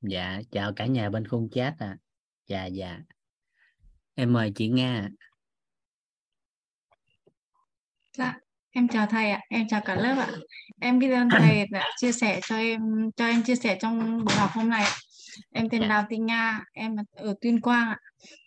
[0.00, 1.96] dạ chào cả nhà bên khung chat à
[2.46, 3.00] dạ dạ
[4.14, 5.08] em mời chị nga
[8.18, 8.34] Dạ,
[8.70, 10.28] em chào thầy ạ, em chào cả lớp ạ.
[10.80, 12.80] Em biết ơn thầy đã chia sẻ cho em
[13.16, 14.84] cho em chia sẻ trong buổi học hôm nay.
[15.52, 17.98] Em tên dạ Đào Thị Nga, em ở Tuyên Quang ạ.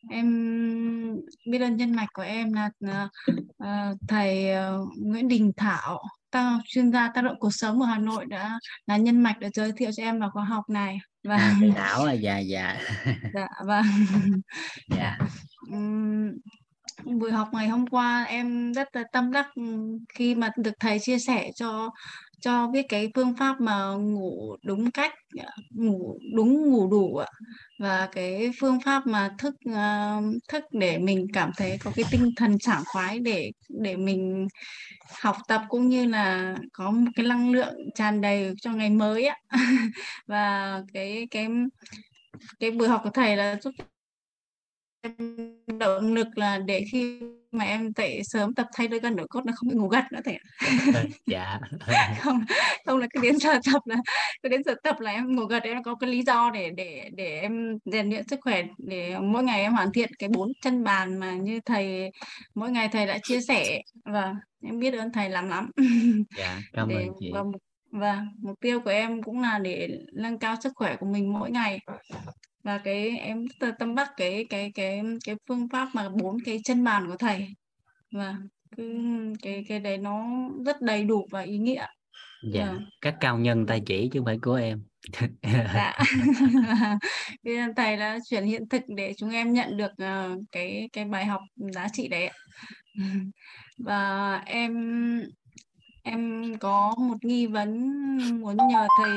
[0.10, 0.28] Em
[1.52, 2.70] biết ơn nhân mạch của em là,
[3.58, 6.04] ờ, thầy ờ, Nguyễn Đình Thảo,
[6.34, 9.50] tăng chuyên gia tác động cuộc sống ở Hà Nội đã là nhân mạch đã
[9.54, 10.98] giới thiệu cho em vào khóa học này.
[11.24, 12.78] Và à thầy thảo à dạ dạ.
[13.34, 13.86] Dạ vâng
[14.90, 15.18] dạ.
[15.20, 15.28] Dạ
[17.06, 19.48] buổi học ngày hôm qua em rất là tâm đắc
[20.14, 21.90] khi mà được thầy chia sẻ cho
[22.44, 25.14] cho biết cái phương pháp mà ngủ đúng cách,
[25.70, 27.28] ngủ đúng ngủ đủ ạ.
[27.80, 32.32] và cái phương pháp mà thức ờ, thức để mình cảm thấy có cái tinh
[32.38, 34.48] thần sảng khoái để để mình
[35.22, 39.26] học tập cũng như là có một cái năng lượng tràn đầy cho ngày mới
[39.26, 39.38] ạ
[40.28, 41.48] và cái cái
[42.60, 43.72] cái buổi học của thầy là giúp
[45.80, 47.20] động lực là để khi
[47.52, 50.04] mà em dậy sớm tập thay đôi gân đổi cốt nó không bị ngủ gật
[50.12, 51.04] nữa thầy ạ.
[51.26, 51.60] Dạ.
[52.20, 52.46] Không
[52.86, 53.96] không là cứ đến giờ tập là
[54.44, 57.10] cứ đến giờ tập là em ngủ gật em có cái lý do để để
[57.14, 60.84] để em rèn luyện sức khỏe để mỗi ngày em hoàn thiện cái bốn chân
[60.84, 62.10] bàn mà như thầy
[62.56, 63.82] mỗi ngày thầy đã chia sẻ.
[64.06, 64.34] Và
[64.66, 65.72] em biết ơn thầy lắm lắm.
[66.38, 67.32] Dạ cảm ơn chị.
[67.34, 71.06] và mục và mục tiêu của em cũng là để nâng cao sức khỏe của
[71.06, 71.80] mình mỗi ngày
[72.64, 73.46] và cái em
[73.80, 77.48] tâm đắc cái cái cái cái phương pháp mà bốn cái chân bàn của thầy.
[78.12, 78.36] Và
[78.78, 79.04] cứ
[79.42, 80.26] cái cái đấy nó
[80.66, 81.86] rất đầy đủ và ý nghĩa.
[82.54, 82.86] Dạ Vâng.
[83.02, 84.84] các cao nhân tay chỉ chứ không phải của em.
[85.74, 85.94] Dạ.
[87.44, 91.26] Vì thầy đã chuyển hiện thực để chúng em nhận được ờ, cái cái bài
[91.26, 92.30] học giá trị đấy
[93.78, 94.74] và em
[96.04, 97.92] em có một nghi vấn
[98.42, 99.12] muốn nhờ thầy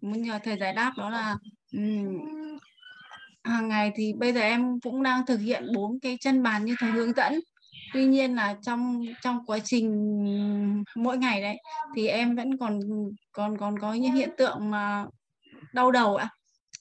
[0.00, 1.36] muốn nhờ thầy giải đáp đó là
[3.44, 6.74] hàng ngày thì bây giờ em cũng đang thực hiện bốn cái chân bàn như
[6.78, 7.40] thầy hướng dẫn.
[7.94, 9.92] Tuy nhiên là trong trong quá trình
[10.96, 11.56] mỗi ngày đấy,
[11.96, 12.80] thì em vẫn còn
[13.32, 15.04] còn còn có những hiện tượng mà
[15.74, 16.28] đau đầu ạ.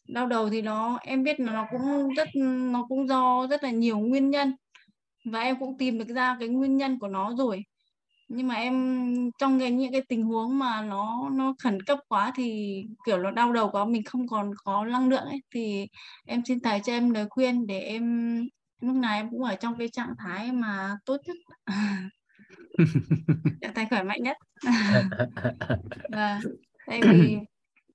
[0.08, 2.30] Đau đầu thì nó, em biết là nó cũng rất,
[2.72, 4.56] nó cũng do rất là nhiều nguyên nhân.
[5.26, 7.64] Và em cũng tìm được ra cái nguyên nhân của nó rồi
[8.28, 12.32] nhưng mà em trong cái những cái tình huống mà nó nó khẩn cấp quá
[12.36, 15.88] thì kiểu nó đau đầu quá mình không còn có năng lượng ấy thì
[16.26, 18.38] em xin thầy cho em lời khuyên để em
[18.82, 21.38] lúc nào em cũng ở trong cái trạng thái mà tốt nhất.
[23.62, 24.38] Trạng thái khỏe mạnh nhất.
[26.12, 26.40] Và
[26.88, 27.38] tại vì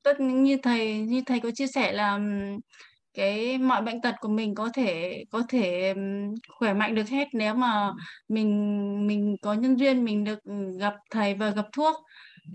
[0.03, 2.19] tất như thầy như thầy có chia sẻ là
[3.15, 5.95] cái mọi bệnh tật của mình có thể có thể
[6.59, 7.93] khỏe mạnh được hết nếu mà
[8.28, 8.49] mình
[9.06, 11.97] mình có nhân duyên mình được ừ, gặp thầy và gặp thuốc.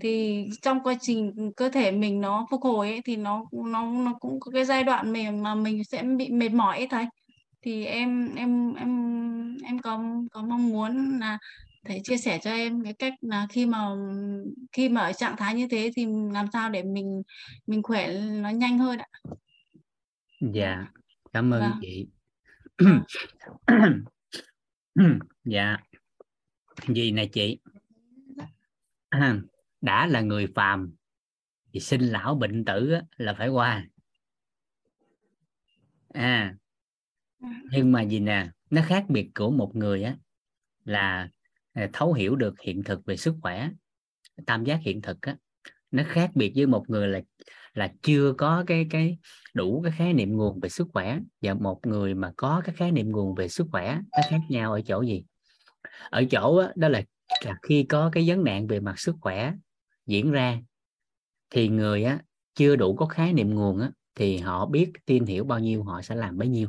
[0.00, 4.14] Thì trong quá trình cơ thể mình nó phục hồi ấy, thì nó nó nó
[4.20, 7.04] cũng có cái giai đoạn mình mà mình sẽ bị mệt mỏi ấy thầy.
[7.62, 8.88] Thì em em em
[9.64, 10.00] em có
[10.32, 11.38] có mong muốn là
[11.86, 13.88] thầy chia sẻ cho em cái cách là khi mà
[14.72, 17.22] khi mà ở trạng thái như thế thì làm sao để mình
[17.66, 18.08] mình khỏe
[18.42, 19.06] nó nhanh hơn ạ?
[20.40, 20.86] Dạ
[21.32, 21.78] cảm ơn Vâng.
[21.80, 22.08] chị.
[22.78, 24.04] Vâng.
[25.44, 25.76] dạ.
[26.88, 27.58] Gì nè chị?
[29.80, 30.94] Đã là người phàm
[31.72, 33.86] thì sinh lão bệnh tử là phải qua.
[36.08, 36.54] À
[37.70, 40.16] nhưng mà gì nè nó khác biệt của một người á
[40.84, 41.28] là
[41.72, 43.70] à, thấu hiểu được hiện thực về sức khỏe
[44.46, 45.36] tam giác hiện thực á.
[45.90, 47.20] Nó khác biệt với một người là
[47.74, 49.18] là chưa có cái cái
[49.58, 52.92] đủ cái khái niệm nguồn về sức khỏe và một người mà có cái khái
[52.92, 55.24] niệm nguồn về sức khỏe nó khác nhau ở chỗ gì?
[56.10, 57.02] Ở chỗ đó, đó là,
[57.44, 59.52] là khi có cái vấn nạn về mặt sức khỏe
[60.06, 60.58] diễn ra
[61.50, 62.18] thì người á
[62.54, 66.02] chưa đủ có khái niệm nguồn á thì họ biết tin hiểu bao nhiêu họ
[66.02, 66.68] sẽ làm bấy nhiêu.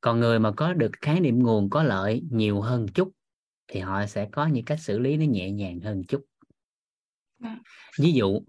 [0.00, 3.10] Còn người mà có được khái niệm nguồn có lợi nhiều hơn chút
[3.68, 6.24] thì họ sẽ có những cách xử lý nó nhẹ nhàng hơn chút.
[7.38, 7.58] Vâng.
[8.00, 8.40] ví dụ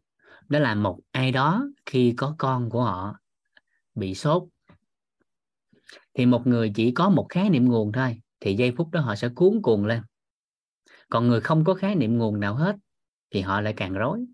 [0.49, 3.15] đó là một ai đó khi có con của họ
[3.95, 4.43] bị sốt.
[6.13, 9.15] Thì một người chỉ có một khái niệm nguồn thôi thì giây phút đó họ
[9.15, 10.01] sẽ cuốn cuồng lên.
[11.09, 12.75] Còn người không có khái niệm nguồn nào hết
[13.31, 14.25] thì họ lại càng rối.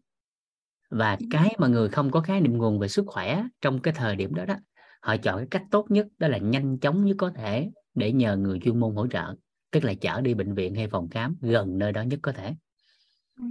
[0.89, 4.15] Và cái mà người không có khái niệm nguồn về sức khỏe trong cái thời
[4.15, 4.55] điểm đó đó
[5.01, 8.37] họ chọn cái cách tốt nhất đó là nhanh chóng nhất có thể để nhờ
[8.37, 9.35] người chuyên môn hỗ trợ.
[9.71, 12.55] Tức là chở đi bệnh viện hay phòng khám gần nơi đó nhất có thể.
[13.37, 13.43] Ừ.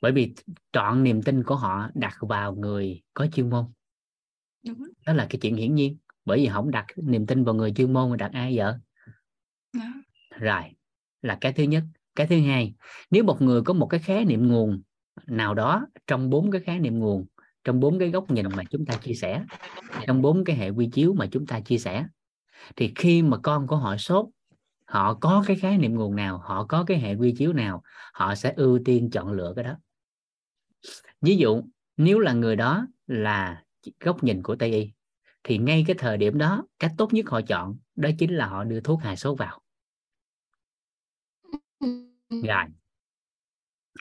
[0.00, 0.34] bởi vì
[0.72, 3.64] trọn niềm tin của họ đặt vào người có chuyên môn.
[4.66, 4.88] Đúng.
[5.06, 5.98] đó là cái chuyện hiển nhiên.
[6.24, 9.82] Bởi vì không đặt niềm tin vào người chuyên môn mà đặt ai Dạ.
[10.30, 10.62] rồi
[11.22, 11.84] là cái thứ nhất.
[12.14, 12.74] Cái thứ hai
[13.10, 14.82] nếu một người có một cái khái niệm nguồn
[15.26, 17.26] nào đó trong bốn cái khái niệm nguồn
[17.64, 19.44] trong bốn cái góc nhìn mà chúng ta chia sẻ
[20.06, 22.06] trong bốn cái hệ quy chiếu mà chúng ta chia sẻ
[22.76, 24.26] thì khi mà con của họ sốt
[24.86, 28.34] họ có cái khái niệm nguồn nào họ có cái hệ quy chiếu nào họ
[28.34, 29.74] sẽ ưu tiên chọn lựa cái đó
[31.20, 31.62] ví dụ
[31.96, 33.64] nếu là người đó là
[34.00, 34.92] góc nhìn của tây y
[35.44, 38.64] thì ngay cái thời điểm đó cách tốt nhất họ chọn đó chính là họ
[38.64, 39.60] đưa thuốc hạ sốt vào.
[42.30, 42.64] Rồi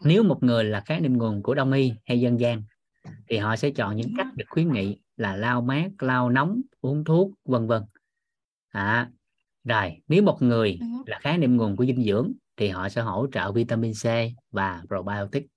[0.04, 2.64] nếu một người là khái niệm nguồn của đông y hay dân gian
[3.28, 7.04] thì họ sẽ chọn những cách được khuyến nghị là lau mát lau nóng uống
[7.04, 7.84] thuốc vân vân.
[8.70, 9.12] À,
[9.64, 13.28] rồi nếu một người là khái niệm nguồn của dinh dưỡng thì họ sẽ hỗ
[13.32, 14.06] trợ vitamin C
[14.52, 15.48] và probiotic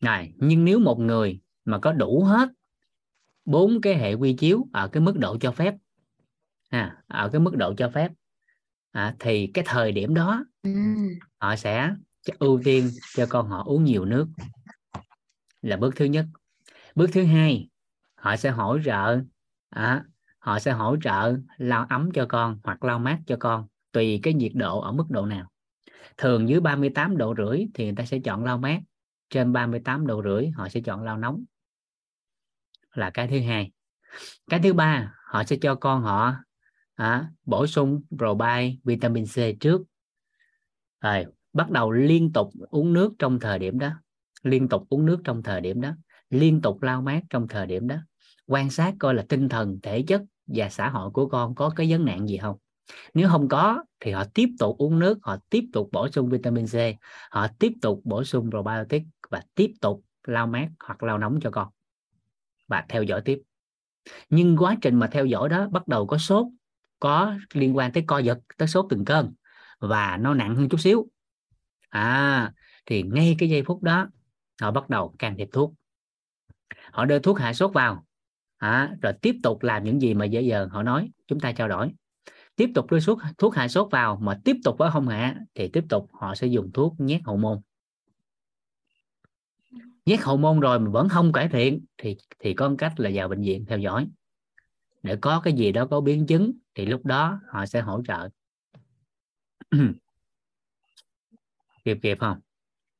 [0.00, 2.48] rồi nhưng nếu một người mà có đủ hết
[3.44, 5.74] bốn cái hệ quy chiếu ở cái mức độ cho phép
[6.68, 8.12] à, ở cái mức độ cho phép
[8.90, 10.70] à, thì cái thời điểm đó ừ.
[11.38, 11.94] họ sẽ
[12.38, 14.26] ưu tiên cho con họ uống nhiều nước
[15.62, 16.26] là bước thứ nhất.
[16.94, 17.68] Bước thứ hai
[18.14, 19.20] họ sẽ hỗ trợ
[19.70, 20.04] à,
[20.38, 24.34] họ sẽ hỗ trợ lau ấm cho con hoặc lau mát cho con tùy cái
[24.34, 25.50] nhiệt độ ở mức độ nào.
[26.16, 28.80] Thường dưới 38 độ rưỡi thì người ta sẽ chọn lau mát
[29.30, 31.44] trên 38 độ rưỡi họ sẽ chọn lau nóng.
[32.94, 33.72] Là cái thứ hai.
[34.50, 36.34] Cái thứ ba họ sẽ cho con họ
[36.94, 39.82] à, bổ sung probi vitamin C trước.
[41.00, 43.90] Rồi bắt đầu liên tục uống nước trong thời điểm đó.
[44.42, 45.90] Liên tục uống nước trong thời điểm đó.
[46.30, 47.96] Liên tục lau mát trong thời điểm đó.
[48.46, 51.90] Quan sát coi là tinh thần thể chất và xã hội của con có cái
[51.90, 52.56] vấn nạn gì không?
[53.14, 56.66] Nếu không có thì họ tiếp tục uống nước họ tiếp tục bổ sung vitamin
[56.66, 56.74] C
[57.30, 61.50] họ tiếp tục bổ sung probiotic và tiếp tục lau mát hoặc lau nóng cho
[61.50, 61.68] con
[62.68, 63.42] và theo dõi tiếp.
[64.30, 66.46] Nhưng quá trình mà theo dõi đó bắt đầu có sốt
[67.00, 69.34] có liên quan tới co giật tới sốt từng cơn
[69.78, 71.06] và nó nặng hơn chút xíu.
[71.88, 72.52] À
[72.86, 74.08] thì ngay cái giây phút đó
[74.60, 75.74] họ bắt đầu can thiệp thuốc.
[76.92, 78.04] Họ đưa thuốc hạ sốt vào
[78.56, 81.68] à, rồi tiếp tục làm những gì mà dễ giờ họ nói chúng ta trao
[81.68, 81.90] đổi
[82.56, 85.68] tiếp tục đưa thuốc thuốc hạ sốt vào mà tiếp tục với không hạ thì
[85.68, 87.60] tiếp tục họ sẽ dùng thuốc nhét hậu môn.
[90.06, 93.10] Nhét hậu môn rồi mà vẫn không cải thiện thì thì có một cách là
[93.14, 94.08] vào bệnh viện theo dõi.
[95.02, 98.28] Để có cái gì đó có biến chứng thì lúc đó họ sẽ hỗ trợ.
[101.84, 102.40] Kịp kịp không?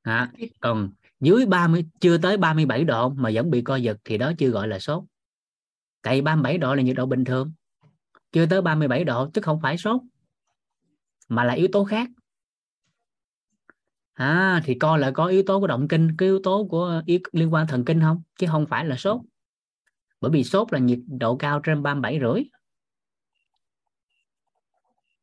[0.02, 0.90] À, còn
[1.20, 4.68] dưới 30 chưa tới 37 độ mà vẫn bị co giật thì đó chưa gọi
[4.68, 5.04] là sốt.
[6.02, 7.52] Tại 37 độ là nhiệt độ bình thường
[8.34, 10.00] chưa tới 37 độ chứ không phải sốt
[11.28, 12.08] mà là yếu tố khác.
[14.12, 17.18] À, thì coi lại có yếu tố của động kinh cái yếu tố của yếu,
[17.32, 18.22] liên quan thần kinh không?
[18.38, 19.20] Chứ không phải là sốt.
[20.20, 22.42] Bởi vì sốt là nhiệt độ cao trên 37 rưỡi.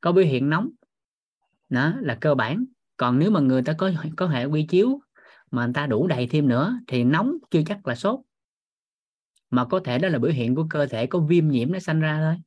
[0.01, 0.69] Có biểu hiện nóng
[1.69, 2.65] đó là cơ bản.
[2.97, 4.99] Còn nếu mà người ta có có hệ quy chiếu
[5.51, 8.19] mà người ta đủ đầy thêm nữa thì nóng chưa chắc là sốt.
[9.49, 11.99] Mà có thể đó là biểu hiện của cơ thể có viêm nhiễm nó sanh
[11.99, 12.41] ra thôi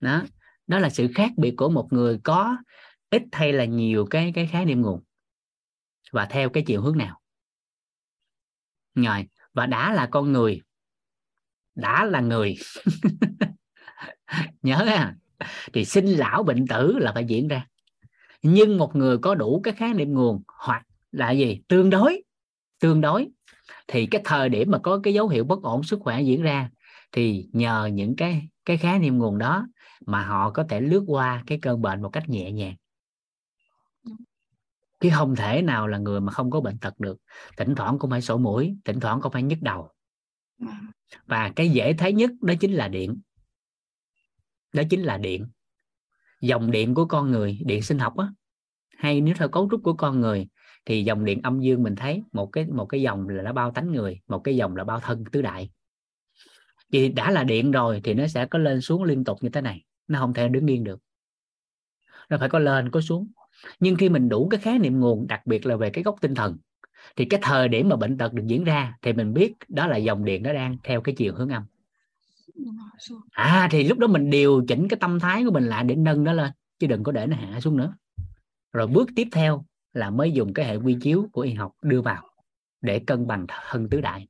[0.00, 0.22] đó
[0.66, 2.56] đó là sự khác biệt của một người có
[3.10, 5.02] ít hay là nhiều cái cái khái niệm nguồn.
[6.12, 7.20] Và theo cái chiều hướng nào?
[8.94, 10.60] Rồi, và đã là con người,
[11.74, 12.56] đã là người.
[14.62, 15.14] Nhớ ha?
[15.72, 17.66] Thì sinh lão bệnh tử là phải diễn ra.
[18.42, 20.82] Nhưng một người có đủ cái khái niệm nguồn hoặc
[21.12, 21.60] là gì?
[21.68, 22.22] Tương đối
[22.80, 23.28] tương đối.
[23.88, 26.70] Thì cái thời điểm mà có cái dấu hiệu bất ổn sức khỏe diễn ra,
[27.12, 29.66] thì nhờ những cái cái khái niệm nguồn đó
[30.06, 32.74] mà họ có thể lướt qua cái cơn bệnh một cách nhẹ nhàng.
[35.00, 37.18] Chứ không thể nào là người mà không có bệnh tật được.
[37.56, 39.90] Thỉnh thoảng cũng phải sổ mũi, thỉnh thoảng cũng phải nhức đầu.
[41.26, 43.20] Và cái dễ thấy nhất đó chính là điện.
[44.72, 45.46] Đó chính là điện.
[46.40, 48.28] Dòng điện của con người, điện sinh học á,
[48.96, 50.48] hay nếu theo cấu trúc của con người,
[50.84, 53.70] thì dòng điện âm dương mình thấy, một cái một cái dòng là nó bao
[53.70, 55.70] tánh người, một cái dòng là bao thân tứ đại.
[56.90, 59.60] Vì đã là điện rồi thì nó sẽ có lên xuống liên tục như thế
[59.60, 61.00] này nó không thể đứng yên được.
[62.28, 63.28] Nó phải có lên, có xuống.
[63.80, 66.34] Nhưng khi mình đủ cái khái niệm nguồn, đặc biệt là về cái gốc tinh
[66.34, 66.56] thần,
[67.16, 69.96] thì cái thời điểm mà bệnh tật được diễn ra thì mình biết đó là
[69.96, 71.62] dòng điện nó đang theo cái chiều hướng âm.
[73.30, 76.24] À thì lúc đó mình điều chỉnh cái tâm thái của mình lại để nâng
[76.24, 77.94] nó lên, chứ đừng có để nó hạ xuống nữa.
[78.72, 82.02] Rồi bước tiếp theo là mới dùng cái hệ quy chiếu của y học đưa
[82.02, 82.30] vào
[82.80, 84.28] để cân bằng thân tứ đại.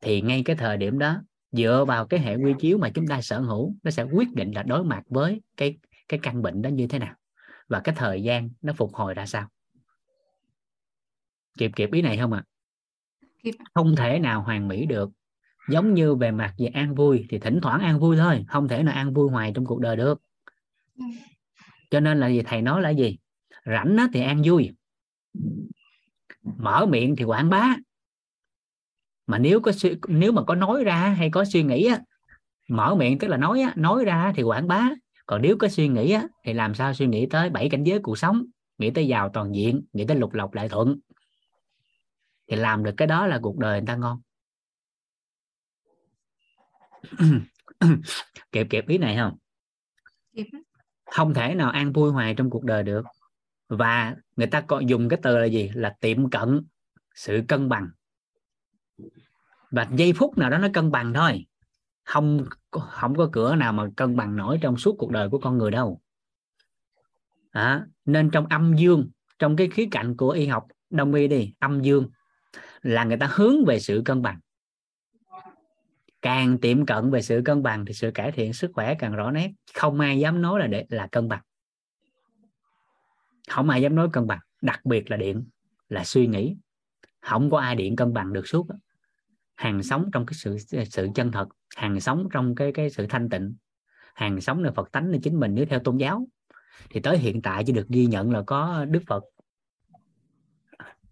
[0.00, 1.22] Thì ngay cái thời điểm đó
[1.52, 4.52] dựa vào cái hệ quy chiếu mà chúng ta sở hữu nó sẽ quyết định
[4.52, 7.14] là đối mặt với cái cái căn bệnh đó như thế nào
[7.68, 9.48] và cái thời gian nó phục hồi ra sao.
[11.58, 12.44] Kịp kịp ý này không ạ?
[12.46, 12.50] À?
[13.74, 15.10] không thể nào hoàn mỹ được.
[15.68, 18.82] Giống như về mặt về an vui thì thỉnh thoảng an vui thôi không thể
[18.82, 20.22] nào an vui hoài trong cuộc đời được.
[20.98, 21.04] Ừ.
[21.90, 22.42] cho nên là gì?
[22.46, 23.18] Thầy nói là gì?
[23.66, 24.70] Rảnh thì an vui.
[26.42, 27.76] Mở miệng thì quảng bá
[29.26, 29.72] mà nếu có
[30.08, 32.00] nếu mà có nói ra hay có suy nghĩ á
[32.68, 34.90] mở miệng tức là nói á, nói ra thì quảng bá.
[35.26, 37.98] Còn nếu có suy nghĩ á, thì làm sao suy nghĩ tới bảy cảnh giới
[37.98, 38.44] cuộc sống?
[38.78, 40.98] Nghĩ tới giàu toàn diện nghĩ tới lục lộc đại thuận.
[42.48, 44.20] Thì làm được cái đó là cuộc đời người ta ngon.
[48.52, 49.36] Kịp kịp ý này không?
[50.32, 50.46] Kịp.
[51.06, 53.04] không thể nào an vui hoài trong cuộc đời được.
[53.68, 55.70] Và người ta còn dùng cái từ là gì?
[55.74, 56.66] Là tiệm cận
[57.14, 57.88] sự cân bằng
[59.70, 61.46] và giây phút nào đó nó cân bằng thôi.
[62.04, 65.58] Không không có cửa nào mà cân bằng nổi trong suốt cuộc đời của con
[65.58, 66.00] người đâu.
[67.50, 69.08] À, nên trong âm dương
[69.38, 72.08] trong cái khía cạnh của y học đông y đi âm dương
[72.82, 74.40] là người ta hướng về sự cân bằng.
[76.22, 79.30] Càng tiệm cận về sự cân bằng thì sự cải thiện sức khỏe càng rõ
[79.30, 79.52] nét.
[79.74, 81.42] Không ai dám nói là để là cân bằng.
[83.50, 84.40] Không ai dám nói cân bằng.
[84.62, 85.48] Đặc biệt là điện
[85.88, 86.56] là suy nghĩ.
[87.20, 88.66] Không có ai điện cân bằng được suốt
[89.56, 90.58] hàng sống trong cái sự
[90.90, 93.54] sự chân thật hàng sống trong cái cái sự thanh tịnh.
[94.14, 96.26] Hàng sống là phật tánh là chính mình nếu theo tôn giáo.
[96.90, 99.24] Thì tới hiện tại chỉ được ghi nhận là có đức phật.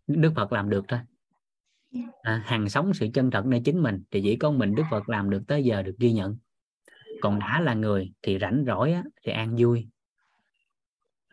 [0.07, 1.01] Đức phật làm được thôi.
[2.23, 5.09] À, hàng sống sự chân thật nơi chính mình thì chỉ có mình đức phật
[5.09, 6.37] làm được tới giờ được ghi nhận.
[7.21, 9.89] Còn đã là người thì rảnh rỗi á, thì an vui.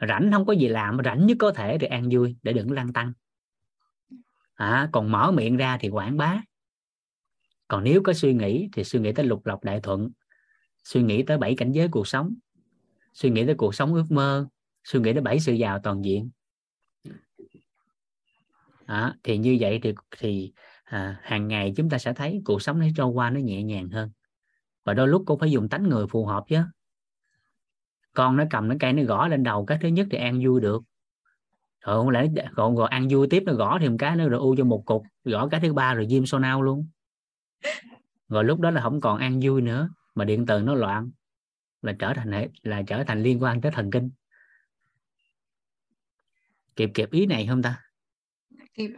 [0.08, 2.94] Rảnh không có gì làm rảnh nhất có thể thì an vui để đừng lăng
[2.94, 3.14] tăng.
[4.54, 6.42] À, còn mở miệng ra thì quảng bá
[7.72, 10.10] còn nếu có suy nghĩ thì suy nghĩ tới lục lọc đại thuận
[10.84, 12.36] suy nghĩ tới bảy cảnh giới cuộc sống
[13.14, 14.48] suy nghĩ tới cuộc sống ước mơ
[14.84, 16.30] suy nghĩ tới bảy sự giàu toàn diện.
[18.86, 22.80] À, thì như vậy thì thì à, hàng ngày chúng ta sẽ thấy cuộc sống
[22.80, 24.12] nó trôi qua nó nhẹ nhàng hơn.
[24.84, 26.62] Và đôi lúc cũng phải dùng tánh người phù hợp chứ.
[28.14, 30.62] Con nó cầm nó cây nó gõ lên đầu cái thứ nhất thì ăn vui
[30.62, 30.84] được.
[31.82, 34.56] Rồi không lẽ còn rồi ăn vui tiếp nó gõ thêm cái nữa rồi u
[34.58, 36.88] cho một cục gõ cái thứ ba rồi diêm so nao luôn
[38.30, 41.12] rồi lúc đó là không còn ăn vui nữa mà điện từ nó loạn
[41.82, 44.12] là trở thành hệ là trở thành liên quan tới thần kinh.
[46.76, 47.82] Kịp kịp ý này không ta?
[48.74, 48.90] Kịp.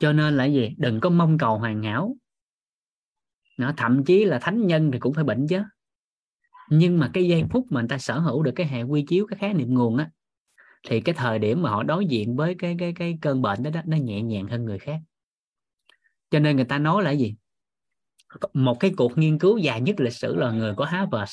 [0.00, 0.74] Cho nên là gì?
[0.78, 2.16] Đừng có mong cầu hoàn hảo.
[3.58, 5.62] Nó thậm chí là thánh nhân thì cũng phải bệnh chứ.
[6.70, 9.26] Nhưng mà cái giây phút mà người ta sở hữu được cái hệ quy chiếu
[9.26, 10.10] cái khái niệm nguồn á
[10.88, 13.70] thì cái thời điểm mà họ đối diện với cái cái cái cơn bệnh đó,
[13.70, 15.00] đó nó nhẹ nhàng hơn người khác.
[16.30, 17.36] Cho nên người ta nói là gì
[18.52, 21.32] một cái cuộc nghiên cứu dài nhất lịch sử là người của Harvard.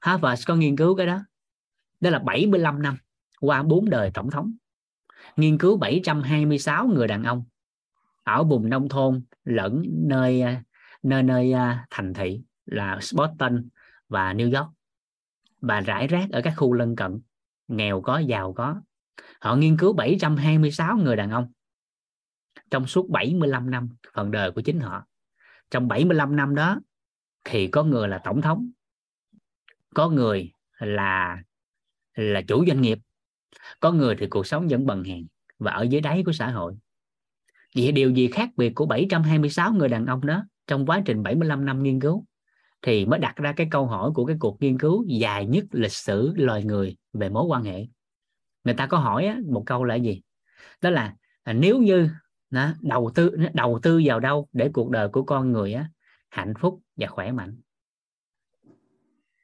[0.00, 1.18] Harvard có nghiên cứu cái đó.
[2.00, 2.96] Đó là 75 năm
[3.40, 4.52] qua bốn đời tổng thống.
[5.36, 7.44] Nghiên cứu 726 người đàn ông
[8.24, 10.42] ở vùng nông thôn lẫn nơi
[11.02, 13.68] nơi nơi à, thành thị là Boston
[14.08, 14.70] và New York.
[15.60, 17.20] Và rải rác ở các khu lân cận,
[17.68, 18.80] nghèo có, giàu có.
[19.40, 21.52] Họ nghiên cứu 726 người đàn ông
[22.70, 25.06] trong suốt 75 năm phần đời của chính họ
[25.70, 26.80] trong 75 năm đó,
[27.44, 28.70] thì có người là tổng thống,
[29.94, 31.42] có người là
[32.14, 32.98] là chủ doanh nghiệp,
[33.80, 35.26] có người thì cuộc sống vẫn bần hèn
[35.58, 36.74] và ở dưới đáy của xã hội.
[37.76, 41.64] Vậy điều gì khác biệt của 726 người đàn ông đó trong quá trình 75
[41.64, 42.24] năm nghiên cứu?
[42.82, 45.92] Thì mới đặt ra cái câu hỏi của cái cuộc nghiên cứu dài nhất lịch
[45.92, 47.86] sử loài người về mối quan hệ.
[48.64, 50.22] Người ta có hỏi một câu là gì?
[50.80, 52.08] Đó là à, nếu như
[52.50, 55.90] đó, đầu tư đầu tư vào đâu để cuộc đời của con người á,
[56.28, 57.60] hạnh phúc và khỏe mạnh.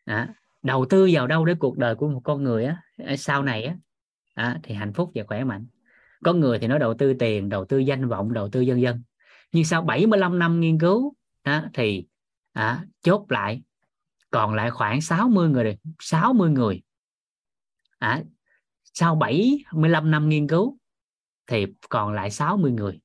[0.06, 0.26] Đó,
[0.62, 2.82] đầu tư vào đâu để cuộc đời của một con người á,
[3.18, 3.76] sau này á,
[4.36, 5.66] đó, thì hạnh phúc và khỏe mạnh.
[6.24, 9.02] Có người thì nói đầu tư tiền đầu tư danh vọng đầu tư dân dân.
[9.52, 12.06] Nhưng sau 75 năm nghiên cứu đó, thì
[12.52, 13.62] à, chốt lại
[14.30, 16.82] còn lại khoảng 60 người 60 người
[17.98, 18.22] à,
[18.84, 20.78] sau 75 năm nghiên cứu
[21.52, 23.00] thì còn lại 60 người.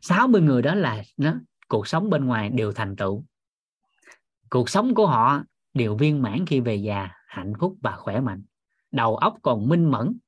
[0.00, 1.34] 60 người đó là nó
[1.68, 3.24] cuộc sống bên ngoài đều thành tựu.
[4.50, 5.42] Cuộc sống của họ
[5.74, 8.42] đều viên mãn khi về già hạnh phúc và khỏe mạnh.
[8.90, 10.18] Đầu óc còn minh mẫn.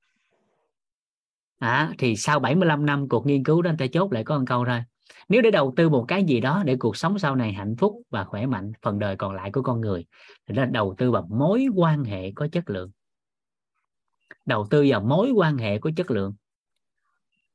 [1.58, 4.44] À, thì sau 75 năm cuộc nghiên cứu đó anh ta chốt lại có một
[4.46, 4.82] câu thôi.
[5.28, 8.02] Nếu để đầu tư một cái gì đó để cuộc sống sau này hạnh phúc
[8.10, 10.06] và khỏe mạnh phần đời còn lại của con người
[10.46, 12.90] thì đó là đầu tư vào mối quan hệ có chất lượng.
[14.46, 16.34] Đầu tư vào mối quan hệ có chất lượng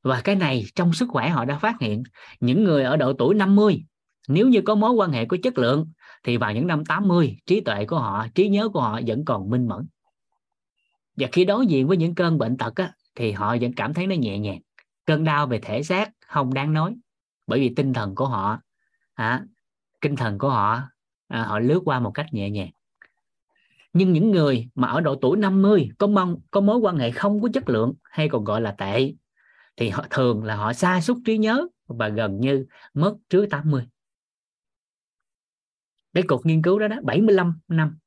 [0.08, 2.04] và cái này trong sức khỏe họ đã phát hiện.
[2.40, 3.86] Những người ở độ tuổi 50
[4.28, 5.92] nếu như có mối quan hệ có chất lượng
[6.24, 9.50] thì vào những năm 80 trí tuệ của họ trí nhớ của họ vẫn còn
[9.50, 9.88] minh mẫn.
[11.18, 14.08] Và khi đối diện với những cơn bệnh tật á, thì họ vẫn cảm thấy
[14.08, 14.60] nó nhẹ nhàng.
[15.06, 16.96] Cơn đau về thể xác không đáng nói
[17.48, 18.60] bởi vì tinh thần của họ
[19.14, 19.44] à,
[20.02, 20.82] kinh thần của họ
[21.28, 22.70] à, họ lướt qua một cách nhẹ nhàng.
[23.94, 27.42] Nhưng những người mà ở độ tuổi 50 có mong có mối quan hệ không
[27.42, 29.14] có chất lượng hay còn gọi là tệ
[29.78, 33.88] thì họ thường là họ sa sút trí nhớ và gần như mất trước 80
[36.18, 37.98] cái cuộc nghiên cứu đó đó 75 năm.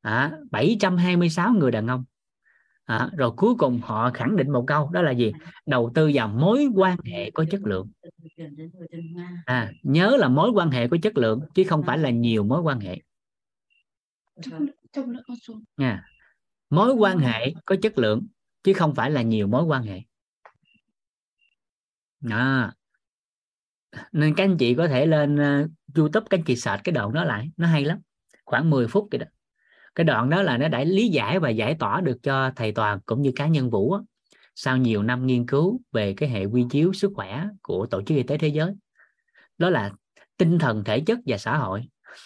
[0.00, 2.04] À, 726 người đàn ông.
[2.84, 5.32] À, rồi cuối cùng họ khẳng định một câu đó là gì?
[5.66, 7.90] Đầu tư vào mối quan hệ có chất lượng.
[9.44, 12.60] À, nhớ là mối quan hệ có chất lượng chứ không phải là nhiều mối
[12.60, 13.00] quan hệ.
[15.76, 16.04] Nha.
[16.70, 18.26] Mối quan hệ có chất lượng
[18.62, 20.02] chứ không phải là nhiều mối quan hệ
[22.20, 22.72] đó
[24.12, 27.12] nên các anh chị có thể lên uh, youtube các anh chị search cái đoạn
[27.12, 27.98] đó lại nó hay lắm.
[28.44, 29.26] Khoảng 10 phút vậy đó.
[29.94, 33.00] Cái đoạn đó là nó đã lý giải và giải tỏa được cho thầy toàn
[33.06, 34.00] cũng như cá nhân vũ á,
[34.54, 38.16] sau nhiều năm nghiên cứu về cái hệ quy chiếu sức khỏe của tổ chức
[38.16, 38.72] y tế thế giới.
[39.58, 39.90] Đó là
[40.36, 41.82] tinh thần thể chất và xã hội.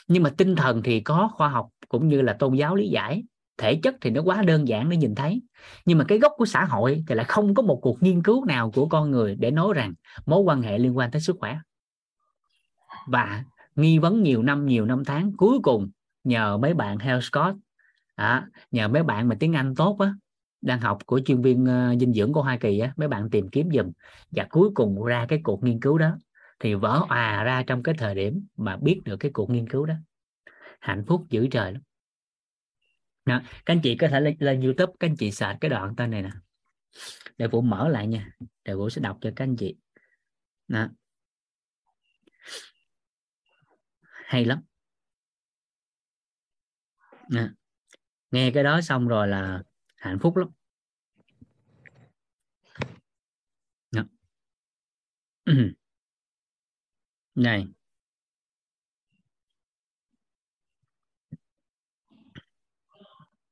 [0.09, 3.23] Nhưng mà tinh thần thì có khoa học cũng như là tôn giáo lý giải
[3.61, 5.43] thể chất thì nó quá đơn giản để nhìn thấy.
[5.85, 8.45] Nhưng mà cái gốc của xã hội thì lại không có một cuộc nghiên cứu
[8.45, 9.95] nào của con người để nói rằng
[10.27, 11.59] mối quan hệ liên quan tới sức khỏe.
[13.07, 13.45] Và
[13.77, 15.91] nghi vấn nhiều năm nhiều năm tháng cuối cùng
[16.25, 17.57] nhờ mấy bạn Health Scott
[18.15, 20.15] à, nhờ mấy bạn mà tiếng Anh tốt á
[20.63, 23.49] đang học của chuyên viên uh, dinh dưỡng của Hoa Kỳ á mấy bạn tìm
[23.49, 23.91] kiếm dùm
[24.31, 26.17] và cuối cùng ra cái cuộc nghiên cứu đó.
[26.61, 29.87] Thì vỡ òa ra trong cái thời điểm mà biết được cái cuộc nghiên cứu
[29.87, 29.95] đó.
[30.81, 31.83] Hạnh phúc dữ trời lắm
[33.31, 33.43] đó.
[33.67, 36.11] các anh chị có thể lên, lên YouTube các anh chị search cái đoạn tên
[36.11, 36.31] này nè
[37.39, 38.33] để vũ mở lại nha
[38.65, 39.77] để vũ sẽ đọc cho các anh chị
[40.69, 40.89] đó.
[44.03, 44.63] hay lắm
[47.29, 47.49] đó.
[48.31, 49.63] nghe cái đó xong rồi là
[49.97, 50.49] hạnh phúc lắm
[53.91, 54.05] đó.
[57.35, 57.67] này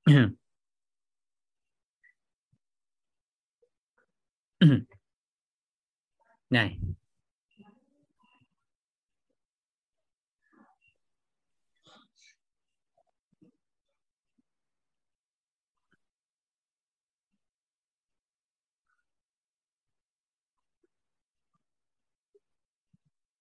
[6.51, 6.79] này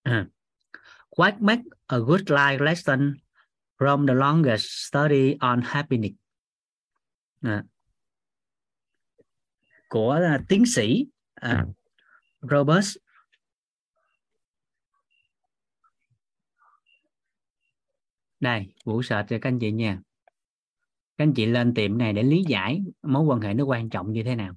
[1.17, 3.21] What makes a good life lesson
[3.77, 6.13] from the longest study on happiness?
[7.41, 7.63] À.
[9.89, 11.05] Của uh, tiến sĩ
[11.45, 11.75] uh,
[12.41, 12.97] Robert.
[18.39, 20.01] Đây vũ sợ cho các anh chị nha.
[21.17, 24.11] Các anh chị lên tiệm này để lý giải mối quan hệ nó quan trọng
[24.11, 24.55] như thế nào.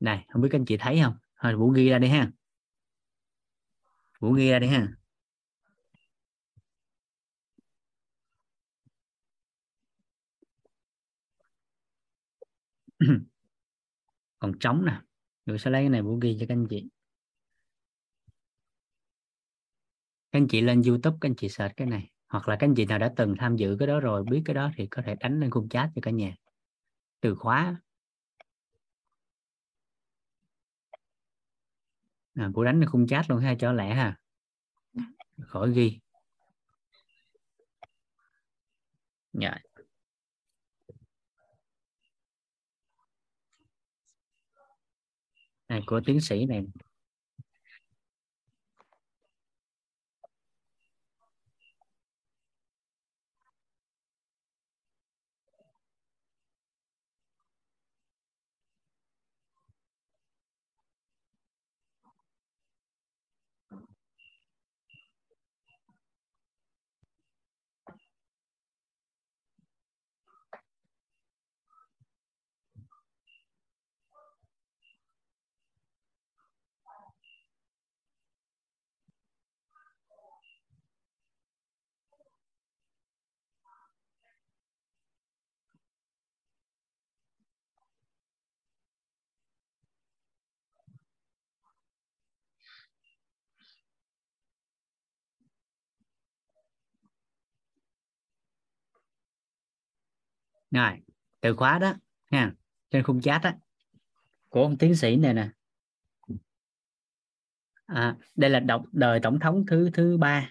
[0.00, 1.16] Này không biết các anh chị thấy không?
[1.40, 2.30] Thôi vũ ghi ra đi ha.
[4.20, 4.88] Vũ ghi ra đi ha
[14.38, 15.00] còn trống nè.
[15.46, 16.88] Rồi sẽ lấy cái này vũ ghi cho các anh chị.
[20.32, 22.10] Các anh chị lên youtube các anh chị search cái này.
[22.28, 24.54] Hoặc là các anh chị nào đã từng tham dự cái đó rồi biết cái
[24.54, 26.36] đó thì có thể đánh lên khung chat cho cả nhà.
[27.20, 27.80] Từ khóa.
[32.34, 34.16] À, cô đánh lên khung chat luôn ha cho lẹ ha.
[35.42, 36.00] Khỏi ghi.
[39.32, 39.58] Dạ.
[45.74, 46.62] À, của tiến sĩ này.
[100.74, 101.00] Rồi
[101.40, 101.94] từ khóa đó
[102.30, 102.52] ha
[102.90, 103.56] trên khung chat á
[104.48, 105.48] của ông tiến sĩ này nè.
[107.86, 110.50] À, đây là đọc đời tổng thống thứ thứ ba.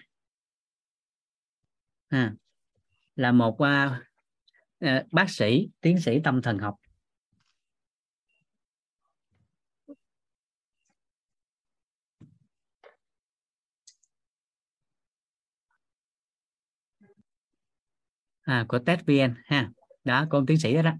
[2.08, 2.34] À,
[3.16, 6.74] là một uh, bác sĩ tiến sĩ tâm thần học.
[18.42, 19.70] À, của TEDVN ha
[20.04, 20.92] đó cô tiến sĩ đó, đó.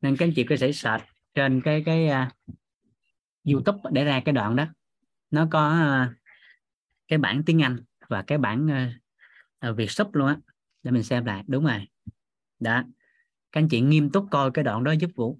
[0.00, 1.04] Nên các anh chị có thể search
[1.34, 2.56] trên cái cái uh,
[3.44, 4.66] YouTube để ra cái đoạn đó.
[5.30, 6.16] Nó có uh,
[7.08, 7.76] cái bản tiếng Anh
[8.08, 9.02] và cái bản uh,
[9.58, 10.36] à, Việt sub luôn á.
[10.82, 11.44] Để mình xem lại.
[11.46, 11.88] Đúng rồi.
[12.60, 12.82] Đó.
[13.52, 15.38] Các anh chị nghiêm túc coi cái đoạn đó giúp vũ.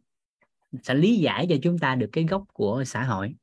[0.83, 3.35] Sẽ lý giải cho chúng ta được cái gốc của xã hội.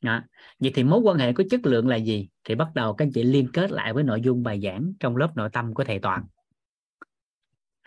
[0.00, 0.22] Đó.
[0.58, 2.28] vậy thì mối quan hệ có chất lượng là gì?
[2.44, 5.16] Thì bắt đầu các anh chị liên kết lại với nội dung bài giảng trong
[5.16, 6.24] lớp nội tâm của thầy toàn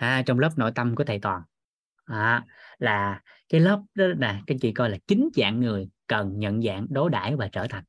[0.03, 1.41] à, trong lớp nội tâm của thầy toàn.
[2.05, 2.45] À,
[2.77, 6.61] là cái lớp đó là các anh chị coi là chính dạng người cần nhận
[6.61, 7.83] dạng đối đãi và trở thành.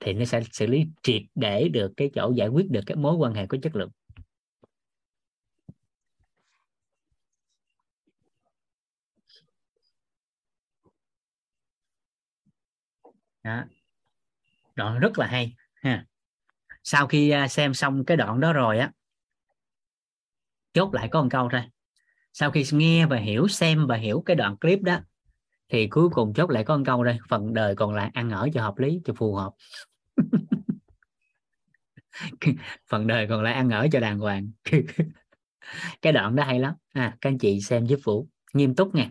[0.00, 3.14] Thì nó sẽ xử lý triệt để được cái chỗ giải quyết được cái mối
[3.16, 3.90] quan hệ có chất lượng.
[13.42, 13.64] Đó.
[14.76, 16.04] đoạn rất là hay ha.
[16.84, 18.92] Sau khi à, xem xong cái đoạn đó rồi á
[20.74, 21.62] chốt lại có một câu thôi.
[22.32, 24.98] Sau khi nghe và hiểu xem và hiểu cái đoạn clip đó
[25.68, 28.48] thì cuối cùng chốt lại có một câu đây phần đời còn lại ăn ở
[28.54, 29.52] cho hợp lý cho phù hợp.
[32.88, 34.50] Phần đời còn lại ăn ở cho đàng hoàng.
[36.02, 36.74] Cái đoạn đó hay lắm.
[36.92, 38.28] À, các anh chị xem giúp vũ.
[38.52, 39.10] Nghiêm túc nha.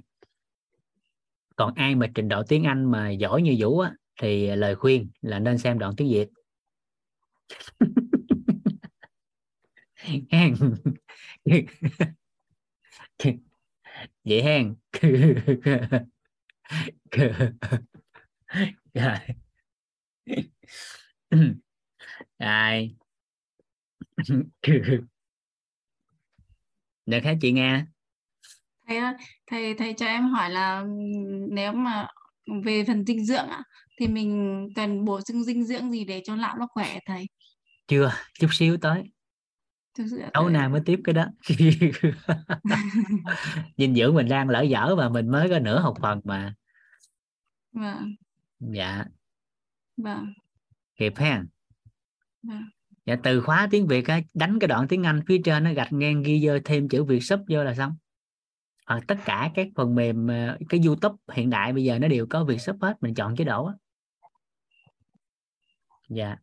[1.56, 5.10] Còn ai mà trình độ tiếng anh mà giỏi như vũ á thì lời khuyên
[5.21, 6.30] là nên xem đoạn tiếng việt.
[10.02, 10.56] hen
[14.24, 14.76] vậy hen
[18.94, 19.18] rồi.
[22.40, 22.96] Rồi
[27.06, 27.86] được hết chị nghe.
[28.88, 29.00] Thầy
[29.48, 30.84] thầy thầy cho em hỏi là
[31.50, 32.08] nếu mà
[32.64, 33.50] về phần dinh dưỡng
[34.00, 37.26] thì mình cần bổ sung dinh dưỡng gì để cho lão nó khỏe thầy?
[37.88, 39.04] Chưa chút xíu tới
[40.34, 41.26] tối nào mới tiếp cái đó.
[43.78, 46.54] Dinh dưỡng mình đang lỡ dở mà mình mới có nửa học phần mà.
[47.72, 48.16] Vâng.
[48.60, 49.06] Dạ.
[49.98, 50.34] Vâng.
[50.96, 51.44] Kịp ha.
[52.44, 52.64] Vâng.
[53.06, 55.94] Dạ từ khóa tiếng việt á đánh cái đoạn tiếng anh phía trên nó gạch
[55.94, 57.96] ngang ghi vô thêm chữ việt sub vô là xong.
[58.86, 62.28] À, tất cả các phần mềm ờ, cái youtube hiện đại bây giờ nó đều
[62.30, 63.74] có việc sub hết mình chọn chế độ á.
[66.10, 66.36] Dạ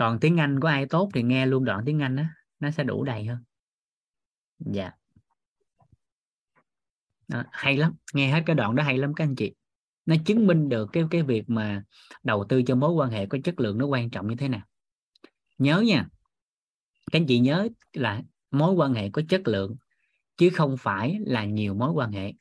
[0.00, 2.22] còn tiếng anh của ai tốt thì nghe luôn đoạn tiếng anh đó
[2.60, 3.38] nó sẽ đủ đầy hơn.
[4.58, 4.90] Dạ.
[7.28, 9.54] Đó, hay lắm nghe hết cái đoạn đó hay lắm các anh chị.
[10.06, 11.84] Nó chứng minh được cái cái việc mà
[12.22, 14.62] đầu tư cho mối quan hệ có chất lượng nó quan trọng như thế nào.
[15.58, 16.08] Nhớ nha
[17.12, 19.76] các anh chị nhớ là mối quan hệ có chất lượng
[20.36, 22.32] chứ không phải là nhiều mối quan hệ.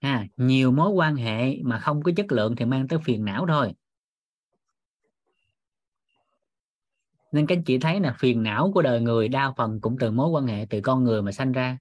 [0.00, 3.46] À, nhiều mối quan hệ mà không có chất lượng thì mang tới phiền não
[3.48, 3.72] thôi.
[7.32, 10.10] Nên các anh chị thấy là phiền não của đời người đa phần cũng từ
[10.10, 11.78] mối quan hệ từ con người mà sanh ra.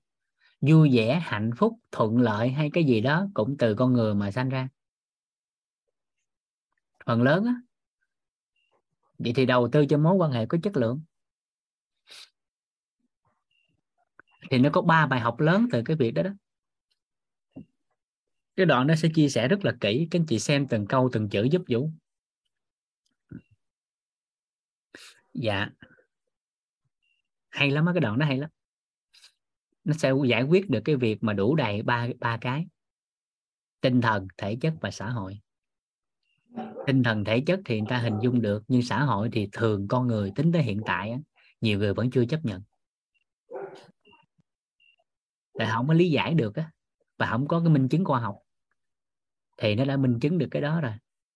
[0.61, 4.31] Vui vẻ, hạnh phúc, thuận lợi hay cái gì đó cũng từ con người mà
[4.31, 4.69] sanh ra.
[7.05, 7.55] Phần lớn á,
[9.19, 11.01] vậy thì đầu tư cho mối quan hệ có chất lượng.
[14.49, 16.31] Thì nó có ba bài học lớn từ cái việc đó đó.
[18.55, 21.09] Cái đoạn đó sẽ chia sẻ rất là kỹ, các anh chị xem từng câu,
[21.11, 21.89] từng chữ giúp vũ.
[25.33, 25.69] Dạ.
[27.49, 28.49] Hay lắm á, cái đoạn đó hay lắm.
[29.83, 32.65] Nó sẽ giải quyết được cái việc mà đủ đầy ba ba cái.
[33.81, 35.39] Tinh thần, thể chất và xã hội.
[36.87, 39.87] Tinh thần, thể chất thì người ta hình dung được, nhưng xã hội thì thường
[39.87, 41.15] con người tính tới hiện tại
[41.61, 42.61] nhiều người vẫn chưa chấp nhận.
[45.53, 46.71] Tại không có lý giải được á,
[47.17, 48.37] và không có cái minh chứng khoa học,
[49.57, 50.93] thì nó đã minh chứng được cái đó rồi.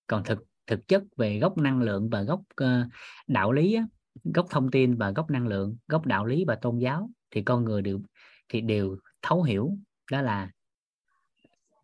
[0.07, 2.87] Còn thực thực chất về gốc năng lượng và gốc ờ,
[3.27, 3.77] đạo lý
[4.23, 7.65] gốc thông tin và gốc năng lượng, gốc đạo lý và tôn giáo, thì con
[7.65, 8.01] người đều,
[8.49, 9.77] thì đều thấu hiểu.
[10.11, 10.51] Đó là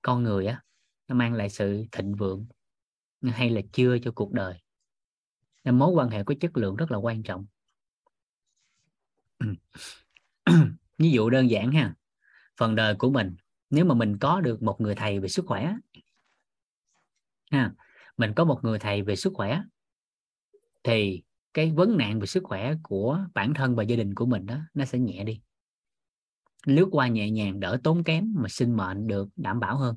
[0.02, 0.62] con người á,
[1.08, 2.48] nó mang lại sự thịnh vượng,
[3.22, 4.62] hay là chưa cho cuộc đời.
[5.63, 7.46] Nên mối quan hệ có chất lượng rất là quan trọng.
[10.98, 11.96] Ví dụ đơn giản ha,
[12.58, 13.36] phần đời của mình,
[13.70, 15.76] nếu mà mình có được một người thầy về sức khỏe
[17.52, 17.74] ha
[18.17, 19.62] mình có một người thầy về sức khỏe.
[20.84, 24.45] Thì cái vấn nạn về sức khỏe của bản thân và gia đình của mình
[24.45, 25.41] đó, nó sẽ nhẹ đi.
[26.65, 29.95] Lướt qua nhẹ nhàng, đỡ tốn kém mà sinh mệnh được đảm bảo hơn.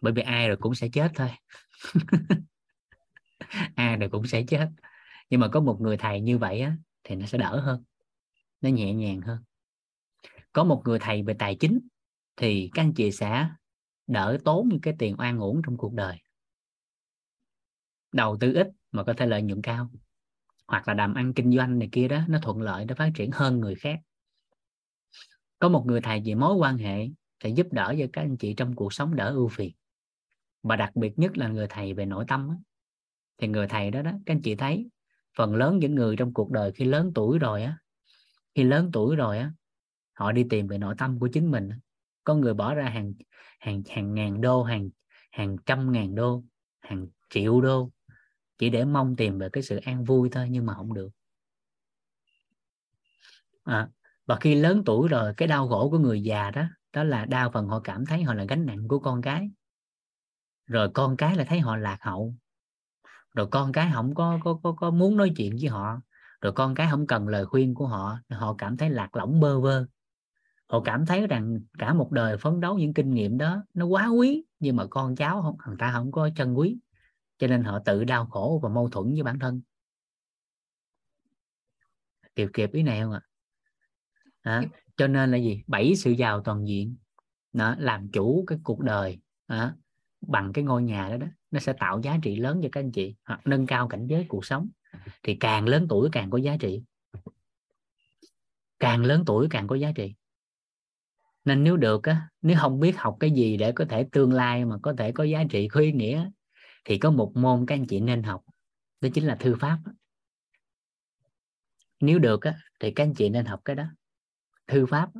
[0.00, 1.30] Bởi vì ai rồi cũng sẽ chết thôi.
[3.74, 4.68] Ai rồi cũng sẽ chết.
[5.30, 7.84] Nhưng mà có một người thầy như vậy á, thì nó sẽ đỡ hơn.
[8.60, 9.38] Nó nhẹ nhàng hơn.
[10.52, 11.80] Có một người thầy về tài chính,
[12.36, 13.48] thì các anh chị sẽ
[14.08, 16.18] đỡ tốn những cái tiền oan uổng trong cuộc đời.
[18.12, 19.90] Đầu tư ít mà có thể lợi nhuận cao,
[20.66, 23.30] hoặc là làm ăn kinh doanh này kia đó, nó thuận lợi nó phát triển
[23.32, 24.00] hơn người khác.
[25.58, 27.08] Có một người thầy về mối quan hệ
[27.42, 29.72] sẽ giúp đỡ cho các anh chị trong cuộc sống đỡ ưu phiền.
[30.62, 32.54] Và đặc biệt nhất là người thầy về nội tâm đó.
[33.38, 34.88] thì người thầy đó đó, các anh chị thấy,
[35.36, 37.78] phần lớn những người trong cuộc đời khi lớn tuổi rồi á,
[38.54, 39.52] khi lớn tuổi rồi á,
[40.12, 41.70] họ đi tìm về nội tâm của chính mình
[42.24, 43.12] có người bỏ ra hàng
[43.58, 44.90] hàng hàng ngàn đô hàng
[45.30, 46.42] hàng trăm ngàn đô
[46.80, 47.90] hàng triệu đô
[48.58, 51.08] chỉ để mong tìm về cái sự an vui thôi nhưng mà không được.
[53.64, 53.88] À,
[54.26, 57.48] và khi lớn tuổi rồi cái đau khổ của người già đó đó là đa
[57.48, 59.50] phần họ cảm thấy họ là gánh nặng của con cái.
[60.66, 62.34] Rồi con cái là thấy họ lạc hậu.
[63.34, 66.00] Rồi con cái không có có có, có muốn nói chuyện với họ.
[66.40, 69.60] Rồi con cái không cần lời khuyên của họ họ cảm thấy lạc lõng bơ
[69.60, 69.86] vơ
[70.68, 74.08] họ cảm thấy rằng cả một đời phấn đấu những kinh nghiệm đó nó quá
[74.08, 76.78] quý nhưng mà con cháu không người ta không có chân quý.
[77.38, 79.60] Cho nên họ tự đau khổ và mâu thuẫn với bản thân.
[82.36, 83.20] Kịp kịp ý này không ạ?
[84.42, 84.62] À?
[84.96, 85.62] cho nên là gì?
[85.66, 86.96] Bảy sự giàu toàn diện.
[87.52, 89.72] Đó, làm chủ cái cuộc đời đó,
[90.20, 92.92] bằng cái ngôi nhà đó đó nó sẽ tạo giá trị lớn cho các anh
[92.92, 93.14] chị.
[93.24, 94.68] Hoặc nâng cao cảnh giới cuộc sống.
[95.22, 96.82] Thì càng lớn tuổi càng có giá trị.
[98.78, 100.14] Càng lớn tuổi càng có giá trị
[101.48, 104.64] nên nếu được á nếu không biết học cái gì để có thể tương lai
[104.64, 106.30] mà có thể có giá trị có ý nghĩa
[106.84, 108.42] thì có một môn các anh chị nên học.
[109.00, 109.78] Đó chính là thư pháp.
[112.00, 113.84] Nếu được á thì các anh chị nên học cái đó.
[114.66, 115.10] Thư pháp.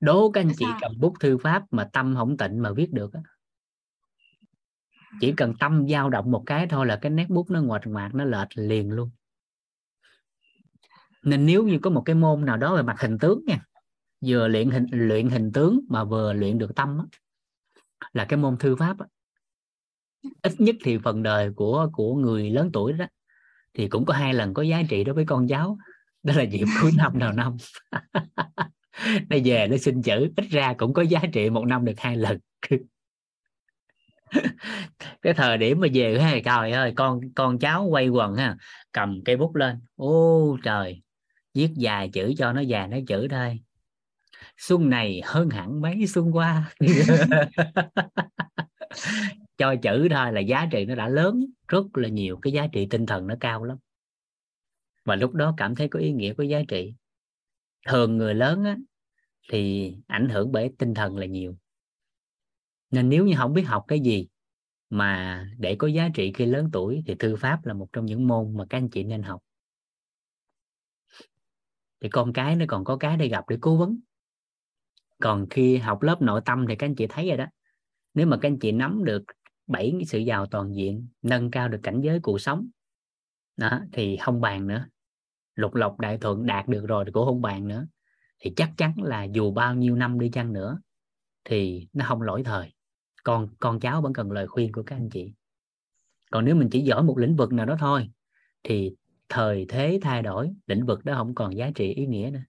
[0.00, 3.12] Đố các anh chị cầm bút thư pháp mà tâm không tịnh mà viết được
[3.12, 3.20] á.
[5.20, 8.14] Chỉ cần tâm dao động một cái thôi là cái nét bút nó ngoạch ngoạc
[8.14, 9.10] nó lệch liền luôn.
[11.22, 13.66] Nên nếu như có một cái môn nào đó về mặt hình tướng nha
[14.26, 17.04] vừa luyện hình luyện hình tướng mà vừa luyện được tâm á,
[18.12, 19.06] là cái môn thư pháp á.
[20.42, 23.06] ít nhất thì phần đời của của người lớn tuổi đó
[23.74, 25.78] thì cũng có hai lần có giá trị đối với con cháu
[26.22, 27.56] đó là dịp cuối năm đầu năm.
[29.30, 32.16] Nó về nó xin chữ ít ra cũng có giá trị một năm được hai
[32.16, 32.38] lần.
[35.22, 38.56] Cái thời điểm mà về cái trời ơi con con cháu quay quần ha
[38.92, 41.02] cầm cây bút lên ô trời
[41.54, 43.60] viết dài chữ cho nó dài nó chữ thôi
[44.60, 46.74] xuân này hơn hẳn mấy xuân qua
[49.58, 52.86] cho chữ thôi là giá trị nó đã lớn rất là nhiều cái giá trị
[52.90, 53.78] tinh thần nó cao lắm.
[55.04, 56.94] Và lúc đó cảm thấy có ý nghĩa có giá trị.
[57.88, 58.76] Thường người lớn á,
[59.50, 61.56] thì ảnh hưởng bởi tinh thần là nhiều.
[62.90, 64.28] Nên nếu như không biết học cái gì
[64.90, 68.26] mà để có giá trị khi lớn tuổi thì thư pháp là một trong những
[68.26, 69.42] môn mà các anh chị nên học.
[72.00, 74.00] Thì con cái nó còn có cái để gặp để cố vấn
[75.20, 77.46] còn khi học lớp nội tâm thì các anh chị thấy rồi đó.
[78.14, 79.22] Nếu mà các anh chị nắm được
[79.66, 82.68] bảy sự giàu toàn diện, nâng cao được cảnh giới cuộc sống,
[83.56, 84.86] đó, thì không bàn nữa.
[85.54, 87.86] Lục lộc đại thuận đạt được rồi thì cũng không bàn nữa.
[88.38, 90.80] Thì chắc chắn là dù bao nhiêu năm đi chăng nữa
[91.44, 92.74] thì nó không lỗi thời.
[93.24, 95.32] Con con cháu vẫn cần lời khuyên của các anh chị.
[96.30, 98.10] Còn nếu mình chỉ giỏi một lĩnh vực nào đó thôi
[98.62, 98.94] thì
[99.28, 102.42] thời thế thay đổi, lĩnh vực đó không còn giá trị ý nghĩa nữa.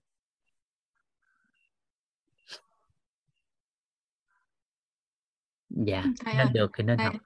[5.86, 7.16] Dạ thầy nên ơi, được thì nên thầy, học.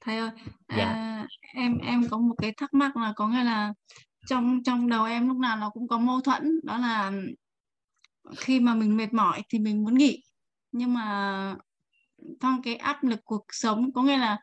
[0.00, 0.30] thầy ơi
[0.68, 0.84] dạ.
[0.84, 3.72] à, em em có một cái thắc mắc là có nghĩa là
[4.26, 7.12] trong trong đầu em lúc nào nó cũng có mâu thuẫn đó là
[8.36, 10.22] khi mà mình mệt mỏi thì mình muốn nghỉ.
[10.72, 11.56] Nhưng mà
[12.40, 14.38] trong cái áp lực cuộc sống có nghĩa là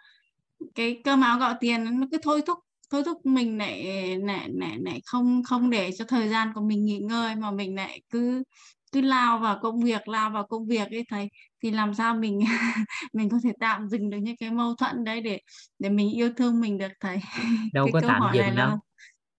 [0.76, 3.84] cái cơm áo gạo tiền nó cứ thôi thúc thôi thúc mình lại
[4.18, 7.76] lại lại lại không không để cho thời gian của mình nghỉ ngơi mà mình
[7.76, 8.44] lại cứ
[8.92, 11.30] cứ lao vào công việc lao vào công việc ấy thầy
[11.64, 12.40] thì làm sao mình
[13.14, 15.40] mình có thể tạm dừng được những cái mâu thuẫn đấy để
[15.80, 17.20] để mình yêu thương mình được thầy?
[17.74, 18.80] Đâu cái có tạm dừng là đâu.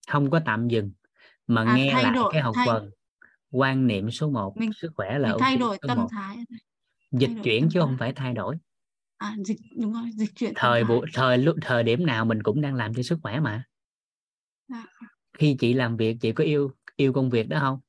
[0.09, 0.93] Không có tạm dừng
[1.47, 2.91] mà à, nghe lại đổi cái học thay phần.
[3.51, 6.37] Quan niệm số 1 mình sức khỏe là mình thay đổi tâm 1 thái.
[7.11, 7.87] Dịch đổi chuyển chứ thái.
[7.87, 8.57] không phải thay đổi.
[9.19, 12.61] À dịch đúng rồi dịch chuyển thời buổi thời lúc thời điểm nào mình cũng
[12.61, 13.65] đang làm cho sức khỏe mà.
[14.69, 14.87] Dạ.
[15.39, 17.81] khi chị làm việc chị có yêu yêu công việc đó không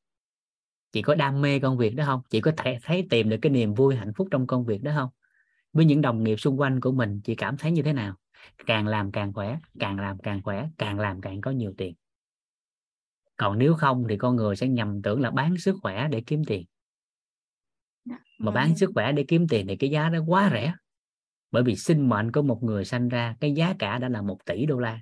[0.93, 2.21] chị có đam mê công việc đó không?
[2.29, 4.91] Chị có thể thấy tìm được cái niềm vui hạnh phúc trong công việc đó
[4.95, 5.09] không?
[5.73, 8.15] Với những đồng nghiệp xung quanh của mình chị cảm thấy như thế nào?
[8.65, 11.95] Càng làm càng khỏe càng làm càng khỏe càng làm càng có nhiều tiền.
[13.37, 16.45] Còn nếu không thì con người sẽ nhầm tưởng là bán sức khỏe để kiếm
[16.45, 16.65] tiền.
[18.05, 18.53] Dạ, mà vâng.
[18.53, 20.73] bán sức khỏe để kiếm tiền thì cái giá đó quá rẻ.
[21.51, 24.45] Bởi vì sinh mệnh của một người sanh ra cái giá cả đã là một
[24.45, 24.99] tỷ đô la.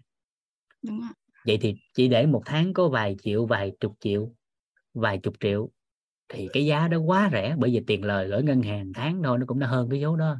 [1.45, 4.34] Vậy thì chỉ để một tháng có vài triệu vài chục triệu
[4.93, 5.69] vài chục triệu
[6.34, 9.38] thì cái giá đó quá rẻ bởi vì tiền lời gửi ngân hàng tháng thôi
[9.39, 10.39] nó cũng đã hơn cái số đó.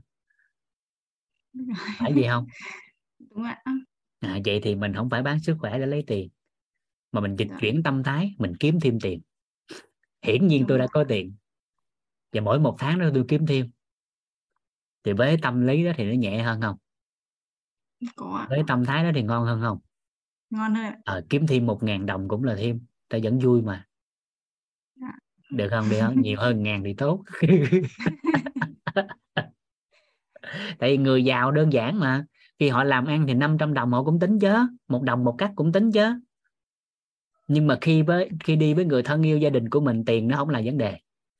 [2.00, 2.46] Phải gì không?
[3.20, 3.64] Đúng ạ.
[4.20, 6.30] À, vậy thì mình không phải bán sức khỏe để lấy tiền
[7.12, 7.58] mà mình dịch Dạ.
[7.62, 9.22] chuyển tâm thái mình kiếm thêm tiền.
[10.22, 11.36] Hiển nhiên Đúng tôi đã có tiền
[12.34, 13.72] và mỗi một tháng đó tôi kiếm thêm.
[15.04, 16.78] Thì với tâm lý đó thì nó nhẹ hơn không?
[18.16, 19.80] Có với tâm thái đó thì ngon hơn không?
[20.50, 23.88] Ngon hơn ờ, kiếm thêm một ngàn đồng cũng là thêm ta vẫn vui mà
[25.52, 25.90] được không?
[25.90, 26.22] Được không?
[26.22, 27.24] Nhiều hơn ngàn thì tốt.
[30.80, 32.26] Tại vì người giàu đơn giản mà.
[32.60, 34.56] Khi họ làm ăn thì 500 đồng họ cũng tính chứ.
[34.88, 36.14] Một đồng một cách cũng tính chứ.
[37.48, 40.28] Nhưng mà khi với, khi đi với người thân yêu gia đình của mình, tiền
[40.28, 40.98] nó không là vấn đề.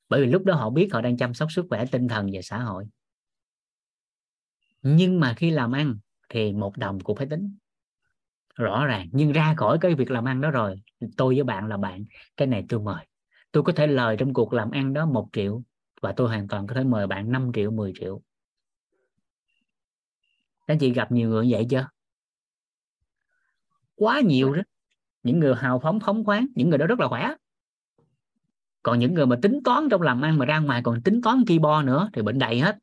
[0.08, 2.40] Bởi vì lúc đó họ biết họ đang chăm sóc sức khỏe, tinh thần và
[2.42, 2.84] xã hội.
[4.82, 5.96] Nhưng mà khi làm ăn
[6.28, 7.56] thì một đồng cũng phải tính.
[8.54, 9.08] Rõ ràng.
[9.12, 10.82] Nhưng ra khỏi cái việc làm ăn đó rồi,
[11.16, 12.04] tôi với bạn là bạn.
[12.36, 13.06] Cái này tôi mời
[13.52, 15.62] tôi có thể lời trong cuộc làm ăn đó một triệu
[16.00, 18.22] và tôi hoàn toàn có thể mời bạn 5 triệu 10 triệu.
[20.66, 21.88] Các chị gặp nhiều người vậy chưa?
[23.94, 24.62] Quá nhiều đó.
[25.22, 27.34] Những người hào phóng phóng khoáng, những người đó rất là khỏe.
[28.82, 31.44] Còn những người mà tính toán trong làm ăn mà ra ngoài còn tính toán
[31.46, 32.78] ki nữa thì bệnh đầy hết.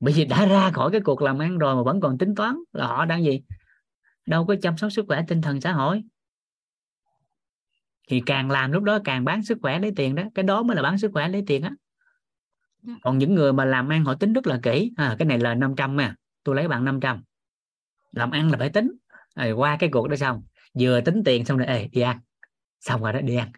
[0.00, 2.56] Bởi vì đã ra khỏi cái cuộc làm ăn rồi mà vẫn còn tính toán
[2.72, 3.42] là họ đang gì?
[4.26, 6.02] Đâu có chăm sóc sức khỏe tinh thần xã hội
[8.08, 10.22] thì càng làm lúc đó càng bán sức khỏe lấy tiền đó.
[10.34, 11.70] Cái đó mới là bán sức khỏe lấy tiền á.
[12.82, 12.94] Dạ.
[13.02, 14.92] còn những người mà làm ăn họ tính rất là kỹ.
[14.96, 17.22] À, cái này là 500 mà tôi lấy bạn 500
[18.12, 18.92] làm ăn là phải tính.
[19.36, 20.42] Rồi qua cái cuộc đó xong
[20.78, 22.20] vừa tính tiền xong rồi ê đi ăn.
[22.80, 23.52] Xong rồi đó đi ăn.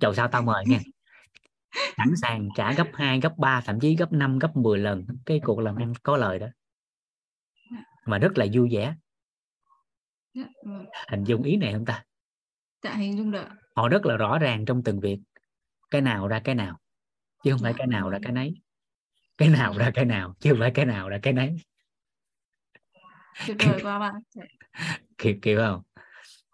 [0.00, 0.78] Chầu sao tao mời nha.
[1.96, 5.06] Sẵn sàng trả gấp 2, gấp 3, thậm chí gấp 5, gấp 10 lần.
[5.26, 6.46] Cái cuộc làm ăn có lời đó.
[8.06, 8.94] Mà rất là vui vẻ.
[10.34, 10.86] Dạ, vâng.
[11.10, 12.04] hình dung ý này không ta?
[12.82, 13.48] Dạ, hình dung được.
[13.78, 15.18] Họ rất là rõ ràng trong từng việc
[15.90, 16.78] cái nào ra cái nào
[17.44, 18.22] chứ không phải Dạ, cái nào ra vâng.
[18.22, 18.54] cái nấy
[19.38, 21.56] cái nào ra cái nào chứ không phải cái nào ra cái nấy
[23.46, 24.14] Tuyệt vời quá bạn.
[24.34, 24.42] Dạ,
[25.18, 25.82] kiểu kiểu không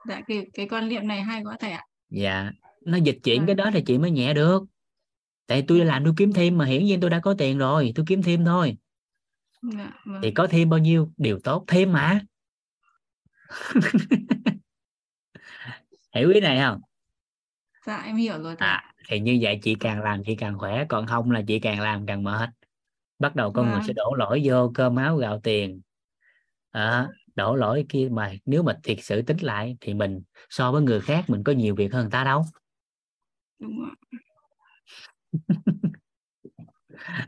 [0.09, 1.85] Dạ, cái, cái quan niệm này hay quá thầy ạ.
[2.11, 2.51] dạ
[2.87, 3.47] nó dịch chuyển Vâng.
[3.47, 4.65] cái đó thì chị mới nhẹ được
[5.47, 8.07] tại tôi làm tôi kiếm thêm mà hiển nhiên tôi đã có tiền rồi tôi
[8.09, 8.77] kiếm thêm thôi
[9.63, 10.23] Dạ, vâng.
[10.23, 12.21] thì có thêm bao nhiêu điều tốt thêm mà
[16.15, 16.81] hiểu ý này không
[17.87, 20.85] Dạ, em hiểu rồi thầy à thì như vậy chị càng làm chị càng khỏe
[20.89, 22.51] còn không là chị càng làm càng mệt.
[23.19, 23.83] Bắt đầu con người Vâng.
[23.87, 25.81] sẽ đổ lỗi vô cơm áo gạo tiền.
[26.71, 30.83] À, đổ lỗi kia mà nếu mà thiệt sự tính lại thì mình so với
[30.83, 32.45] người khác mình có nhiều việc hơn người ta đâu.
[33.59, 33.93] Đúng ạ.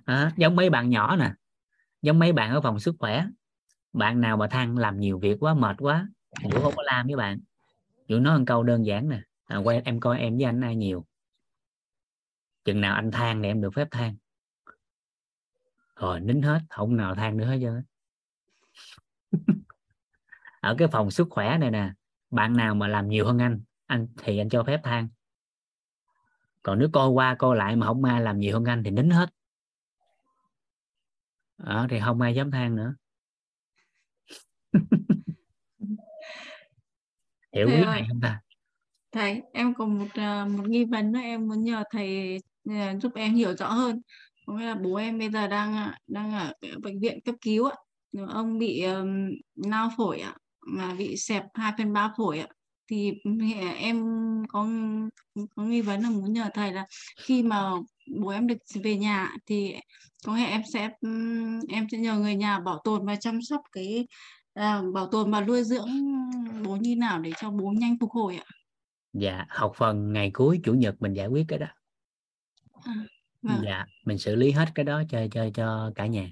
[0.04, 1.32] à, giống mấy bạn nhỏ nè
[2.02, 3.26] giống mấy bạn ở phòng sức khỏe.
[3.92, 6.08] Bạn nào mà than làm nhiều việc quá mệt quá
[6.42, 7.40] Vũ không có làm với bạn.
[8.08, 10.76] Vũ nói một câu đơn giản nè à, quay em coi em với anh ai
[10.76, 11.06] nhiều.
[12.64, 14.16] Chừng nào anh than thì em được phép than.
[15.96, 17.82] Rồi nín hết không nào than nữa hết trơn
[20.60, 21.92] ở cái phòng sức khỏe này nè
[22.30, 25.08] bạn nào mà làm nhiều hơn anh anh thì anh cho phép than.
[26.62, 29.10] Còn nếu coi qua coi lại mà không ai làm nhiều hơn anh thì nín
[29.10, 29.30] hết.
[31.56, 32.94] Ở thì không ai dám than nữa.
[37.52, 38.40] Hiểu này không ta
[39.16, 42.38] Thầy, em có một à, một nghi vấn nữa em muốn nhờ thầy
[42.70, 44.02] à, giúp em hiểu rõ hơn.
[44.46, 46.52] Có nghĩa là bố em bây giờ đang à, đang ở
[46.82, 47.76] bệnh viện cấp cứu ạ.
[48.28, 50.34] Ông bị um, nao phổi ạ,
[50.66, 52.46] mà bị xẹp 2 phần 3 phổi ạ.
[52.90, 53.12] Thì
[53.78, 54.04] em
[54.48, 54.68] có
[55.56, 56.86] có nghi vấn là muốn nhờ thầy là
[57.20, 57.70] khi mà
[58.20, 59.74] bố em được về nhà thì
[60.24, 60.90] có nghĩa em sẽ
[61.68, 64.06] em sẽ nhờ người nhà bảo tồn và chăm sóc cái
[64.54, 65.88] à, bảo tồn và nuôi dưỡng
[66.64, 68.44] bố như nào để cho bố nhanh phục hồi ạ
[69.18, 71.66] dạ học phần ngày cuối chủ nhật mình giải quyết cái đó.
[72.72, 72.94] À,
[73.42, 76.30] vâng, dạ mình xử lý hết cái đó cho cho cho cả nhà.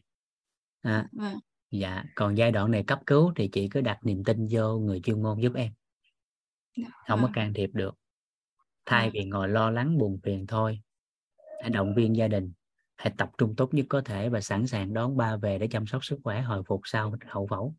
[0.82, 1.38] À, vâng,
[1.70, 5.00] dạ còn giai đoạn này cấp cứu thì chị cứ đặt niềm tin vô người
[5.00, 5.72] chuyên môn giúp em.
[6.76, 7.94] Dạ, không có vâng, can thiệp được.
[8.86, 10.80] Thay vâng, vì ngồi lo lắng buồn phiền thôi
[11.60, 12.52] hãy động viên gia đình.
[12.96, 15.86] Hãy tập trung tốt nhất có thể và sẵn sàng đón ba về để chăm
[15.86, 17.74] sóc sức khỏe hồi phục sau hậu phẫu.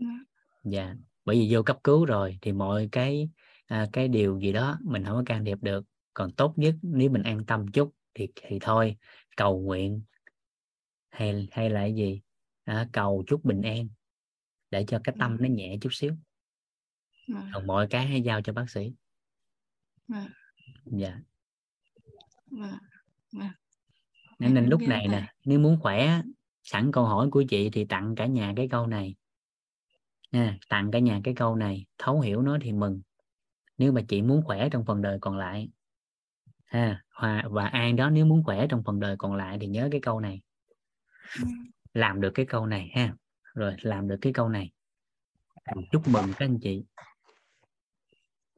[0.00, 0.18] Vâng,
[0.64, 3.30] dạ bởi vì vô cấp cứu rồi thì mọi cái
[3.68, 7.10] à, cái điều gì đó mình không có can thiệp được còn tốt nhất nếu
[7.10, 8.96] mình an tâm chút thì thì thôi
[9.36, 10.02] cầu nguyện
[11.10, 12.20] hay hay là cái gì?
[12.64, 13.88] À, cầu chút bình an
[14.70, 16.12] để cho cái tâm nó nhẹ chút xíu.
[17.54, 18.92] Còn mọi cái hãy giao cho bác sĩ.
[20.84, 21.20] Dạ.
[24.38, 26.22] Nên, nên lúc này nè nếu muốn khỏe
[26.62, 29.14] sẵn câu hỏi của chị thì tặng cả nhà cái câu này.
[30.32, 33.00] Nha tặng cả nhà cái câu này thấu hiểu nó thì mừng
[33.78, 35.68] nếu mà chị muốn khỏe trong phần đời còn lại.
[36.66, 39.88] Ha và, và ai đó nếu muốn khỏe trong phần đời còn lại thì nhớ
[39.92, 40.40] cái câu này.
[41.40, 41.46] Ừ,
[41.94, 43.14] làm được cái câu này ha.
[43.54, 44.70] Rồi làm được cái câu này.
[45.92, 46.84] Chúc mừng các anh chị.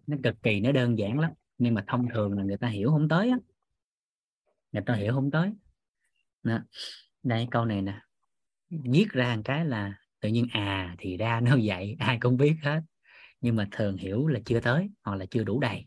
[0.07, 2.91] Nó cực kỳ nó đơn giản lắm nhưng mà thông thường là người ta hiểu
[2.91, 3.37] không tới á.
[4.73, 5.53] Người ta hiểu không tới.
[6.43, 6.59] Đó.
[7.23, 8.01] đây câu này nè.
[8.71, 12.57] Viết ra một cái là tự nhiên à thì ra nó vậy ai cũng biết
[12.63, 12.81] hết
[13.41, 15.87] nhưng mà thường hiểu là chưa tới hoặc là chưa đủ đầy.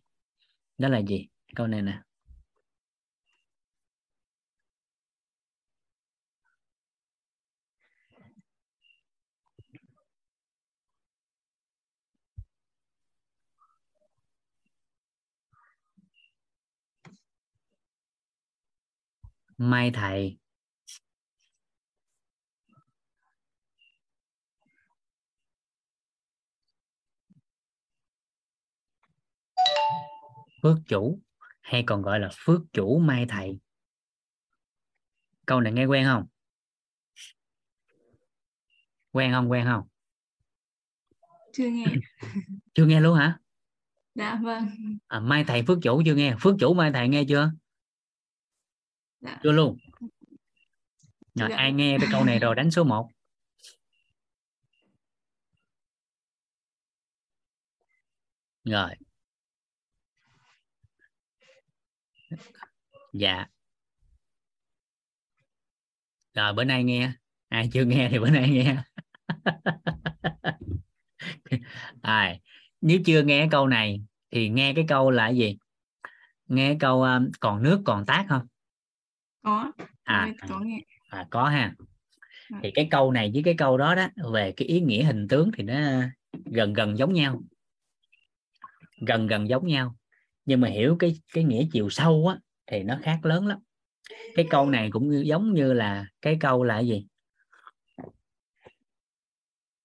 [0.77, 1.27] Đó là gì?
[1.55, 2.01] Câu này nè.
[19.57, 20.37] Mai thầy
[30.63, 31.19] phước chủ
[31.61, 33.59] hay còn gọi là phước chủ mai thầy?
[35.45, 36.27] Câu này nghe quen không?
[39.11, 39.87] Quen không quen không?
[41.53, 41.85] Chưa nghe.
[42.73, 43.39] Chưa nghe luôn hả?
[44.15, 44.69] Dạ vâng.
[45.07, 46.35] À, mai thầy phước chủ chưa nghe.
[46.41, 47.51] Phước chủ mai thầy nghe chưa?
[49.21, 49.39] Dạ.
[49.43, 49.77] Chưa luôn.
[51.35, 51.55] Rồi Dạ.
[51.57, 53.09] ai nghe cái câu này rồi đánh số 1
[58.63, 58.95] rồi
[63.13, 63.45] dạ.
[66.33, 67.11] Rồi bữa nay nghe.
[67.49, 68.77] Ai chưa nghe thì bữa nay nghe.
[72.01, 72.35] À,
[72.81, 75.57] nếu chưa nghe câu này thì nghe cái câu là gì?
[76.47, 78.47] Nghe câu um, còn nước còn tác không?
[79.43, 79.71] Có.
[80.03, 80.79] À, có nghe.
[81.09, 81.75] à có ha.
[82.49, 82.55] Ừ.
[82.63, 85.51] thì cái câu này với cái câu đó đó về cái ý nghĩa hình tướng
[85.57, 85.73] thì nó
[86.45, 87.41] gần gần giống nhau.
[89.07, 89.95] Gần gần giống nhau
[90.45, 93.59] nhưng mà hiểu cái cái nghĩa chiều sâu á, thì nó khác lớn lắm.
[94.35, 97.07] Cái câu này cũng như- giống như là cái câu là gì?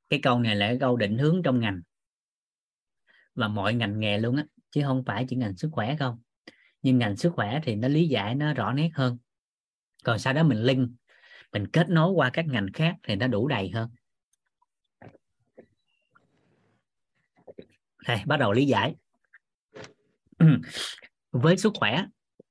[0.09, 1.80] Cái câu này là cái câu định hướng trong ngành.
[3.34, 6.18] Và mọi ngành nghề luôn á, chứ không phải chỉ ngành sức khỏe không.
[6.82, 9.18] Nhưng ngành sức khỏe thì nó lý giải, nó rõ nét hơn.
[10.04, 10.90] Còn sau đó mình link,
[11.52, 13.90] mình kết nối qua các ngành khác thì nó đủ đầy hơn.
[18.06, 18.94] Đây, bắt đầu lý giải
[21.30, 22.05] với sức khỏe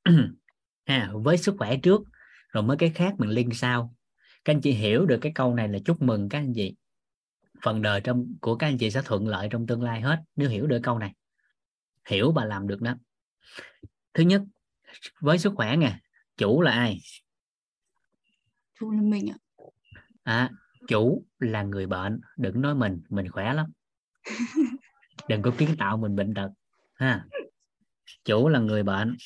[0.85, 2.01] ha, với sức khỏe trước
[2.49, 3.93] rồi mới cái khác mình link sau.
[4.45, 6.75] Các anh chị hiểu được cái câu này là chúc mừng các anh chị.
[7.63, 10.49] Phần đời trong của các anh chị sẽ thuận lợi trong tương lai hết nếu
[10.49, 11.13] hiểu được câu này.
[12.05, 12.95] Hiểu và làm được đó.
[14.13, 14.41] Thứ nhất
[15.19, 15.99] với sức khỏe nè
[16.37, 16.99] chủ là ai?
[18.79, 19.37] Chủ là mình ạ.
[20.23, 20.49] À,
[20.87, 22.21] chủ là người bệnh.
[22.37, 23.71] Đừng nói mình mình khỏe lắm.
[25.27, 26.49] Đừng có kiến tạo mình bệnh tật
[26.95, 27.25] ha
[28.25, 29.17] chủ là người bệnh.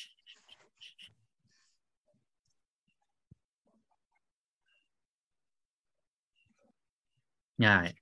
[7.58, 7.92] Rồi.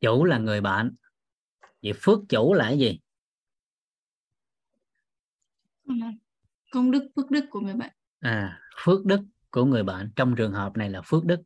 [0.00, 0.96] Chủ là người bệnh.
[1.82, 3.00] Vậy phước chủ là cái gì?
[6.70, 7.92] Công đức phước đức của người bệnh.
[8.20, 9.20] À phước đức
[9.50, 10.12] của người bệnh.
[10.16, 11.42] Trong trường hợp này là phước đức.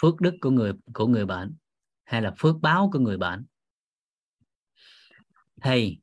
[0.00, 1.56] Phước đức của người của người bệnh
[2.04, 3.46] hay là phước báo của người bệnh
[5.62, 5.98] thì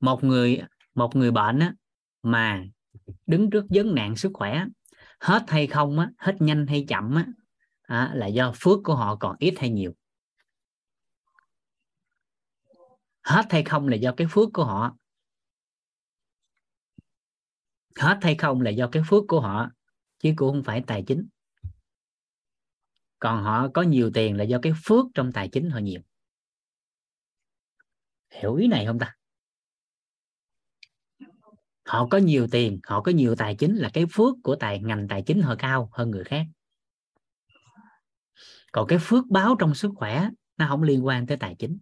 [0.00, 0.62] một người
[0.94, 1.74] một người bệnh á,
[2.22, 2.64] mà
[3.26, 4.64] đứng trước vấn nạn sức khỏe
[5.20, 7.26] hết hay không á, hết nhanh hay chậm á,
[7.82, 9.94] à, là do phước của họ còn ít hay nhiều.
[13.22, 14.96] Hết hay không là do cái phước của họ.
[17.96, 19.70] Hết hay không là do cái phước của họ
[20.18, 21.28] chứ cũng không phải tài chính.
[23.18, 26.00] Còn họ có nhiều tiền là do cái phước trong tài chính họ nhiều
[28.40, 29.16] hiểu ý này không ta?
[31.84, 35.08] Họ có nhiều tiền, họ có nhiều tài chính là cái phước của tài, ngành
[35.08, 36.46] tài chính họ cao hơn người khác.
[38.72, 41.78] Còn cái phước báo trong sức khỏe, nó không liên quan tới tài chính.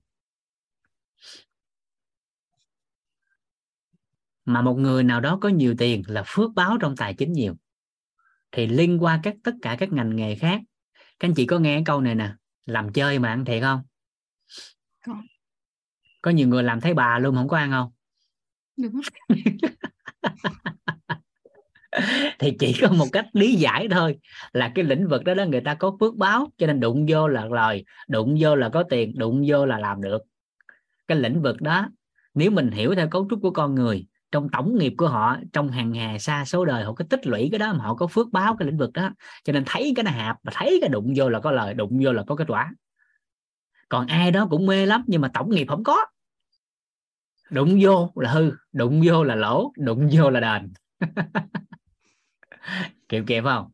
[4.45, 7.57] Mà một người nào đó có nhiều tiền là phước báo trong tài chính nhiều.
[8.53, 10.61] Thì liên qua các, tất cả các ngành nghề khác.
[10.95, 12.35] Các anh chị có nghe câu này nè,
[12.67, 13.83] làm chơi mà ăn thiệt không?
[16.23, 16.31] Có.
[16.31, 17.91] nhiều người làm thấy bà luôn không có ăn không?
[18.77, 19.01] Đúng
[22.39, 24.19] thì chỉ có một cách lý giải thôi
[24.53, 27.29] là cái lĩnh vực đó đó người ta có phước báo cho nên đụng vô
[27.29, 30.23] là lời đụng vô là có tiền đụng vô là làm được.
[31.09, 31.89] Cái lĩnh vực đó
[32.35, 35.69] nếu mình hiểu theo cấu trúc của con người trong tổng nghiệp của họ trong
[35.69, 38.33] hàng hà xa số đời họ có tích lũy cái đó mà họ có phước
[38.33, 39.11] báo cái lĩnh vực đó
[39.45, 42.01] cho nên thấy cái nó hạp và thấy cái đụng vô là có lời đụng
[42.05, 42.71] vô là có kết quả
[43.91, 46.07] còn ai đó cũng mê lắm nhưng mà tổng nghiệp không có.
[47.51, 50.73] Đụng vô là hư đụng vô là lỗ đụng vô là đền.
[53.09, 53.71] Kịp kịp không?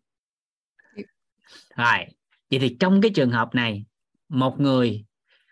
[1.77, 2.07] Rồi
[2.51, 3.85] vậy thì trong cái trường hợp này
[4.29, 5.05] một người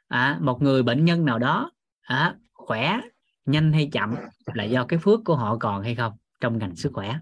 [0.09, 1.71] à, một người bệnh nhân nào đó
[2.03, 3.01] à, khỏe
[3.45, 4.15] nhanh hay chậm
[4.55, 7.19] là do cái phước của họ còn hay không trong ngành sức khỏe?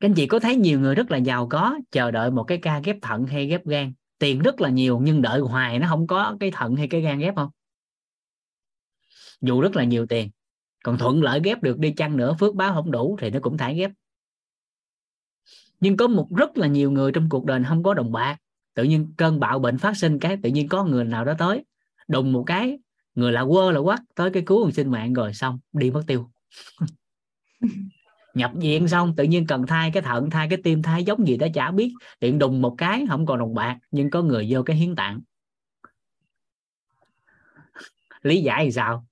[0.00, 2.58] Các anh chị có thấy nhiều người rất là giàu có chờ đợi một cái
[2.58, 6.06] ca ghép thận hay ghép gan tiền rất là nhiều, nhưng đợi hoài nó không
[6.06, 7.50] có cái thận hay cái gan ghép không?
[9.40, 10.30] Dù rất là nhiều tiền,
[10.84, 13.56] còn thuận lợi ghép được đi chăng nữa, phước báo không đủ thì nó cũng
[13.56, 13.90] thải ghép.
[15.80, 18.36] Nhưng có một rất là nhiều người trong cuộc đời không có đồng bạc,
[18.74, 21.64] tự nhiên cơn bạo bệnh phát sinh cái tự nhiên có người nào đó tới,
[22.08, 22.78] đùng một cái,
[23.14, 26.30] người là quơ là quắc tới cái cứu sinh mạng rồi xong, đi mất tiêu.
[28.36, 31.36] nhập viện xong, tự nhiên cần thai cái thận thai cái tim thai giống gì
[31.36, 31.92] đó, chả biết.
[32.18, 35.20] Tiện đùng một cái, không còn đồng bạc, nhưng có người vô cái hiến tạng.
[38.22, 39.06] Lý giải thì sao?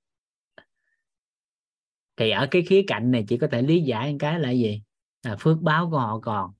[2.17, 4.83] Thì ở cái khía cạnh này, chỉ có thể lý giải một cái là gì?
[5.23, 6.53] Là phước báo của họ còn.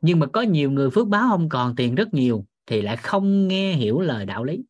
[0.00, 3.48] Nhưng mà có nhiều người phước báo không còn, tiền rất nhiều, thì lại không
[3.48, 4.64] nghe hiểu lời đạo lý.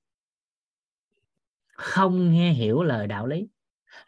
[1.73, 3.49] Không nghe hiểu lời đạo lý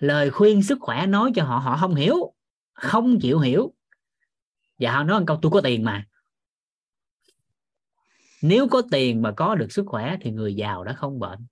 [0.02, 2.34] lời khuyên sức khỏe nói cho họ họ không hiểu,
[2.72, 3.74] không chịu hiểu.
[4.78, 6.06] Và họ nói một câu, tôi có tiền mà.
[8.42, 11.46] Nếu có tiền mà có được sức khỏe thì người giàu đã không bệnh.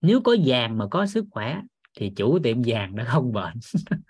[0.00, 1.62] Nếu có vàng mà có sức khỏe
[1.96, 3.54] thì chủ tiệm vàng đã không bệnh.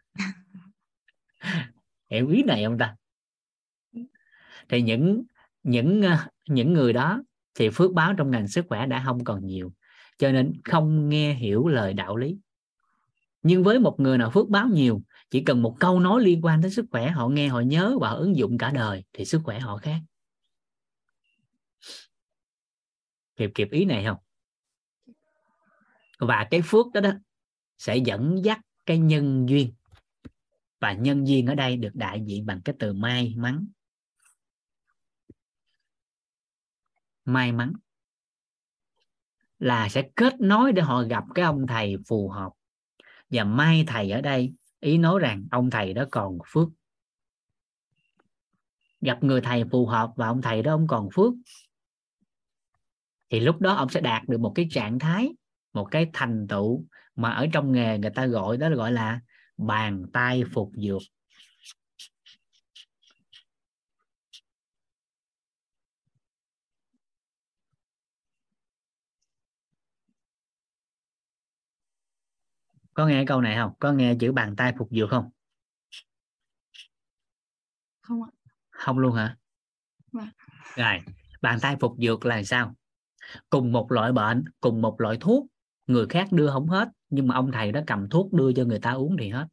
[2.11, 2.97] Hiểu ý này không ta?
[4.69, 5.23] Thì những
[5.63, 6.17] những ờ,
[6.49, 7.23] những người đó
[7.55, 9.73] thì phước báo trong ngành sức khỏe đã không còn nhiều,
[10.19, 12.39] cho nên không nghe hiểu lời đạo lý
[13.43, 16.63] nhưng với một người nào phước báo nhiều, chỉ cần một câu nói liên quan
[16.63, 19.41] tới sức khỏe, họ nghe, họ nhớ và họ ứng dụng cả đời, thì sức
[19.45, 20.01] khỏe họ khác.
[23.37, 24.19] Kịp kịp ý này không?
[26.19, 27.11] Và cái phước đó đó
[27.79, 29.75] sẽ dẫn dắt cái nhân duyên.
[30.81, 33.67] Và nhân duyên ở đây được đại diện bằng cái từ may mắn.
[37.25, 37.73] May mắn
[39.59, 42.53] là sẽ kết nối để họ gặp cái ông thầy phù hợp
[43.33, 46.69] và may thầy ở đây ý nói rằng ông thầy đó còn phước.
[49.01, 51.33] Gặp người thầy phù hợp và ông thầy đó ông còn phước.
[53.31, 55.29] Thì lúc đó ông sẽ đạt được một cái trạng thái,
[55.73, 56.85] một cái thành tựu
[57.17, 59.21] mà ở trong nghề người ta gọi, đó là gọi là
[59.57, 61.03] bàn tay phục dược.
[72.95, 73.73] Có nghe câu này không?
[73.79, 75.31] Có nghe chữ bàn tay phục dược không?
[78.03, 78.31] Không ạ.
[78.71, 79.37] Không luôn hả?
[80.13, 80.29] Vâng.
[80.77, 81.01] rồi
[81.43, 82.75] bàn tay phục dược là sao?
[83.51, 85.47] Cùng một loại bệnh cùng một loại thuốc
[85.87, 88.79] người khác đưa không hết nhưng mà ông thầy đó cầm thuốc đưa cho người
[88.79, 89.47] ta uống thì hết.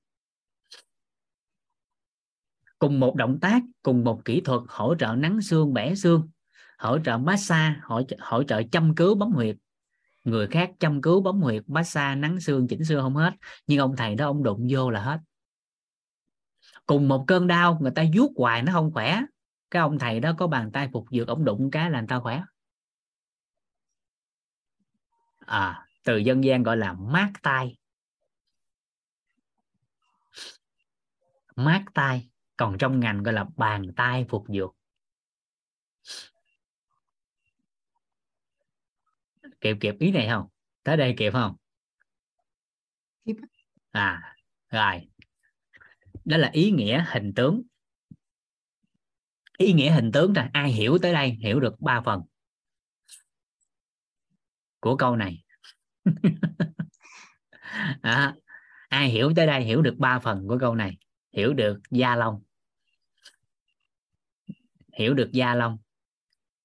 [2.79, 6.29] Cùng một động tác cùng một kỹ thuật hỗ trợ nắng xương bẻ xương
[6.77, 9.55] hỗ trợ massage hỗ, hỗ trợ chăm cứu bấm huyệt
[10.29, 13.33] người khác chăm cứu bấm huyệt massage, nắng xương, chỉnh xương không hết,
[13.67, 15.19] nhưng ông thầy đó, ông đụng vô là hết.
[16.85, 19.21] Cùng một cơn đau, người ta vuốt hoài nó không khỏe.
[19.71, 22.19] Cái ông thầy đó có bàn tay phục dược, ông đụng cái là người ta
[22.19, 22.43] khỏe.
[25.39, 27.77] À từ dân gian gọi là mát tay.
[31.55, 34.75] Mát tay, còn trong ngành gọi là bàn tay phục dược.
[39.61, 40.47] Kịp kịp ý này không?
[40.83, 41.55] Tới đây kịp không?
[43.25, 43.35] Kịp.
[43.91, 44.35] À
[44.69, 45.09] rồi.
[46.25, 47.61] Đó là ý nghĩa hình tướng.
[49.57, 52.21] Ý nghĩa hình tướng là ai hiểu tới đây hiểu được ba phần
[54.79, 55.43] của câu này.
[58.01, 58.35] À,
[58.87, 60.97] ai hiểu tới đây hiểu được ba phần của câu này
[61.31, 62.43] hiểu được da lông
[64.97, 65.77] hiểu được da lông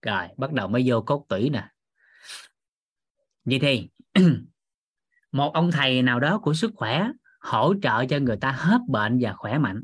[0.03, 1.69] rồi bắt đầu mới vô cốt tủy nè
[3.45, 3.89] vậy thì
[5.33, 7.09] một ông thầy nào đó của sức khỏe
[7.41, 9.83] hỗ trợ cho người ta hết bệnh và khỏe mạnh.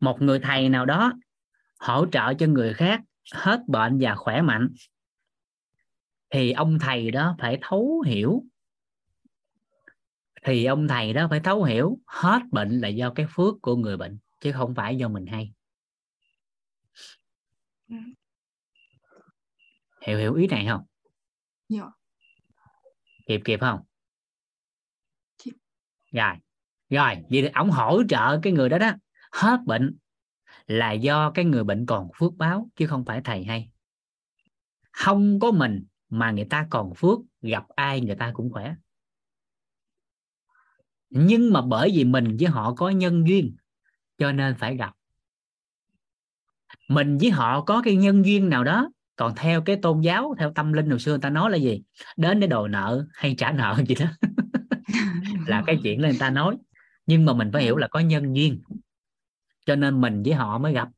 [0.00, 1.12] Một người thầy nào đó
[1.78, 3.00] hỗ trợ cho người khác
[3.32, 4.68] hết bệnh và khỏe mạnh.
[6.30, 8.44] Thì ông thầy đó phải thấu hiểu.
[10.44, 13.96] Thì ông thầy đó phải thấu hiểu hết bệnh là do cái phước của người
[13.96, 15.52] bệnh chứ không phải do mình hay.
[17.88, 17.96] Ừ.
[20.06, 20.82] hiểu hiểu ý này không?
[21.68, 22.01] Dạ.
[23.26, 23.80] Kịp kịp không?
[25.38, 25.52] Kịp.
[26.12, 26.34] rồi.
[26.90, 28.92] Rồi vậy thì ông hỗ trợ cái người đó đó.
[29.32, 29.96] Hết bệnh
[30.66, 33.70] là do cái người bệnh còn phước báo chứ không phải thầy hay.
[34.92, 38.74] Không có mình mà người ta còn phước gặp ai người ta cũng khỏe.
[41.10, 43.56] Nhưng mà bởi vì mình với họ có nhân duyên
[44.18, 44.92] cho nên phải gặp.
[46.88, 48.90] Mình với họ có cái nhân duyên nào đó
[49.22, 51.82] còn theo cái tôn giáo theo tâm linh hồi xưa người ta nói là gì?
[52.16, 54.06] Đến để đòi nợ hay trả nợ gì đó.
[55.46, 56.56] Là cái chuyện là người ta nói.
[57.06, 58.62] Nhưng mà mình phải hiểu là có nhân duyên.
[59.66, 60.88] Cho nên mình với họ mới gặp.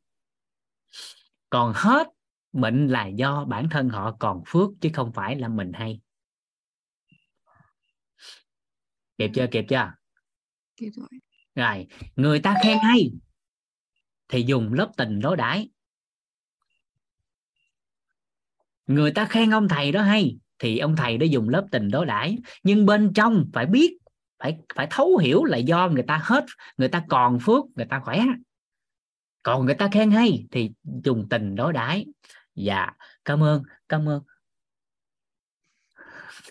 [1.51, 2.09] Còn hết
[2.53, 6.01] bệnh là do bản thân họ còn phước chứ không phải là mình hay.
[9.18, 9.47] Kịp chưa?
[9.51, 9.93] Kịp chưa?
[10.77, 11.09] Kịp rồi.
[11.55, 13.12] Rồi người ta khen hay
[14.29, 15.68] thì dùng lớp tình đối đãi
[18.87, 22.07] người ta khen ông thầy đó hay thì ông thầy đã dùng lớp tình đối
[22.07, 22.39] đãi.
[22.62, 23.99] Nhưng bên trong phải biết
[24.39, 26.45] phải phải thấu hiểu là do người ta hết
[26.76, 28.20] người ta còn phước người ta khỏe.
[29.43, 30.70] Còn người ta khen hay thì
[31.05, 32.07] dùng tình đối đãi.
[32.55, 32.91] Dạ
[33.24, 34.22] cảm ơn cảm ơn.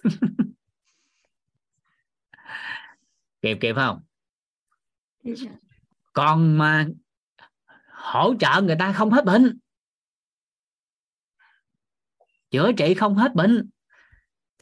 [3.42, 4.02] Kịp kịp không?
[6.14, 6.88] Còn mà
[7.88, 9.60] hỗ trợ người ta không hết bệnh
[12.54, 13.70] chữa trị không hết bệnh.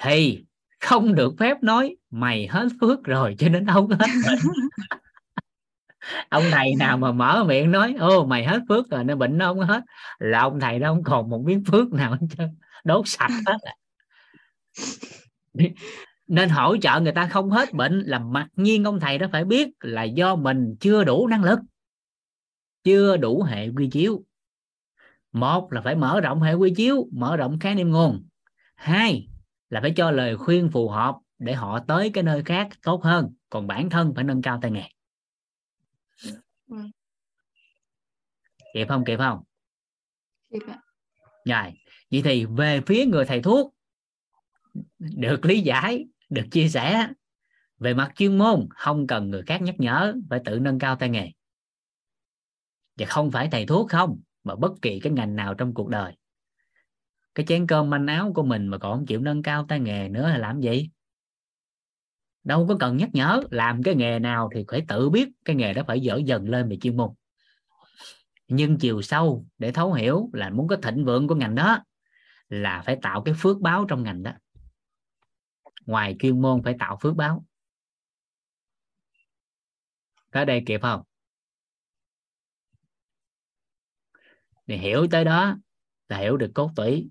[0.02, 0.46] Thì
[0.80, 4.40] không được phép nói mày hết phước rồi cho nên không hết bệnh.
[6.30, 9.54] Ông thầy nào mà mở miệng nói ô mày hết phước rồi nên bệnh nó
[9.54, 9.84] không hết.
[10.20, 12.50] Là ông thầy đó không còn một miếng phước nào hết trơn.
[12.84, 13.58] Đốt sạch hết
[16.28, 19.46] nên hỗ trợ người ta không hết bệnh là mặc nhiên ông thầy đó phải
[19.46, 21.60] biết là do mình chưa đủ năng lực
[22.84, 24.24] chưa đủ hệ quy chiếu
[25.32, 28.28] một là phải mở rộng hệ quy chiếu mở rộng khái niệm nguồn.
[28.76, 29.28] Hai
[29.70, 33.34] là phải cho lời khuyên phù hợp để họ tới cái nơi khác tốt hơn.
[33.50, 34.84] Còn bản thân phải nâng cao tay nghề.
[36.68, 36.78] Ừ.
[38.74, 39.06] kịp không?
[39.06, 39.44] Kịp không?
[40.50, 40.82] Kịp ạ.
[41.46, 41.74] Rồi
[42.12, 43.76] vậy thì về phía người thầy thuốc
[45.00, 47.08] được lý giải được chia sẻ.
[47.78, 51.10] Về mặt chuyên môn không cần người khác nhắc nhở phải tự nâng cao tay
[51.10, 51.32] nghề.
[52.98, 56.14] Và không phải thầy thuốc không mà bất kỳ cái ngành nào trong cuộc đời.
[57.36, 60.10] Cái chén cơm manh áo của mình mà còn không chịu nâng cao tay nghề
[60.10, 60.90] nữa là làm gì?
[62.44, 65.74] Đâu có cần nhắc nhở, làm cái nghề nào thì phải tự biết cái nghề
[65.74, 67.10] đó phải dở dần lên về chuyên môn.
[68.48, 71.84] Nhưng chiều sâu để thấu hiểu là muốn có thịnh vượng của ngành đó
[72.50, 74.32] là phải tạo cái phước báo trong ngành đó.
[75.86, 77.46] Ngoài chuyên môn phải tạo phước báo.
[80.32, 81.02] Tới đây kịp không?
[84.72, 85.58] Thì hiểu tới đó
[86.10, 87.10] là hiểu được cốt tủy.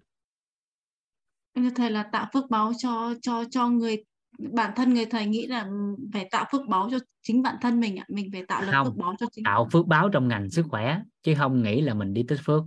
[1.54, 4.04] Như thầy là tạo phước báo cho cho cho người
[4.38, 5.68] bản thân người thầy nghĩ là
[6.12, 8.04] phải tạo phước báo cho chính bản thân mình ạ.
[8.08, 11.00] Mình phải tạo được phước báo cho chính tạo phước báo trong ngành sức khỏe
[11.22, 12.62] chứ không nghĩ là mình đi tích phước.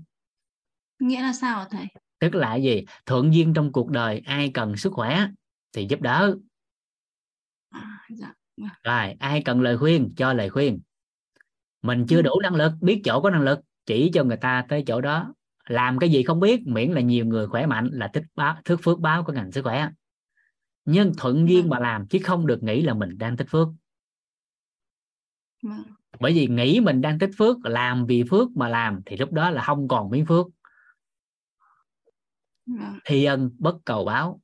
[0.99, 1.85] Nghĩa là sao hả thầy?
[2.19, 2.85] Tức là gì?
[3.05, 5.27] Thuận duyên trong cuộc đời ai cần sức khỏe
[5.71, 6.35] thì giúp đỡ.
[7.69, 8.33] À, dạ.
[8.57, 8.69] Vâng.
[8.83, 10.81] rồi ai cần lời khuyên cho lời khuyên.
[11.81, 12.21] Mình chưa ừ.
[12.21, 15.33] đủ năng lực biết chỗ có năng lực chỉ cho người ta tới chỗ đó.
[15.67, 18.79] Làm cái gì không biết miễn là nhiều người khỏe mạnh là tích báo thức
[18.83, 19.89] phước báo của ngành sức khỏe.
[20.85, 21.69] Nhưng thuận duyên vâng.
[21.69, 23.67] mà làm chứ không được nghĩ là mình đang tích phước.
[25.63, 25.83] Vâng.
[26.19, 29.49] bởi vì nghĩ mình đang tích phước làm vì phước mà làm thì lúc đó
[29.49, 30.45] là không còn miếng phước.
[33.05, 34.41] Thi ân bất cầu báo.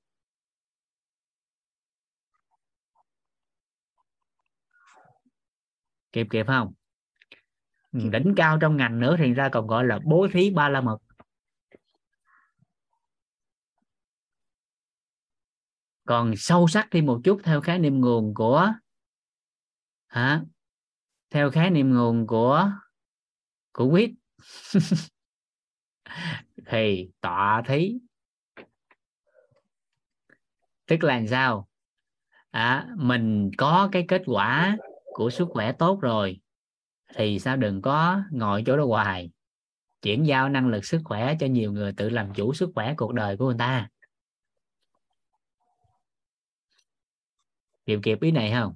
[6.11, 6.73] Kịp kịp không
[7.91, 7.99] Ừ.
[8.11, 10.97] đỉnh cao trong ngành nữa thì ra còn gọi là bố thí ba la mật.
[16.05, 18.73] Còn sâu sắc thêm một chút theo khái niệm nguồn của
[20.07, 20.41] hả?
[21.29, 22.71] Theo khái niệm nguồn của
[23.71, 24.11] của quyết.
[26.65, 27.99] Thì tọa thí.
[30.85, 31.67] Tức là sao?
[32.51, 34.77] À, mình có cái kết quả
[35.13, 36.39] của sức khỏe tốt rồi
[37.15, 39.31] thì sao đừng có ngồi chỗ đó hoài.
[40.01, 43.13] Chuyển giao năng lực sức khỏe cho nhiều người tự làm chủ sức khỏe cuộc
[43.13, 43.89] đời của người ta.
[47.85, 48.73] Kịp kịp ý này không?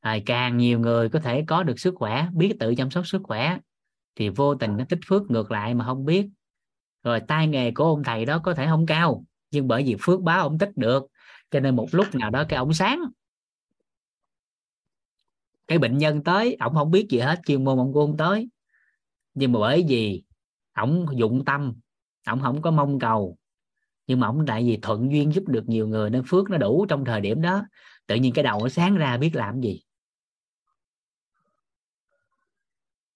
[0.00, 3.22] À, càng nhiều người có thể có được sức khỏe biết tự chăm sóc sức
[3.24, 3.58] khỏe
[4.16, 6.28] thì vô tình nó tích phước ngược lại mà không biết.
[7.02, 10.20] Rồi tay nghề của ông thầy đó có thể không cao nhưng bởi vì phước
[10.20, 11.04] báo ông tích được
[11.50, 13.00] cho nên một lúc nào đó cái ông sáng
[15.70, 18.48] cái bệnh nhân tới ổng không biết gì hết chuyên môn ông cũng không tới.
[19.34, 20.22] Nhưng mà bởi vì
[20.74, 21.74] ổng dụng tâm
[22.26, 23.36] ổng không có mong cầu.
[24.06, 26.86] Nhưng mà ổng tại vì thuận duyên giúp được nhiều người nên phước nó đủ
[26.88, 27.62] trong thời điểm đó.
[28.06, 29.82] Tự nhiên cái đầu nó sáng ra biết làm gì.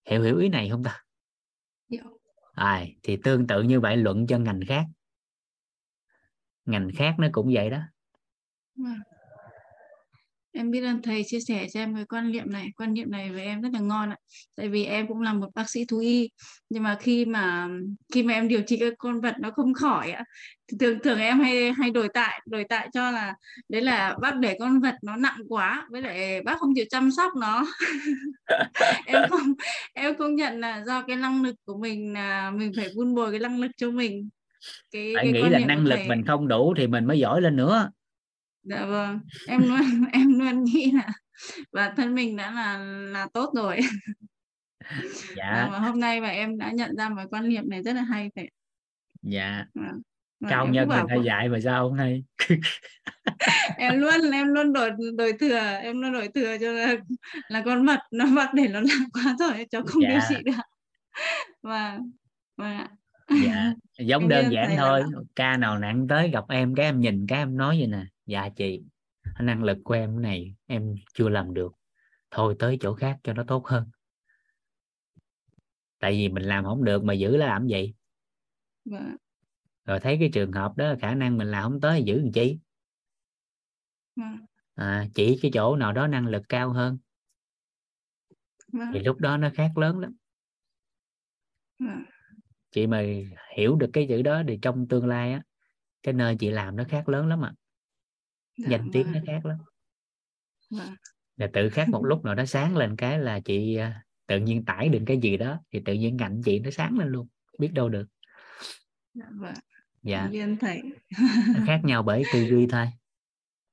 [0.04, 1.02] Hiểu hiểu ý này không ta?
[2.52, 4.84] À, thì tương tự như vậy luận cho ngành khác.
[6.64, 7.78] Ngành khác nó cũng vậy đó
[10.56, 13.30] Em biết ơn thầy chia sẻ cho em cái quan niệm này, quan niệm này
[13.30, 14.16] với em rất là ngon ạ.
[14.56, 16.30] Tại vì em cũng là một bác sĩ thú y,
[16.68, 17.68] nhưng mà khi mà
[18.12, 20.24] khi mà em điều trị các con vật nó không khỏi ạ,
[20.68, 23.34] thì thường thường em hay hay đổi tại đổi tại cho là
[23.68, 27.10] đấy là bác để con vật nó nặng quá, với lại bác không chịu chăm
[27.10, 27.66] sóc nó.
[29.06, 29.54] em không
[29.94, 33.30] em không nhận là do cái năng lực của mình là mình phải vun bồi
[33.30, 34.28] cái năng lực cho mình.
[34.90, 36.08] Cái, phải cái nghĩ là năng lực thầy...
[36.08, 37.90] mình không đủ thì mình mới giỏi lên nữa
[38.64, 39.80] dạ vâng em luôn
[40.12, 41.08] em luôn nghĩ là
[41.72, 42.78] bản thân mình đã là
[43.12, 43.80] là tốt rồi.
[45.36, 45.68] Dạ.
[45.72, 48.30] Và hôm nay mà em đã nhận ra một quan niệm này rất là hay
[48.34, 48.50] phải
[49.22, 49.64] dạ.
[49.74, 50.02] Vâng.
[50.48, 52.24] cao nhân người ta dạy mà sao không hay
[53.76, 56.94] em luôn em luôn đổi đổi thừa em luôn đổi thừa cho là
[57.48, 60.08] là con vật nó mặc để nó nặng quá rồi cháu không dạ.
[60.08, 60.52] điều trị được.
[61.62, 61.98] Và
[62.56, 62.88] và
[63.44, 63.72] dạ.
[63.98, 65.02] Giống đơn giản thôi
[65.36, 68.48] ca nào nặng tới gặp em cái em nhìn cái em nói vậy nè dạ
[68.56, 68.82] chị
[69.40, 71.72] năng lực của em này em chưa làm được.
[72.30, 73.90] Thôi tới chỗ khác cho nó tốt hơn.
[75.98, 77.94] Tại vì mình làm không được mà giữ nó làm gì
[78.84, 79.16] vâng.
[79.84, 82.58] rồi thấy cái trường hợp đó khả năng mình làm không tới giữ làm chi?
[84.16, 84.38] Vâng.
[84.74, 86.98] à, chỉ cái chỗ nào đó năng lực cao hơn.
[88.72, 88.88] Vâng.
[88.94, 90.14] thì lúc đó nó khác lớn lắm.
[92.70, 93.02] Chị mà
[93.56, 95.42] hiểu được cái chữ đó thì trong tương lai á
[96.02, 97.52] cái nơi chị làm nó khác lớn lắm ạ.
[97.56, 97.63] à
[98.56, 99.58] dạ, danh tiếng nó khác lắm.
[100.70, 100.94] Vâng.
[101.36, 104.64] là tự khác một lúc nào đó sáng lên cái là chị à, tự nhiên
[104.64, 107.28] tải được cái gì đó thì tự nhiên ngạnh chị nó sáng lên luôn
[107.58, 108.06] biết đâu được.
[109.14, 109.54] Dạ vâng.
[110.02, 110.30] Dạ.
[110.60, 110.82] Thầy
[111.54, 112.86] nó khác nhau bởi tư duy thôi.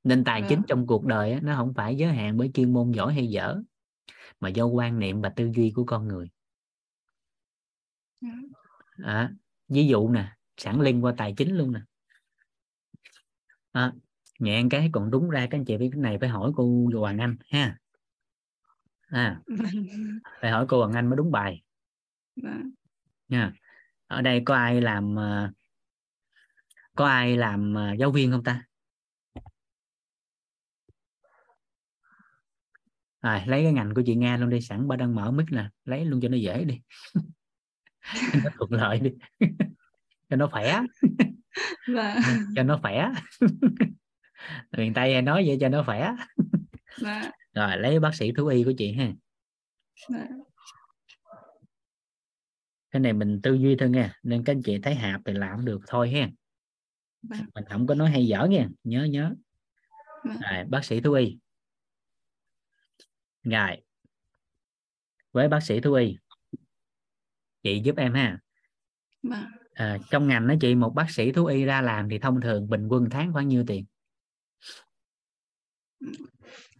[0.03, 0.49] Nên tài vâng.
[0.49, 3.61] chính trong cuộc đời nó không phải giới hạn bởi chuyên môn giỏi hay dở
[4.39, 6.29] mà do quan niệm và tư duy của con người.
[8.21, 8.29] Dạ.
[9.03, 9.31] à,
[9.67, 11.79] ví dụ nè sẵn liên qua tài chính luôn nè.
[13.71, 13.93] À,
[14.41, 17.35] nhẹ cái còn đúng ra các anh chị cái này phải hỏi cô Hoàng Anh
[17.49, 17.77] ha.
[19.07, 19.41] À
[20.41, 21.61] phải hỏi cô Hoàng Anh mới đúng bài.
[22.43, 22.71] Vâng.
[23.27, 23.53] nha.
[24.07, 25.51] Ở đây có ai làm ờ,
[26.95, 28.63] có ai làm ờ, giáo viên không ta?
[33.19, 35.69] À, lấy cái ngành của chị Nga luôn đi sẵn ba đang mở mic nè
[35.85, 36.81] lấy luôn cho nó dễ đi.
[38.43, 39.11] Nó thuận lợi đi.
[40.29, 40.81] Cho nó khỏe.
[41.87, 42.17] Vâng.
[42.55, 43.11] cho nó khỏe
[44.77, 46.15] miền tây nói vậy cho nó khỏe.
[46.97, 47.31] Dạ.
[47.53, 49.13] rồi lấy bác sĩ thú y của chị ha.
[50.09, 50.27] Dạ.
[52.91, 55.65] cái này mình tư duy thôi nha nên các anh chị thấy hạp thì làm
[55.65, 56.29] được thôi ha.
[57.21, 57.37] Dạ.
[57.55, 59.33] mình không có nói hay dở nha nhớ nhớ.
[60.23, 61.37] Rồi, bác sĩ thú y.
[63.43, 63.83] Rồi.
[65.31, 66.17] Với bác sĩ thú y
[67.63, 68.39] chị giúp em ha.
[69.73, 72.69] À, trong ngành đó chị một bác sĩ thú y ra làm thì thông thường
[72.69, 73.85] bình quân tháng khoảng nhiêu tiền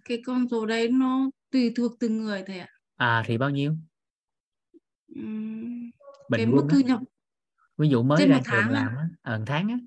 [0.05, 2.67] cái con số đấy nó tùy thuộc từng người thầy ạ.
[2.95, 3.75] À thì bao nhiêu?
[5.19, 5.89] Uhm,
[6.31, 6.99] cái mức thu nhập
[7.77, 9.77] ví dụ mới ra trường làm á ờ tháng á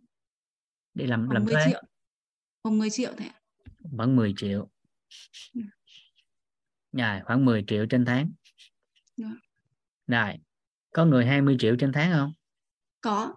[0.95, 1.65] đi làm làm thuê.
[1.67, 1.83] triệu
[2.63, 3.41] khoảng 10 triệu thầy ạ.
[3.97, 4.71] Khoảng 10 triệu.
[5.55, 5.61] Ừ.
[6.93, 8.33] rồi khoảng 10 triệu trên tháng.
[9.17, 9.29] Dạ.
[10.07, 10.39] rồi
[10.93, 12.33] có người 20 triệu trên tháng không?
[13.01, 13.35] Có.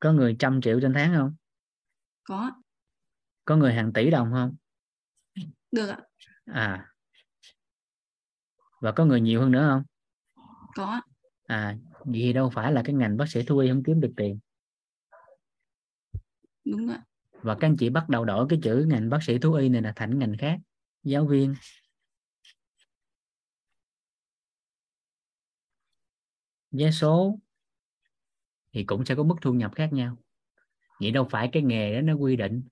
[0.00, 1.36] Có người trăm triệu trên tháng không?
[2.24, 2.50] Có
[3.44, 4.56] có người hàng tỷ đồng không?
[5.72, 5.98] Được ạ.
[6.44, 6.90] À.
[8.80, 9.82] Và có người nhiều hơn nữa không?
[10.74, 11.00] Có
[11.44, 14.38] à vì đâu phải là cái ngành bác sĩ thú y không kiếm được tiền.
[16.64, 17.04] Đúng ạ.
[17.32, 19.82] Và các anh chị bắt đầu đổi cái chữ ngành bác sĩ thú y này
[19.82, 20.58] là thành ngành khác.
[21.02, 21.54] Giáo viên.
[26.70, 27.38] Vé số
[28.72, 30.16] thì cũng sẽ có mức thu nhập khác nhau.
[31.00, 32.62] Vậy đâu phải cái nghề đó nó quy định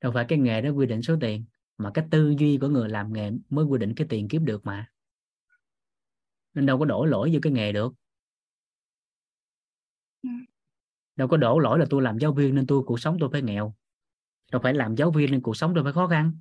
[0.00, 1.44] đâu phải cái nghề đó quy định số tiền
[1.78, 4.66] mà cái tư duy của người làm nghề mới quy định cái tiền kiếm được
[4.66, 4.90] mà.
[6.54, 7.94] Nên đâu có đổ lỗi vô cái nghề được.
[10.22, 10.28] Ừ.
[11.16, 13.42] đâu có đổ lỗi là tôi làm giáo viên nên tôi cuộc sống tôi phải
[13.42, 13.74] nghèo.
[14.52, 16.32] Đâu phải làm giáo viên nên cuộc sống tôi phải khó khăn.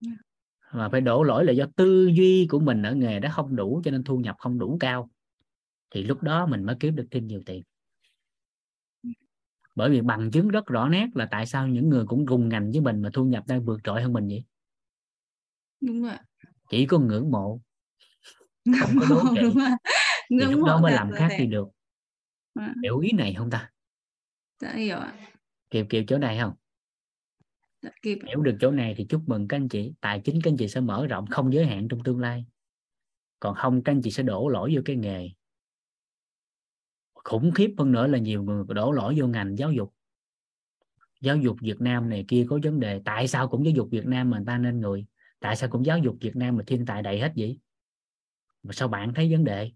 [0.00, 0.08] Ừ.
[0.72, 3.82] mà phải đổ lỗi là do tư duy của mình ở nghề đó không đủ
[3.84, 5.10] cho nên thu nhập không đủ cao
[5.90, 7.62] thì lúc đó mình mới kiếm được thêm nhiều tiền
[9.74, 12.70] bởi vì bằng chứng rất rõ nét là tại sao những người cũng cùng ngành
[12.70, 14.44] với mình mà thu nhập đang vượt trội hơn mình vậy?
[15.80, 16.16] Đúng rồi
[16.70, 17.60] chỉ có ngưỡng mộ.
[18.80, 19.60] Không có đố kỵ.
[20.30, 21.68] thì lúc đó mới làm khác đi được.
[22.54, 22.74] À.
[22.82, 23.70] hiểu ý này không ta?
[24.60, 25.14] Dạ hiểu ạ.
[25.70, 26.52] Kịp kịp chỗ này không?
[27.82, 29.92] Dạ, kịp hiểu được chỗ này thì chúc mừng các anh chị.
[30.00, 32.44] Tài chính các anh chị sẽ mở rộng không giới hạn trong tương lai.
[33.40, 35.30] Còn không các anh chị sẽ đổ lỗi vô cái nghề
[37.24, 39.94] khủng khiếp hơn nữa là nhiều người đổ lỗi vô ngành giáo dục.
[41.20, 44.06] Giáo dục Việt Nam này kia có vấn đề tại sao cũng giáo dục Việt
[44.06, 45.06] Nam mà người ta nên người?
[45.40, 47.58] Tại sao cũng giáo dục Việt Nam mà thiên tài đầy hết vậy?
[48.62, 49.70] Mà sao bạn thấy vấn đề?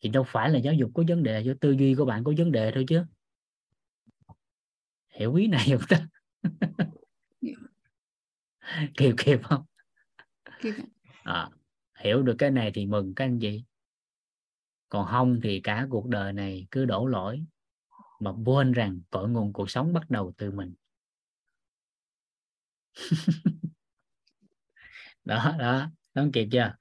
[0.00, 2.32] Thì đâu phải là giáo dục có vấn đề do tư duy của bạn có
[2.38, 3.04] vấn đề thôi chứ.
[5.08, 6.08] Hiểu ý này không ta?
[8.96, 9.64] Kịp kịp không?
[10.60, 10.74] Kịp
[11.22, 11.48] à,
[11.98, 13.64] hiểu được cái này thì mừng các anh chị
[14.94, 17.44] còn không thì cả cuộc đời này cứ đổ lỗi
[18.20, 20.74] mà quên rằng cội nguồn cuộc sống bắt đầu từ mình.
[25.24, 26.74] Đó đó đón kịp chưa?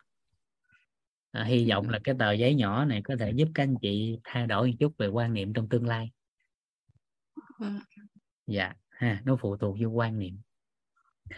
[1.32, 4.20] À, hy vọng là cái tờ giấy nhỏ này có thể giúp các anh chị
[4.24, 6.11] thay đổi một chút về quan niệm trong tương lai.
[7.59, 7.80] Vâng.
[8.47, 10.41] dạ ha nó phụ thuộc vô quan niệm.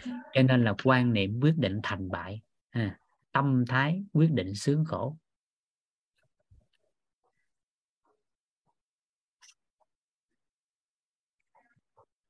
[0.04, 3.00] Cho nên là quan niệm quyết định thành bại ha.
[3.32, 5.18] tâm thái quyết định sướng khổ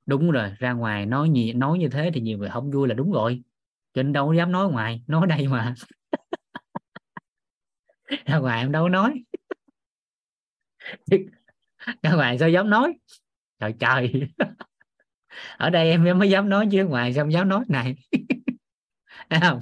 [0.05, 2.93] đúng rồi, ra ngoài nói gì, nói như thế thì nhiều người không vui là
[2.95, 3.43] đúng rồi.
[3.93, 5.75] Cho nên đâu dám nói ngoài, nói đây mà.
[8.25, 9.23] Ra ngoài em đâu nói.
[12.03, 12.93] Ra ngoài sao dám nói?
[13.59, 14.13] Trời trời.
[15.57, 17.95] Ở đây em em mới dám nói chứ, ngoài sao dám nói này.
[19.41, 19.59] Không?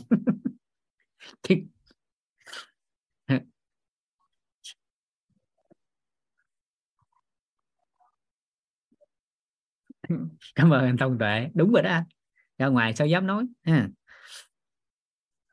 [10.55, 11.49] cảm ơn anh thông tuệ.
[11.53, 12.03] Đúng rồi đó anh.
[12.57, 13.89] Ra ngoài sao dám nói ha.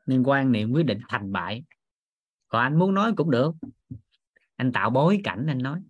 [0.07, 1.65] Nên quan niệm quyết định thành bại.
[2.49, 3.55] Còn anh muốn nói cũng được.
[4.57, 5.81] Anh tạo bối cảnh anh nói.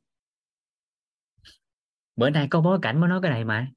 [2.16, 3.68] Bữa nay có bối cảnh mới nói cái này mà.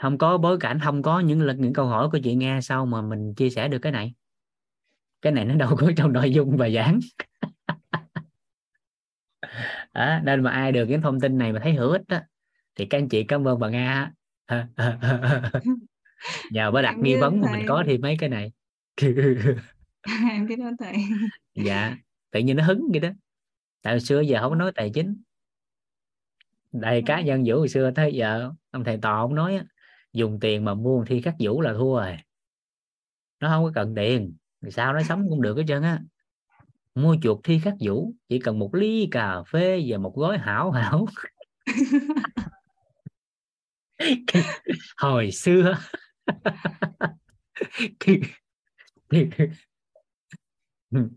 [0.00, 2.86] Không có bối cảnh không có những lần những câu hỏi của chị nghe sau
[2.86, 4.14] mà mình chia sẻ được cái này.
[5.22, 6.98] Cái này nó đâu có trong nội dung bài giảng.
[9.92, 12.18] À, nên mà ai được những thông tin này mà thấy hữu ích đó,
[12.80, 14.12] thì các anh chị cảm ơn bà nga
[16.50, 18.52] nhờ bà đặt nghi vấn mà mình có thêm mấy cái này.
[20.30, 20.94] Em biết ơn thầy.
[21.54, 21.96] Dạ
[22.30, 23.08] tự nhiên nó hứng vậy đó.
[23.82, 25.22] Tại hồi xưa giờ không nói tài chính.
[26.72, 29.60] Đây cá nhân vũ hồi xưa tới giờ ông thầy tò ông nói
[30.12, 32.16] dùng tiền mà mua thi khắc vũ là thua rồi.
[33.40, 36.00] Nó không có cần tiền thì sao nó sống cũng được hết trơn á.
[36.94, 40.70] Mua chuột thi khắc vũ chỉ cần một ly cà phê và một gói hảo
[40.70, 41.06] hảo
[44.96, 45.78] hồi xưa.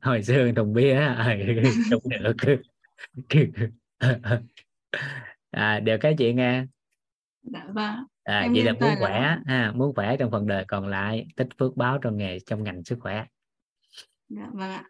[0.01, 1.15] Hồi xưa thùng bia
[1.91, 2.36] cũng được
[5.51, 6.65] à, được cái chị nghe.
[7.41, 7.95] Dạ vâng.
[8.23, 11.27] À, Em vậy là muốn khỏe là- ha muốn khỏe trong phần đời còn lại
[11.36, 13.25] tích phước báo trong nghề trong ngành sức khỏe.
[14.29, 14.84] Dạ vâng ạ.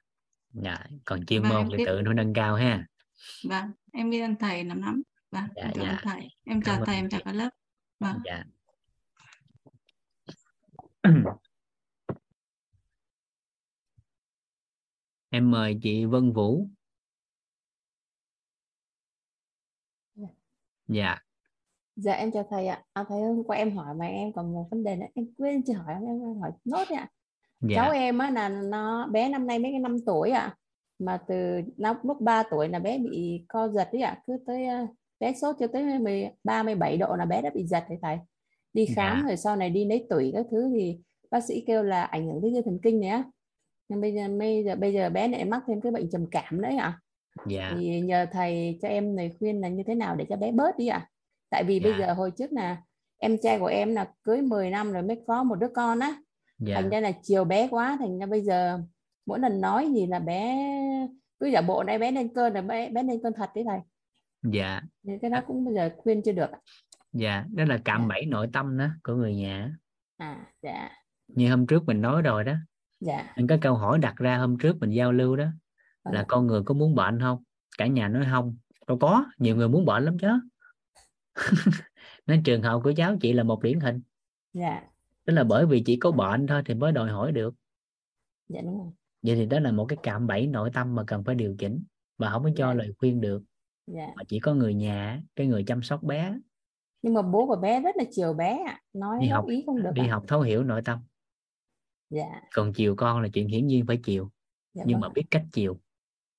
[0.53, 0.77] Dạ.
[1.05, 1.83] còn chuyên Vâng, môn thì biết.
[1.87, 2.85] tự nó nâng cao ha.
[3.49, 5.01] Vâng em biết ơn thầy lắm lắm.
[5.31, 5.99] Vâng Dạ, em ơn dạ.
[6.03, 6.27] thầy.
[6.45, 7.49] Em chào thầy em chào cả lớp
[8.03, 8.43] vâng dạ
[15.29, 16.67] em mời chị Vân Vũ
[20.15, 20.27] Dạ.
[20.87, 21.17] dạ
[21.95, 22.83] Dạ em chào thầy ạ.
[22.93, 25.63] À, thầy hôm qua em hỏi mà em còn một vấn đề nữa em quên
[25.65, 27.09] chưa hỏi em hỏi nốt ạ.
[27.61, 30.55] dạ Cháu em á là nó bé năm nay mấy cái năm tuổi ạ.
[30.99, 34.21] Mà từ năm lúc 3 tuổi là bé bị co giật đấy ạ.
[34.27, 34.87] Cứ tới ờ,
[35.23, 38.17] bé sốt cho tới 13 17 độ là bé đã bị giật đấy thầy.
[38.73, 39.27] Đi khám Dạ.
[39.27, 40.97] rồi sau này đi lấy tủy các thứ thì
[41.31, 43.23] bác sĩ kêu là ảnh hưởng tới dây thần kinh này á.
[43.89, 46.61] Nên bây giờ bây giờ bây giờ bé lại mắc thêm cái bệnh trầm cảm
[46.61, 46.99] nữa ạ.
[47.47, 50.51] dạ thì nhờ thầy cho em lời khuyên là như thế nào để cho bé
[50.51, 51.09] bớt đi ạ
[51.49, 51.97] tại vì bây Dạ.
[52.07, 52.77] giờ hồi trước là
[53.17, 56.15] em trai của em là cưới 10 năm rồi mới có một đứa con á
[56.59, 58.79] dạ thành ra là chiều bé quá thành ra bây giờ
[59.25, 60.57] mỗi lần nói gì là bé
[61.39, 63.79] cứ giả bộ này bé lên cơn là bé bé lên cơn thật đấy thầy
[64.43, 64.81] dạ.
[65.03, 66.49] Nên cái đó cũng bây giờ khuyên chưa được.
[67.13, 68.07] Dạ đó là cạm Dạ.
[68.07, 69.75] bẫy nội tâm đó của người nhà.
[70.17, 70.89] À dạ.
[71.27, 72.53] Như hôm trước mình nói rồi đó.
[72.99, 73.33] Dạ.
[73.37, 75.45] Những cái câu hỏi đặt ra hôm trước mình giao lưu đó
[76.03, 76.25] là Vâng.
[76.27, 77.43] con người có muốn bệnh không?
[77.77, 78.57] Cả nhà nói không.
[78.87, 80.27] Đâu có nhiều người muốn bệnh lắm chứ.
[82.27, 84.01] Nên trường hợp của cháu chị là một điển hình.
[84.53, 84.83] Dạ.
[85.25, 87.55] Tức là bởi vì chỉ có bệnh thôi thì mới đòi hỏi được.
[88.47, 88.91] Dạ đúng rồi.
[89.21, 91.83] Vậy thì đó là một cái cạm bẫy nội tâm mà cần phải điều chỉnh
[92.17, 92.73] và không có cho Dạ.
[92.73, 93.43] lời khuyên được
[93.87, 94.07] dạ.
[94.15, 96.37] Mà chỉ có người nhà cái người chăm sóc bé.
[97.01, 98.81] Nhưng mà bố của bé rất là chiều bé ạ.
[98.93, 100.11] Nói Đi học- ý không được đi ạ.
[100.11, 100.99] học thấu hiểu nội tâm.
[102.09, 102.41] Dạ.
[102.55, 104.31] Còn chiều con là chuyện hiển nhiên phải chiều.
[104.73, 105.79] Dạ nhưng vâng mà biết cách chiều.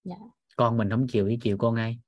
[0.05, 0.17] Dạ.
[0.57, 1.99] con mình không chiều thì chiều con ai?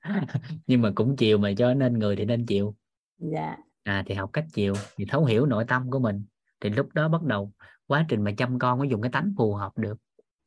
[0.00, 0.26] À,
[0.66, 2.74] nhưng mà cũng chiều mà cho nên người thì nên chịu
[3.18, 3.56] dạ.
[3.82, 6.24] À thì học cách chiều thì thấu hiểu nội tâm của mình.
[6.60, 7.52] Thì lúc đó bắt đầu
[7.86, 9.98] quá trình mà chăm con mới dùng cái tánh phù hợp được.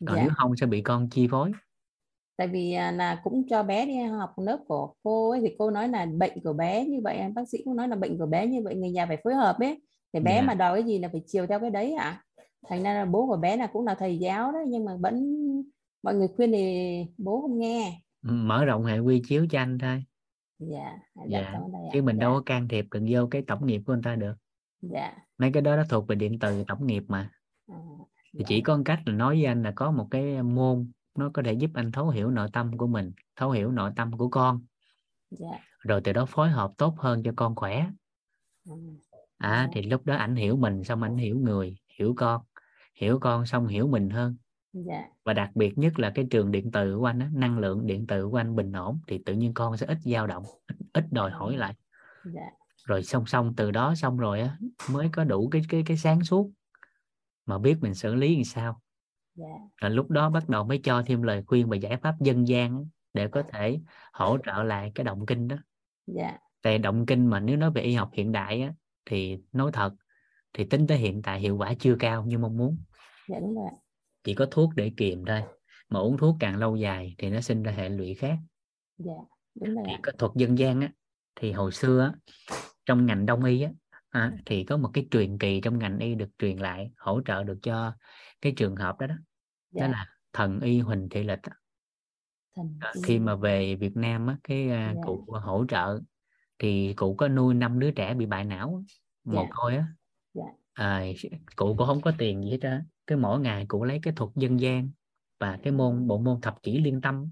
[0.06, 0.22] Còn dạ.
[0.22, 1.52] nếu không sẽ bị con chi phối
[2.42, 5.72] tại vì à, là cũng cho bé đi học lớp của cô ấy thì cô
[5.72, 8.48] nói là bệnh của bé như vậy bác sĩ cũng nói là bệnh của bé
[8.48, 9.82] như vậy người nhà phải phối hợp ấy.
[10.14, 10.42] Để bé Dạ.
[10.42, 12.24] mà đòi cái gì là phải chiều theo cái đấy ạ.
[12.70, 15.36] Thành ra là bố của bé là cũng là thầy giáo đấy nhưng mà vẫn
[16.04, 18.02] mọi người khuyên thì bố không nghe.
[18.22, 20.04] Mở rộng hệ quy chiếu cho anh thôi.
[20.60, 21.54] Dạ dạ,
[21.94, 24.16] chứ mình dạ, đâu có can thiệp được vô cái tổng nghiệp của người ta
[24.16, 24.34] được.
[24.82, 25.14] Dạ.
[25.38, 27.32] Mấy cái đó nó thuộc về điện từ tổng nghiệp mà.
[27.68, 27.78] À,
[28.34, 30.92] thì dạ, chỉ có một cách là nói với anh là có một cái môn
[31.18, 34.18] nó có thể giúp anh thấu hiểu nội tâm của mình thấu hiểu nội tâm
[34.18, 34.62] của con.
[35.32, 35.60] Dạ.
[35.80, 37.88] Rồi từ đó phối hợp tốt hơn cho con khỏe.
[38.66, 38.74] Ừ,
[39.38, 39.70] à Dạ.
[39.74, 42.42] thì lúc đó ảnh hiểu mình xong ảnh hiểu người hiểu con.
[42.96, 44.38] Hiểu con xong hiểu mình hơn.
[44.74, 45.08] Dạ.
[45.26, 48.08] Và đặc biệt nhất là cái trường điện từ của anh á, năng lượng điện
[48.08, 50.44] từ của anh bình ổn thì tự nhiên con sẽ ít dao động
[50.94, 51.60] ít, đòi hỏi Ừ.
[51.60, 51.74] lại.
[52.24, 52.50] Dạ.
[52.86, 54.58] Rồi song song từ đó xong rồi á
[54.92, 56.52] mới có đủ cái cái cái sáng suốt.
[57.46, 58.82] Mà biết mình xử lý làm sao
[59.42, 59.56] dạ.
[59.82, 62.86] Là lúc đó bắt đầu mới cho thêm lời khuyên và giải pháp dân gian
[63.14, 63.80] để có thể
[64.14, 65.56] hỗ trợ lại cái động kinh đó.
[66.08, 66.38] Dạ.
[66.62, 68.74] Tại động kinh mà nếu nói về y học hiện đại á,
[69.06, 69.94] thì nói thật
[70.54, 72.78] thì tính tới hiện tại hiệu quả chưa cao như mong muốn.
[73.28, 73.70] Dạ đúng rồi
[74.24, 75.44] chỉ có thuốc để kiềm thôi
[75.90, 78.38] mà uống thuốc càng lâu dài thì nó sinh ra hệ lụy khác.
[78.98, 79.14] Dạ
[79.56, 80.92] đúng rồi thì có thuật dân gian á
[81.36, 82.36] thì hồi xưa á,
[82.86, 83.72] trong ngành đông y á
[84.10, 87.44] à, thì có một cái truyền kỳ trong ngành y được truyền lại hỗ trợ
[87.44, 87.94] được cho
[88.42, 89.16] cái trường hợp đó đó
[89.72, 89.88] đó dạ.
[89.88, 91.40] là thần y huỳnh thị lịch
[92.56, 95.02] thần À, khi mà về Việt Nam á, cái à, Dạ.
[95.06, 96.00] cụ hỗ trợ
[96.60, 98.84] thì cụ có nuôi năm đứa trẻ bị bại não
[99.24, 99.50] mồ Dạ.
[99.52, 99.88] côi á.
[100.34, 100.44] Dạ.
[100.74, 101.04] à,
[101.56, 102.84] cụ cũng không có tiền gì hết á.
[103.08, 104.90] Cái mỗi ngày cụ lấy cái thuật dân gian
[105.40, 107.30] và cái môn bộ môn thập kỷ liên tâm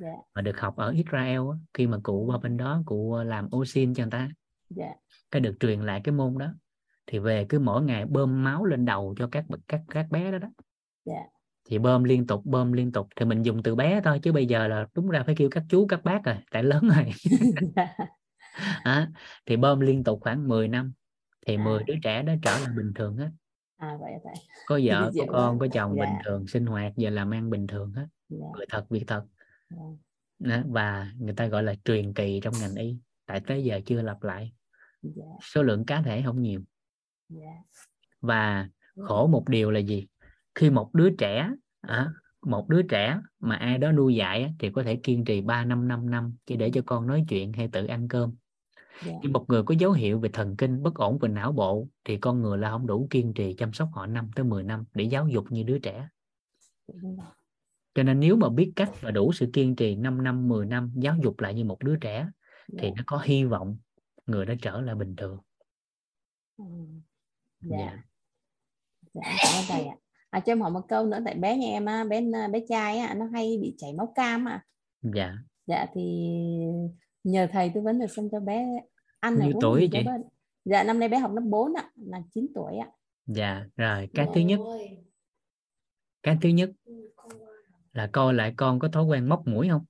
[0.00, 0.14] dạ.
[0.34, 3.48] mà được học ở Israel á, khi mà cụ qua bên đó cụ à, làm
[3.56, 4.28] oxin cho người ta.
[4.70, 4.92] Dạ.
[5.30, 6.54] Cái được truyền lại cái môn đó.
[7.06, 10.38] Thì về cứ mỗi ngày bơm máu lên đầu cho các các các bé đó
[10.38, 10.48] đó.
[11.04, 11.22] Dạ.
[11.70, 14.46] Thì bơm liên tục bơm liên tục thì mình dùng từ bé thôi chứ bây
[14.46, 17.10] giờ là đúng ra phải kêu các chú các bác rồi tại lớn rồi.
[17.76, 17.94] Dạ
[18.84, 19.06] Đó,
[19.46, 20.92] thì bơm liên tục khoảng 10 năm
[21.46, 21.84] thì 10 À.
[21.86, 23.30] đứa trẻ đó trở lại bình thường hết.
[23.76, 24.34] À vậy vậy
[24.66, 25.58] có vợ có dễ con quá.
[25.60, 26.20] có chồng bình Dạ.
[26.24, 28.06] thường sinh hoạt giờ làm ăn bình thường hết.
[28.28, 28.46] Dạ.
[28.56, 29.24] Người thật việc thật.
[29.70, 29.98] Vâng,
[30.38, 32.96] Đó, và người ta gọi là truyền kỳ trong ngành y
[33.26, 34.52] tại tới giờ chưa lặp lại.
[35.02, 35.24] Dạ.
[35.42, 36.60] Số lượng cá thể không nhiều.
[37.28, 37.52] Dạ.
[38.20, 40.06] Và khổ một điều là gì
[40.54, 44.82] khi một đứa trẻ à, một đứa trẻ mà ai đó nuôi dạy thì có
[44.82, 47.86] thể kiên trì 3 năm 5 năm chỉ để cho con nói chuyện hay tự
[47.86, 48.34] ăn cơm.
[49.04, 49.12] Dạ.
[49.22, 52.16] Nhưng một người có dấu hiệu về thần kinh bất ổn về não bộ thì
[52.16, 55.04] con người là không đủ kiên trì chăm sóc họ 5 tới 10 năm để
[55.04, 56.08] giáo dục như đứa trẻ.
[57.94, 60.92] Cho nên nếu mà biết cách và đủ sự kiên trì 5 năm 10 năm
[60.96, 62.28] giáo dục lại như một đứa trẻ
[62.78, 62.94] thì dạ.
[62.96, 63.78] nó có hy vọng
[64.26, 65.38] người đó trở lại bình thường.
[66.56, 66.64] Ừ.
[67.60, 68.02] dạ.
[69.14, 69.22] Dạ.
[69.68, 69.99] dạ
[70.30, 72.20] à cho em hỏi một câu nữa tại bé nhà em á bé
[72.52, 74.64] bé trai á nó hay bị chảy máu cam ạ
[75.02, 75.34] dạ.
[75.66, 76.28] Dạ thì
[77.24, 78.66] nhờ thầy tư vấn được xem cho bé
[79.20, 80.04] ăn nhiêu uống tuổi gì chị?
[80.64, 82.88] dạ năm nay bé học lớp 4 ạ là 9 tuổi ạ.
[83.26, 84.32] Dạ rồi cái Dạ.
[84.34, 84.60] thứ nhất.
[86.22, 86.70] cái thứ nhất
[87.92, 89.84] là coi lại con có thói quen móc mũi không?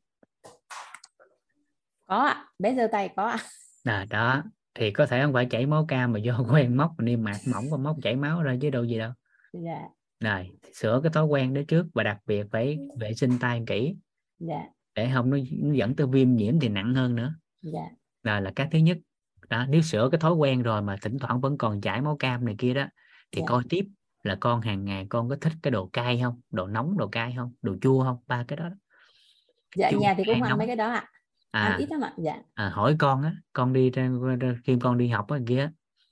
[2.07, 3.39] Có ạ bé giơ tay có ạ.
[3.85, 4.43] À, đó.
[4.75, 7.65] Thì có thể không phải chảy máu cam mà do quen móc niêm mạc mỏng
[7.71, 9.13] và móc chảy máu ra chứ đâu gì đâu.
[9.53, 9.89] Dạ
[10.21, 13.97] rồi sửa cái thói quen đó trước và đặc biệt phải vệ sinh tay kỹ.
[14.39, 14.63] Dạ.
[14.95, 17.35] Để không nó, nó dẫn tới viêm nhiễm thì nặng hơn nữa.
[17.63, 17.89] Dạ.
[18.23, 18.99] Rồi là cái thứ nhất
[19.49, 22.45] đó nếu sửa cái thói quen rồi mà thỉnh thoảng vẫn còn chảy máu cam
[22.45, 22.87] này kia đó
[23.33, 23.47] thì Dạ.
[23.49, 23.85] coi tiếp
[24.23, 26.41] là con hàng ngày con có thích cái đồ cay không?
[26.51, 27.53] Đồ nóng đồ cay không?
[27.63, 28.17] Đồ chua không?
[28.27, 28.69] Ba cái đó,
[29.77, 30.59] dạ Chua, nhà thì cũng ăn nóng.
[30.59, 31.05] mấy cái đó ạ.
[31.51, 32.43] À, ăn ít lắm ạ dạ.
[32.55, 34.11] À hỏi con á con đi ra-
[34.65, 35.71] khi con đi học á kia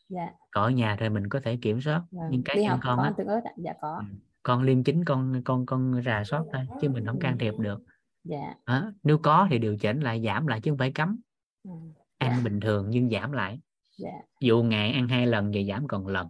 [0.08, 0.28] dạ
[0.58, 2.28] còn ở nhà thì mình có thể kiểm soát vâng.
[2.30, 3.04] nhưng cái học con á.
[3.04, 3.96] ăn tương ớt ạ dạ có.
[3.98, 4.14] Ừ.
[4.42, 7.80] con liêm chính con con con rà soát thôi chứ mình không can thiệp được.
[8.24, 8.54] Dạ.
[8.66, 8.92] Đó.
[9.02, 11.20] nếu có thì điều chỉnh lại giảm lại chứ không phải cấm.
[11.64, 11.70] Ừ.
[12.18, 12.40] ăn Dạ.
[12.44, 13.60] bình thường nhưng giảm lại.
[13.98, 14.10] Dạ.
[14.40, 16.28] Dù ngày ăn hai lần thì giảm còn lần.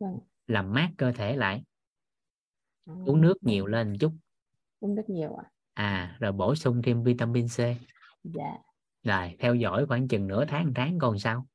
[0.00, 0.18] Vâng.
[0.46, 1.62] Làm mát cơ thể lại.
[2.86, 2.92] Ừ.
[3.06, 4.12] uống nước nhiều lên một chút.
[4.80, 5.44] Uống rất nhiều ạ.
[5.74, 7.58] À rồi bổ sung thêm vitamin C.
[8.24, 8.56] Dạ.
[9.02, 11.46] Rồi theo dõi khoảng chừng nửa tháng tháng còn sao?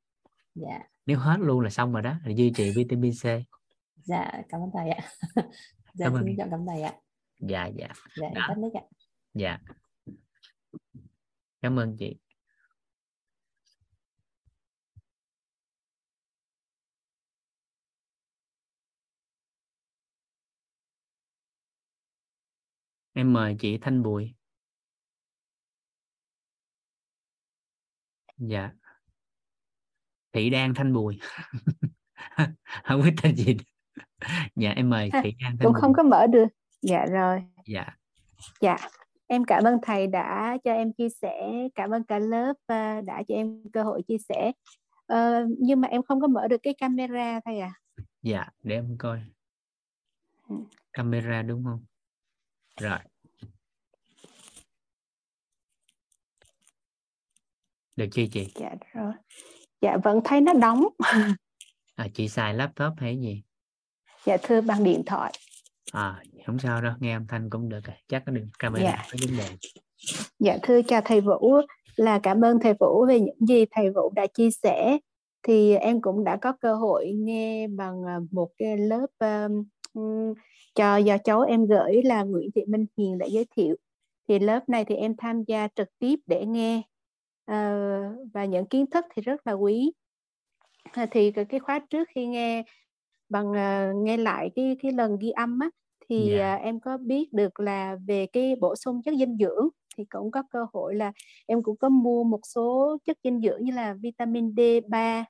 [0.54, 3.24] Dạ nếu hết luôn là xong rồi đó là duy trì vitamin C.
[3.96, 5.08] Dạ cảm ơn thầy ạ.
[5.94, 6.22] Dạ Cảm ơn.
[6.24, 6.94] xin cảm ơn thầy ạ.
[7.40, 7.88] Dạ dạ.
[8.16, 8.44] Dạ Đã.
[8.48, 8.82] tắt mic ạ.
[9.34, 9.58] Dạ.
[11.62, 12.16] Cảm ơn chị.
[23.12, 24.34] Em mời chị Thanh Bùi.
[28.38, 28.70] Dạ
[30.32, 31.18] Thị Đan Thanh Bùi.
[32.84, 33.56] Không biết tên gì.
[34.56, 35.80] Dạ em mời Thị Đan Thanh cũng Bùi.
[35.80, 36.46] không có mở được.
[36.82, 37.42] Dạ rồi.
[37.66, 37.86] Dạ.
[38.60, 38.76] Dạ
[39.26, 43.22] em cảm ơn thầy đã cho em chia sẻ cảm ơn cả lớp và đã
[43.28, 44.52] cho em cơ hội chia sẻ.
[45.06, 47.72] Ờ, nhưng mà em không có mở được cái camera thầy à?
[48.22, 49.20] Dạ để em coi.
[50.48, 50.56] Ừ.
[50.92, 51.84] camera đúng không?
[52.80, 52.98] Rồi.
[57.96, 58.52] Được chưa chị?
[58.54, 59.12] Dạ rồi
[59.80, 60.84] dạ vẫn thấy nó đóng.
[61.96, 63.42] À, chị xài laptop hay gì?
[64.24, 65.32] Dạ thưa bằng điện thoại.
[65.92, 69.04] À không sao đâu nghe âm thanh cũng được chắc có được camera dạ.
[69.12, 69.46] có vấn đề.
[70.38, 71.54] Dạ thưa chào thầy Vũ.
[71.96, 74.98] Là cảm ơn thầy Vũ về những gì thầy Vũ đã chia sẻ.
[75.42, 80.34] Thì em cũng đã có cơ hội nghe bằng à, một cái lớp um,
[80.74, 83.76] cho do cháu em gửi là Nguyễn Thị Minh Hiền đã giới thiệu.
[84.28, 86.82] Thì lớp này thì em tham gia trực tiếp để nghe
[88.32, 89.92] và những kiến thức thì rất là quý
[91.10, 92.64] thì cái khóa trước khi nghe
[93.28, 95.70] bằng uh, nghe lại cái cái lần ghi âm á
[96.08, 96.38] thì yeah.
[96.38, 96.64] Dạ.
[96.64, 100.42] em có biết được là về cái bổ sung chất dinh dưỡng thì cũng có
[100.50, 101.12] cơ hội là
[101.46, 105.24] em cũng có mua một số chất dinh dưỡng như là vitamin D3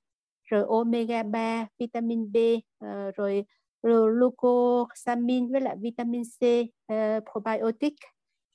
[0.45, 2.37] rồi omega 3 vitamin B
[2.81, 3.45] rồi,
[3.83, 7.95] rồi glucosamine với lại vitamin C uh, probiotic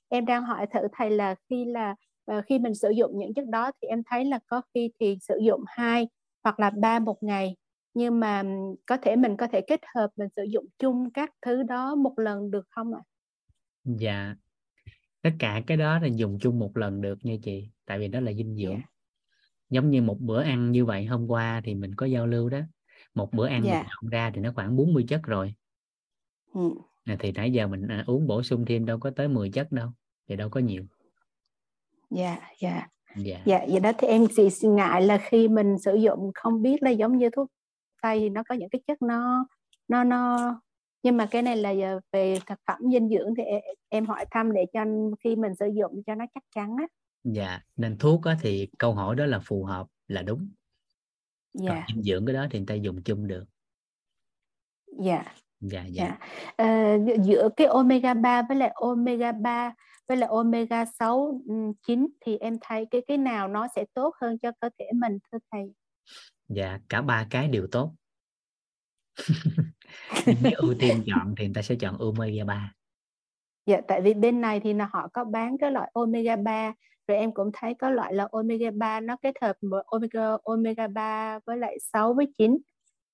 [0.09, 1.95] em đang hỏi thử thầy là khi là
[2.31, 5.17] uh, khi mình sử dụng những chất đó thì em thấy là có khi thì
[5.21, 6.07] sử dụng hai
[6.43, 7.55] hoặc là ba một ngày
[7.93, 8.43] nhưng mà
[8.85, 12.19] có thể mình có thể kết hợp mình sử dụng chung các thứ đó một
[12.19, 13.01] lần được không ạ?
[13.83, 14.35] Dạ
[15.25, 18.19] tất cả cái đó là dùng chung một lần được nha chị tại vì đó
[18.19, 18.81] là dinh dưỡng yeah.
[18.81, 18.89] Dạ.
[19.69, 22.59] giống như một bữa ăn như vậy hôm qua thì mình có giao lưu đó
[23.15, 23.85] một bữa ăn yeah.
[24.01, 25.53] mình ra thì nó khoảng 40 chất rồi
[26.53, 26.69] ừ.
[27.19, 29.89] thì nãy giờ mình à, uống bổ sung thêm đâu có tới 10 chất đâu
[30.27, 30.85] thì đâu có nhiều
[32.09, 32.87] dạ dạ.
[33.15, 33.41] Dạ.
[33.45, 33.91] Dạ vậy đó.
[33.97, 37.51] Thì em chỉ ngại là khi mình sử dụng không biết là giống như thuốc
[38.01, 39.47] tây thì nó có những cái chất nó
[39.87, 40.37] nó nó
[41.03, 41.73] nhưng mà cái này là
[42.11, 43.43] về thực phẩm dinh dưỡng thì
[43.89, 44.85] em hỏi thăm để cho
[45.23, 46.85] khi mình sử dụng cho nó chắc chắn á.
[47.23, 50.49] Dạ nên thuốc á, thì câu hỏi đó là phù hợp là đúng.
[51.53, 51.69] Dạ.
[51.69, 53.45] Còn dinh dưỡng cái đó thì người ta dùng chung được.
[54.99, 55.23] Dạ.
[55.59, 56.17] Dạ dạ, dạ.
[56.55, 59.73] À, giữa cái omega 3 với lại omega 3
[60.07, 61.41] với lại omega 6
[61.87, 65.17] 9 thì em thấy cái cái nào nó sẽ tốt hơn cho cơ thể mình
[65.31, 65.73] thưa thầy
[66.47, 67.93] dạ cả ba cái đều tốt
[70.43, 72.73] nếu ưu tiên chọn thì người ta sẽ chọn omega 3
[73.65, 76.73] dạ tại vì bên này thì là họ có bán cái loại omega 3
[77.07, 81.39] rồi em cũng thấy có loại là omega 3 nó kết hợp omega omega 3
[81.45, 82.57] với lại 6 với 9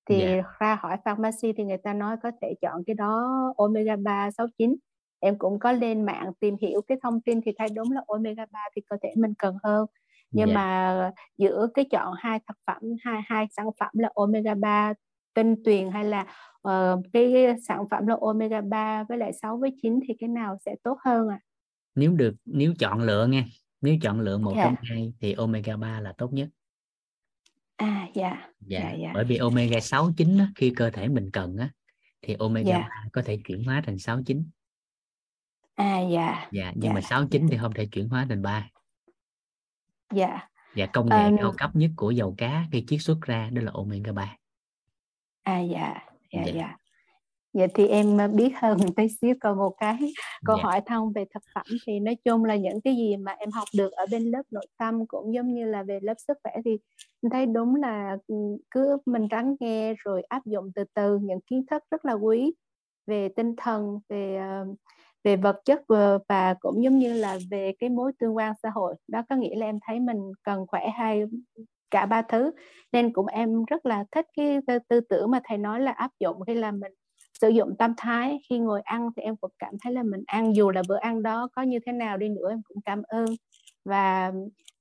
[0.06, 0.44] thì yeah.
[0.44, 0.50] Dạ.
[0.58, 4.46] ra hỏi pharmacy thì người ta nói có thể chọn cái đó omega 3 6
[4.58, 4.76] 9
[5.22, 8.46] em cũng có lên mạng tìm hiểu cái thông tin thì thấy đúng là omega
[8.50, 9.86] 3 thì cơ thể mình cần hơn
[10.30, 10.56] nhưng yeah.
[10.56, 10.64] Dạ.
[10.64, 14.92] mà giữa cái chọn hai thực phẩm hai hai sản phẩm là omega 3
[15.34, 16.26] tinh tuyền hay là
[16.68, 17.34] uh, cái
[17.68, 20.98] sản phẩm là omega 3 với lại 6 với 9 thì cái nào sẽ tốt
[21.04, 21.40] hơn à?
[21.94, 23.44] Nếu được nếu chọn lựa nghe,
[23.80, 24.70] nếu chọn lựa một yeah.
[24.70, 24.76] Dạ.
[24.76, 26.48] trong hai thì omega 3 là tốt nhất.
[27.76, 28.48] À dạ.
[28.60, 29.10] Dạ, dạ, dạ.
[29.14, 31.70] bởi vì omega 6 9 á, khi cơ thể mình cần á
[32.22, 32.88] thì omega dạ.
[32.88, 34.44] 3 có thể chuyển hóa thành 6 9.
[35.82, 36.48] À dạ.
[36.52, 36.92] Dạ, nhưng dạ.
[36.94, 38.68] mà 6 9 thì không thể chuyển hóa thành 3
[40.14, 43.50] dạ và công nghệ um, cao cấp nhất của dầu cá khi chiết xuất ra
[43.52, 44.36] đó là omega 3
[45.42, 45.94] à dạ
[46.32, 46.76] dạ dạ,
[47.52, 47.66] dạ.
[47.74, 49.98] Thì em biết hơn tí xíu còn một cái
[50.44, 50.64] câu yeah.
[50.64, 50.70] Dạ.
[50.70, 53.68] hỏi thông về thực phẩm thì nói chung là những cái gì mà em học
[53.74, 56.78] được ở bên lớp nội tâm cũng giống như là về lớp sức khỏe thì
[57.22, 58.34] em thấy đúng là ừ,
[58.70, 62.52] cứ mình lắng nghe rồi áp dụng từ từ những kiến thức rất là quý
[63.06, 64.78] về tinh thần về uh,
[65.24, 68.70] về vật chất ờ, và cũng giống như là về cái mối tương quan xã
[68.70, 68.94] hội.
[69.08, 71.24] Đó có nghĩa là em thấy mình cần khỏe hai
[71.90, 72.50] cả ba thứ.
[72.92, 76.10] Nên cũng em rất là thích cái tư, tư tưởng mà thầy nói là áp
[76.20, 76.92] dụng khi là mình
[77.40, 78.38] sử dụng tâm thái.
[78.48, 81.22] Khi ngồi ăn thì em cũng cảm thấy là mình ăn dù là bữa ăn
[81.22, 83.26] đó có như thế nào đi nữa em cũng cảm ơn.
[83.84, 84.32] Và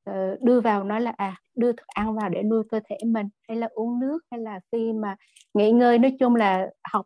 [0.09, 3.27] uh, đưa vào nói là à đưa thức ăn vào để nuôi cơ thể mình
[3.47, 5.15] hay là uống nước hay là khi mà
[5.53, 5.99] nghỉ ngơi.
[5.99, 7.05] Nói chung là học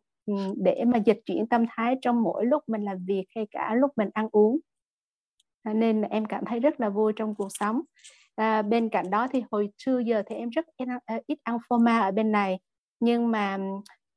[0.56, 3.92] để mà dịch chuyển tâm thái trong mỗi lúc mình làm việc hay cả lúc
[3.96, 4.60] mình ăn uống.
[5.74, 7.82] Nên em cảm thấy rất là vui trong cuộc sống.
[8.36, 10.66] À, bên cạnh đó thì hồi xưa giờ thì em rất
[11.06, 12.60] à, ít ăn phô mai ở bên này.
[13.00, 13.58] Nhưng mà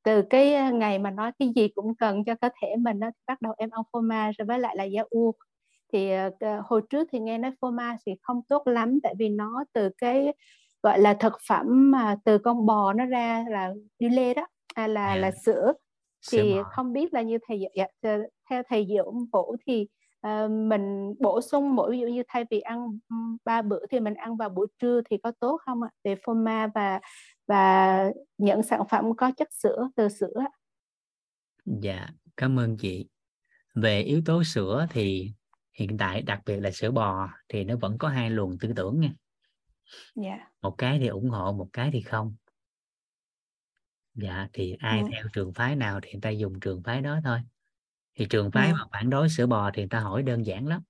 [0.03, 3.21] từ cái ngày mà nói cái gì cũng cần cho cơ thể mình đó, thì
[3.27, 5.31] bắt đầu em ăn phô mai rồi với lại là da u.
[5.93, 6.33] Thì uh,
[6.65, 9.89] hồi trước thì nghe nói phô mai thì không tốt lắm tại vì nó từ
[9.97, 10.33] cái
[10.83, 14.87] gọi là thực phẩm mà từ con bò nó ra là đi lê đó à,
[14.87, 15.73] là là sữa
[16.31, 17.85] thì không biết là như thầy dạ,
[18.49, 19.87] theo thầy Diệu Vũ thì
[20.27, 22.99] uh, mình bổ sung mỗi ví dụ như thay vì ăn
[23.45, 25.89] ba bữa thì mình ăn vào buổi trưa thì có tốt không ạ?
[26.03, 26.99] Về phô ma và
[27.47, 28.05] và
[28.37, 30.45] những sản phẩm có chất sữa từ sữa.
[31.65, 33.07] Dạ cảm ơn chị.
[33.75, 35.31] Về yếu tố sữa thì
[35.73, 38.99] hiện tại đặc biệt là sữa bò thì nó vẫn có hai luồng tư tưởng
[38.99, 39.13] nha.
[40.23, 40.39] Yeah.
[40.61, 42.35] một cái thì ủng hộ một cái thì không
[44.21, 45.07] dạ thì ai Ừ.
[45.11, 47.39] theo trường phái nào thì người ta dùng trường phái đó thôi
[48.15, 48.73] thì trường phái Ừ.
[48.73, 50.81] mà phản đối sữa bò thì người ta hỏi đơn giản lắm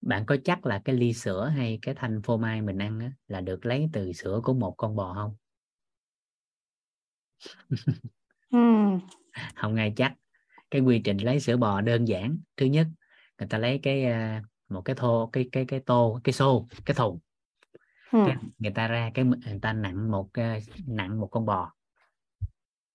[0.00, 3.12] bạn có chắc là cái ly sữa hay cái thanh phô mai mình ăn á,
[3.28, 5.36] là được lấy từ sữa của một con bò không
[8.50, 8.58] Ừ.
[9.56, 10.14] không ai chắc
[10.70, 12.86] cái quy trình lấy sữa bò đơn giản thứ nhất
[13.38, 16.94] người ta lấy cái à, một cái thô cái cái cái tô cái xô cái
[16.94, 17.18] thùng
[18.12, 18.18] Ừ.
[18.26, 21.72] cái, người ta ra cái người ta nặng một à, nặng một con bò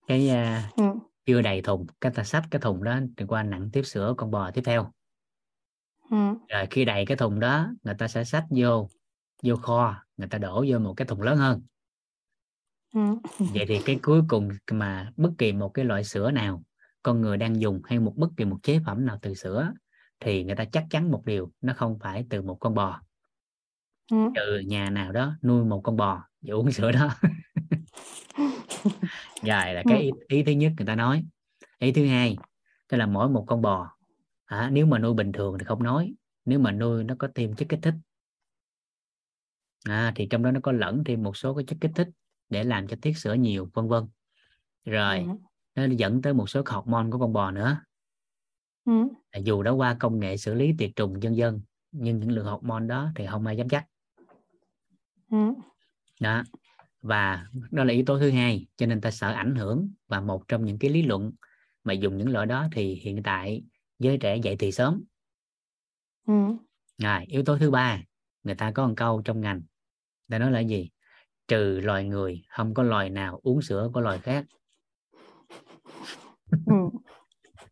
[0.08, 0.84] cái à, Ừ.
[1.26, 4.32] chưa đầy thùng cái ta xách cái thùng đó thì qua nặng tiếp sữa con
[4.32, 4.92] bò tiếp theo
[6.10, 6.18] Ừ.
[6.50, 8.90] rồi khi đầy cái thùng đó người ta sẽ xách vô
[9.44, 11.62] vô kho người ta đổ vô một cái thùng lớn hơn
[12.94, 13.16] Ừ.
[13.40, 16.64] vậy thì cái cuối cùng mà bất kỳ một cái loại sữa nào
[17.04, 19.74] con người đang dùng hay một bất kỳ một chế phẩm nào từ sữa
[20.20, 23.02] thì người ta chắc chắn một điều nó không phải từ một con bò
[24.12, 24.18] Ừ.
[24.36, 27.10] trừ nhà nào đó nuôi một con bò và uống sữa đó.
[29.44, 31.26] Rồi là cái ý, ý thứ nhất người ta nói.
[31.80, 32.38] Ý thứ hai
[32.88, 33.98] tức là mỗi một con bò
[34.46, 36.14] hả, nếu mà nuôi bình thường thì không nói.
[36.46, 37.94] Nếu mà nuôi nó có thêm chất kích thích.
[39.90, 42.10] À, thì trong đó nó có lẫn thêm một số cái chất kích thích
[42.50, 44.08] để làm cho tiết sữa nhiều vân vân.
[44.86, 45.26] Rồi Ừ.
[45.76, 47.78] nó dẫn tới một số hormone của con bò nữa.
[48.86, 48.94] Ừ.
[49.44, 51.62] dù đã qua công nghệ xử lý tiệt trùng dân dân
[51.92, 53.86] nhưng những lượng hormone đó thì không ai dám chắc.
[55.32, 55.38] Ừ.
[56.22, 56.44] đó
[57.02, 60.48] và đó là yếu tố thứ hai cho nên ta sợ ảnh hưởng và một
[60.48, 61.32] trong những cái lý luận
[61.84, 63.64] mà dùng những loại đó thì hiện tại
[64.00, 65.04] giới trẻ dậy thì sớm
[66.28, 66.34] Ừ.
[66.98, 68.02] rồi yếu tố thứ ba
[68.44, 69.62] người ta có một câu trong ngành
[70.30, 70.90] ta nói là gì
[71.48, 74.46] trừ loài người không có loài nào uống sữa của loài khác
[76.66, 76.74] Ừ.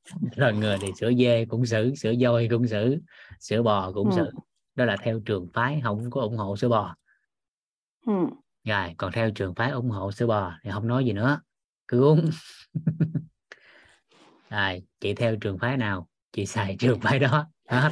[0.36, 3.02] loài người thì sữa dê cũng xử sữa voi cũng xử
[3.40, 4.16] sữa bò cũng Ừ.
[4.16, 4.32] xử
[4.76, 6.96] đó là theo trường phái không có ủng hộ sữa bò
[8.06, 8.14] Ừ.
[8.64, 11.42] rồi còn theo trường phái ủng hộ sữa bò thì không nói gì nữa.
[11.88, 12.30] Cứ uống.
[14.50, 16.08] Rồi chị theo trường phái nào?
[16.32, 17.46] Chị xài trường phái đó.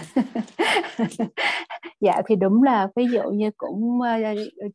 [1.99, 4.17] Dạ thì đúng là ví dụ như cũng ờ,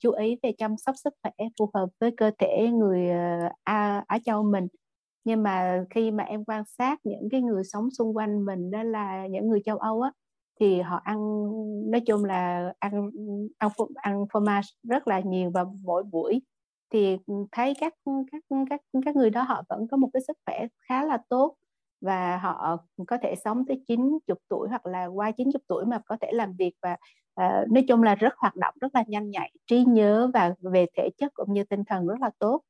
[0.01, 4.05] chú ý về chăm sóc sức khỏe phù hợp với cơ thể người ờ, Á,
[4.07, 4.67] Á Châu mình.
[5.25, 8.83] Nhưng mà khi mà em quan sát những cái người sống xung quanh mình đó
[8.83, 10.11] là những người châu Âu á
[10.63, 11.19] thì họ ăn
[11.91, 13.11] nói chung là ăn
[13.59, 16.43] ăn ăn fromage rất là nhiều vào mỗi buổi
[16.93, 17.19] thì
[17.53, 17.95] thấy các
[18.33, 21.57] các các các người đó họ vẫn có một cái sức khỏe khá là tốt
[22.01, 22.77] và họ
[23.07, 26.53] có thể sống tới 90 tuổi hoặc là qua 90 tuổi mà có thể làm
[26.59, 26.97] việc và
[27.35, 30.87] ờ, nói chung là rất hoạt động rất là nhanh nhạy trí nhớ và về
[30.97, 32.63] thể chất cũng như tinh thần rất là tốt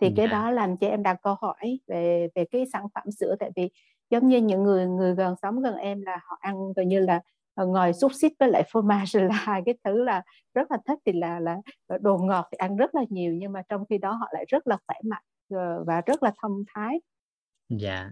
[0.00, 0.32] thì cái Dạ.
[0.32, 3.70] đó làm cho em đặt câu hỏi về về cái sản phẩm sữa tại vì
[4.10, 7.20] giống như những người người gần sống gần em là họ ăn gần như là
[7.58, 10.22] ờ, ngoài xúc xích với lại fromage là hai cái thứ là
[10.54, 11.56] rất là thích thì là là
[12.00, 14.66] đồ ngọt thì ăn rất là nhiều nhưng mà trong khi đó họ lại rất
[14.66, 17.00] là khỏe mạnh ờ, và rất là thông thái.
[17.68, 18.10] Dạ.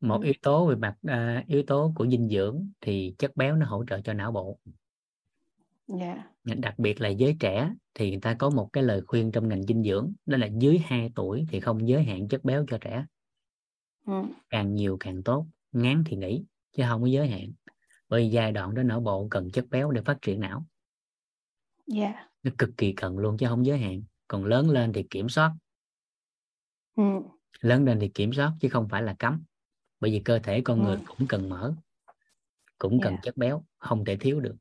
[0.00, 3.66] Một yếu tố về mặt à, yếu tố của dinh dưỡng thì chất béo nó
[3.66, 4.58] hỗ trợ cho não bộ.
[5.86, 6.24] Dạ.
[6.44, 9.62] Đặc biệt là giới trẻ thì người ta có một cái lời khuyên trong ngành
[9.62, 13.04] dinh dưỡng đó là dưới 2 tuổi thì không giới hạn chất béo cho trẻ.
[14.06, 14.22] Ừ.
[14.50, 16.44] càng nhiều càng tốt ngán thì nghỉ
[16.76, 17.52] chứ không có giới hạn
[18.08, 20.66] bởi giai đoạn đó não bộ cần chất béo để phát triển não.
[21.86, 22.28] Dạ.
[22.42, 24.02] Nó cực kỳ cần luôn chứ không giới hạn.
[24.28, 25.52] Còn lớn lên thì kiểm soát.
[26.96, 27.02] Ừ.
[27.60, 29.42] lớn lên thì kiểm soát chứ không phải là cấm.
[30.00, 31.02] Bởi vì cơ thể con người Ừ.
[31.06, 31.74] cũng cần mỡ
[32.78, 33.20] cũng cần Dạ.
[33.22, 34.56] chất béo không thể thiếu được.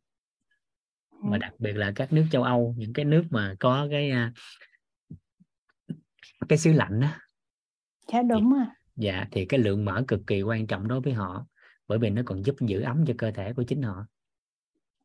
[1.12, 1.42] Mà Ừ.
[1.42, 4.34] đặc biệt là các nước châu Âu những cái nước mà có cái à,
[6.50, 7.20] cái xứ lạnh á.
[8.14, 8.66] Dạ đúng rồi.
[8.96, 11.46] dạ thì cái lượng mỡ cực kỳ quan trọng đối với họ
[11.88, 14.06] bởi vì nó còn giúp giữ ấm cho cơ thể của chính họ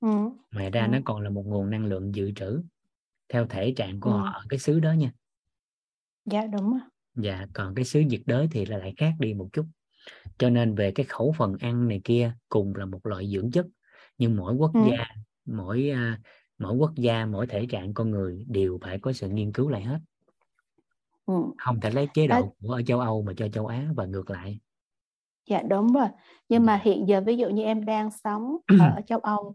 [0.01, 0.09] ừ.
[0.53, 0.91] ngoài ra Ừ.
[0.93, 2.63] nó còn là một nguồn năng lượng dự trữ
[3.29, 4.17] theo thể trạng của Ừ.
[4.17, 5.13] họ ở cái xứ đó nha
[6.25, 6.79] dạ đúng
[7.15, 9.67] dạ còn cái xứ nhiệt đới thì là lại khác đi một chút
[10.39, 13.67] cho nên về cái khẩu phần ăn này kia cùng là một loại dưỡng chất
[14.19, 14.81] nhưng mỗi quốc Ừ.
[14.81, 15.05] gia
[15.45, 16.21] mỗi à,
[16.59, 19.83] mỗi quốc gia mỗi thể trạng con người đều phải có sự nghiên cứu lại
[19.83, 19.99] hết
[21.27, 21.33] ừ.
[21.57, 24.31] không thể lấy chế độ của ở châu Âu mà cho châu Á và ngược
[24.31, 24.61] lại
[25.51, 26.09] Dạ đúng rồi.
[26.51, 26.83] Nhưng mà Dạ.
[26.85, 29.55] hiện giờ ví dụ như em đang sống ở châu Âu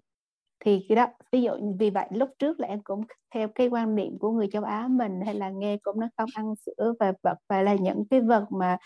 [0.66, 3.02] thì cái đó ví dụ vì vậy lúc trước là em cũng
[3.36, 6.30] theo cái quan niệm của người châu Á mình hay là nghe cũng nó không
[6.36, 8.78] ăn sữa và vật và là những cái vật mà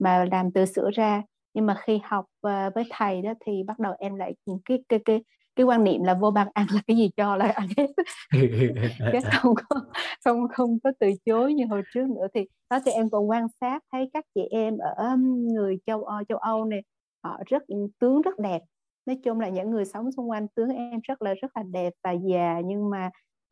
[0.00, 1.22] mà làm từ sữa ra
[1.54, 4.34] nhưng mà khi học ờ, với thầy đó thì bắt đầu em lại
[4.66, 5.24] cái cái cái
[5.58, 7.86] cái quan niệm là vô ban ăn là cái gì cho là ăn hết.
[9.12, 9.80] Chứ không có
[10.24, 12.26] không không có từ chối như hồi trước nữa.
[12.34, 15.16] Thì đó thì em còn quan sát thấy các chị em ở
[15.52, 16.82] người châu Âu châu Âu này
[17.24, 17.62] họ rất
[18.00, 18.62] tướng rất đẹp.
[19.06, 21.92] Nói chung là những người sống xung quanh tướng em rất là rất là đẹp
[22.04, 23.10] và già nhưng mà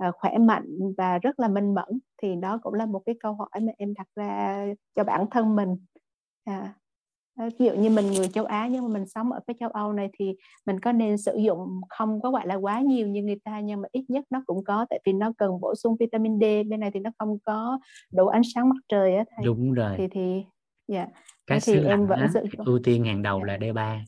[0.08, 0.66] uh, khỏe mạnh
[0.96, 1.98] và rất là minh mẫn.
[2.22, 5.56] Thì đó cũng là một cái câu hỏi mà em đặt ra cho bản thân
[5.56, 5.76] mình.
[6.44, 6.74] À,
[7.36, 9.92] ví dụ như mình người châu Á nhưng mà mình sống ở cái châu Âu
[9.92, 10.34] này thì
[10.66, 13.82] mình có nên sử dụng không có gọi là quá nhiều như người ta nhưng
[13.82, 16.80] mà ít nhất nó cũng có tại vì nó cần bổ sung vitamin D bên
[16.80, 17.78] này thì nó không có
[18.12, 19.46] đủ ánh sáng mặt trời á thầy.
[19.46, 19.94] Đúng rồi.
[19.98, 20.44] Thì thì
[20.88, 20.98] dạ.
[20.98, 21.08] Yeah.
[21.46, 23.46] các thì em vẫn sử ưu tiên hàng đầu dạ.
[23.46, 24.00] là D3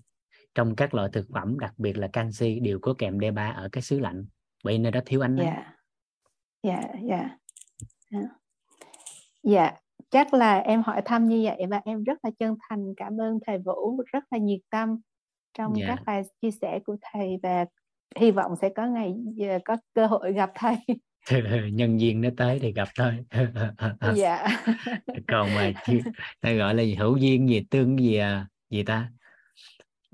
[0.54, 3.82] trong các loại thực phẩm đặc biệt là canxi đều có kèm D3 ở cái
[3.82, 4.26] xứ lạnh.
[4.64, 5.46] Bởi nên nó thiếu ánh nắng.
[6.62, 7.38] Dạ dạ.
[8.10, 8.20] Dạ.
[9.42, 9.72] Dạ
[10.10, 13.38] chắc là em hỏi thăm như vậy và em rất là chân thành cảm ơn
[13.46, 15.00] thầy Vũ rất là nhiệt tâm
[15.58, 15.86] trong Dạ.
[15.88, 17.66] các bài chia sẻ của thầy và
[18.16, 19.14] hy vọng sẽ có ngày
[19.48, 20.76] ờ, có cơ hội gặp thầy.
[21.72, 23.12] Nhân viên nó tới thì gặp thôi.
[24.16, 24.46] Dạ.
[25.28, 25.72] Còn mà
[26.40, 26.94] ta gọi là gì?
[26.94, 28.46] hữu duyên gì tương gì à?
[28.70, 29.10] Gì ta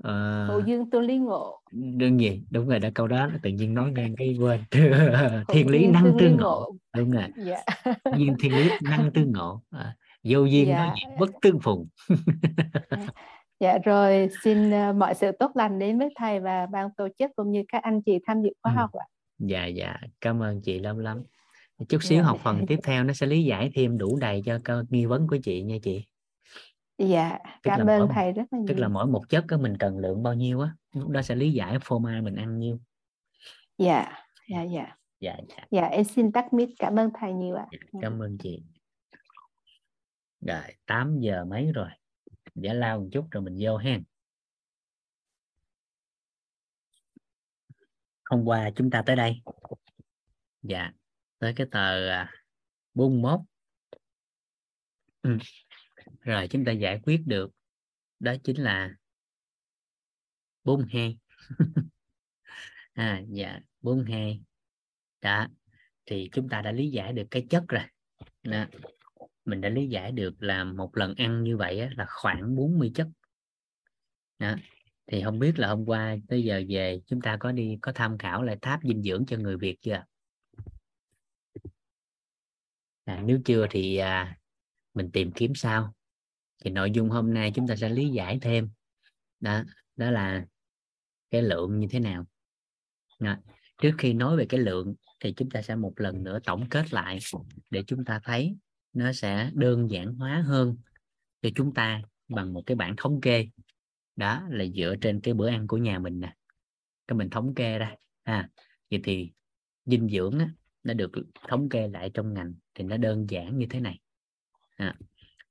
[0.03, 1.59] ờ, hữu dương tương lý ngộ.
[1.71, 4.59] đương gì đúng rồi đó câu đó tự nhiên nói ngang cái quên.
[5.47, 6.41] Thiên lý duyên năng tương ngộ.
[6.41, 7.23] ngộ đúng rồi.
[7.37, 7.57] Dạ.
[8.17, 9.61] Duyên thiên lý năng tương ngộ.
[9.71, 10.85] À, vô duyên Dạ.
[10.85, 11.87] nói bất tương phùng.
[13.59, 17.31] Dạ rồi xin ờ, mọi sự tốt lành đến với thầy và ban tổ chức
[17.35, 18.75] cũng như các anh chị tham dự khóa Ừ.
[18.75, 19.05] học ạ.
[19.39, 19.95] Dạ dạ.
[20.21, 21.23] Cảm ơn chị lắm lắm
[21.89, 22.23] chút xíu Dạ.
[22.23, 25.27] học phần tiếp theo nó sẽ lý giải thêm đủ đầy cho câu nghi vấn
[25.27, 26.05] của chị nha chị
[26.97, 29.77] dạ Tức cảm ơn thầy rất là nhiều tức là mỗi một chất á mình
[29.79, 32.79] cần lượng bao nhiêu á lúc đó sẽ lý giải phô mình ăn nhiêu.
[33.77, 34.11] Dạ
[34.49, 34.95] dạ dạ.
[35.19, 35.55] Dạ dạ.
[35.71, 36.69] Dạ em xin tắt mic.
[36.79, 37.65] Cảm ơn thầy nhiều ạ.
[38.01, 38.63] Cảm ơn chị.
[40.41, 41.89] Rồi 8 giờ mấy rồi?
[42.55, 43.99] Giải lao một chút rồi mình vô ha
[48.25, 49.41] hôm qua chúng ta tới đây.
[50.61, 50.91] Dạ
[51.39, 52.31] tới cái tờ à,
[52.93, 53.39] 41
[55.21, 55.37] ừ
[56.25, 57.51] rồi chúng ta giải quyết được.
[58.19, 58.95] Đó chính là
[60.63, 61.17] 42
[62.93, 64.41] à dạ 42
[65.21, 65.47] đó
[66.05, 67.83] thì chúng ta đã lý giải được cái chất rồi.
[68.43, 68.65] Đó.
[69.45, 72.91] mình đã lý giải được là một lần ăn như vậy á, là khoảng 40
[72.95, 73.07] chất.
[74.39, 74.55] Đó.
[75.07, 78.17] thì không biết là hôm qua tới giờ về chúng ta có đi có tham
[78.17, 80.03] khảo lại tháp dinh dưỡng cho người Việt chưa?
[83.05, 84.37] À, nếu chưa thì à,
[84.93, 85.94] mình tìm kiếm sau
[86.65, 88.69] thì nội dung hôm nay chúng ta sẽ lý giải thêm.
[89.39, 89.63] Đó
[89.95, 90.45] đó là
[91.29, 92.25] cái lượng như thế nào.
[93.19, 93.35] Đó.
[93.81, 96.93] trước khi nói về cái lượng thì chúng ta sẽ một lần nữa tổng kết
[96.93, 97.19] lại
[97.69, 98.55] để chúng ta thấy
[98.93, 100.77] nó sẽ đơn giản hóa hơn
[101.41, 103.47] cho chúng ta bằng một cái bảng thống kê.
[104.15, 106.35] Đó là dựa trên cái bữa ăn của nhà mình nè.
[107.07, 107.95] Cái mình thống kê ra.
[108.23, 108.49] À
[108.91, 109.31] vậy thì
[109.85, 110.49] dinh dưỡng á,
[110.83, 111.11] nó được
[111.47, 113.99] thống kê lại trong ngành thì nó đơn giản như thế này.
[114.75, 114.95] À,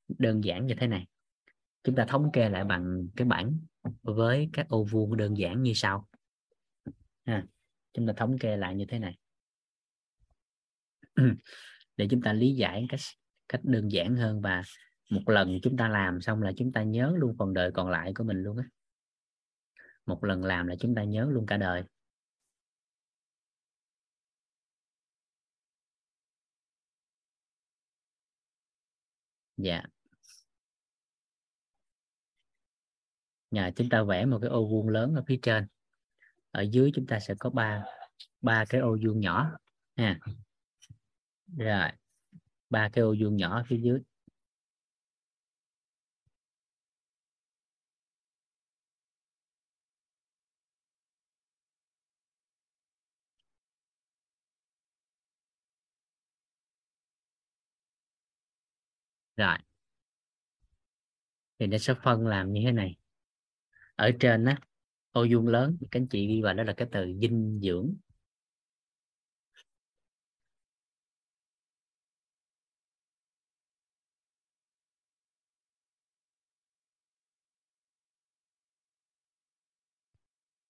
[0.08, 1.06] đơn giản như thế này.
[1.84, 3.58] Chúng ta thống kê lại bằng cái bảng
[4.02, 6.08] với các ô vuông đơn giản như sau.
[7.24, 7.46] À,
[7.92, 9.18] chúng ta thống kê lại như thế này.
[11.96, 13.00] Để chúng ta lý giải cách
[13.48, 14.62] cách đơn giản hơn và
[15.10, 18.12] một lần chúng ta làm xong là chúng ta nhớ luôn phần đời còn lại
[18.14, 18.64] của mình luôn á.
[20.06, 21.82] Một lần làm là chúng ta nhớ luôn cả đời.
[29.56, 29.93] Dạ.
[33.54, 35.66] Nhà chúng ta vẽ một cái ô vuông lớn ở phía trên.
[36.50, 37.84] Ở dưới chúng ta sẽ có ba
[38.42, 39.50] ba cái ô vuông nhỏ,
[39.96, 40.20] ha.
[41.58, 41.90] Rồi,
[42.70, 44.00] ba cái ô vuông nhỏ phía dưới.
[59.36, 59.58] Rồi.
[61.58, 62.96] Thì nó sẽ phân làm như thế này
[63.96, 64.56] ở trên á
[65.12, 67.94] ô vuông lớn các anh chị ghi vào đó là cái từ dinh dưỡng.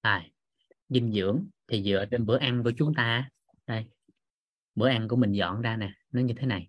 [0.01, 0.26] À,
[0.88, 1.46] dinh dưỡng.
[1.68, 3.30] Thì dựa trên bữa ăn của chúng ta
[3.66, 3.86] đây
[4.74, 6.68] bữa ăn của mình dọn ra nè nó như thế này.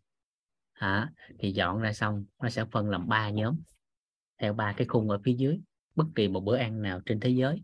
[0.73, 1.11] Hả?
[1.39, 3.61] Thì dọn ra xong nó sẽ phân làm ba nhóm
[4.37, 5.59] theo ba cái khung ở phía dưới
[5.95, 7.61] bất kỳ một bữa ăn nào trên thế giới,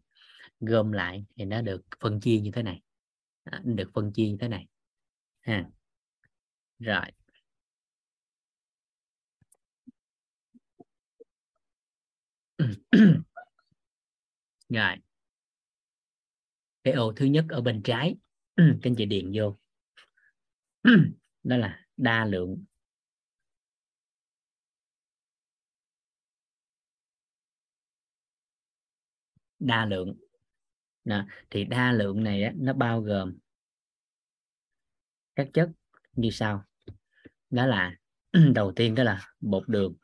[0.60, 2.82] gom lại thì nó được phân chia như thế này.
[3.44, 4.68] À, được phân chia như thế này.
[5.42, 5.66] Ha.
[6.80, 7.06] Rồi.
[14.70, 14.96] Rồi.
[16.84, 18.16] Cái ô thứ nhất ở bên trái.
[18.56, 19.58] Các anh chị điền vô.
[21.44, 22.64] Đó là đa lượng
[29.62, 30.16] đa lượng.
[31.06, 31.26] Đó.
[31.50, 33.38] thì đa lượng này á, nó bao gồm
[35.36, 35.70] các chất
[36.14, 36.64] như sau.
[37.50, 37.96] Đó là
[38.56, 39.96] đầu tiên đó là bột đường.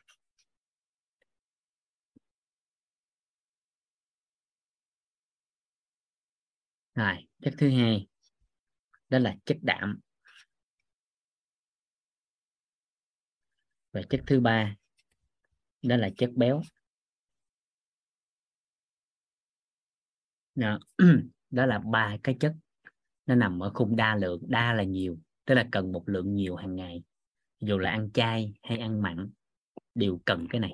[6.95, 8.07] Rồi chất thứ hai
[9.09, 9.99] đó là chất đạm.
[13.91, 14.75] Và chất thứ ba
[15.81, 16.61] đó là chất béo.
[20.57, 20.79] Đó,
[21.51, 22.55] đó là ba cái chất.
[23.25, 24.41] Nó nằm ở khung đa lượng.
[24.47, 27.03] Đa là nhiều tức là cần một lượng nhiều hàng ngày.
[27.59, 29.29] Dù là ăn chay hay ăn mặn
[29.95, 30.73] đều cần cái này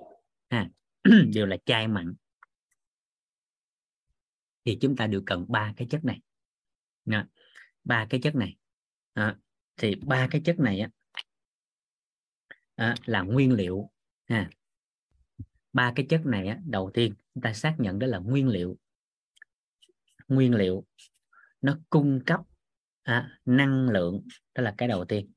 [0.50, 0.70] ha.
[1.34, 2.14] Đều là chay mặn.
[4.66, 6.22] Thì chúng ta đều cần ba cái chất này.
[7.84, 8.56] Ba cái chất này.
[9.14, 9.38] À,
[9.78, 10.90] thì ba cái chất này á
[12.76, 13.90] à, là nguyên liệu
[14.26, 14.50] ha.
[15.74, 18.78] Ba cái chất này á, đầu tiên chúng ta xác nhận đó là nguyên liệu
[20.36, 20.86] nguyên liệu
[21.62, 22.40] nó cung cấp
[23.04, 25.32] à, năng lượng đó là cái đầu tiên.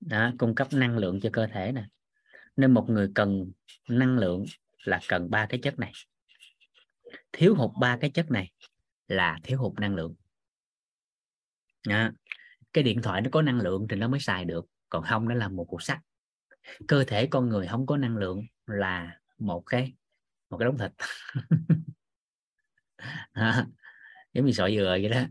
[0.00, 1.84] Đó, cung cấp năng lượng cho cơ thể nè.
[2.56, 3.52] Nên một người cần
[3.88, 4.44] năng lượng
[4.84, 5.92] là cần ba cái chất này.
[7.32, 8.52] Thiếu hụt ba cái chất này
[9.08, 10.14] là thiếu hụt năng lượng.
[11.88, 12.10] Đó.
[12.72, 15.34] cái điện thoại nó có năng lượng thì nó mới xài được còn không nó
[15.34, 15.98] là một cục sắt.
[16.88, 19.94] Cơ thể con người không có năng lượng là một cái
[20.50, 20.92] một cái đống thịt.
[23.32, 23.66] à,
[24.32, 25.24] giống như sợi dừa vậy đó.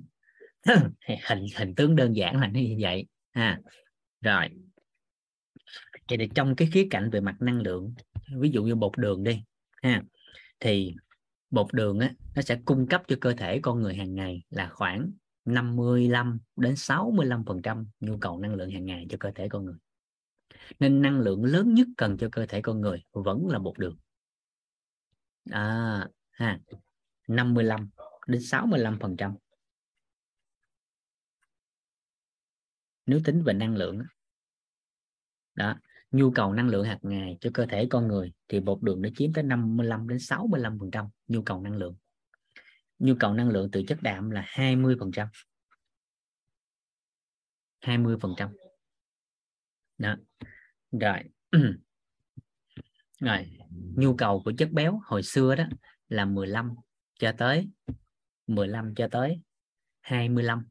[1.28, 3.60] Hình hình tướng đơn giản là như vậy ha.
[4.22, 4.50] Rồi.
[6.10, 7.94] Vậy thì trong cái khía cạnh về mặt năng lượng
[8.40, 9.44] ví dụ như bột đường đi
[9.84, 10.04] ha
[10.60, 10.96] thì
[11.50, 14.70] bột đường á nó sẽ cung cấp cho cơ thể con người hàng ngày là
[14.70, 15.12] khoảng
[15.46, 19.66] 55 đến 65 phần trăm nhu cầu năng lượng hàng ngày cho cơ thể con
[19.66, 19.76] người.
[20.80, 23.98] Nên năng lượng lớn nhất cần cho cơ thể con người vẫn là bột đường.
[25.52, 26.60] À ha.
[27.28, 27.90] 55
[28.28, 29.36] đến 65 phần trăm.
[33.06, 34.02] Nếu tính về năng lượng
[35.56, 35.76] đó,
[36.12, 39.10] nhu cầu năng lượng hàng ngày cho cơ thể con người thì bột đường nó
[39.16, 41.96] chiếm tới 55 đến 65 phần trăm nhu cầu năng lượng.
[43.00, 45.28] Nhu cầu năng lượng từ chất đạm là 20 phần trăm.
[47.80, 48.50] 20 phần trăm.
[49.98, 50.16] Đó.
[50.92, 51.20] Rồi.
[53.20, 53.52] Rồi,
[53.96, 55.64] nhu cầu của chất béo hồi xưa đó
[56.10, 56.76] là 15
[57.20, 57.70] cho tới
[58.48, 59.42] 15 cho tới
[60.02, 60.68] 25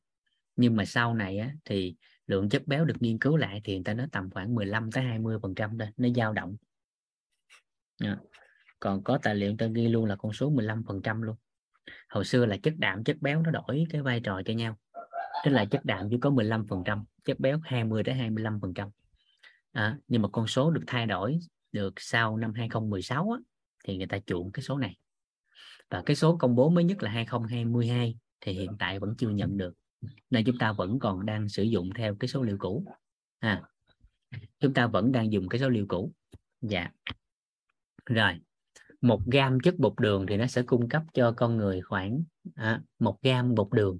[0.56, 1.96] nhưng mà sau này á, thì
[2.26, 5.04] lượng chất béo được nghiên cứu lại thì người ta nói tầm khoảng 15 tới
[5.04, 6.56] 20 phần trăm thôi nó dao động.
[7.98, 8.18] À.
[8.80, 11.36] còn có tài liệu ta ghi luôn là con số 15 phần trăm luôn.
[12.08, 14.78] Hồi xưa là chất đạm chất béo nó đổi cái vai trò cho nhau.
[15.44, 18.74] Tức là chất đạm chỉ có 15 phần trăm chất béo 20 tới 25 phần
[18.74, 18.88] trăm.
[19.72, 21.38] À, nhưng mà con số được thay đổi
[21.72, 23.38] được sau năm 2016 á,
[23.84, 24.96] thì người ta chuộng cái số này
[25.90, 29.56] và cái số công bố mới nhất là 2022 thì hiện tại vẫn chưa nhận
[29.56, 29.74] được
[30.30, 32.84] nên chúng ta vẫn còn đang sử dụng theo cái số liệu cũ.
[33.38, 33.62] À,
[34.60, 36.12] chúng ta vẫn đang dùng cái số liệu cũ.
[36.60, 36.90] Dạ.
[38.06, 38.32] Rồi
[39.00, 42.22] một gam chất bột đường thì nó sẽ cung cấp cho con người khoảng
[42.54, 43.98] à, một gam bột đường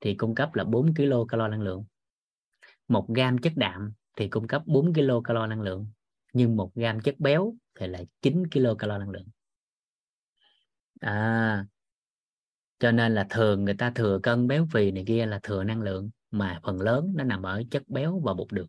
[0.00, 1.84] thì cung cấp là 4 kg calo năng lượng.
[2.88, 5.86] Một gam chất đạm thì cung cấp 4 kg calo năng lượng
[6.32, 9.26] nhưng một gam chất béo thì là 9 kg calo năng lượng
[11.02, 11.66] à
[12.78, 15.82] cho nên là thường người ta thừa cân béo phì này kia là thừa năng
[15.82, 18.68] lượng mà phần lớn nó nằm ở chất béo và bột đường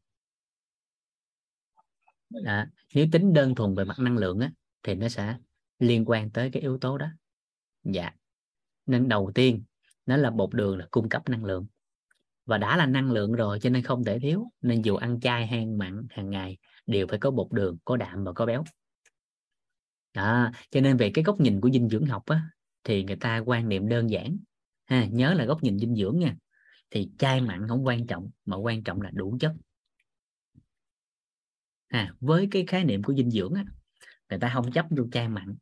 [2.45, 4.51] à, nếu tính đơn thuần về mặt năng lượng á,
[4.83, 5.37] thì nó sẽ
[5.79, 7.07] liên quan tới cái yếu tố đó.
[7.83, 8.11] Dạ.
[8.85, 9.63] Nên đầu tiên
[10.05, 11.65] nó là bột đường là cung cấp năng lượng.
[12.45, 15.47] Và đã là năng lượng rồi cho nên không thể thiếu nên dù ăn chay
[15.47, 16.57] hay mặn hàng ngày
[16.87, 18.63] đều phải có bột đường có đạm và có béo
[20.13, 22.41] đó cho nên về cái góc nhìn của dinh dưỡng học á,
[22.83, 24.37] thì người ta quan niệm đơn giản.
[24.85, 26.35] Ha nhớ là góc nhìn dinh dưỡng nha.
[26.91, 29.51] Thì chai mặn không quan trọng mà quan trọng là đủ chất.
[31.87, 33.65] À, với cái khái niệm của dinh dưỡng á,
[34.29, 35.55] người ta không chấp vô chai mặn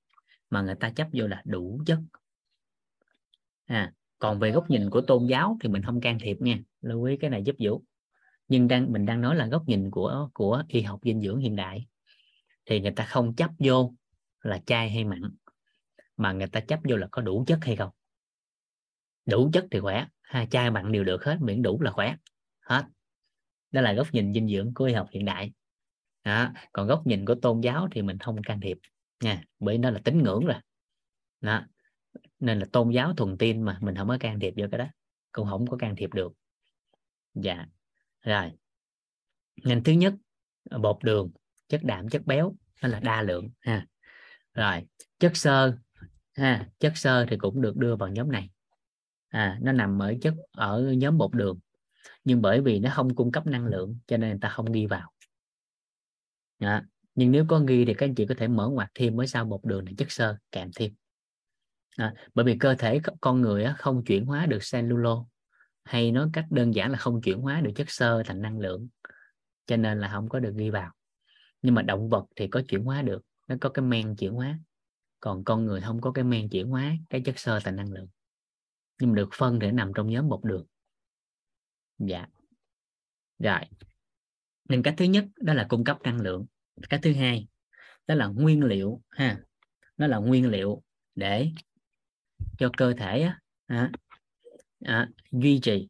[0.50, 2.00] mà người ta chấp vô là đủ chất.
[3.66, 6.60] À, còn về góc nhìn của tôn giáo thì mình không can thiệp nha.
[6.82, 7.84] Lưu ý cái này giúp vũ.
[8.48, 11.56] Nhưng đang mình đang nói là góc nhìn của của y học dinh dưỡng hiện
[11.56, 11.88] đại.
[12.66, 13.94] Thì người ta không chấp vô
[14.42, 15.22] là chay hay mặn,
[16.18, 17.90] mà người ta chấp vô là có đủ chất hay không?
[19.26, 22.16] Đủ chất thì khỏe, hai chai mặn đều được hết, miễn đủ là khỏe.
[22.60, 22.86] Hết.
[23.72, 25.54] Đó là góc nhìn dinh dưỡng của y học hiện đại.
[26.24, 26.52] Đó.
[26.72, 28.78] còn góc nhìn của tôn giáo thì mình không can thiệp
[29.24, 30.58] nha, bởi nó là tín ngưỡng rồi.
[31.42, 31.66] Đó.
[32.40, 34.86] nên là tôn giáo thuần tin mà, mình không có can thiệp vô cái đó,
[35.32, 36.34] cũng không có can thiệp được.
[37.34, 37.66] Dạ
[38.22, 38.52] rồi.
[39.64, 40.14] Nên thứ nhất,
[40.82, 41.32] bột đường,
[41.68, 43.88] chất đạm, chất béo nó là đa lượng, ha
[44.54, 44.82] rồi
[45.20, 45.78] chất xơ
[46.34, 48.50] ha chất xơ thì cũng được đưa vào nhóm này.
[49.30, 51.60] À, nó nằm ở chất ở nhóm bột đường
[52.24, 54.86] nhưng bởi vì nó không cung cấp năng lượng cho nên người ta không ghi
[54.86, 55.12] vào.
[56.60, 59.28] À, nhưng nếu có ghi thì các anh chị có thể mở ngoặt thêm mới
[59.28, 60.94] sau bột đường là chất xơ kèm thêm.
[61.98, 65.28] À, bởi vì cơ thể con người không chuyển hóa được cellulose
[65.84, 68.88] hay nói cách đơn giản là không chuyển hóa được chất xơ thành năng lượng
[69.66, 70.92] cho nên là không có được ghi vào.
[71.62, 73.22] Nhưng mà động vật thì có chuyển hóa được
[73.52, 74.60] nó có cái men chuyển hóa.
[75.20, 78.08] Còn con người không có cái men chuyển hóa cái chất xơ thành năng lượng.
[79.00, 80.66] Nhưng mà được phân để nằm trong nhóm bột đường.
[81.98, 82.28] Dạ.
[83.40, 83.60] Rồi.
[84.70, 86.46] Nên cách thứ nhất đó là cung cấp năng lượng.
[86.90, 87.48] Cách thứ hai
[88.08, 89.42] đó là nguyên liệu ha.
[89.98, 90.84] Nó là nguyên liệu
[91.16, 91.52] để
[92.58, 93.92] cho cơ thể á, à,
[94.80, 95.88] à, duy trì.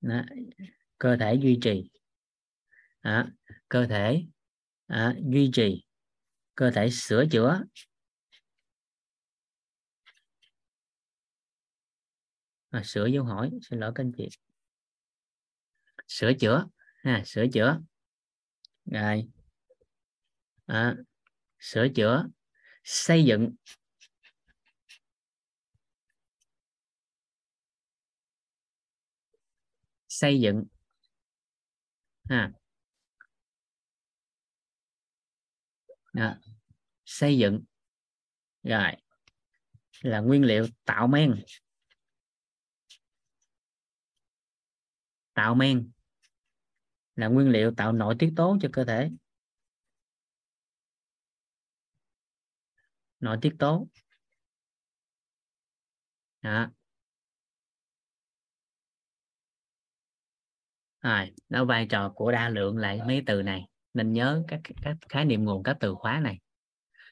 [0.00, 0.22] Đó,
[0.98, 1.90] cơ thể duy trì.
[3.02, 3.26] Đó,
[3.68, 4.26] cơ thể
[4.88, 5.84] à, duy trì
[6.54, 7.62] cơ thể sửa chữa.
[12.70, 14.28] À, sửa dấu hỏi xin lỗi các anh chị.
[16.06, 16.66] Sửa chữa
[17.04, 17.80] ha sửa chữa.
[18.84, 19.28] Rồi.
[20.66, 20.96] À,
[21.58, 22.28] sửa chữa
[22.84, 23.54] xây dựng.
[30.08, 30.64] Xây dựng.
[32.28, 32.52] Ha.
[36.12, 36.34] Đó.
[37.04, 37.64] xây dựng.
[38.62, 38.92] Rồi.
[40.02, 41.42] Là nguyên liệu tạo men.
[45.34, 45.90] Tạo men.
[47.16, 49.10] Là nguyên liệu tạo nội tiết tố cho cơ thể.
[53.20, 53.88] Nội tiết tố.
[56.42, 56.70] Đó.
[61.02, 63.68] rồi đó vai trò của đa lượng lại mấy từ này?
[63.98, 66.38] Nên nhớ các các khái niệm nguồn các từ khóa này.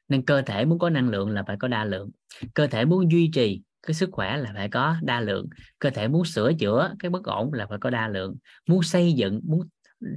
[0.08, 2.10] Nên cơ thể muốn có năng lượng là phải có đa lượng.
[2.54, 5.48] Cơ thể muốn duy trì cái sức khỏe là phải có đa lượng.
[5.78, 8.36] Cơ thể muốn sửa chữa cái bất ổn là phải có đa lượng.
[8.68, 9.68] Muốn xây dựng muốn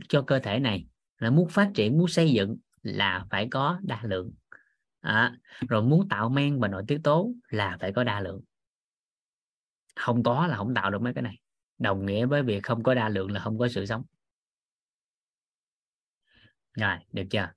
[0.10, 0.86] cho cơ thể này
[1.20, 4.32] là muốn phát triển muốn xây dựng là phải có đa lượng.
[5.02, 5.36] À,
[5.70, 8.42] rồi muốn tạo men và nội tiết tố là phải có đa lượng.
[9.96, 11.40] Không có là không tạo được mấy cái này.
[11.78, 14.04] Đồng nghĩa với việc không có đa lượng là không có sự sống
[16.74, 17.52] rồi được chưa?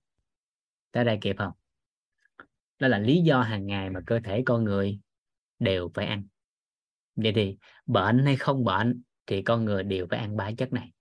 [0.91, 1.53] Tới đây kịp không?
[2.79, 5.01] Đó là lý do hàng ngày mà cơ thể con người
[5.59, 6.27] đều phải ăn.
[7.15, 7.57] Vậy thì
[7.87, 10.93] bệnh hay không bệnh thì con người đều phải ăn ba chất này.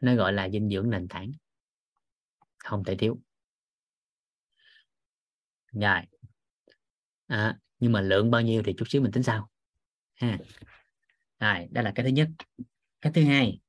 [0.00, 1.32] Nó gọi là dinh dưỡng nền tảng.
[2.58, 3.18] Không thể thiếu.
[5.72, 6.00] Rồi.
[7.26, 9.50] À, nhưng mà lượng bao nhiêu thì chút xíu mình tính sau.
[10.14, 10.38] Ha.
[11.40, 12.28] Rồi đây là cái thứ nhất.
[13.00, 13.60] Cái thứ hai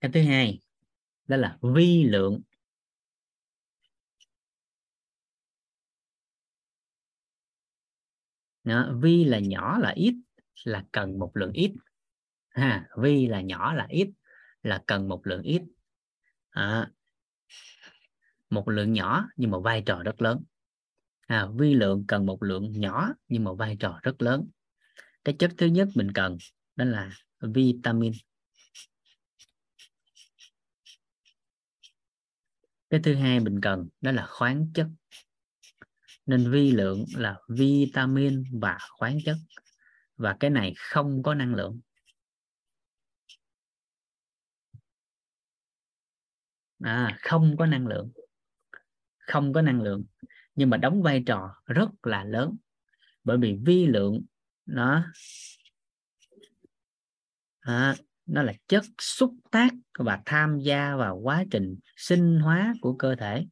[0.00, 0.60] cái thứ hai
[1.28, 2.40] đó là vi lượng.
[8.64, 10.14] Đó, vi là nhỏ là ít
[10.64, 11.72] là cần một lượng ít.
[12.48, 14.10] Ha vi là nhỏ là ít
[14.62, 15.62] là cần một lượng ít.
[16.50, 16.90] À,
[18.50, 20.42] một lượng nhỏ nhưng mà vai trò rất lớn.
[21.26, 24.48] À, vi lượng cần một lượng nhỏ nhưng mà vai trò rất lớn.
[25.24, 26.36] Cái chất thứ nhất mình cần
[26.76, 27.10] đó là
[27.40, 28.12] vitamin.
[32.90, 34.86] Cái thứ hai mình cần đó là khoáng chất.
[36.26, 39.36] Nên vi lượng là vitamin và khoáng chất.
[40.16, 41.80] Và cái này không có năng lượng.
[46.80, 48.12] À, không có năng lượng.
[49.18, 50.04] Không có năng lượng.
[50.54, 52.56] Nhưng mà đóng vai trò rất là lớn.
[53.24, 54.22] Bởi vì vi lượng
[54.66, 55.04] nó
[57.60, 57.94] à,
[58.30, 63.14] nó là chất xúc tác và tham gia vào quá trình sinh hóa của cơ
[63.16, 63.46] thể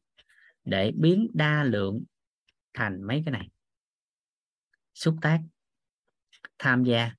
[0.63, 2.03] để biến đa lượng
[2.73, 3.49] thành mấy cái này.
[4.93, 5.39] Xúc tác
[6.59, 7.11] tham gia.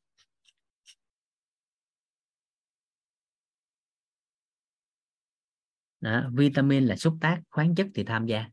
[6.01, 8.47] Đó, vitamin là xúc tác khoáng chất thì tham gia.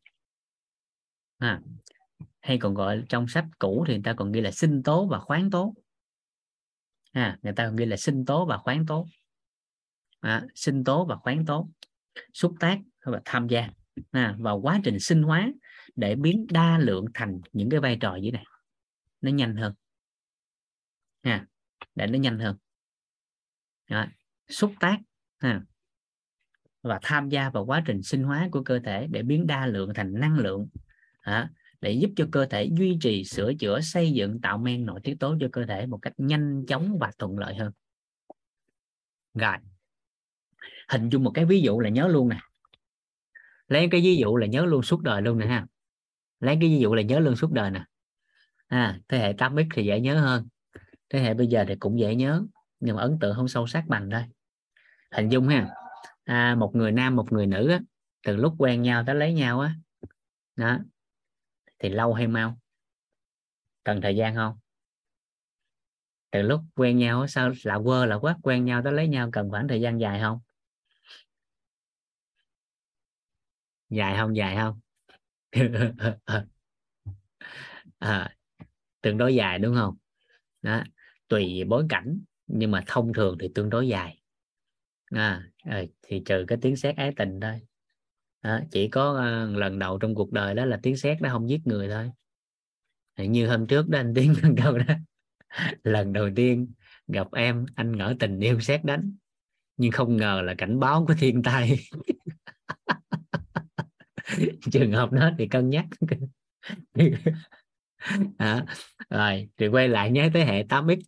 [1.37, 1.61] À,
[2.39, 5.19] hay còn gọi trong sách cũ thì người ta còn ghi là sinh tố và
[5.19, 5.73] khoáng tố
[7.11, 9.07] à, người ta còn ghi là sinh tố và khoáng tố.
[10.19, 11.69] À, sinh tố và khoáng tố.
[12.33, 13.69] Xúc tác và tham gia.
[14.11, 15.49] À, vào quá trình sinh hóa
[15.95, 18.45] để biến đa lượng thành những cái vai trò dưới này.
[19.21, 19.73] Nó nhanh hơn.
[21.21, 21.45] À,
[21.95, 22.57] để nó nhanh hơn.
[23.85, 24.11] À,
[24.49, 24.97] xúc tác.
[25.37, 25.61] À,
[26.81, 29.91] và tham gia vào quá trình sinh hóa của cơ thể để biến đa lượng
[29.95, 30.67] thành năng lượng.
[31.19, 31.49] À,
[31.81, 35.15] để giúp cho cơ thể duy trì sửa chữa xây dựng tạo men nội tiết
[35.19, 37.71] tố cho cơ thể một cách nhanh chóng và thuận lợi hơn.
[39.33, 39.55] Rồi
[40.89, 42.39] hình dung một cái ví dụ là nhớ luôn nè.
[43.67, 45.65] Lấy cái ví dụ là nhớ luôn suốt đời luôn nè ha.
[46.39, 47.85] Lấy cái ví dụ là nhớ luôn suốt đời nè.
[48.67, 50.47] À, thế hệ 8x thì dễ nhớ hơn.
[51.09, 52.43] Thế hệ bây giờ thì cũng dễ nhớ
[52.79, 54.23] nhưng mà ấn tượng không sâu sắc bằng đây
[55.11, 55.69] hình dung ha.
[56.23, 57.79] À, một người nam một người nữ á,
[58.23, 59.73] từ lúc quen nhau tới lấy nhau á
[60.55, 60.79] đó
[61.79, 62.57] thì lâu hay mau?
[63.83, 64.57] Cần thời gian không?
[66.31, 69.49] Từ lúc quen nhau sao là quơ là quá quen nhau tới lấy nhau cần
[69.49, 70.39] khoảng thời gian dài không?
[73.89, 74.79] Dài không dài không?
[77.99, 78.29] À,
[79.01, 79.95] tương đối dài đúng không?
[80.63, 80.83] Đó
[81.27, 84.21] tùy bối cảnh nhưng mà thông thường thì tương đối dài.
[85.05, 87.61] À, ờ, thì trừ cái tiếng sét ái tình thôi
[88.47, 91.49] đó, chỉ có uh, lần đầu trong cuộc đời đó là tiếng sét nó không
[91.49, 92.11] giết người thôi.
[93.27, 94.33] Như hôm trước đó anh tiến
[94.63, 94.93] câu đó
[95.83, 96.73] lần đầu tiên
[97.07, 99.13] gặp em anh ngỡ tình yêu xét đánh
[99.77, 101.79] nhưng không ngờ là cảnh báo của thiên tai.
[104.71, 105.85] Trường hợp đó thì cân nhắc.
[108.37, 108.65] À,
[109.09, 110.99] rồi thì quay lại nhớ tới hệ 8x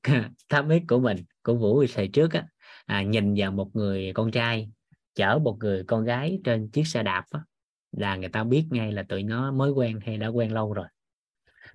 [0.49, 2.47] 8x của mình của vũ thời trước á.
[2.85, 4.69] À, nhìn vào một người con trai
[5.19, 7.45] chở một người con gái trên chiếc xe đạp đó,
[7.91, 10.85] là người ta biết ngay là tụi nó mới quen hay đã quen lâu rồi.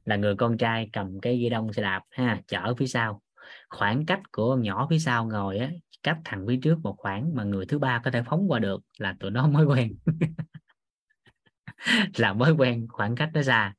[0.05, 3.23] Là người con trai cầm cái ghi đông xe đạp ha chở phía sau.
[3.69, 5.71] Khoảng cách của con nhỏ phía sau ngồi á
[6.03, 8.83] cách thằng phía trước một khoảng mà người thứ ba có thể phóng qua được
[8.99, 9.99] là tụi nó mới quen.
[12.17, 13.75] Là mới quen khoảng cách nó xa.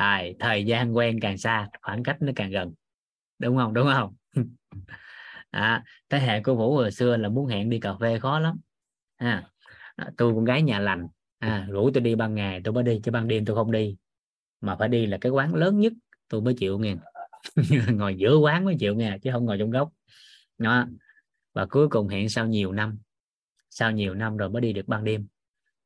[0.00, 2.72] Rồi thời gian quen càng xa khoảng cách nó càng gần.
[3.38, 3.74] Đúng không?
[3.74, 4.14] Đúng không?
[5.50, 8.60] À, thế hệ của vũ hồi xưa là muốn hẹn đi cà phê khó lắm.
[9.22, 9.44] À,
[9.96, 11.08] à, tôi con gái nhà lành.
[11.38, 13.96] À, rủ tôi đi ban ngày tôi mới đi chứ ban đêm tôi không đi.
[14.60, 15.92] Mà phải đi là cái quán lớn nhất
[16.28, 16.96] tôi mới chịu nghe.
[17.88, 19.92] Ngồi giữa quán mới chịu nghe chứ không ngồi trong góc.
[20.58, 20.86] Đó.
[21.54, 22.98] Và cuối cùng hẹn sau nhiều năm.
[23.70, 25.26] Sau nhiều năm rồi mới đi được ban đêm.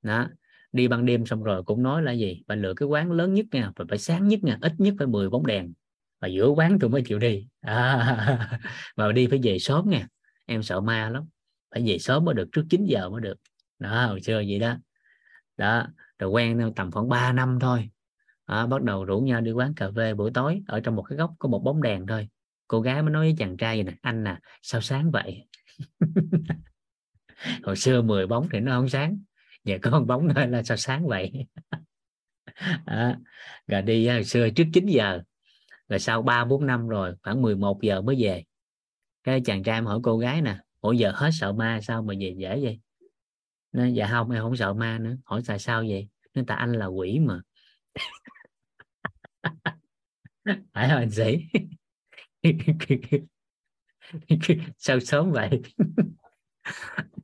[0.02, 0.28] Đó.
[0.72, 2.42] Đi ban đêm xong rồi cũng nói là gì?
[2.48, 5.06] Phải lựa cái quán lớn nhất nha phải, phải sáng nhất nha ít nhất phải
[5.06, 5.72] 10 bóng đèn.
[6.20, 7.46] Và giữa quán tôi mới chịu đi.
[7.60, 8.60] À,
[8.96, 10.08] mà đi phải về sớm nha.
[10.46, 11.24] Em sợ ma lắm
[11.76, 13.34] phải về sớm mới được trước 9 giờ mới được.
[13.78, 14.76] Đó hồi xưa vậy đó.
[15.56, 15.86] Đó
[16.18, 17.90] rồi quen tầm khoảng 3 năm thôi.
[18.44, 21.18] À, bắt đầu rủ nhau đi quán cà phê buổi tối ở trong một cái
[21.18, 22.28] góc có một bóng đèn thôi.
[22.68, 25.48] Cô gái mới nói với chàng trai vậy nè anh nè à, sao sáng vậy?
[27.62, 29.18] Hồi xưa 10 bóng thì nó không sáng
[29.64, 31.32] giờ có một bóng thôi là sao sáng vậy?
[32.86, 33.18] À,
[33.66, 35.20] rồi đi hồi xưa trước 9 giờ
[35.88, 38.44] rồi sau 3 4 năm rồi khoảng 11 giờ mới về.
[39.24, 42.34] Cái chàng trai hỏi cô gái nè ủa, giờ hết sợ ma sao mà về
[42.38, 42.80] dễ vậy?
[43.72, 45.16] Nó dạ không, em không sợ ma nữa.
[45.24, 46.08] Hỏi tại sao vậy?
[46.34, 47.40] Nó tại anh là quỷ mà.
[50.44, 51.38] Phải không anh sĩ?
[54.78, 55.62] Sao sớm vậy?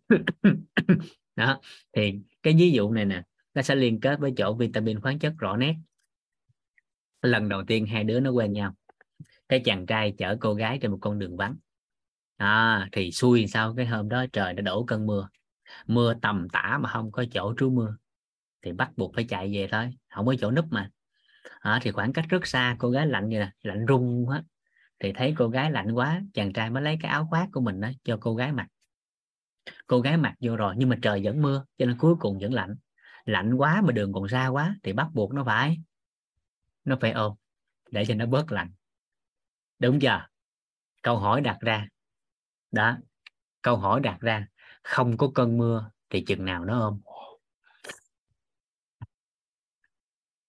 [1.36, 1.60] Đó,
[1.92, 3.22] thì cái ví dụ này nè,
[3.54, 5.74] nó sẽ liên kết với chỗ vitamin khoáng chất rõ nét.
[7.22, 8.74] Lần đầu tiên hai đứa nó quen nhau,
[9.48, 11.56] cái chàng trai chở cô gái trên một con đường vắng
[12.42, 13.74] à, thì xui sao?
[13.76, 15.28] Cái hôm đó trời đã đổ cơn mưa.
[15.86, 17.96] Mưa tầm tã mà không có chỗ trú mưa.
[18.62, 19.90] Thì bắt buộc phải chạy về thôi.
[20.14, 20.90] Không có chỗ núp mà.
[21.60, 24.42] À, thì khoảng cách rất xa cô gái lạnh như nè lạnh run hết
[24.98, 27.80] thì thấy cô gái lạnh quá chàng trai mới lấy cái áo khoác của mình
[27.80, 28.66] đó cho cô gái mặc.
[29.86, 32.52] Cô gái mặc vô rồi nhưng mà trời vẫn mưa cho nên cuối cùng vẫn
[32.52, 32.76] lạnh.
[33.24, 35.78] Lạnh quá mà đường còn xa quá thì bắt buộc nó phải
[36.84, 37.32] nó phải ôm
[37.90, 38.72] để cho nó bớt lạnh.
[39.78, 40.26] Đúng chưa?
[41.02, 41.88] Câu hỏi đặt ra
[42.72, 42.98] đó,
[43.62, 44.46] câu hỏi đặt ra,
[44.82, 47.00] không có cơn mưa thì chừng nào nó ôm?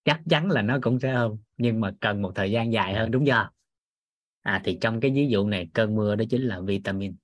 [0.04, 3.10] Chắc chắn là nó cũng sẽ ôm, nhưng mà cần một thời gian dài hơn,
[3.10, 3.50] đúng chưa?
[4.42, 7.16] À thì trong cái ví dụ này, cơn mưa đó chính là vitamin.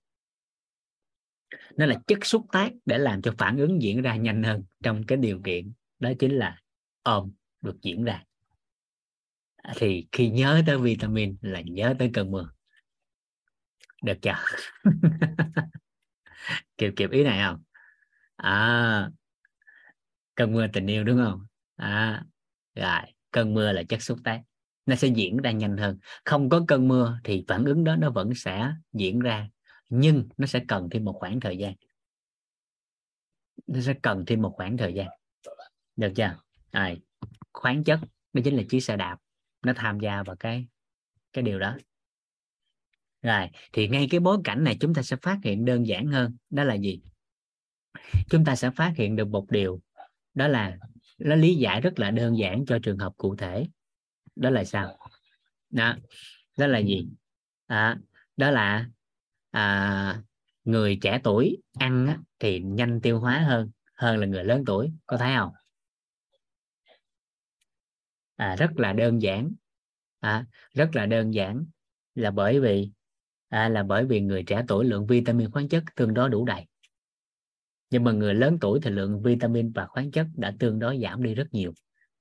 [1.76, 5.06] Nó là chất xúc tác để làm cho phản ứng diễn ra nhanh hơn trong
[5.06, 6.60] cái điều kiện đó chính là
[7.02, 8.24] ôm được diễn ra.
[9.56, 12.50] À, thì khi nhớ tới vitamin là nhớ tới cơn mưa
[14.02, 14.34] được chưa?
[16.78, 17.62] Kịp kịp ý này không?
[18.36, 19.10] À
[20.40, 21.46] cơn mưa tình yêu đúng không?
[21.76, 22.24] À
[22.74, 23.00] rồi,
[23.30, 24.42] cơn mưa là chất xúc tác.
[24.86, 25.98] Nó sẽ diễn ra nhanh hơn.
[26.24, 29.48] Không có cơn mưa thì phản ứng đó nó vẫn sẽ diễn ra,
[29.88, 31.74] nhưng nó sẽ cần thêm một khoảng thời gian.
[33.66, 35.08] Nó sẽ cần thêm một khoảng thời gian.
[35.96, 36.36] Được chưa?
[36.72, 37.00] Rồi,
[37.52, 38.00] khoáng chất,
[38.32, 39.16] đó chính là chiếc xe đạp.
[39.62, 40.66] Nó tham gia vào cái
[41.32, 41.76] cái điều đó
[43.22, 46.36] rồi thì ngay cái bối cảnh này chúng ta sẽ phát hiện đơn giản hơn
[46.50, 47.00] đó là gì?
[48.28, 49.80] Chúng ta sẽ phát hiện được một điều
[50.34, 50.76] đó là
[51.18, 53.66] nó lý giải rất là đơn giản cho trường hợp cụ thể.
[54.36, 54.98] Đó là sao?
[55.70, 55.96] Đó
[56.58, 57.08] đó là gì?
[57.66, 57.98] À,
[58.36, 58.88] đó là
[59.50, 60.22] à,
[60.64, 64.92] người trẻ tuổi ăn á, thì nhanh tiêu hóa hơn hơn là người lớn tuổi
[65.06, 65.52] có thấy không?
[68.36, 69.52] À, rất là đơn giản.
[70.20, 71.64] À, rất là đơn giản
[72.14, 72.90] là bởi vì
[73.50, 76.66] à, là bởi vì người trẻ tuổi lượng vitamin khoáng chất tương đối đủ đầy.
[77.90, 81.22] Nhưng mà người lớn tuổi thì lượng vitamin và khoáng chất đã tương đối giảm
[81.22, 81.72] đi rất nhiều.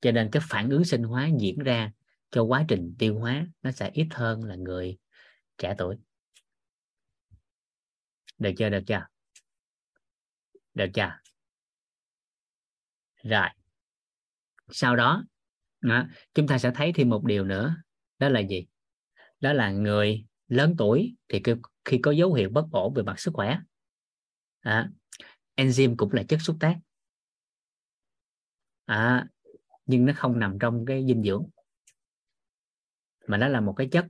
[0.01, 1.91] Cho nên cái phản ứng sinh hóa diễn ra
[2.31, 4.97] cho quá trình tiêu hóa nó sẽ ít hơn là người
[5.57, 5.95] trẻ tuổi.
[8.38, 9.06] Được chưa được chưa?
[10.73, 11.11] Được chưa?
[13.23, 13.47] Rồi.
[14.72, 15.23] Sau đó,
[15.81, 17.76] đó chúng ta sẽ thấy thêm một điều nữa.
[18.19, 18.68] Đó là gì?
[19.39, 21.43] Đó là người lớn tuổi thì
[21.85, 23.59] khi có dấu hiệu bất ổn về mặt sức khỏe.
[24.59, 24.89] À,
[25.55, 26.77] enzyme cũng là chất xúc tác.
[28.85, 29.27] À,
[29.85, 31.47] nhưng nó không nằm trong cái dinh dưỡng
[33.27, 34.07] mà nó là một cái chất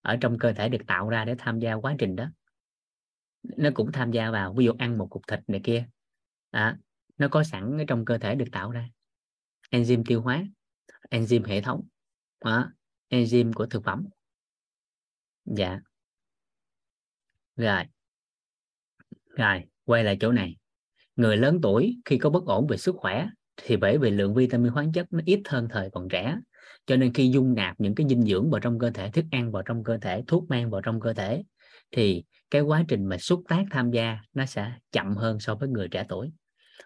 [0.00, 2.30] ở trong cơ thể được tạo ra để tham gia quá trình đó.
[3.42, 5.88] Nó cũng tham gia vào ví dụ ăn một cục thịt này kia.
[6.50, 6.78] À,
[7.18, 8.88] nó có sẵn ở trong cơ thể được tạo ra.
[9.70, 10.44] Enzyme tiêu hóa
[11.10, 11.86] enzyme hệ thống
[12.40, 12.70] à,
[13.08, 14.06] enzyme của thực phẩm
[15.44, 15.80] dạ.
[17.56, 17.84] Rồi.
[19.36, 20.56] Rồi, quay lại chỗ này.
[21.16, 24.72] Người lớn tuổi khi có bất ổn về sức khỏe thì bởi vì lượng vitamin
[24.72, 26.36] khoáng chất nó ít hơn thời còn trẻ,
[26.86, 29.52] cho nên khi dung nạp những cái dinh dưỡng vào trong cơ thể, thức ăn
[29.52, 31.42] vào trong cơ thể, thuốc men vào trong cơ thể
[31.90, 35.68] thì cái quá trình mà xúc tác tham gia nó sẽ chậm hơn so với
[35.68, 36.32] người trẻ tuổi.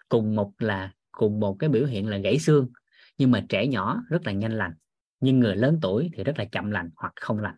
[0.09, 2.69] Cùng một là, cùng một cái biểu hiện là gãy xương,
[3.17, 4.73] nhưng mà trẻ nhỏ rất là nhanh lành,
[5.19, 7.55] nhưng người lớn tuổi thì rất là chậm lành hoặc không lành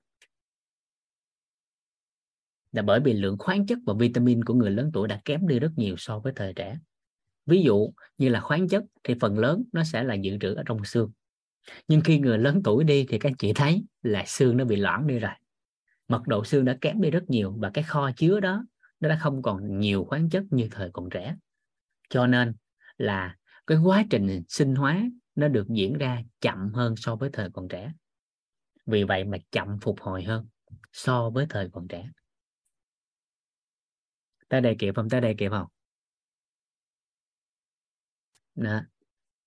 [2.72, 5.60] là bởi vì lượng khoáng chất và vitamin của người lớn tuổi đã kém đi
[5.60, 6.78] rất nhiều so với thời trẻ.
[7.46, 10.64] Ví dụ như là khoáng chất thì phần lớn nó sẽ là dự trữ ở
[10.66, 11.12] trong xương.
[11.88, 15.08] Nhưng khi người lớn tuổi đi thì các chị thấy là xương nó bị loãng
[15.08, 15.32] đi rồi.
[16.08, 18.66] Mật độ xương đã kém đi rất nhiều và cái kho chứa đó,
[19.00, 21.36] nó đã không còn nhiều khoáng chất như thời còn trẻ.
[22.10, 22.56] Cho nên
[22.98, 23.36] là
[23.68, 25.04] cái quá trình sinh hóa
[25.36, 27.94] nó được diễn ra chậm hơn so với thời còn trẻ.
[28.86, 30.48] Vì vậy mà chậm phục hồi hơn
[30.92, 32.10] so với thời còn trẻ
[34.50, 35.68] tới đây kịp không tới đây kịp không
[38.56, 38.82] đó.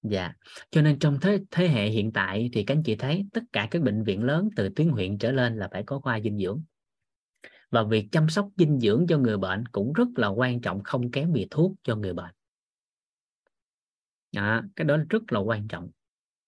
[0.03, 0.33] dạ.
[0.70, 3.69] Cho nên trong thế thế hệ hiện tại thì các anh chị thấy tất cả
[3.70, 6.62] các bệnh viện lớn từ tuyến huyện trở lên là phải có khoa dinh dưỡng.
[7.70, 11.11] Và việc chăm sóc dinh dưỡng cho người bệnh cũng rất là quan trọng không
[11.11, 12.35] kém biệt thuốc cho người bệnh.
[14.33, 15.91] Đó, cái đó rất là quan trọng.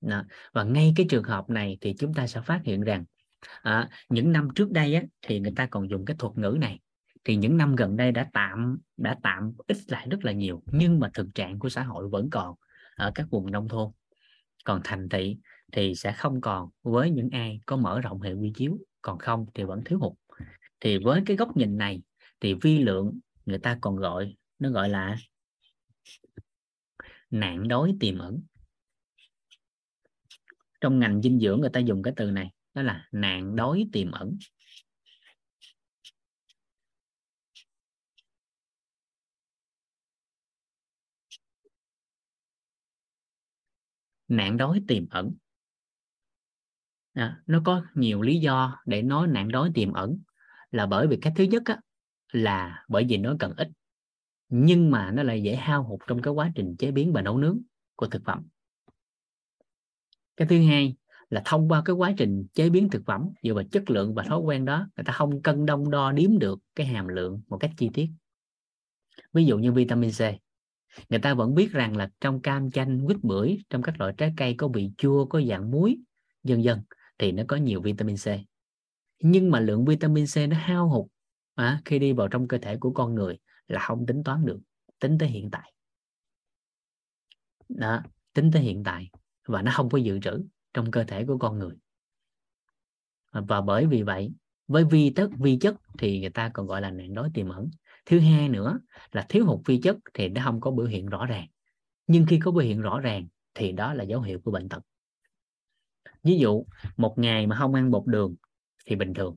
[0.00, 0.24] Đó.
[0.52, 3.04] và ngay cái trường hợp này thì chúng ta sẽ phát hiện rằng
[3.62, 6.80] à, những năm trước đây á, thì người ta còn dùng cái thuật ngữ này
[7.24, 11.00] thì những năm gần đây đã tạm đã tạm ít lại rất là nhiều, nhưng
[11.00, 12.54] mà thực trạng của xã hội vẫn còn
[12.96, 13.90] ở các vùng nông thôn.
[14.64, 15.38] Còn thành thị
[15.72, 19.46] thì sẽ không còn, với những ai có mở rộng hệ quy chiếu, còn không
[19.54, 20.12] thì vẫn thiếu hụt.
[20.80, 22.02] Thì với cái góc nhìn này
[22.40, 25.16] thì vi lượng người ta còn gọi, nó gọi là
[27.30, 28.42] nạn đói tiềm ẩn.
[30.80, 34.10] Trong ngành dinh dưỡng người ta dùng cái từ này, đó là nạn đói tiềm
[34.10, 34.36] ẩn.
[44.28, 45.34] Nạn đói tiềm ẩn.
[47.12, 50.18] À, nó có nhiều lý do để nói nạn đói tiềm ẩn.
[50.70, 51.80] Là bởi vì cái thứ nhất á,
[52.32, 53.68] là bởi vì nó cần ít.
[54.48, 57.38] Nhưng mà nó lại dễ hao hụt trong cái quá trình chế biến và nấu
[57.38, 57.60] nướng
[57.96, 58.46] của thực phẩm.
[60.36, 60.96] Cái thứ hai
[61.30, 64.22] là thông qua cái quá trình chế biến thực phẩm dựa vào chất lượng và
[64.22, 67.58] thói quen đó người ta không cân đông đo đếm được cái hàm lượng một
[67.58, 68.08] cách chi tiết.
[69.32, 70.43] Ví dụ như vitamin C
[71.08, 74.34] người ta vẫn biết rằng là trong cam chanh quýt bưởi trong các loại trái
[74.36, 75.98] cây có vị chua có dạng muối
[76.42, 76.80] dần dần
[77.18, 78.26] thì nó có nhiều vitamin C.
[79.20, 81.06] Nhưng mà lượng vitamin C nó hao hụt
[81.54, 83.38] à, khi đi vào trong cơ thể của con người
[83.68, 84.60] là không tính toán được
[85.00, 85.72] tính tới hiện tại.
[87.68, 88.02] Đó
[88.32, 89.10] tính tới hiện tại
[89.46, 90.44] và nó không có dự trữ
[90.74, 91.76] trong cơ thể của con người.
[93.32, 94.32] Và bởi vì vậy
[94.66, 97.70] với vi tất vi chất thì người ta còn gọi là nạn đói tiềm ẩn
[98.06, 98.80] thứ hai nữa
[99.12, 101.46] là thiếu hụt vi chất thì nó không có biểu hiện rõ ràng.
[102.06, 104.82] Nhưng khi có biểu hiện rõ ràng thì đó là dấu hiệu của bệnh tật.
[106.22, 106.64] Ví dụ
[106.96, 108.34] một ngày mà không ăn bột đường
[108.86, 109.36] thì bình thường.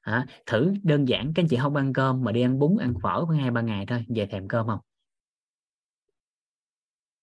[0.00, 2.94] À, thử đơn giản các anh chị không ăn cơm mà đi ăn bún ăn
[3.02, 4.80] phở khoảng hai ba ngày thôi về thèm cơm không?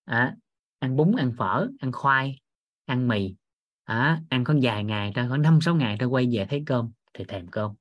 [0.06, 0.36] À,
[0.80, 2.40] ăn bún ăn phở ăn khoai
[2.86, 3.36] ăn mì.
[3.84, 6.92] À, ăn khoảng vài ngày thôi khoảng năm sáu ngày thôi quay về thấy cơm
[7.14, 7.72] thì thèm cơm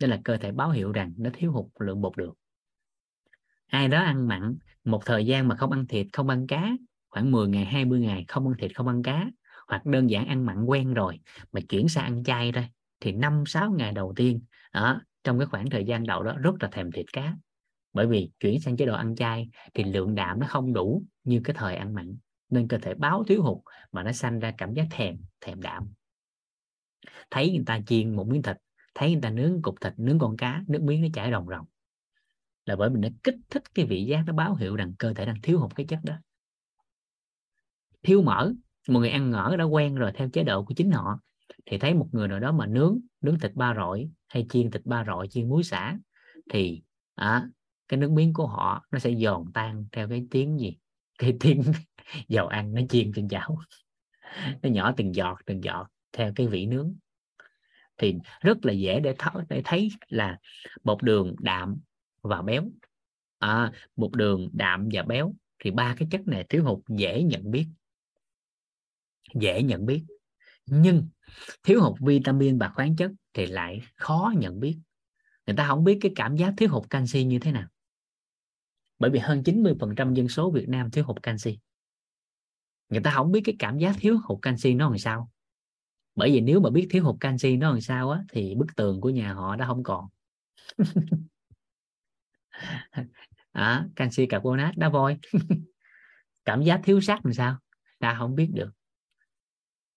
[0.00, 2.34] đó là cơ thể báo hiệu rằng nó thiếu hụt lượng bột đường
[3.66, 6.72] ai đó ăn mặn một thời gian mà không ăn thịt không ăn cá
[7.08, 9.30] khoảng 10 ngày 20 ngày không ăn thịt không ăn cá
[9.68, 11.20] hoặc đơn giản ăn mặn quen rồi
[11.52, 12.68] mà chuyển sang ăn chay thôi
[13.00, 14.40] thì năm sáu ngày đầu tiên
[14.72, 17.36] đó, trong cái khoảng thời gian đầu đó rất là thèm thịt cá.
[17.92, 21.40] Bởi vì chuyển sang chế độ ăn chay thì lượng đạm nó không đủ như
[21.44, 22.16] cái thời ăn mặn
[22.50, 23.58] nên cơ thể báo thiếu hụt
[23.92, 25.92] mà nó sanh ra cảm giác thèm thèm đạm.
[27.30, 28.56] Thấy người ta chiên một miếng thịt
[28.98, 31.66] thấy người ta nướng cục thịt nướng con cá nước miếng nó chảy ròng ròng.
[32.64, 35.26] Là bởi mình đã kích thích cái vị giác nó báo hiệu rằng cơ thể
[35.26, 36.14] đang thiếu hụt cái chất đó.
[38.02, 38.52] Thiếu mỡ
[38.88, 41.20] một người ăn ngỡ đã quen rồi theo chế độ của chính họ
[41.66, 44.82] thì thấy một người nào đó mà nướng nướng thịt ba rọi hay chiên thịt
[44.84, 45.98] ba rọi chiên muối xả
[46.50, 46.82] thì
[47.14, 47.48] à,
[47.88, 50.76] cái nước miếng của họ nó sẽ giòn tan theo cái tiếng gì?
[51.18, 51.62] Cái tiếng
[52.28, 53.58] dầu ăn nó chiên trên chảo.
[54.62, 56.94] Nó nhỏ từng giọt từng giọt theo cái vị nướng
[57.98, 60.38] thì rất là dễ để, th- để thấy là
[60.84, 61.76] bột đường đạm
[62.22, 62.64] và béo.
[63.38, 67.50] À, bột đường đạm và béo thì ba cái chất này thiếu hụt dễ nhận
[67.50, 67.66] biết.
[69.34, 70.04] Dễ nhận biết.
[70.66, 71.08] Nhưng
[71.62, 74.78] thiếu hụt vitamin và khoáng chất thì lại khó nhận biết.
[75.46, 77.68] Người ta không biết cái cảm giác thiếu hụt canxi như thế nào.
[78.98, 81.58] Bởi vì hơn 90% dân số Việt Nam thiếu hụt canxi.
[82.88, 85.30] Người ta không biết cái cảm giác thiếu hụt canxi nó làm sao
[86.18, 89.00] bởi vì nếu mà biết thiếu hụt canxi nó làm sao á thì bức tường
[89.00, 90.08] của nhà họ đã không còn.
[93.52, 95.18] À, canxi carbonate đá voi.
[96.44, 97.58] Cảm giác thiếu sắt làm sao?
[97.98, 98.70] Ta không biết được.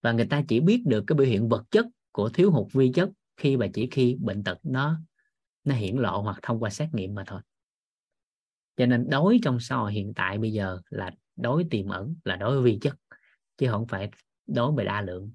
[0.01, 2.91] Và người ta chỉ biết được cái biểu hiện vật chất của thiếu hụt vi
[2.93, 4.99] chất khi và chỉ khi bệnh tật nó
[5.63, 7.41] nó hiển lộ hoặc thông qua xét nghiệm mà thôi.
[8.77, 12.35] Cho nên đối trong xã hội hiện tại bây giờ là đối tiềm ẩn là
[12.35, 12.95] đối vi chất
[13.57, 14.11] chứ không phải
[14.47, 15.31] đối về đa lượng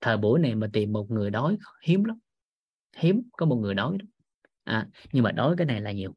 [0.00, 2.18] thời buổi này mà tìm một người đói hiếm lắm.
[2.96, 4.06] Hiếm có một người đói đó.
[4.64, 6.16] À, nhưng mà đói cái này là nhiều.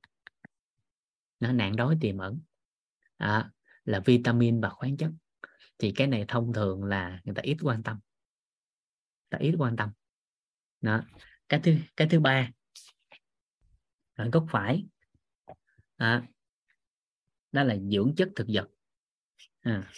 [1.40, 2.40] Nó nạn đói tiềm ẩn.
[3.18, 3.52] À,
[3.86, 5.12] là vitamin và khoáng chất.
[5.78, 8.00] Thì cái này thông thường là người ta ít quan tâm.
[9.30, 9.90] Ta ít quan tâm.
[10.82, 11.02] Đó.
[11.50, 12.52] Cái thứ cái thứ ba.
[14.16, 14.86] Là gốc phải.
[15.96, 16.28] À,
[17.52, 18.68] đó là dưỡng chất thực vật.
[19.62, 19.92] À.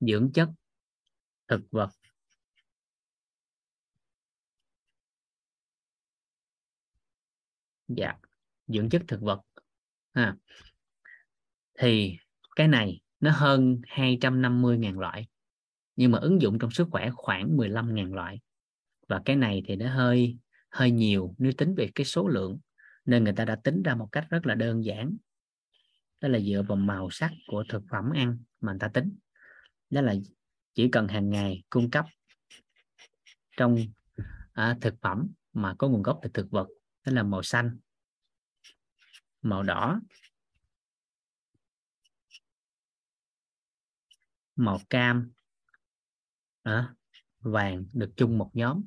[0.00, 0.48] dưỡng chất
[1.48, 1.90] thực vật.
[7.88, 8.14] Dạ
[8.66, 9.40] dưỡng chất thực vật.
[10.14, 10.36] Ha,
[11.78, 12.16] thì
[12.56, 15.28] cái này nó hơn 250.000 loại
[15.96, 18.40] nhưng mà ứng dụng trong sức khỏe khoảng 15.000 loại.
[19.08, 20.38] Và cái này thì nó hơi
[20.70, 22.58] hơi nhiều nếu tính về cái số lượng
[23.04, 25.16] nên người ta đã tính ra một cách rất là đơn giản.
[26.20, 29.16] Đó là dựa vào màu sắc của thực phẩm ăn mà người ta tính
[29.90, 30.14] đó là
[30.74, 32.04] chỉ cần hàng ngày cung cấp
[33.56, 33.76] trong
[34.52, 36.68] à, thực phẩm mà có nguồn gốc từ thực vật
[37.04, 37.78] đó là màu xanh
[39.42, 40.00] màu đỏ
[44.56, 45.30] màu cam
[46.62, 46.94] à,
[47.40, 48.82] vàng được chung một nhóm.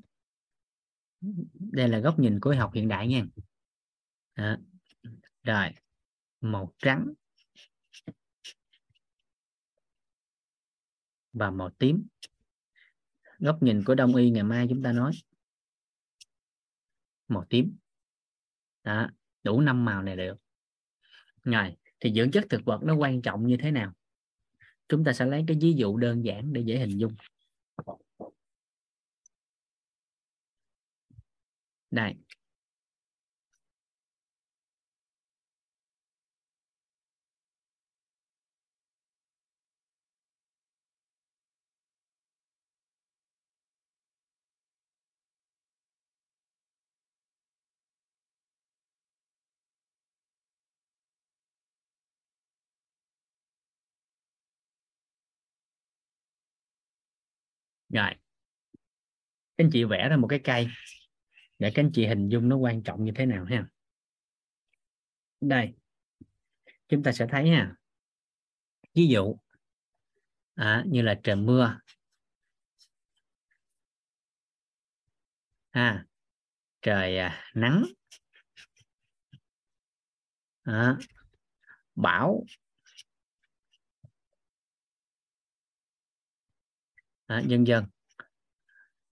[1.53, 3.23] Đây là góc nhìn của học hiện đại nha.
[4.34, 4.57] À,
[5.44, 5.69] rồi
[6.41, 7.14] màu trắng.
[11.34, 12.08] Và màu tím.
[13.40, 15.12] Góc nhìn của đông y ngày mai chúng ta nói.
[17.28, 17.78] Màu tím.
[18.84, 19.10] Đó,
[19.44, 20.38] đủ năm màu này được.
[21.44, 23.94] Rồi, thì dưỡng chất thực vật nó quan trọng như thế nào?
[24.88, 27.16] Chúng ta sẽ lấy cái ví dụ đơn giản để dễ hình dung.
[31.91, 32.16] Đây
[57.93, 58.15] rồi.
[59.57, 60.68] Các anh chị vẽ ra một cái cây.
[61.59, 63.65] Để các anh chị hình dung nó quan trọng như thế nào ha.
[65.41, 65.73] Đây.
[66.88, 67.76] Chúng ta sẽ thấy ha.
[68.93, 69.38] Ví dụ
[70.55, 71.80] à, như là trời mưa.
[75.72, 76.05] À,
[76.81, 77.85] trời à, nắng.
[80.63, 80.97] À,
[81.95, 82.45] bão.
[87.32, 87.86] À, dần dân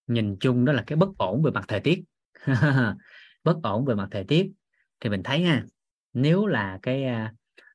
[0.07, 2.03] nhìn chung đó là cái bất ổn về mặt thời tiết.
[3.43, 4.51] Bất ổn về mặt thời tiết.
[4.99, 5.65] Thì mình thấy ha
[6.13, 7.33] nếu là cái à,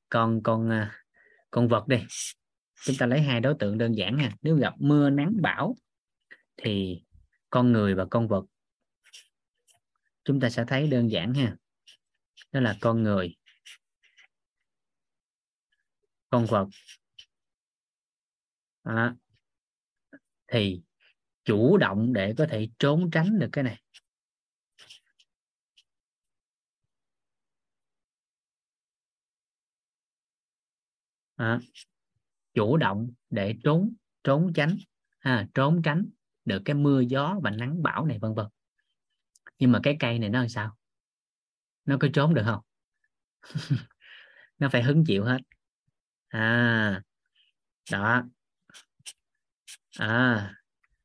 [0.09, 1.05] con con à,
[1.51, 1.99] con vật đi
[2.85, 5.77] chúng ta lấy hai đối tượng đơn giản ha nếu gặp mưa nắng bão
[6.57, 7.03] thì
[7.51, 8.45] con người và con vật
[10.25, 11.57] chúng ta sẽ thấy đơn giản ha.
[12.53, 13.37] Đó là con người
[16.31, 16.69] con vật.
[18.83, 19.15] À,
[20.49, 20.83] thì
[21.45, 23.83] chủ động để có thể trốn tránh được cái này.
[31.37, 31.61] À,
[32.55, 33.95] chủ động để trốn
[34.25, 34.77] trốn tránh
[35.19, 36.07] à, trốn tránh
[36.45, 38.47] được cái mưa gió và nắng bão này vân vân.
[39.59, 40.77] Nhưng mà cái cây này nó làm sao?
[41.85, 42.61] Nó có trốn được không?
[44.59, 45.39] Nó phải hứng chịu hết.
[46.29, 47.03] À
[47.93, 48.23] đó
[49.99, 50.55] à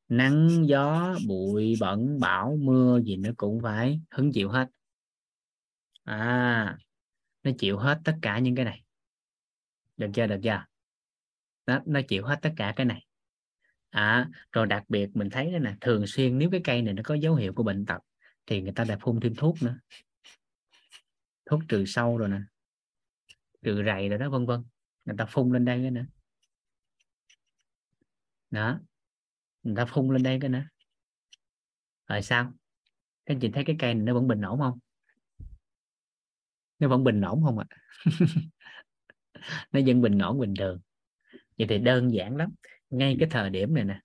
[0.10, 4.70] nắng gió bụi bẩn bão mưa gì nó cũng phải hứng chịu hết.
[6.04, 6.78] À
[7.44, 8.84] nó chịu hết tất cả những cái này.
[9.98, 10.66] Được chưa được chưa?
[11.66, 13.06] Nó, nó chịu hết tất cả cái này.
[13.90, 17.02] À, rồi đặc biệt mình thấy đó nè thường xuyên nếu cái cây này nó
[17.06, 18.00] có dấu hiệu của bệnh tật
[18.46, 19.80] thì người ta đã phun thêm thuốc nữa.
[21.46, 22.40] Thuốc trừ sâu rồi nè.
[23.64, 24.64] Trừ rầy rồi đó vân vân.
[25.06, 26.06] Người ta phun lên đây nữa
[28.52, 28.80] đó.
[29.64, 30.64] Người ta phun lên đây cái nữa.
[32.08, 32.54] Rồi sao?
[33.26, 34.80] Các anh chị thấy cái cây này nó vẫn bình ổn không?
[36.80, 37.66] Nó vẫn bình ổn không ạ?
[37.70, 37.78] À?
[39.72, 40.80] nó vẫn bình ổn bình thường.
[41.58, 42.50] Vậy thì đơn giản lắm.
[42.90, 44.00] Ngay cái thời điểm này nè.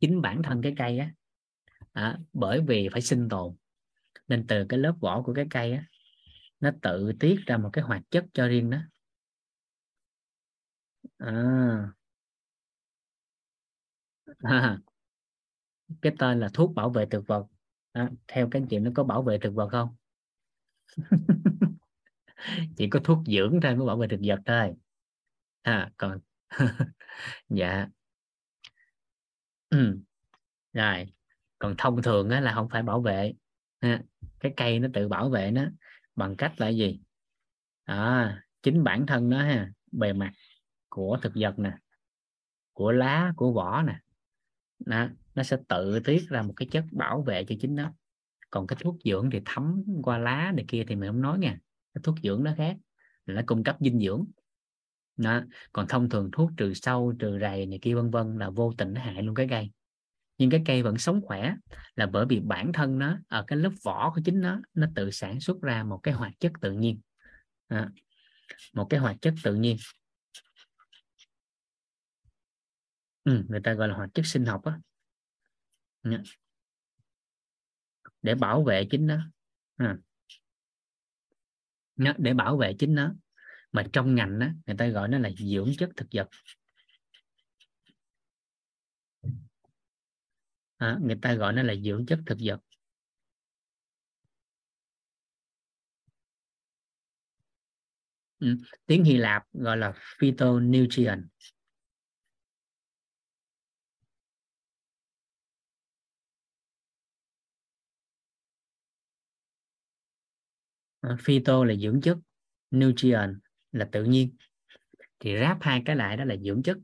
[0.00, 1.12] Chính bản thân cái cây á
[1.92, 3.54] à, bởi vì phải sinh tồn.
[4.28, 5.84] Nên từ cái lớp vỏ của cái cây á
[6.60, 8.78] nó tự tiết ra một cái hoạt chất cho riêng đó.
[11.18, 11.92] À.
[14.42, 14.78] À.
[16.02, 17.46] cái tên là thuốc bảo vệ thực vật
[17.92, 19.96] à, theo cái chuyện nó có bảo vệ thực vật không
[22.76, 24.74] chỉ có thuốc dưỡng thôi mới bảo vệ thực vật thôi
[25.62, 26.18] à còn
[27.48, 27.88] dạ
[29.70, 29.98] ừ.
[30.72, 31.12] rồi
[31.58, 33.32] còn thông thường á, là không phải bảo vệ
[33.80, 34.02] ha.
[34.40, 35.64] cái cây nó tự bảo vệ nó
[36.16, 37.00] bằng cách là gì
[37.84, 40.32] à, chính bản thân nó ha bề mặt
[40.88, 41.72] của thực vật nè
[42.72, 43.98] của lá của vỏ nè
[44.86, 47.92] nó, nó sẽ tự tiết ra một cái chất bảo vệ cho chính nó.
[48.50, 51.58] Còn cái thuốc dưỡng thì thấm qua lá này kia thì mình không nói nha.
[51.94, 52.76] Cái thuốc dưỡng nó khác
[53.26, 54.24] nó cung cấp dinh dưỡng.
[55.16, 55.40] Đó.
[55.72, 58.92] còn thông thường thuốc trừ sâu trừ rầy này kia vân vân là vô tình
[58.92, 59.70] nó hại luôn cái cây.
[60.38, 61.54] Nhưng cái cây vẫn sống khỏe
[61.94, 65.10] là bởi vì bản thân nó ở cái lớp vỏ của chính nó nó tự
[65.10, 67.00] sản xuất ra một cái hoạt chất tự nhiên.
[67.68, 67.90] À,
[68.72, 69.76] một cái hoạt chất tự nhiên.
[73.24, 74.78] Ừ, người ta gọi là hoạt chất sinh học á.
[76.04, 76.18] Dạ.
[78.22, 79.18] Để bảo vệ chính nó.
[79.76, 79.96] À.
[81.96, 83.14] Dạ, để bảo vệ chính nó.
[83.72, 86.28] Mà trong ngành đó, người ta gọi nó là dưỡng chất thực vật.
[90.78, 92.60] À, người ta gọi nó là dưỡng chất thực vật.
[98.38, 98.56] Ừ.
[98.86, 101.24] tiếng Hy Lạp gọi là phytonutrient.
[111.02, 112.18] Ờ, phyto là dưỡng chất,
[112.76, 113.34] nutrient
[113.72, 114.36] là tự nhiên.
[115.20, 116.78] Thì ráp hai cái lại đó là dưỡng chất,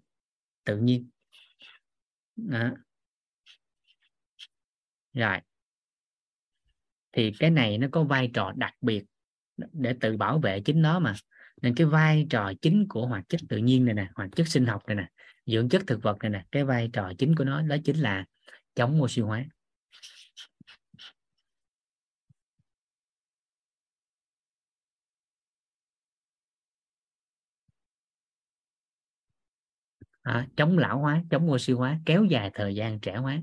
[0.65, 1.09] tự nhiên.
[2.37, 2.71] Đó.
[5.15, 5.39] rồi.
[7.13, 9.05] Thì cái này nó có vai trò đặc biệt
[9.57, 11.15] để tự bảo vệ chính nó mà.
[11.63, 14.67] Nên cái vai trò chính của hoạt chất tự nhiên này nè, hoạt chất sinh
[14.67, 15.09] học này nè,
[15.47, 18.25] dưỡng chất thực vật này nè, cái vai trò chính của nó đó chính là
[18.75, 19.45] chống oxy hóa.
[30.29, 33.43] À, chống lão hóa chống oxy hóa kéo dài thời gian trẻ hóa.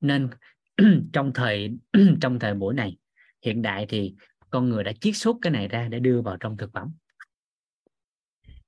[0.00, 0.28] Nên
[1.12, 1.78] trong thời
[2.20, 2.96] trong thời buổi này
[3.44, 4.14] hiện đại thì
[4.50, 6.92] con người đã chiết xuất cái này ra để đưa vào trong thực phẩm.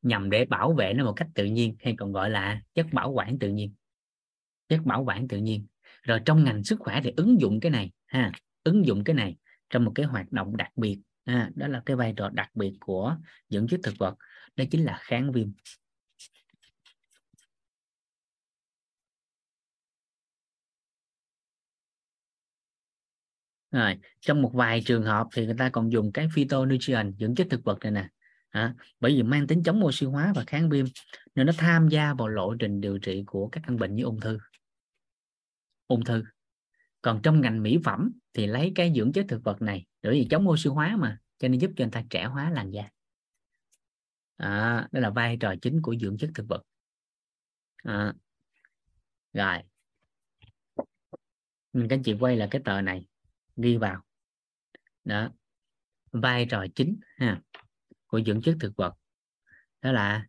[0.03, 3.11] Nhằm để bảo vệ nó một cách tự nhiên hay còn gọi là chất bảo
[3.11, 3.75] quản tự nhiên.
[4.69, 5.67] Chất bảo quản tự nhiên.
[6.03, 8.33] Rồi trong ngành sức khỏe thì ứng dụng cái này ha
[8.65, 9.37] ứng dụng cái này
[9.71, 12.77] trong một cái hoạt động đặc biệt ha, đó là cái vai trò đặc biệt
[12.81, 13.17] của
[13.49, 14.15] dưỡng chất thực vật
[14.57, 15.49] đó chính là kháng viêm.
[23.71, 27.47] Rồi trong một vài trường hợp thì người ta còn dùng cái phytonutrient dưỡng chất
[27.51, 28.09] thực vật này nè.
[28.51, 30.87] À, bởi vì mang tính chống oxy hóa và kháng viêm
[31.35, 34.21] nên nó tham gia vào lộ trình điều trị của các căn bệnh như ung
[34.21, 34.39] thư.
[35.87, 36.25] Ung thư.
[37.03, 40.27] Còn trong ngành mỹ phẩm thì lấy cái dưỡng chất thực vật này bởi vì
[40.31, 42.89] chống oxy hóa mà cho nên giúp cho người ta trẻ hóa làn da.
[44.37, 46.63] À, đó là vai trò chính của dưỡng chất thực vật.
[47.85, 48.15] À,
[49.33, 49.59] rồi.
[51.73, 53.10] Các anh chị quay là cái tờ này
[53.61, 54.03] ghi vào.
[55.05, 55.31] Đó.
[56.13, 57.41] Vai trò chính, ha,
[58.07, 58.95] của dưỡng chất thực vật.
[59.83, 60.27] Đó là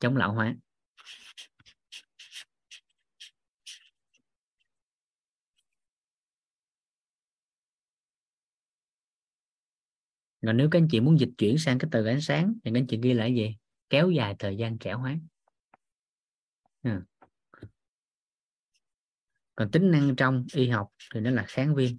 [0.00, 0.56] chống lão hóa.
[10.40, 12.78] Rồi nếu các anh chị muốn dịch chuyển sang cái từ ánh sáng thì các
[12.78, 13.56] anh chị ghi lại gì?
[13.90, 15.16] Kéo dài thời gian trẻ hóa.
[16.82, 17.00] À.
[19.54, 21.90] còn tính năng trong y học thì nó là kháng viêm.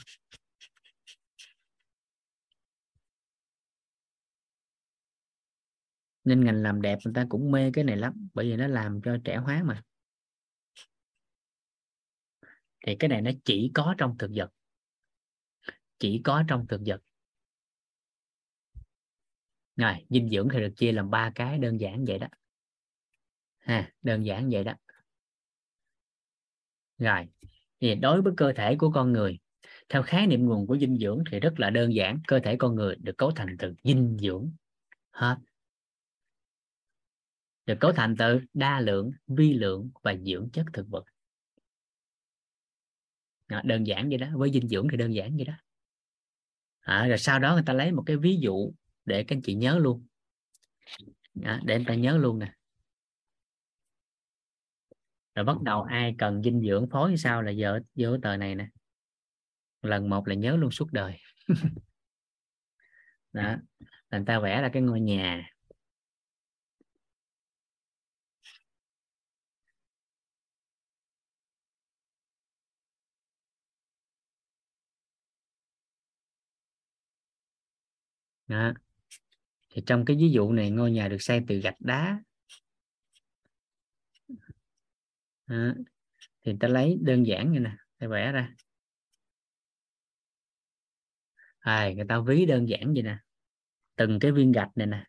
[6.24, 9.02] Nên ngành làm đẹp người ta cũng mê cái này lắm, bởi vì nó làm
[9.02, 9.84] cho trẻ hóa mà.
[12.86, 14.52] Thì cái này nó chỉ có trong thực vật.
[16.00, 17.02] Chỉ có trong thực vật.
[19.76, 22.28] Rồi, dinh dưỡng thì được chia làm ba cái, đơn giản vậy đó.
[23.60, 24.74] Ha, đơn giản vậy đó.
[26.98, 27.28] Rồi,
[27.80, 29.40] thì đối với cơ thể của con người,
[29.90, 32.76] theo khái niệm nguồn của dinh dưỡng thì rất là đơn giản, cơ thể con
[32.76, 34.52] người được cấu thành từ dinh dưỡng
[35.12, 35.38] hết
[37.66, 41.04] được cấu thành từ đa lượng vi lượng và dưỡng chất thực vật.
[43.48, 45.54] Đó, đơn giản vậy đó với dinh dưỡng thì đơn giản vậy đó.
[46.80, 48.72] À, rồi sau đó người ta lấy một cái ví dụ
[49.06, 50.08] để các anh chị nhớ luôn.
[51.34, 52.54] Đó, để người ta nhớ luôn nè.
[55.36, 58.56] Rồi bắt đầu ai cần dinh dưỡng phối như sao là giờ vô tờ này
[58.56, 58.68] nè.
[59.82, 61.18] Lần một là nhớ luôn suốt đời.
[63.34, 63.56] Đó
[64.12, 65.53] người ta vẽ ra cái ngôi nhà.
[78.48, 78.74] Đó.
[79.70, 82.20] thì trong cái ví dụ này ngôi nhà được xây từ gạch đá.
[85.48, 85.74] Đó.
[86.44, 88.56] thì ta lấy đơn giản như nè ta vẽ ra.
[91.60, 93.18] À, người ta ví đơn giản vậy nè.
[93.96, 95.06] Từng cái viên gạch này nè.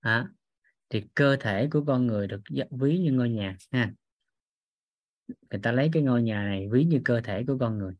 [0.00, 0.28] À,
[0.88, 2.40] thì cơ thể của con người được
[2.70, 3.92] ví như ngôi nhà ha
[5.28, 7.94] người ta lấy cái ngôi nhà này ví như cơ thể của con người.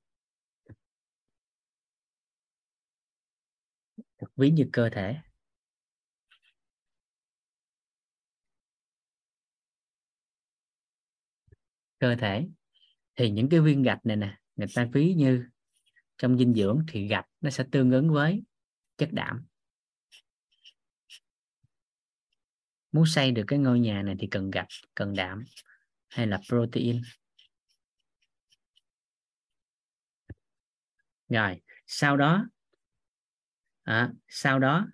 [4.36, 5.16] Ví như cơ thể.
[11.98, 12.46] Cơ thể.
[13.16, 15.46] Thì những cái viên gạch này nè, người ta ví như
[16.18, 18.42] trong dinh dưỡng thì gạch nó sẽ tương ứng với
[18.96, 19.46] chất đạm
[22.92, 25.44] muốn xây được cái ngôi nhà này thì cần gạch, cần đạm
[26.08, 27.02] hay là protein?
[31.28, 32.46] Rồi sau đó
[33.82, 34.86] à, sau đó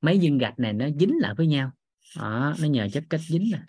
[0.00, 1.72] mấy viên gạch này nó dính lại với nhau.
[2.16, 3.62] À, nó nhờ chất kết dính nè.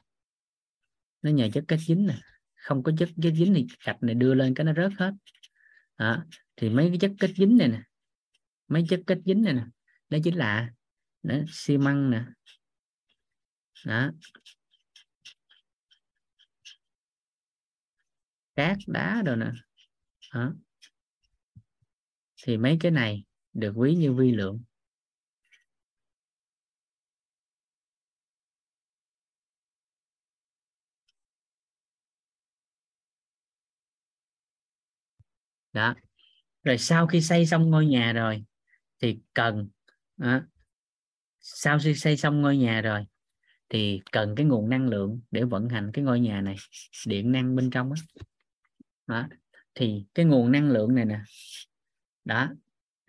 [1.21, 2.15] Nó nhờ chất kết dính nè.
[2.55, 5.13] Không có chất kết dính thì gạch này đưa lên cái nó rớt hết.
[5.95, 6.25] À,
[6.55, 7.81] thì mấy cái chất kết dính này nè
[8.67, 9.63] mấy chất kết dính này nè
[10.09, 10.69] đó chính là
[11.23, 12.25] đó, xi măng nè.
[13.85, 14.11] Đó
[18.55, 19.51] cát đá rồi nè.
[20.33, 20.53] Đó.
[22.43, 23.23] thì mấy cái này
[23.53, 24.63] được ví như vi lượng.
[35.73, 35.95] Đó.
[36.63, 38.45] Rồi sau khi xây xong ngôi nhà rồi
[39.01, 39.69] thì cần
[40.17, 40.41] đó,
[41.41, 43.05] sau khi xây xong ngôi nhà rồi
[43.69, 46.55] thì cần cái nguồn năng lượng để vận hành cái ngôi nhà này.
[47.07, 47.95] Điện năng bên trong đó,
[49.07, 49.27] đó.
[49.75, 51.21] thì cái nguồn năng lượng này nè.
[52.25, 52.51] Đó,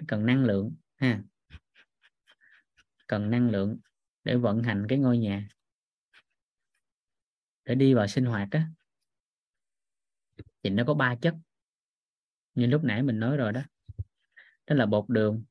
[0.08, 1.22] cần năng lượng, ha.
[3.06, 3.78] Cần năng lượng
[4.24, 5.48] để vận hành cái ngôi nhà.
[7.64, 8.68] Để đi vào sinh hoạt á.
[10.62, 11.34] Thì nó có ba chất.
[12.54, 13.62] Như lúc nãy mình nói rồi đó.
[14.66, 15.44] Đó là bột đường.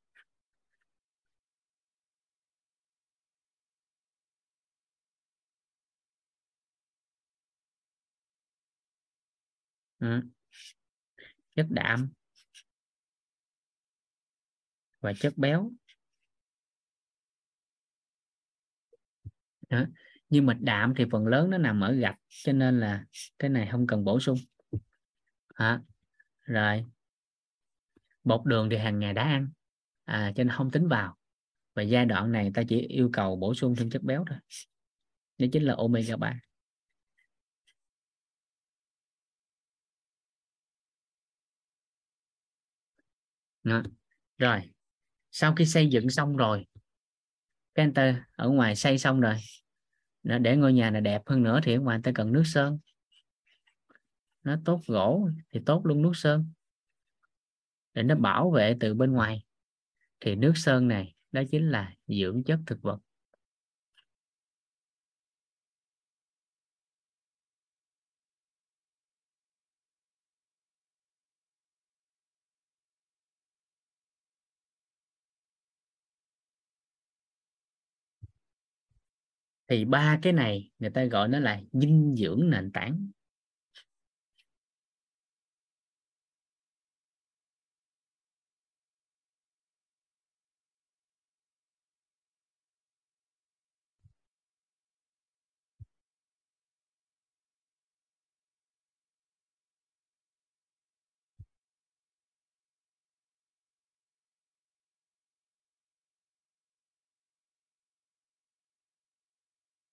[9.99, 10.34] Ừ
[11.55, 12.09] chất đạm
[14.99, 15.71] và chất béo.
[19.69, 19.85] Đó.
[20.29, 23.05] nhưng mà đạm thì phần lớn nó nằm ở gạch cho nên là
[23.39, 24.37] cái này không cần bổ sung.
[25.47, 25.81] À,
[26.41, 26.85] rồi.
[28.23, 29.49] Bột đường thì hàng ngày đã ăn
[30.05, 31.17] à, cho nên không tính vào.
[31.73, 34.37] Và giai đoạn này ta chỉ yêu cầu bổ sung thêm chất béo thôi.
[35.37, 36.39] Đó chính là omega 3
[43.65, 43.83] Đó.
[44.37, 44.61] rồi.
[45.31, 46.65] Sau khi xây dựng xong rồi
[47.75, 49.35] cái anh ta ở ngoài xây xong rồi
[50.23, 52.79] để ngôi nhà này đẹp hơn nữa thì ở ngoài ta cần nước sơn.
[54.43, 56.51] Nó tốt gỗ thì tốt luôn nước sơn.
[57.93, 59.45] Để nó bảo vệ từ bên ngoài
[60.19, 62.99] thì nước sơn này đó chính là dưỡng chất thực vật.
[79.67, 83.07] Thì ba cái này người ta gọi nó là dinh dưỡng nền tảng.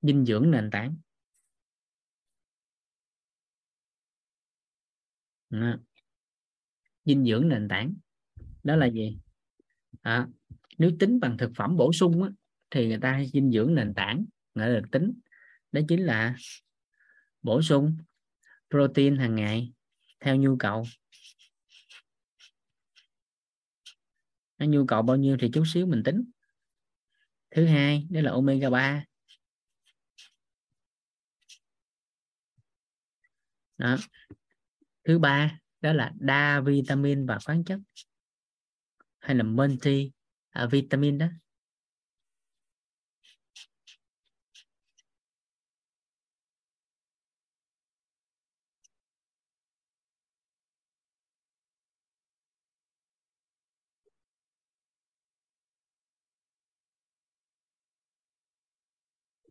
[0.02, 0.96] Dinh dưỡng nền tảng.
[5.50, 5.76] Đó.
[7.04, 7.94] dinh dưỡng nền tảng.
[8.64, 9.18] Đó là gì?
[10.02, 10.28] À,
[10.78, 12.30] nếu tính bằng thực phẩm bổ sung á,
[12.70, 14.24] thì người ta dinh dưỡng nền tảng
[14.54, 15.12] người ta được tính.
[15.72, 16.36] Đó chính là
[17.42, 17.96] bổ sung
[18.70, 19.72] protein hàng ngày
[20.20, 20.84] theo nhu cầu.
[24.58, 26.24] Nhu cầu bao nhiêu thì chút xíu mình tính.
[27.50, 29.04] Thứ hai đó là omega 3
[33.82, 33.96] đó.
[35.04, 37.80] thứ ba đó là đa vitamin và khoáng chất.
[39.20, 40.12] Hay là multi
[40.50, 41.26] à, vitamin đó.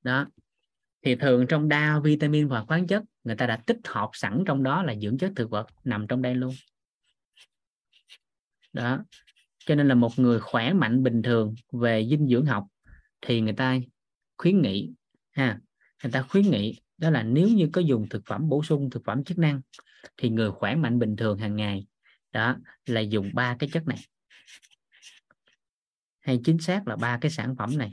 [0.04, 0.26] Đó
[1.02, 4.64] thì thường trong đa vitamin và khoáng chất, người ta đã tích hợp sẵn trong
[4.64, 6.54] đó là dưỡng chất thực vật nằm trong đây luôn.
[8.74, 9.06] Đó.
[9.66, 12.68] Cho nên là một người khỏe mạnh bình thường về dinh dưỡng học
[13.22, 13.80] thì người ta
[14.38, 14.92] khuyến nghị,
[15.32, 15.60] ha,
[16.04, 19.06] người ta khuyến nghị đó là nếu như có dùng thực phẩm bổ sung thực
[19.06, 19.62] phẩm chức năng
[20.18, 21.86] thì người khỏe mạnh bình thường hàng ngày,
[22.32, 23.98] đó, là dùng ba cái chất này.
[26.20, 27.92] Hay chính xác là ba cái sản phẩm này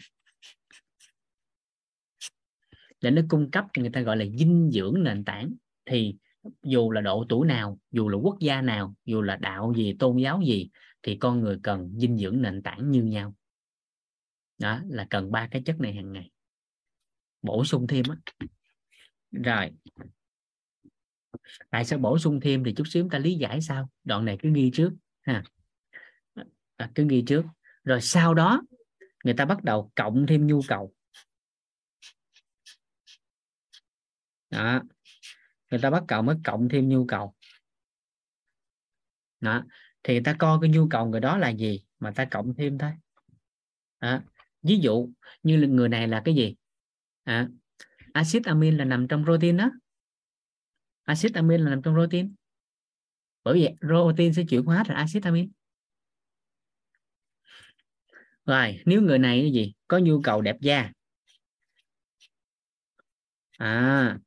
[3.00, 5.52] để nó cung cấp cho người ta gọi là dinh dưỡng nền tảng.
[5.84, 6.16] Thì
[6.62, 10.16] dù là độ tuổi nào dù là quốc gia nào dù là đạo gì tôn
[10.16, 10.70] giáo gì
[11.02, 13.34] thì con người cần dinh dưỡng nền tảng như nhau.
[14.58, 16.30] Đó là cần ba cái chất này hàng ngày.
[17.42, 18.46] Bổ sung thêm á.
[19.30, 19.70] Rồi.
[21.70, 23.90] Tại sao bổ sung thêm thì chút xíu ta lý giải sao?
[24.04, 25.42] Đoạn này cứ ghi trước ha.
[26.76, 27.44] À, cứ ghi trước.
[27.84, 28.62] Rồi sau đó
[29.24, 30.92] người ta bắt đầu cộng thêm nhu cầu.
[34.50, 34.82] Đó.
[35.70, 37.34] Người ta bắt cầu mới cộng thêm nhu cầu.
[39.40, 39.64] Đó.
[40.02, 42.78] Thì người ta coi cái nhu cầu người đó là gì mà ta cộng thêm
[42.78, 42.90] thôi.
[44.00, 44.20] Đó.
[44.62, 45.10] ví dụ
[45.42, 46.56] như người này là cái gì?
[47.24, 47.48] À,
[48.12, 49.70] axit amin là nằm trong protein đó.
[51.04, 52.34] Axit amin là nằm trong protein.
[53.44, 55.50] Bởi vậy protein sẽ chuyển hóa thành axit amin.
[58.46, 59.74] Rồi nếu người này cái gì?
[59.88, 60.92] Có nhu cầu đẹp da.
[63.58, 64.18] À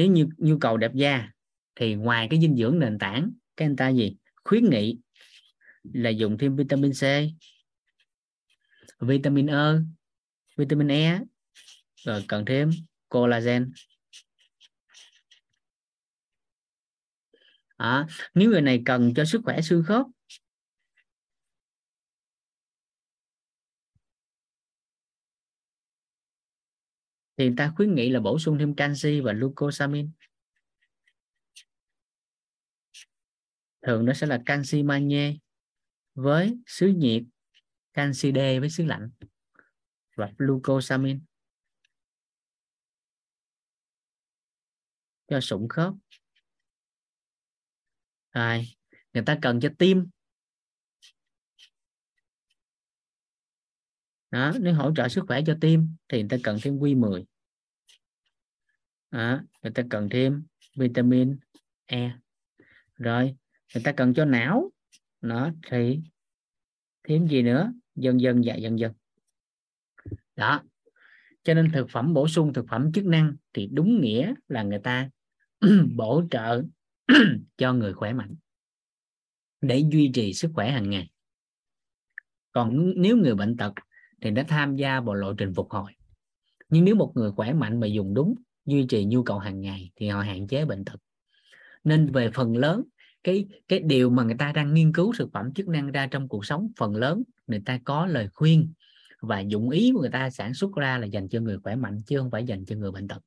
[0.00, 1.30] nếu như nhu cầu đẹp da
[1.74, 4.16] thì ngoài cái dinh dưỡng nền tảng cái anh ta gì?
[4.44, 4.98] Khuyến nghị
[5.92, 7.02] là dùng thêm vitamin C
[9.00, 9.72] vitamin E
[10.56, 11.20] vitamin E
[11.96, 12.70] rồi cần thêm
[13.08, 13.72] collagen.
[17.76, 20.06] À, nếu người này cần cho sức khỏe xương khớp
[27.40, 30.08] thì người ta khuyến nghị là bổ sung thêm canxi và glucosamine.
[33.82, 35.34] Thường nó sẽ là canxi magie
[36.14, 37.22] với xứ nhiệt,
[37.92, 39.10] canxi D với xứ lạnh
[40.16, 41.18] và glucosamine.
[45.28, 45.94] Cho sụn khớp.
[48.32, 48.66] Rồi,
[49.12, 50.10] người ta cần cho tim.
[54.30, 57.24] Đó, nếu hỗ trợ sức khỏe cho tim thì người ta cần thêm Q10
[59.10, 60.44] đó, người ta cần thêm
[60.76, 61.38] vitamin
[61.86, 62.18] E.
[62.94, 63.36] Rồi
[63.74, 64.70] người ta cần cho não.
[65.20, 66.00] Nó thì
[67.08, 67.72] thêm gì nữa?
[67.94, 68.92] Dần dần dạ dần dần.
[70.36, 70.62] Đó
[71.42, 74.78] cho nên thực phẩm bổ sung thực phẩm chức năng thì đúng nghĩa là người
[74.78, 75.10] ta
[75.96, 76.62] bổ trợ
[77.56, 78.34] cho người khỏe mạnh
[79.60, 81.10] để duy trì sức khỏe hàng ngày.
[82.52, 83.72] Còn nếu người bệnh tật
[84.22, 85.92] thì đã tham gia vào lộ trình phục hồi.
[86.68, 88.34] Nhưng nếu một người khỏe mạnh mà dùng đúng
[88.66, 90.96] duy trì nhu cầu hàng ngày thì họ hạn chế bệnh tật.
[91.84, 92.82] Nên về phần lớn
[93.24, 96.28] cái cái điều mà người ta đang nghiên cứu thực phẩm chức năng ra trong
[96.28, 98.72] cuộc sống phần lớn người ta có lời khuyên
[99.20, 101.98] và dụng ý của người ta sản xuất ra là dành cho người khỏe mạnh
[102.06, 103.18] chứ không phải dành cho người bệnh tật.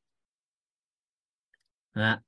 [1.91, 2.21] À,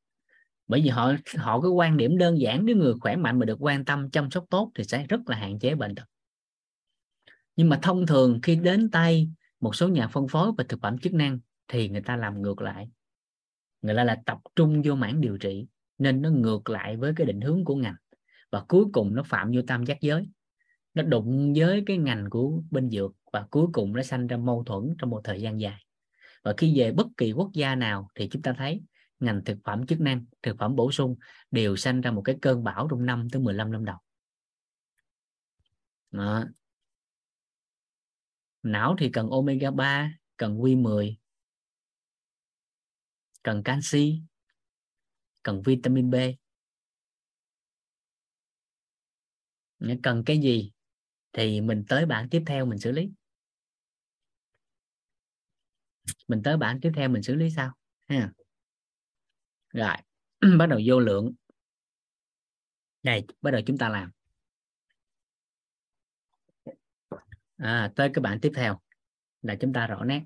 [0.67, 3.57] bởi vì họ họ có quan điểm đơn giản nếu người khỏe mạnh mà được
[3.59, 6.05] quan tâm chăm sóc tốt thì sẽ rất là hạn chế bệnh tật
[7.55, 9.29] nhưng mà thông thường khi đến tay
[9.59, 12.61] một số nhà phân phối và thực phẩm chức năng thì người ta làm ngược
[12.61, 12.89] lại.
[13.81, 15.67] Người ta là tập trung vô mảng điều trị
[15.97, 17.95] nên nó ngược lại với cái định hướng của ngành.
[18.51, 20.29] Và cuối cùng nó phạm vô tam giác giới.
[20.93, 24.63] Nó đụng với cái ngành của bên dược và cuối cùng nó sanh ra mâu
[24.63, 25.85] thuẫn trong một thời gian dài.
[26.43, 28.81] Và khi về bất kỳ quốc gia nào thì chúng ta thấy
[29.19, 31.15] ngành thực phẩm chức năng, thực phẩm bổ sung
[31.51, 33.97] đều sanh ra một cái cơn bão trong năm tới 15 năm đầu.
[36.11, 36.45] Đó
[38.65, 41.15] não thì cần omega 3 cần Q10
[43.45, 44.21] cần canxi,
[45.43, 46.15] cần vitamin B.
[50.03, 50.71] Cần cái gì
[51.33, 53.11] thì mình tới bản tiếp theo mình xử lý.
[56.27, 57.73] Mình tới bản tiếp theo mình xử lý sao?
[58.07, 58.31] Ha.
[59.73, 59.95] Rồi,
[60.59, 61.33] bắt đầu vô lượng.
[63.03, 64.14] Này bắt đầu chúng ta làm.
[67.57, 68.79] À, tới cái bản tiếp theo
[69.41, 70.21] là chúng ta rõ nét.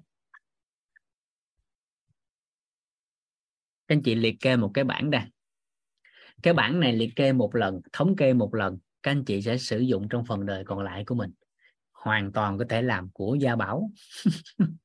[3.88, 5.22] Các anh chị liệt kê một cái bảng đây.
[6.44, 9.58] Cái bảng này liệt kê một lần thống kê một lần các anh chị sẽ
[9.58, 11.32] sử dụng trong phần đời còn lại của mình.
[11.92, 13.92] Hoàn toàn có thể làm của gia bảo.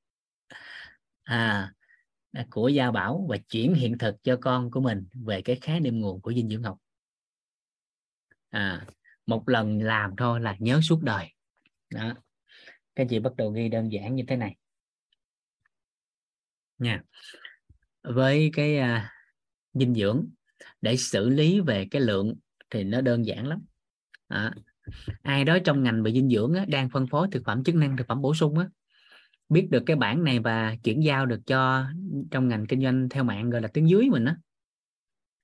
[1.22, 1.72] À
[2.50, 6.00] của gia bảo và chuyển hiện thực cho con của mình về cái khái niệm
[6.00, 6.78] nguồn của dinh dưỡng học.
[8.50, 8.86] À
[9.26, 11.32] một lần làm thôi là nhớ suốt đời.
[11.90, 12.14] Đó
[12.96, 14.56] các chị bắt đầu ghi đơn giản như thế này?
[16.78, 17.02] Nha.
[18.02, 19.02] Với cái uh,
[19.74, 20.26] dinh dưỡng
[20.80, 22.34] để xử lý về cái lượng
[22.70, 23.64] thì nó đơn giản lắm.
[24.28, 24.54] À,
[25.22, 27.96] ai đó trong ngành về dinh dưỡng á, đang phân phối thực phẩm chức năng
[27.96, 28.68] thực phẩm bổ sung á,
[29.48, 31.86] biết được cái bản này và chuyển giao được cho
[32.30, 34.32] trong ngành kinh doanh theo mạng gọi là tiếng dưới mình đó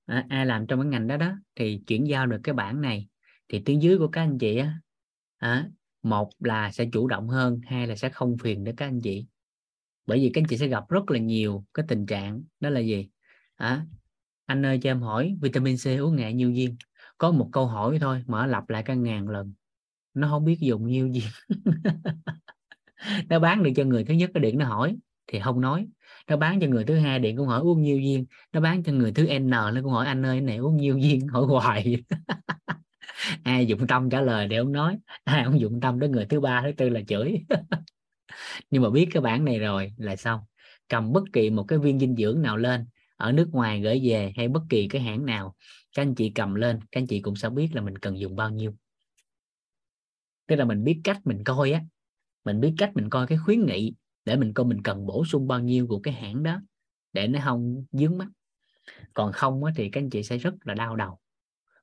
[0.05, 3.07] à, ai làm trong cái ngành đó đó thì chuyển giao được cái bản này
[3.47, 4.79] thì tiếng dưới của các anh chị á
[5.37, 5.69] à,
[6.03, 9.25] một là sẽ chủ động hơn hai là sẽ không phiền đến các anh chị.
[10.05, 12.79] Bởi vì các anh chị sẽ gặp rất là nhiều cái tình trạng đó là
[12.79, 13.09] gì?
[13.55, 13.85] À,
[14.45, 16.75] anh ơi cho em hỏi vitamin C uống ngày nhiêu viên
[17.17, 19.53] có một câu hỏi thôi mở lặp lại cả ngàn lần.
[20.13, 21.23] Nó không biết dùng nhiêu viên
[23.29, 24.97] nó bán được cho người thứ nhất cái điện nó hỏi
[25.27, 25.87] thì không nói.
[26.27, 28.93] Nó bán cho người thứ hai điện cũng hỏi uống nhiêu viên nó bán cho
[28.93, 32.03] người thứ n nó cũng hỏi anh ơi này uống nhiêu viên hỏi hoài.
[33.43, 34.99] ai dụng tâm trả lời để ông nói.
[35.23, 37.45] Ai không dụng tâm đến người thứ ba thứ tư là chửi.
[38.69, 40.39] Nhưng mà biết cái bản này rồi là xong.
[40.89, 44.33] Cầm bất kỳ một cái viên dinh dưỡng nào lên ở nước ngoài gửi về
[44.37, 45.55] hay bất kỳ cái hãng nào
[45.95, 48.35] các anh chị cầm lên các anh chị cũng sẽ biết là mình cần dùng
[48.35, 48.73] bao nhiêu.
[50.47, 51.81] Tức là mình biết cách mình coi á.
[52.45, 53.93] Mình biết cách mình coi cái khuyến nghị
[54.25, 56.61] để mình coi mình cần bổ sung bao nhiêu của cái hãng đó
[57.13, 58.27] để nó không dướng mắt.
[59.13, 61.20] Còn không á, thì các anh chị sẽ rất là đau đầu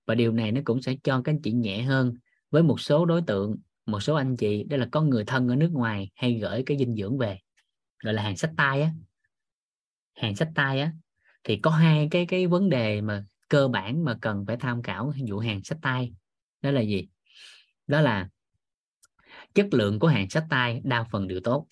[0.09, 2.15] và điều này nó cũng sẽ cho các anh chị nhẹ hơn
[2.51, 3.57] với một số đối tượng
[3.87, 6.79] một số anh chị đó là có người thân ở nước ngoài hay gửi cái
[6.79, 7.39] dinh dưỡng về
[8.05, 8.93] gọi là hàng sách tay á.
[10.15, 10.93] Hàng sách tay á.
[11.45, 15.13] Thì có hai cái cái vấn đề mà cơ bản mà cần phải tham khảo
[15.29, 16.13] vụ hàng sách tay.
[16.63, 17.09] Đó là gì?
[17.87, 18.29] Đó là
[19.55, 21.67] chất lượng của hàng sách tay đa phần đều tốt.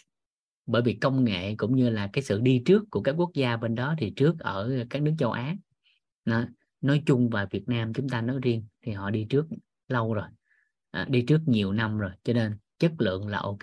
[0.67, 3.57] Bởi vì công nghệ cũng như là cái sự đi trước của các quốc gia
[3.57, 5.57] bên đó thì trước ở các nước châu Á.
[6.25, 6.45] Đó,
[6.87, 9.47] nói chung và Việt Nam chúng ta nói riêng thì họ đi trước
[9.89, 10.29] lâu rồi.
[10.91, 13.63] À, đi trước nhiều năm rồi cho nên chất lượng là ok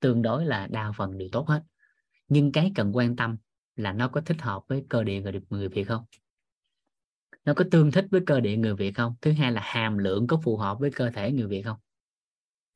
[0.00, 1.62] tương đối là đa phần đều tốt hết.
[2.28, 3.36] Nhưng cái cần quan tâm
[3.76, 6.04] là nó có thích hợp với cơ địa người, người Việt không?
[7.44, 9.14] Nó có tương thích với cơ địa người Việt không?
[9.20, 11.78] Thứ hai là hàm lượng có phù hợp với cơ thể người Việt không?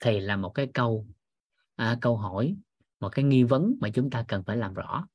[0.00, 1.06] Thì là một cái câu
[1.76, 2.56] à, câu hỏi
[3.00, 5.06] một cái nghi vấn mà chúng ta cần phải làm rõ.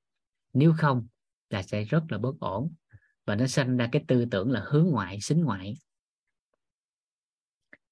[0.54, 1.08] Nếu không
[1.50, 2.74] là sẽ rất là bất ổn
[3.30, 5.78] và nó sinh ra cái tư tưởng là hướng ngoại xính ngoại.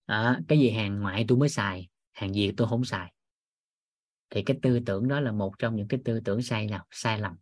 [0.06, 3.14] À, cái gì hàng ngoại tôi mới xài hàng gì tôi không xài.
[4.30, 7.20] Thì cái tư tưởng đó là một trong những cái tư tưởng sai lầm sai
[7.20, 7.36] lầm.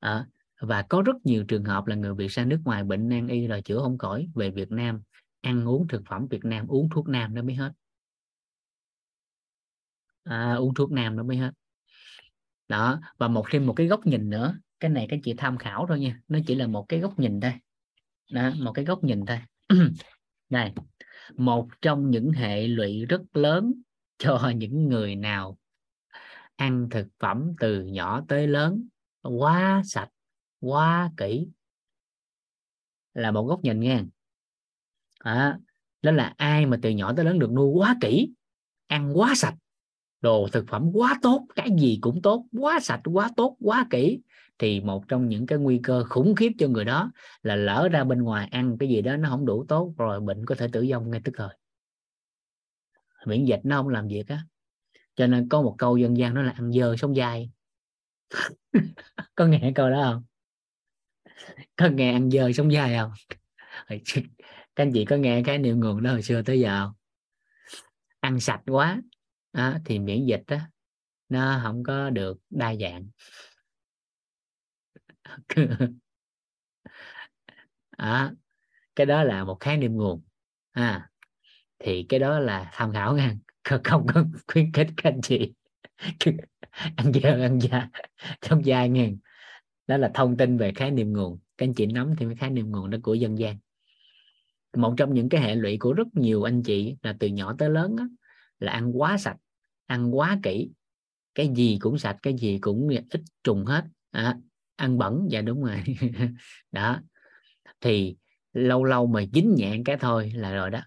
[0.00, 0.26] À,
[0.60, 3.46] và có rất nhiều trường hợp là người Việt sang nước ngoài bệnh nan y
[3.46, 5.02] rồi chữa không khỏi về Việt Nam
[5.40, 7.72] ăn uống thực phẩm Việt Nam uống thuốc nam nó mới hết.
[10.24, 11.52] À, uống thuốc nam nó mới hết.
[12.68, 15.86] Đó và một thêm một cái góc nhìn nữa cái này các chị tham khảo
[15.88, 17.52] thôi nha nó chỉ là một cái góc nhìn thôi.
[18.32, 19.38] Đó, một cái góc nhìn thôi.
[20.50, 20.74] Này
[21.36, 23.72] một trong những hệ lụy rất lớn
[24.18, 25.58] cho những người nào
[26.56, 28.88] ăn thực phẩm từ nhỏ tới lớn
[29.22, 30.08] quá sạch
[30.60, 31.48] quá kỹ
[33.14, 34.04] là một góc nhìn nha.
[35.18, 35.58] À,
[36.02, 38.28] đó là ai mà từ nhỏ tới lớn được nuôi quá kỹ
[38.86, 39.54] ăn quá sạch
[40.20, 44.20] đồ thực phẩm quá tốt cái gì cũng tốt quá sạch quá tốt quá kỹ
[44.58, 47.12] thì một trong những cái nguy cơ khủng khiếp cho người đó
[47.42, 50.46] là lỡ ra bên ngoài ăn cái gì đó nó không đủ tốt rồi bệnh
[50.46, 51.56] có thể tử vong ngay tức thời.
[53.26, 54.44] Miễn dịch nó không làm việc á.
[55.14, 57.50] Cho nên có một câu dân gian đó là ăn dơ sống dai.
[59.34, 60.24] Có nghe câu đó không?
[61.76, 63.12] Có nghe ăn dơ sống dai không?
[63.88, 66.92] Các anh chị có nghe cái niệm nguồn đó hồi xưa tới giờ không?
[68.20, 69.00] Ăn sạch quá
[69.52, 70.58] đó, thì miễn dịch đó
[71.28, 73.06] nó không có được đa dạng.
[77.90, 78.32] à,
[78.96, 80.22] cái đó là một khái niệm nguồn.
[80.72, 81.10] À,
[81.80, 83.36] thì cái đó là tham khảo nha.
[83.84, 85.54] Không có khuyến khích các anh chị.
[86.96, 87.90] Ăn dơ ăn da
[88.40, 89.08] trong da nha.
[89.86, 91.38] Đó là thông tin về khái niệm nguồn.
[91.58, 93.56] Các anh chị nắm thì cái khái niệm nguồn đó của dân gian.
[94.76, 97.70] Một trong những cái hệ lụy của rất nhiều anh chị là từ nhỏ tới
[97.70, 98.04] lớn đó,
[98.58, 99.36] là ăn quá sạch
[99.86, 100.70] ăn quá kỹ.
[101.34, 103.84] Cái gì cũng sạch cái gì cũng ít trùng hết.
[104.10, 104.36] À,
[104.76, 105.84] ăn bẩn dạ đúng rồi.
[106.72, 107.00] Đó.
[107.80, 108.16] Thì
[108.52, 110.80] lâu lâu mà dính nhạn cái thôi là rồi đó.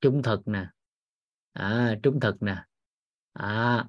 [0.00, 0.66] Trung thực nè.
[1.52, 2.64] À, trung thực nè.
[3.32, 3.84] À,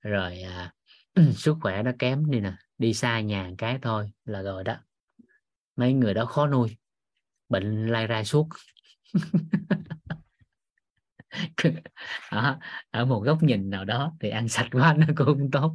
[0.00, 0.72] rồi à,
[1.34, 2.52] sức khỏe nó kém đi nè.
[2.78, 4.76] Đi xa nhà cái thôi là rồi đó.
[5.76, 6.76] Mấy người đó khó nuôi.
[7.48, 8.48] Bệnh lai ra suốt.
[12.30, 12.58] À,
[12.90, 15.74] ở một góc nhìn nào đó thì ăn sạch quá nó cũng không tốt.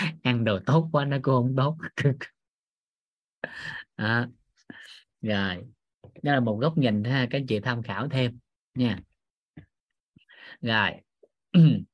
[0.22, 1.76] ăn đồ tốt quá nó cũng không tốt.
[3.96, 4.28] À,
[5.22, 5.56] rồi
[6.22, 8.38] đó là một góc nhìn ha các chị tham khảo thêm
[8.74, 8.98] nha.
[10.62, 10.90] Rồi.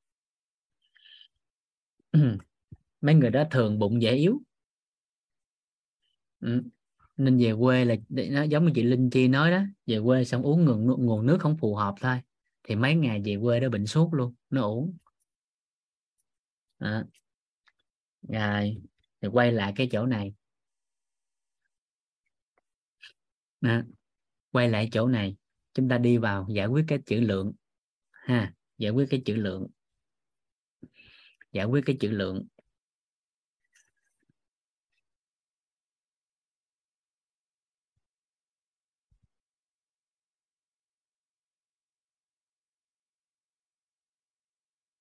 [3.01, 4.41] Mấy người đó thường bụng dễ yếu.
[6.41, 6.62] Ừ.
[7.16, 10.43] nên về quê là nó giống như chị Linh Chi nói đó về quê xong
[10.43, 12.16] uống nguồn nguồn nước không phù hợp thôi
[12.65, 14.97] thì mấy ngày về quê đó bệnh suốt luôn nó uống.
[16.81, 17.05] À
[18.23, 18.77] rồi,
[19.20, 20.35] thì quay lại cái chỗ này.
[23.61, 23.85] À.
[24.53, 25.36] quay lại chỗ này,
[25.74, 27.53] chúng ta đi vào giải quyết cái chữ lượng,
[28.11, 29.66] ha, giải quyết cái chữ lượng.
[31.53, 32.47] Giải quyết cái chữ lượng.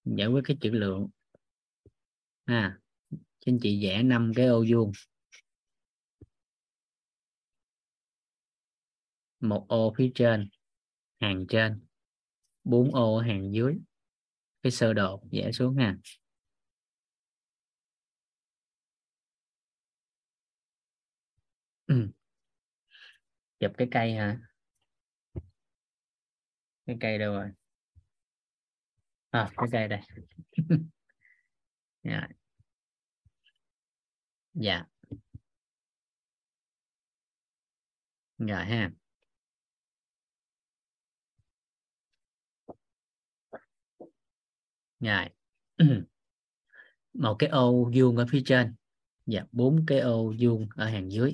[0.06, 1.08] Giải quyết cái chữ lượng
[2.48, 2.78] à
[3.48, 4.92] anh chị vẽ năm cái ô vuông.
[9.40, 10.50] Một ô phía trên
[11.20, 11.86] hàng trên.
[12.64, 13.78] Bốn ô hàng dưới.
[14.64, 15.98] Cái sơ đồ vẽ xuống ha.
[23.60, 24.40] Chụp cái cây hả?
[26.86, 27.50] Cái cây đâu rồi?
[29.30, 30.00] À, cái cây đây.
[32.04, 32.30] Yeah
[34.62, 34.86] dạ.
[38.38, 38.92] Rồi ha.
[45.00, 45.30] Rồi.
[47.14, 48.76] Một cái ô vuông ở phía trên.
[49.26, 51.34] Và bốn cái ô vuông ở hàng dưới.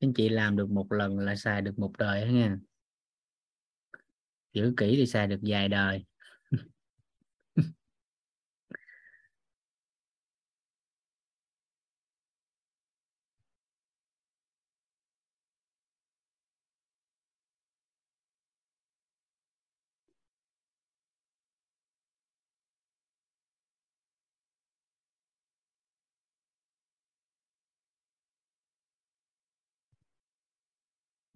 [0.00, 2.58] Anh chị làm được một lần là xài được một đời đó nha.
[4.52, 6.04] Giữ kỹ thì xài được vài đời.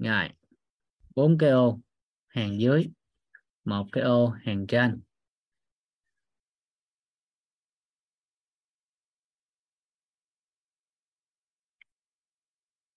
[0.03, 0.29] Rồi.
[1.17, 1.81] Bốn cái ô,
[2.29, 2.91] hàng dưới.
[3.65, 5.03] Một cái ô, hàng trên.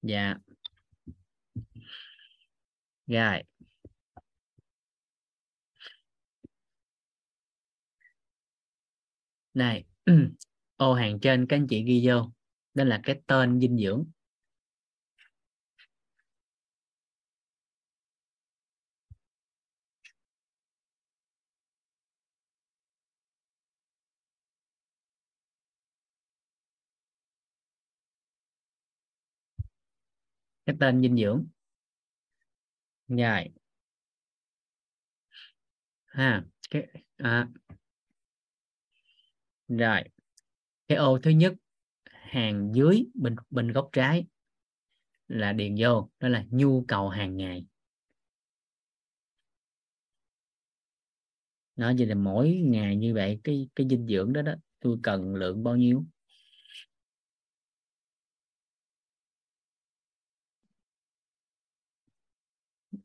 [0.01, 0.35] Dạ.
[3.07, 3.43] Rồi.
[9.53, 9.83] Này,
[10.77, 12.31] ô hàng trên các anh chị ghi vô.
[12.73, 14.05] Đó là cái tên dinh dưỡng.
[30.65, 31.47] Cái tên dinh dưỡng.
[33.07, 33.49] Rồi
[36.05, 36.87] ha, cái
[37.17, 37.47] à.
[39.67, 40.03] rồi.
[40.87, 41.53] Cái ô thứ nhất,
[42.05, 44.25] hàng dưới, bên bên góc trái
[45.27, 47.65] là điền vô, đó là nhu cầu hàng ngày.
[51.75, 55.35] Nó vậy là mỗi ngày như vậy, cái cái dinh dưỡng đó đó, tôi cần
[55.35, 56.05] lượng bao nhiêu?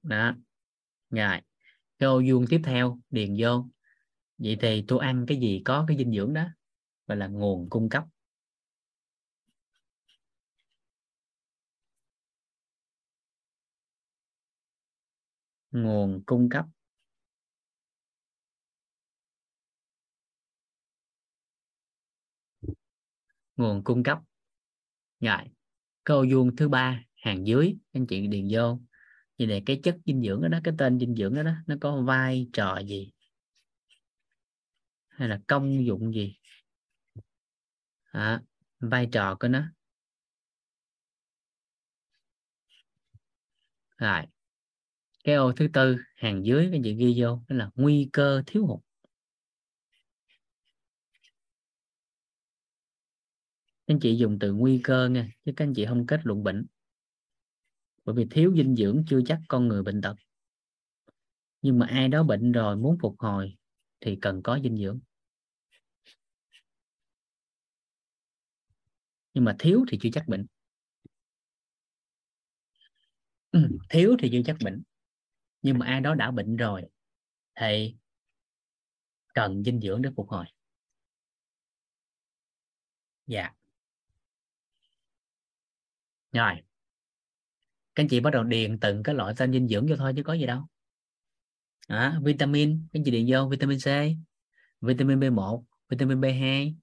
[0.02, 0.34] Đó.
[1.10, 1.40] Rồi
[1.98, 3.66] cái ô vuông tiếp theo, điền vô.
[4.38, 6.44] Vậy thì tôi ăn cái gì có cái dinh dưỡng đó
[7.06, 8.04] gọi là nguồn cung cấp.
[15.72, 16.66] Nguồn cung cấp.
[23.56, 24.18] Nguồn cung cấp.
[25.20, 25.42] Rồi,
[26.04, 27.76] câu vuông thứ ba, hàng dưới.
[27.92, 28.80] Anh chị điền vô
[29.40, 31.76] vậy này cái chất dinh dưỡng đó, đó cái tên dinh dưỡng đó, đó nó
[31.80, 33.12] có vai trò gì?
[35.08, 36.36] Hay là công dụng gì?
[38.12, 38.42] À,
[38.80, 39.62] vai trò của nó.
[43.98, 44.22] Rồi.
[45.24, 48.66] Cái ô thứ tư hàng dưới cái chị ghi vô đó là nguy cơ thiếu
[48.66, 48.80] hụt.
[53.86, 56.66] Anh chị dùng từ nguy cơ nha chứ các anh chị không kết luận bệnh
[58.12, 60.14] bởi vì thiếu dinh dưỡng chưa chắc con người bệnh tật.
[61.62, 63.56] Nhưng mà ai đó bệnh rồi muốn phục hồi
[64.00, 65.00] thì cần có dinh dưỡng.
[69.34, 70.46] Nhưng mà thiếu thì chưa chắc bệnh.
[73.50, 74.82] Ừ, thiếu thì chưa chắc bệnh.
[75.62, 76.82] Nhưng mà ai đó đã bệnh rồi
[77.60, 77.96] thì
[79.34, 80.44] cần dinh dưỡng để phục hồi.
[83.26, 83.54] Dạ.
[86.32, 86.60] Rồi
[87.94, 90.22] các anh chị bắt đầu điền từng cái loại tên dinh dưỡng vô thôi chứ
[90.22, 90.66] có gì đâu.
[91.88, 93.86] À, vitamin các anh chị điền vô vitamin C
[94.80, 96.74] vitamin B1 vitamin B2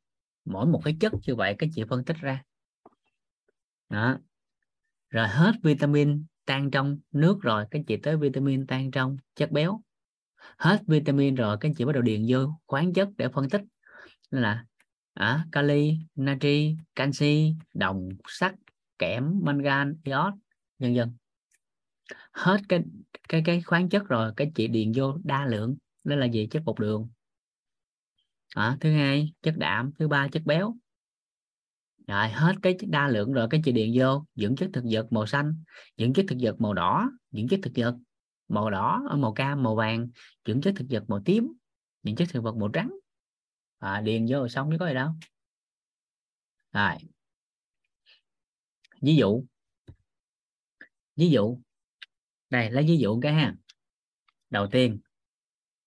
[0.46, 2.44] mỗi một cái chất như vậy các chị phân tích ra.
[3.90, 4.20] Đó.
[5.10, 9.82] Rồi hết vitamin tan trong nước rồi các chị tới vitamin tan trong chất béo.
[10.58, 13.62] Hết vitamin rồi các chị bắt đầu điền vô khoáng chất để phân tích.
[14.32, 14.66] Nên là
[15.14, 18.56] à, kali natri canxi đồng sắt
[19.00, 20.34] kẽm mangan iốt
[20.80, 21.14] nhân dân.
[22.32, 22.84] Hết cái
[23.30, 26.64] cái cái khoáng chất rồi cái chị điền vô đa lượng đó là gì chất
[26.66, 27.10] bột đường.
[28.56, 30.76] À, thứ hai chất đạm thứ ba chất béo.
[32.08, 35.26] Rồi hết cái đa lượng rồi cái chị điền vô dưỡng chất thực vật màu
[35.26, 35.64] xanh
[35.98, 37.96] dưỡng chất thực vật màu đỏ dưỡng chất thực vật
[38.48, 40.10] màu đỏ màu cam màu vàng
[40.46, 41.48] dưỡng chất thực vật màu tím
[42.04, 42.92] dưỡng chất thực vật màu trắng.
[43.80, 45.12] À, điền vô rồi xong chứ có gì đâu.
[46.74, 46.96] Rồi.
[49.02, 49.44] Ví dụ
[51.18, 51.60] ví dụ
[52.50, 53.56] đây lấy ví dụ cái ha.
[54.50, 55.00] Đầu tiên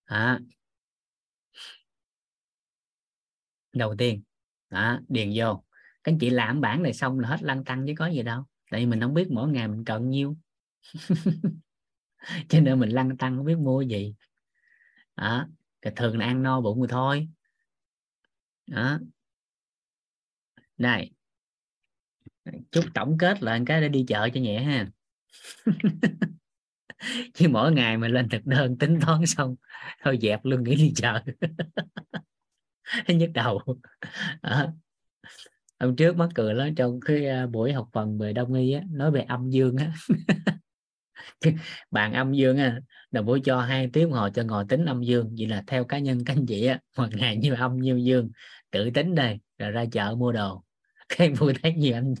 [0.03, 0.39] à,
[3.73, 4.23] đầu tiên
[4.67, 5.63] à, điền vô.
[6.03, 8.43] Các anh chị làm bản này xong là hết lăn tăng chứ có gì đâu.
[8.71, 10.37] Tại vì mình không biết mỗi ngày mình cần nhiêu.
[12.49, 14.15] Cho nên mình lăn tăng không biết mua gì.
[15.15, 15.47] Đó.
[15.95, 17.29] Thường là ăn no bụng rồi thôi.
[18.67, 18.99] Đó.
[20.77, 21.11] Đây
[22.71, 24.91] chút tổng kết lại cái để đi chợ cho nhẹ ha.
[27.33, 29.55] chứ mỗi ngày mà lên thực đơn tính toán xong
[30.03, 31.21] thôi dẹp luôn nghĩ đi chợ.
[33.07, 33.61] Nhức đầu.
[34.41, 34.67] À.
[35.79, 38.81] hôm trước mắc cười lắm trong cái à, buổi học phần về đông y á,
[38.91, 39.93] nói về âm dương á.
[41.91, 42.79] Bạn âm dương á
[43.11, 45.99] là buổi cho hai tiếng hồi cho ngồi tính âm dương vậy là theo cá
[45.99, 48.29] nhân các anh chị á một ngày như âm như dương
[48.71, 50.63] tự tính đây rồi ra chợ mua đồ.
[51.17, 52.13] Cái vui thấy nhiều anh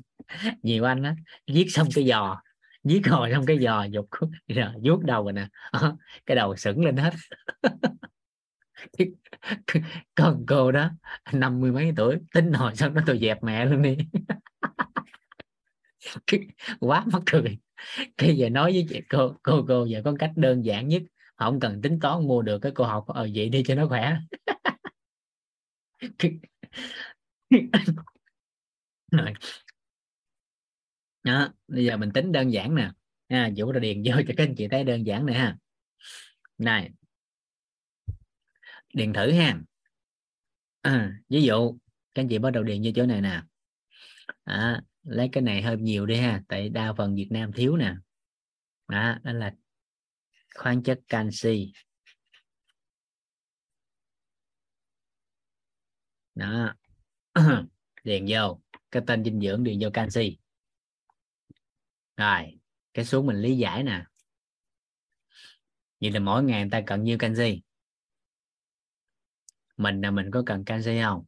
[0.63, 1.15] nhiều anh á
[1.47, 2.41] viết xong cái giò
[2.83, 4.07] giết ngồi xong cái giò dục
[4.47, 5.95] rồi vuốt đầu rồi nè ờ,
[6.25, 7.13] cái đầu sững lên hết.
[10.15, 10.89] Còn cô đó
[11.33, 13.97] năm mươi mấy tuổi tính hồi xong nó tôi dẹp mẹ luôn đi.
[16.79, 17.57] Quá mắc cười.
[18.17, 21.01] Cái giờ nói với chị cô cô cô giờ có cách đơn giản nhất
[21.35, 23.87] không cần tính toán mua được cái cô học ở ờ, vậy đi cho nó
[23.87, 24.17] khỏe.
[29.11, 29.33] Rồi
[31.23, 32.91] đó, bây giờ mình tính đơn giản nè.
[33.29, 35.57] Ha, dụ ra điền vô cho các anh chị thấy đơn giản nè ha.
[36.57, 36.91] Này.
[38.93, 39.59] Điền thử ha.
[40.81, 41.77] À, ví dụ
[42.13, 43.41] các anh chị bắt đầu điền vô chỗ này nè.
[44.43, 47.95] À, lấy cái này hơi nhiều đi ha tại đa phần Việt Nam thiếu nè.
[48.87, 49.53] Đó, đó là
[50.55, 51.71] khoáng chất canxi.
[56.35, 56.73] Đó.
[58.03, 58.61] Điền vô
[58.91, 60.37] cái tên dinh dưỡng điền vô canxi
[62.17, 62.59] rồi
[62.93, 64.03] cái xuống mình lý giải nè.
[66.01, 67.61] Vậy là mỗi ngày người ta cần nhiêu canxi?
[69.77, 71.25] Mình là mình có cần canxi không?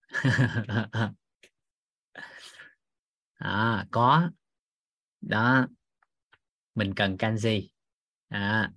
[3.38, 4.30] À, có.
[5.20, 5.66] Đó.
[6.74, 7.70] Mình cần canxi.
[8.28, 8.72] À,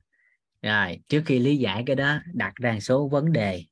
[0.62, 3.66] rồi trước khi lý giải cái đó đặt ra số vấn đề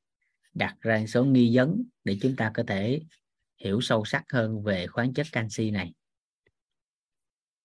[0.53, 3.01] đặt ra số nghi vấn để chúng ta có thể
[3.57, 5.93] hiểu sâu sắc hơn về khoáng chất canxi này.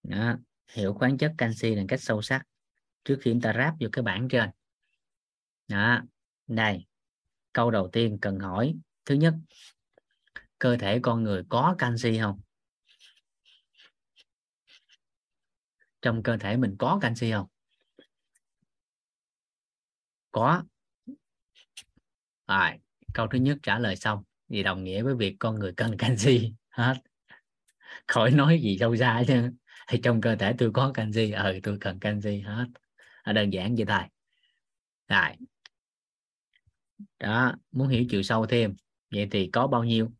[0.02, 0.36] Đó.
[0.68, 2.42] hiểu khoáng chất canxi là cách sâu sắc.
[3.04, 4.50] Trước khi chúng ta ráp vô cái bảng trên.
[5.68, 6.02] Đó,
[6.46, 6.86] đây,
[7.52, 8.74] câu đầu tiên cần hỏi.
[9.04, 9.34] Thứ nhất,
[10.58, 12.40] cơ thể con người có canxi không?
[16.02, 17.46] Trong cơ thể mình có canxi không?
[20.30, 20.64] Có.
[22.46, 22.70] Rồi,
[23.14, 26.52] câu thứ nhất trả lời xong thì đồng nghĩa với việc con người cần canxi,
[26.70, 26.94] hết.
[28.06, 29.50] Khỏi nói gì sâu xa chứ.
[29.88, 32.66] Thì trong cơ thể tôi có canxi ừ tôi cần canxi, hết.
[33.22, 34.00] Ờ, đơn giản vậy thôi.
[35.08, 35.36] Rồi.
[37.18, 38.76] Đó, muốn hiểu chiều sâu thêm,
[39.10, 40.10] vậy thì có bao nhiêu?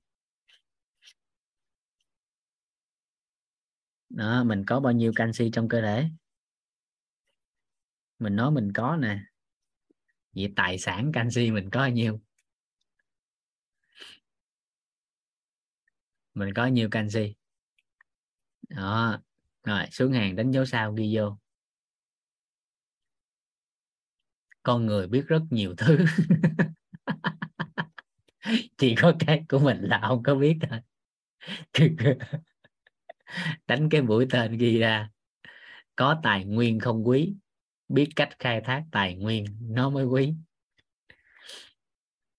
[4.08, 6.08] Đó, mình có bao nhiêu canxi trong cơ thể?
[8.18, 9.18] Mình nói mình có nè.
[10.34, 12.20] Vậy tài sản canxi mình có bao nhiêu?
[16.34, 17.34] Mình có nhiều canxi?
[18.68, 19.20] Đó.
[19.64, 21.38] Rồi, xuống hàng đánh dấu sao ghi vô.
[24.62, 25.98] Con người biết rất nhiều thứ.
[28.78, 30.80] Chỉ có cái của mình là không có biết thôi.
[33.66, 35.10] Đánh cái mũi tên ghi ra.
[35.96, 37.34] Có tài nguyên không quý?
[37.88, 40.34] Biết cách khai thác tài nguyên, nó mới quý.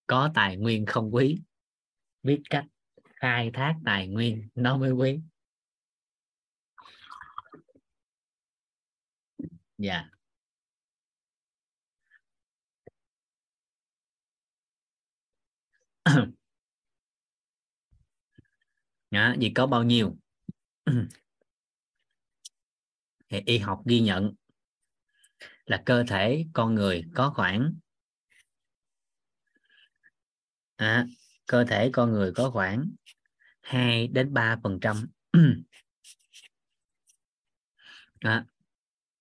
[0.06, 1.42] Có tài nguyên không quý?
[2.22, 2.64] Biết cách
[3.24, 5.20] khai thác tài nguyên nó mới quý
[9.78, 9.92] dạ
[16.04, 16.28] yeah.
[19.10, 20.16] Đó, vì có bao nhiêu
[23.28, 24.34] thì y học ghi nhận
[25.66, 27.74] là cơ thể con người có khoảng
[30.76, 31.06] à,
[31.46, 32.90] cơ thể con người có khoảng
[33.64, 34.96] 2 đến 3 phần trăm.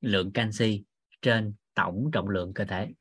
[0.02, 0.84] Lượng canxi
[1.22, 2.94] trên tổng trọng lượng cơ thể.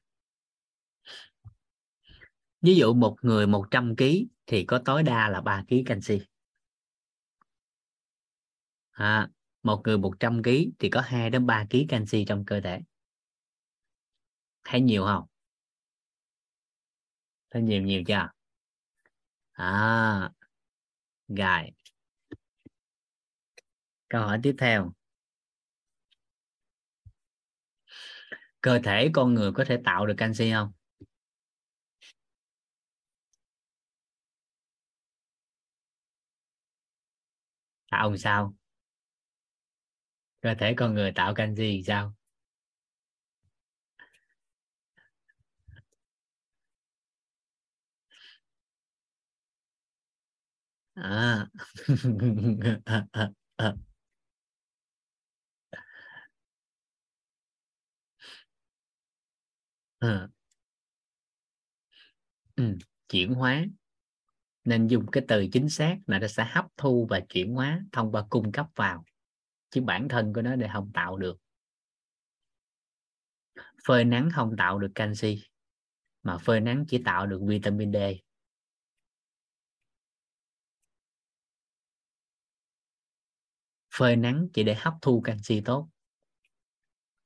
[2.60, 4.04] Ví dụ một người 100 kg
[4.46, 6.20] thì có tối đa là 3 kg canxi.
[8.90, 9.28] À,
[9.62, 12.80] một người 100 kg thì có 2 đến 3 kg canxi trong cơ thể.
[14.64, 15.26] Thấy nhiều không?
[17.50, 18.28] Thấy nhiều nhiều chưa?
[19.52, 20.32] À
[21.34, 21.70] rồi.
[24.08, 24.92] Câu hỏi tiếp theo.
[28.60, 30.72] Cơ thể con người có thể tạo được canxi không?
[37.90, 38.54] Tạo làm sao?
[40.40, 42.14] Cơ thể con người tạo canxi sao?
[50.96, 51.46] À
[60.00, 60.28] à.
[62.56, 62.76] Ừ.
[63.08, 63.64] chuyển hóa
[64.64, 68.12] nên dùng cái từ chính xác là nó sẽ hấp thu và chuyển hóa thông
[68.12, 69.04] qua cung cấp vào,
[69.70, 71.38] chứ bản thân của nó để không tạo được
[73.86, 75.42] phơi nắng không tạo được canxi,
[76.22, 77.96] mà phơi nắng chỉ tạo được vitamin D
[83.94, 85.88] phơi nắng chỉ để hấp thu canxi tốt.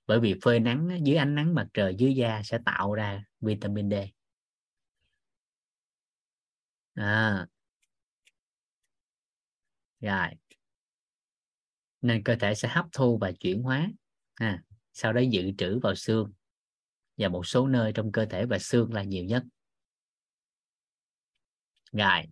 [0.06, 3.90] Bởi vì phơi nắng dưới ánh nắng mặt trời dưới da sẽ tạo ra vitamin
[3.90, 3.94] D.
[6.94, 7.46] À.
[10.00, 10.28] Rồi.
[12.02, 13.88] Nên cơ thể sẽ hấp thu và chuyển hóa.
[14.34, 14.62] À,
[14.92, 16.32] sau đó dự trữ vào xương.
[17.16, 19.42] Và một số nơi trong cơ thể và xương là nhiều nhất.
[21.92, 22.22] Rồi.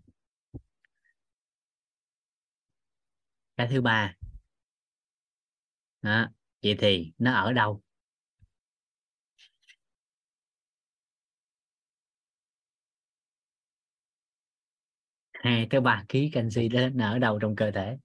[3.56, 4.14] Cái thứ ba
[6.05, 6.31] à,
[6.62, 7.83] vậy thì nó ở đâu?
[15.33, 17.97] Hai tới ba ký canxi đó nó ở đâu trong cơ thể?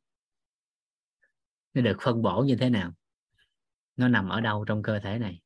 [1.74, 2.92] Nó được phân bổ như thế nào?
[3.96, 5.42] Nó nằm ở đâu trong cơ thể này?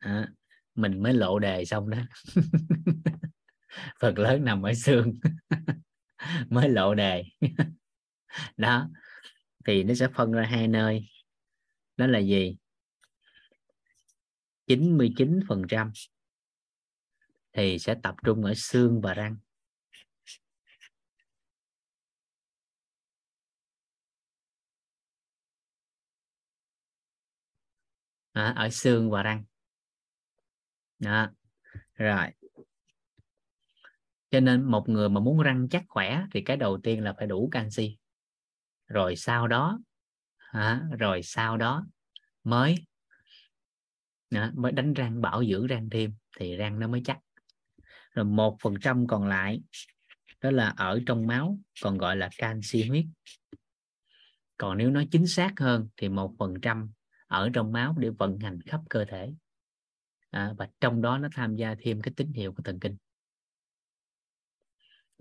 [0.00, 0.28] À,
[0.74, 1.98] mình mới lộ đề xong đó.
[4.00, 5.12] Phần lớn nằm ở xương.
[6.50, 7.24] Mới lộ đề.
[8.56, 8.88] Đó
[9.66, 11.06] thì nó sẽ phân ra hai nơi.
[11.96, 12.56] Đó là gì?
[14.66, 15.92] 99 phần trăm
[17.52, 19.36] thì sẽ tập trung ở xương và răng.
[28.32, 29.44] À, ở xương và răng.
[30.98, 31.28] Đó
[31.94, 32.26] rồi.
[34.30, 37.26] Cho nên một người mà muốn răng chắc khỏe thì cái đầu tiên là phải
[37.26, 37.96] đủ canxi
[38.86, 39.80] rồi sau đó
[40.36, 41.86] à, rồi sau đó
[42.44, 42.74] mới
[44.30, 47.18] à, mới đánh răng bảo dưỡng răng thêm thì răng nó mới chắc.
[48.12, 49.60] Rồi một phần trăm còn lại
[50.40, 53.04] đó là ở trong máu còn gọi là canxi huyết.
[54.58, 56.90] Còn nếu nói chính xác hơn thì một phần trăm
[57.26, 59.34] ở trong máu để vận hành khắp cơ thể.
[60.30, 62.96] À, và trong đó nó tham gia thêm cái tín hiệu của thần kinh.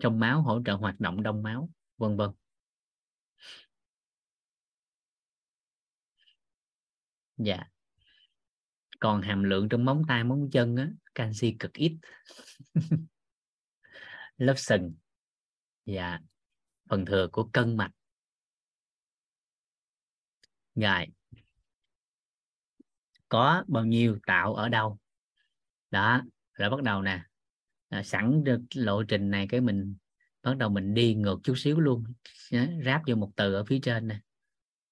[0.01, 2.29] Trong máu hỗ trợ hoạt động đông máu vân vân.
[7.37, 7.63] Dạ.
[8.99, 11.97] Còn hàm lượng trong móng tay móng chân á canxi cực ít.
[14.37, 14.95] Lớp sừng.
[15.85, 16.19] Dạ.
[16.89, 17.91] Phần thừa của cân mạch.
[20.75, 21.05] Rồi.
[23.29, 24.97] Có bao nhiêu tạo ở đâu?
[25.91, 26.21] Đó
[26.53, 27.23] là bắt đầu nè.
[27.89, 29.95] À, sẵn được lộ trình này cái mình
[30.41, 32.03] bắt đầu mình đi ngược chút xíu luôn.
[32.85, 34.19] Ráp vô một từ ở phía trên nè.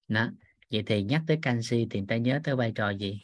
[0.08, 0.30] Đó
[0.74, 3.22] vậy thì nhắc tới canxi thì người ta nhớ tới vai trò gì?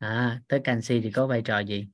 [0.00, 1.88] À, tới canxi thì có vai trò gì?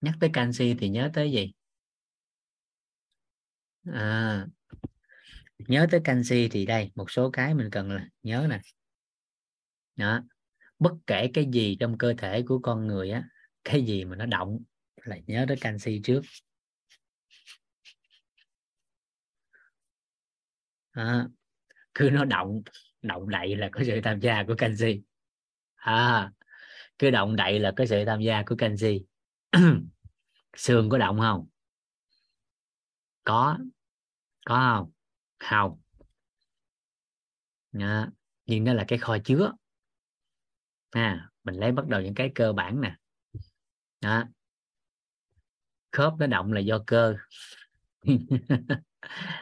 [0.00, 1.52] Nhắc tới canxi thì nhớ tới gì?
[3.92, 4.46] À,
[5.58, 8.60] nhớ tới canxi thì đây một số cái mình cần là nhớ nè.
[9.96, 10.20] Đó
[10.78, 13.24] bất kể cái gì trong cơ thể của con người á
[13.64, 14.58] cái gì mà nó động
[15.04, 16.22] là nhớ tới canxi trước.
[20.90, 21.28] À,
[21.94, 22.62] cứ nó động
[23.02, 25.02] động đậy là có sự tham gia của canxi.
[25.74, 26.32] À,
[26.98, 29.04] cứ động đậy là có sự tham gia của canxi.
[30.56, 31.46] Xương có động không?
[33.24, 33.58] Có.
[34.46, 34.92] Có không?
[35.38, 35.80] Không.
[37.72, 38.10] À,
[38.46, 39.52] nhưng nó là cái kho chứa
[40.96, 42.96] à, mình lấy bắt đầu những cái cơ bản nè.
[44.00, 44.24] Đó.
[45.92, 47.16] khớp nó động là do cơ.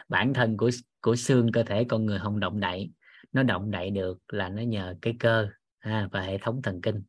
[0.09, 0.69] Bản thân của
[1.01, 2.91] của xương cơ thể con người không động đậy.
[3.31, 7.03] Nó động đậy được là nó nhờ cái cơ ha, và hệ thống thần kinh.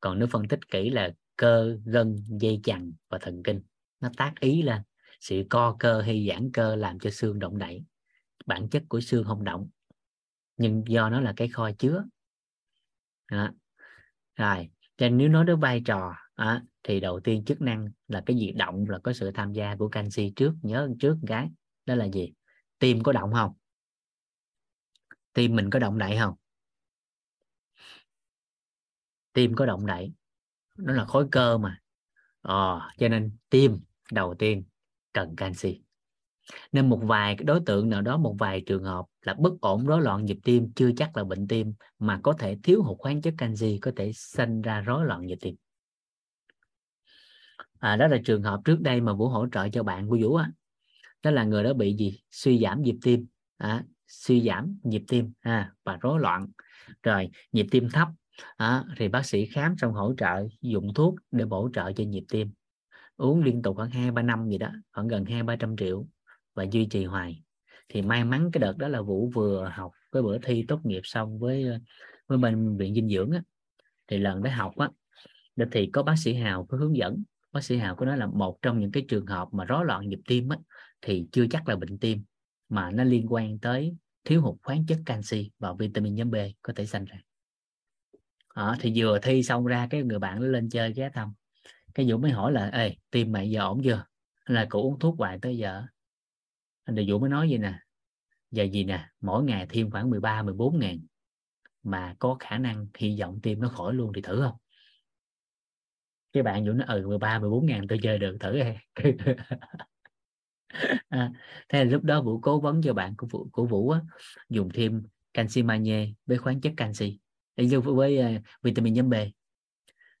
[0.00, 3.62] Còn nếu phân tích kỹ là cơ gân dây chằng và thần kinh
[4.00, 4.82] nó tác ý lên.
[5.20, 7.84] Sự co cơ hay giãn cơ làm cho xương động đậy.
[8.46, 9.68] Bản chất của xương không động
[10.56, 12.04] nhưng do nó là cái kho chứa.
[13.30, 13.50] Đó
[14.36, 18.22] rồi cho nên nếu nói đến vai trò à, thì đầu tiên chức năng là
[18.26, 21.50] cái gì động là có sự tham gia của canxi trước nhớ trước cái
[21.86, 22.32] đó là gì?
[22.78, 23.52] Tim có động không?
[25.32, 26.34] Tim mình có động đậy không?
[29.32, 30.12] Tim có động đậy.
[30.78, 31.80] Nó là khối cơ mà.
[32.40, 33.80] Ờ, cho nên tim
[34.12, 34.64] đầu tiên
[35.12, 35.80] cần canxi.
[36.72, 40.02] Nên một vài đối tượng nào đó một vài trường hợp là bất ổn rối
[40.02, 43.34] loạn nhịp tim chưa chắc là bệnh tim mà có thể thiếu hụt khoáng chất
[43.38, 45.54] canxi có thể sinh ra rối loạn nhịp tim.
[47.78, 50.34] À, đó là trường hợp trước đây mà vũ hỗ trợ cho bạn của vũ
[50.34, 50.50] á.
[51.22, 52.20] Đó là người đó bị gì?
[52.30, 53.26] Suy giảm nhịp tim.
[53.56, 56.46] À, suy giảm nhịp tim à, và rối loạn.
[57.02, 58.08] Rồi nhịp tim thấp.
[58.56, 62.24] À, thì bác sĩ khám xong hỗ trợ dùng thuốc để bổ trợ cho nhịp
[62.28, 62.50] tim.
[63.16, 66.06] Uống liên tục khoảng hai ba năm gì đó khoảng gần hai ba trăm triệu
[66.54, 67.43] và duy trì hoài
[67.88, 71.00] thì may mắn cái đợt đó là vũ vừa học cái bữa thi tốt nghiệp
[71.04, 71.66] xong với
[72.26, 73.42] với bên viện dinh dưỡng á.
[74.08, 74.88] Thì lần đó học á
[75.72, 77.22] thì có bác sĩ hào có hướng dẫn.
[77.52, 80.08] Bác sĩ hào có nói là một trong những cái trường hợp mà rối loạn
[80.08, 80.56] nhịp tim á
[81.02, 82.24] thì chưa chắc là bệnh tim
[82.68, 86.72] mà nó liên quan tới thiếu hụt khoáng chất canxi và vitamin nhóm B có
[86.76, 87.16] thể sinh ra.
[88.48, 91.32] À, thì vừa thi xong ra cái người bạn nó lên chơi ghé thăm.
[91.94, 94.04] Cái Vũ mới hỏi là ê tim mày giờ ổn chưa?
[94.46, 95.82] Là cụ uống thuốc hoài tới giờ
[96.84, 97.78] anh Vũ mới nói gì nè
[98.50, 101.00] và gì nè mỗi ngày thêm khoảng 13 14 ngàn
[101.82, 104.56] mà có khả năng hy vọng tim nó khỏi luôn thì thử không?
[106.32, 108.60] Cái bạn Vũ nó ừ 13 14 ngàn tôi chơi được thử
[111.08, 111.32] à,
[111.68, 114.00] thế là lúc đó vũ cố vấn cho bạn của vũ, của vũ á,
[114.48, 115.02] dùng thêm
[115.34, 117.18] canxi magie với khoáng chất canxi.
[117.56, 119.14] Với, với uh, vitamin nhóm B.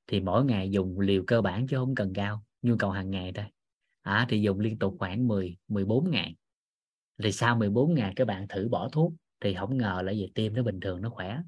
[0.06, 3.32] Thì mỗi ngày dùng liều cơ bản chứ không cần cao nhu cầu hàng ngày
[3.34, 3.44] thôi.
[4.02, 6.36] À, thì dùng liên tục khoảng 10 14 ngày
[7.22, 10.54] thì sau 14 ngày các bạn thử bỏ thuốc thì không ngờ là về tim
[10.54, 11.38] nó bình thường nó khỏe.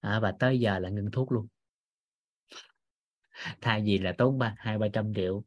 [0.00, 1.46] À, và tới giờ là ngưng thuốc luôn.
[3.60, 5.44] Thay vì là tốn ba hai ba trăm triệu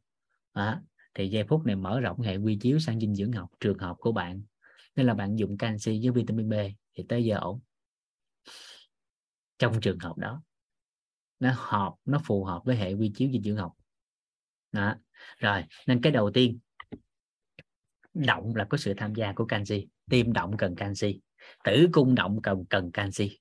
[0.52, 0.82] à,
[1.14, 3.96] thì giây phút này mở rộng hệ quy chiếu sang dinh dưỡng học trường hợp
[4.00, 4.44] của bạn.
[4.96, 6.54] Nên là bạn dùng canxi với vitamin B
[6.94, 7.60] thì tới giờ ổn.
[9.58, 10.42] Trong trường hợp đó
[11.40, 13.74] nó hợp nó phù hợp với hệ quy chiếu dinh dưỡng học.
[14.72, 14.96] Đó.
[15.38, 16.60] rồi nên cái đầu tiên
[18.16, 21.19] động là có sự tham gia của canxi tim động cần canxi
[21.64, 23.40] tử cung động cần cần canxi.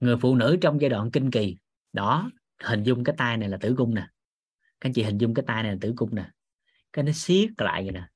[0.00, 1.56] Người phụ nữ trong giai đoạn kinh kỳ
[1.92, 2.30] đó
[2.62, 4.08] hình dung cái tay này là tử cung nè.
[4.80, 6.30] Các anh chị hình dung cái tay này là tử cung nè.
[6.92, 8.08] Cái nó siết lại vậy nè.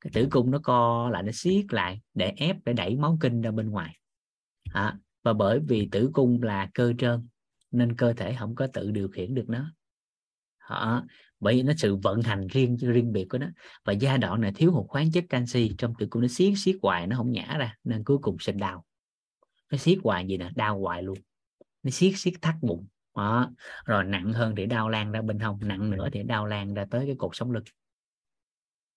[0.00, 3.42] Cái tử cung nó co lại nó siết lại để ép để đẩy máu kinh
[3.42, 3.98] ra bên ngoài.
[4.72, 7.28] À, và bởi vì tử cung là cơ trơn
[7.70, 9.72] nên cơ thể không có tự điều khiển được nó.
[10.58, 11.02] À,
[11.40, 13.46] bởi vì nó sự vận hành riêng riêng biệt của nó.
[13.84, 16.76] Và giai đoạn này thiếu hụt khoáng chất canxi trong tử cung nó xiết xiết
[16.82, 18.84] hoài nó không nhả ra nên cuối cùng sinh đau.
[19.72, 20.50] Nó xiết hoài gì nè?
[20.56, 21.18] Đau hoài luôn.
[21.82, 22.86] Nó xiết xiết thắt bụng.
[23.16, 23.50] Đó.
[23.84, 26.84] rồi nặng hơn thì đau lan ra bên hông nặng nữa thì đau lan ra
[26.90, 27.64] tới cái cột sống lưng.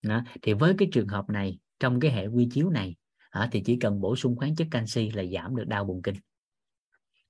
[0.02, 0.24] Đó.
[0.42, 2.96] thì với cái trường hợp này trong cái hệ quy chiếu này
[3.30, 6.16] à, thì chỉ cần bổ sung khoáng chất canxi là giảm được đau bụng kinh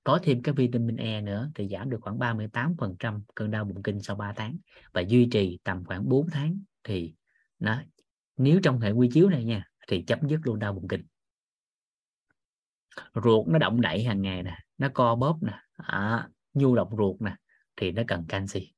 [0.04, 4.00] có thêm cái vitamin E nữa thì giảm được khoảng 38% cơn đau bụng kinh
[4.00, 4.56] sau 3 tháng
[4.92, 7.14] và duy trì tầm khoảng 4 tháng thì
[7.58, 7.82] nó
[8.36, 11.04] nếu trong hệ quy chiếu này nha thì chấm dứt luôn đau bụng kinh.
[13.14, 17.20] Ruột nó động đậy hàng ngày nè nó co bóp nè à, nhu động ruột
[17.20, 17.36] nè
[17.76, 18.72] thì nó cần canxi.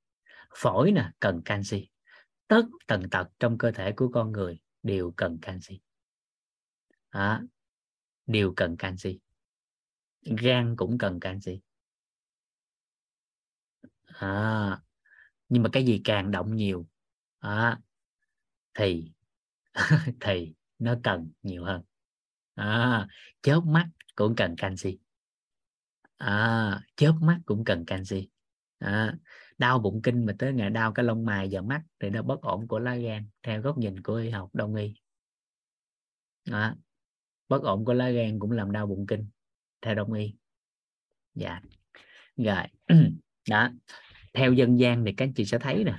[0.56, 1.88] Phổi nè cần canxi.
[2.48, 5.80] Tất tần tật trong cơ thể của con người đều cần canxi.
[7.08, 7.42] À,
[8.26, 9.20] đều cần canxi
[10.24, 11.60] gan cũng cần canxi.
[14.04, 14.80] À,
[15.48, 16.86] nhưng mà cái gì càng động nhiều
[17.38, 17.78] à,
[18.74, 19.12] thì
[20.20, 21.82] thì nó cần nhiều hơn.
[22.54, 23.08] À,
[23.42, 24.98] chớp mắt cũng cần canxi.
[26.16, 28.28] À, chớp mắt cũng cần canxi.
[28.78, 29.14] À,
[29.58, 32.40] đau bụng kinh mà tới ngày đau cái lông mày và mắt thì nó bất
[32.42, 34.94] ổn của lá gan theo góc nhìn của y học đông y.
[36.50, 36.76] À,
[37.48, 39.26] bất ổn của lá gan cũng làm đau bụng kinh
[39.84, 40.34] theo đông y
[41.34, 41.60] dạ.
[42.36, 42.64] Rồi.
[43.50, 43.70] Đó.
[44.34, 45.94] Theo dân gian thì các chị sẽ thấy nè.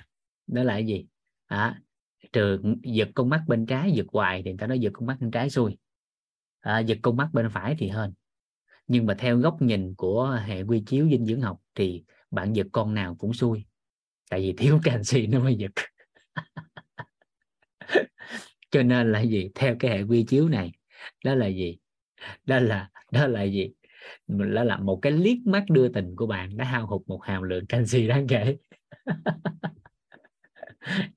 [0.48, 1.06] Đó là cái gì?
[1.50, 1.76] Đó,
[2.34, 5.18] trường giật con mắt bên trái giật hoài thì người ta nói giật con mắt
[5.20, 5.78] bên trái xuôi.
[6.60, 8.14] À, giật con mắt bên phải thì hơn
[8.88, 12.68] nhưng mà theo góc nhìn của hệ quy chiếu dinh dưỡng học thì bạn giật
[12.72, 13.66] con nào cũng xui
[14.30, 15.72] tại vì thiếu canxi nó mới giật.
[18.72, 19.50] Cho nên là gì?
[19.56, 20.72] Theo cái hệ quy chiếu này
[21.24, 21.78] đó là gì?
[22.46, 23.72] Đó là đó là gì?
[24.27, 27.44] Đó là một cái liếc mắt đưa tình của bạn đã hao hụt một hàm
[27.44, 28.58] lượng canxi đáng kể.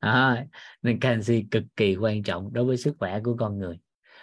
[0.01, 0.47] À,
[0.83, 3.78] nên canxi cực kỳ quan trọng đối với sức khỏe của con người.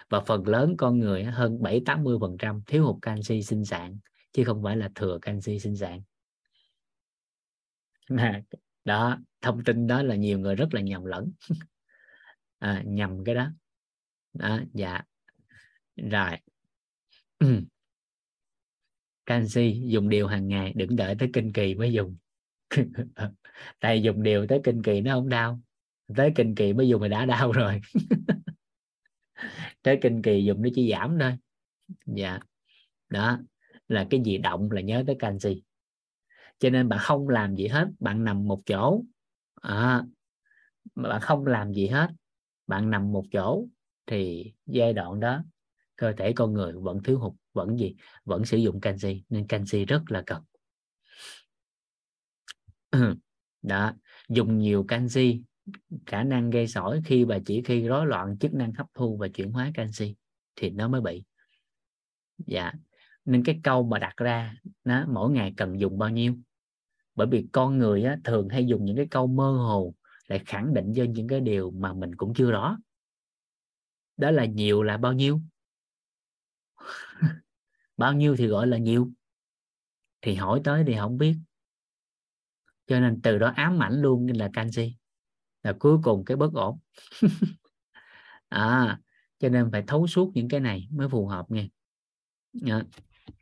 [0.08, 3.98] Và phần lớn con người hơn 7 80 phần trăm thiếu hụt canxi sinh sản
[4.32, 6.02] chứ không phải là thừa canxi sinh sản.
[8.84, 11.32] Đó thông tin đó là nhiều người rất là nhầm lẫn.
[12.58, 13.50] À, nhầm cái đó.
[14.32, 15.02] Đó dạ.
[15.96, 16.30] Rồi
[17.38, 17.60] Ừ.
[19.26, 22.16] canxi dùng đều hàng ngày đừng đợi tới kinh kỳ mới dùng.
[23.80, 25.60] Tại dùng đều tới kinh kỳ nó không đau.
[26.16, 27.80] Tới kinh kỳ mới dùng thì đã đau rồi.
[29.82, 31.32] Tới kinh kỳ dùng nó chỉ giảm thôi.
[32.06, 32.38] Dạ.
[33.08, 33.38] Đó
[33.88, 35.62] là cái gì động là nhớ tới canxi.
[36.58, 39.02] Cho nên bạn không làm gì hết bạn nằm một chỗ.
[39.54, 40.04] À,
[40.94, 42.10] bạn không làm gì hết
[42.66, 43.66] bạn nằm một chỗ
[44.06, 45.42] thì giai đoạn đó
[45.96, 47.94] cơ thể con người vẫn thiếu hụt vẫn gì
[48.24, 50.42] vẫn sử dụng canxi nên canxi rất là cần.
[53.62, 53.92] Đó
[54.28, 55.42] dùng nhiều canxi
[56.06, 59.28] khả năng gây sỏi khi và chỉ khi rối loạn chức năng hấp thu và
[59.28, 60.16] chuyển hóa canxi
[60.56, 61.24] thì nó mới bị.
[62.46, 62.72] Dạ
[63.26, 66.34] nên cái câu mà đặt ra nó mỗi ngày cần dùng bao nhiêu?
[67.14, 69.94] Bởi vì con người á, thường hay dùng những cái câu mơ hồ
[70.28, 72.78] lại khẳng định cho những cái điều mà mình cũng chưa rõ.
[74.16, 75.40] Đó là nhiều là bao nhiêu?
[77.96, 79.10] bao nhiêu thì gọi là nhiều?
[80.22, 81.36] Thì hỏi tới thì không biết.
[82.86, 84.96] Cho nên từ đó ám ảnh luôn là canxi
[85.62, 86.78] là cuối cùng cái bất ổn.
[88.48, 88.98] À
[89.38, 91.66] cho nên phải thấu suốt những cái này mới phù hợp nha.
[92.52, 92.82] Nhá.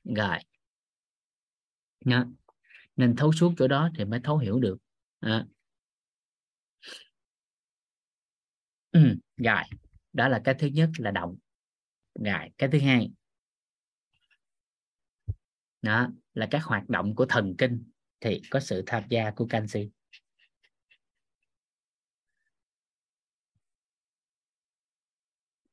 [0.05, 0.39] rồi.
[2.05, 2.25] Nhá.
[2.97, 4.77] nên thấu suốt chỗ đó thì mới thấu hiểu được.
[5.21, 5.47] À.
[9.37, 9.63] rồi.
[10.13, 11.37] Đó là cái thứ nhất là động.
[12.25, 13.11] Rồi, cái thứ hai
[15.85, 17.85] đó là các hoạt động của thần kinh
[18.21, 19.91] thì có sự tham gia của canxi.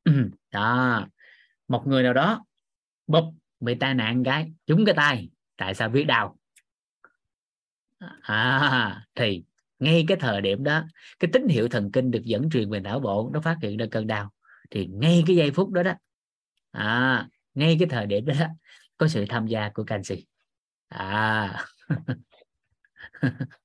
[0.03, 1.07] Ừ, đó
[1.67, 2.45] một người nào đó
[3.07, 3.23] bụp
[3.59, 6.37] bị tai nạn cái trúng cái tay tại sao biết đau?
[8.21, 9.43] À, thì
[9.79, 10.83] ngay cái thời điểm đó
[11.19, 13.85] cái tín hiệu thần kinh được dẫn truyền về não bộ nó phát hiện ra
[13.91, 14.31] cơn đau.
[14.71, 15.93] Thì ngay cái giây phút đó đó
[16.71, 18.45] à, ngay cái thời điểm đó, đó
[19.01, 20.25] có sự tham gia của canxi
[20.87, 21.65] à.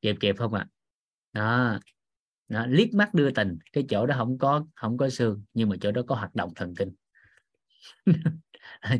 [0.00, 0.66] Kịp kịp không ạ?
[1.32, 1.40] À?
[1.40, 1.78] đó.
[2.48, 3.58] Nó liếc mắt đưa tình.
[3.72, 6.52] Cái chỗ đó không có không có xương, nhưng mà chỗ đó có hoạt động
[6.56, 6.94] thần kinh.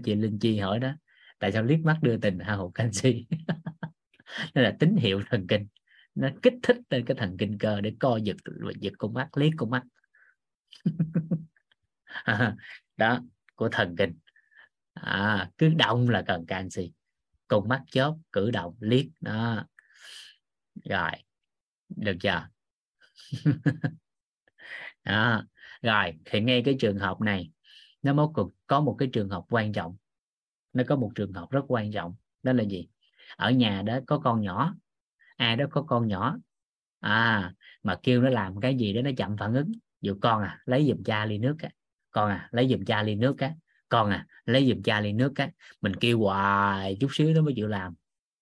[0.05, 0.93] Chị linh chi hỏi đó,
[1.39, 3.27] tại sao liếc mắt đưa tình hao hụt canxi
[4.55, 5.67] đó là tín hiệu thần kinh.
[6.15, 8.37] Nó kích thích lên cái thần kinh cơ để co giật
[8.81, 9.83] giật con mắt, liếc con mắt.
[12.25, 12.57] À,
[12.97, 13.21] đó
[13.57, 14.19] của thần kinh.
[14.95, 16.93] À, cứ động là cần canxi
[17.49, 19.67] con mắt chớp cử động liếc đó.
[20.85, 21.11] Rồi
[21.89, 22.49] được chưa?
[25.05, 25.45] Đó.
[25.83, 27.51] rồi thì ngay cái trường hợp này
[28.03, 28.27] nó mới
[28.67, 29.97] có một cái trường hợp quan trọng.
[30.73, 32.89] Nó có một trường hợp rất quan trọng đó là gì?
[33.37, 34.75] Ở nhà đó có con nhỏ.
[35.37, 36.37] Ai đó có con nhỏ.
[37.01, 39.73] À mà kêu nó làm cái gì đó nó chậm phản ứng.
[40.01, 41.71] Dụ con à lấy giùm cha ly nước á
[42.17, 43.53] con à lấy giùm cha ly nước cái.
[43.89, 45.51] Con à lấy giùm cha ly nước cái.
[45.81, 47.95] Mình kêu hoài chút xíu nó mới chịu làm.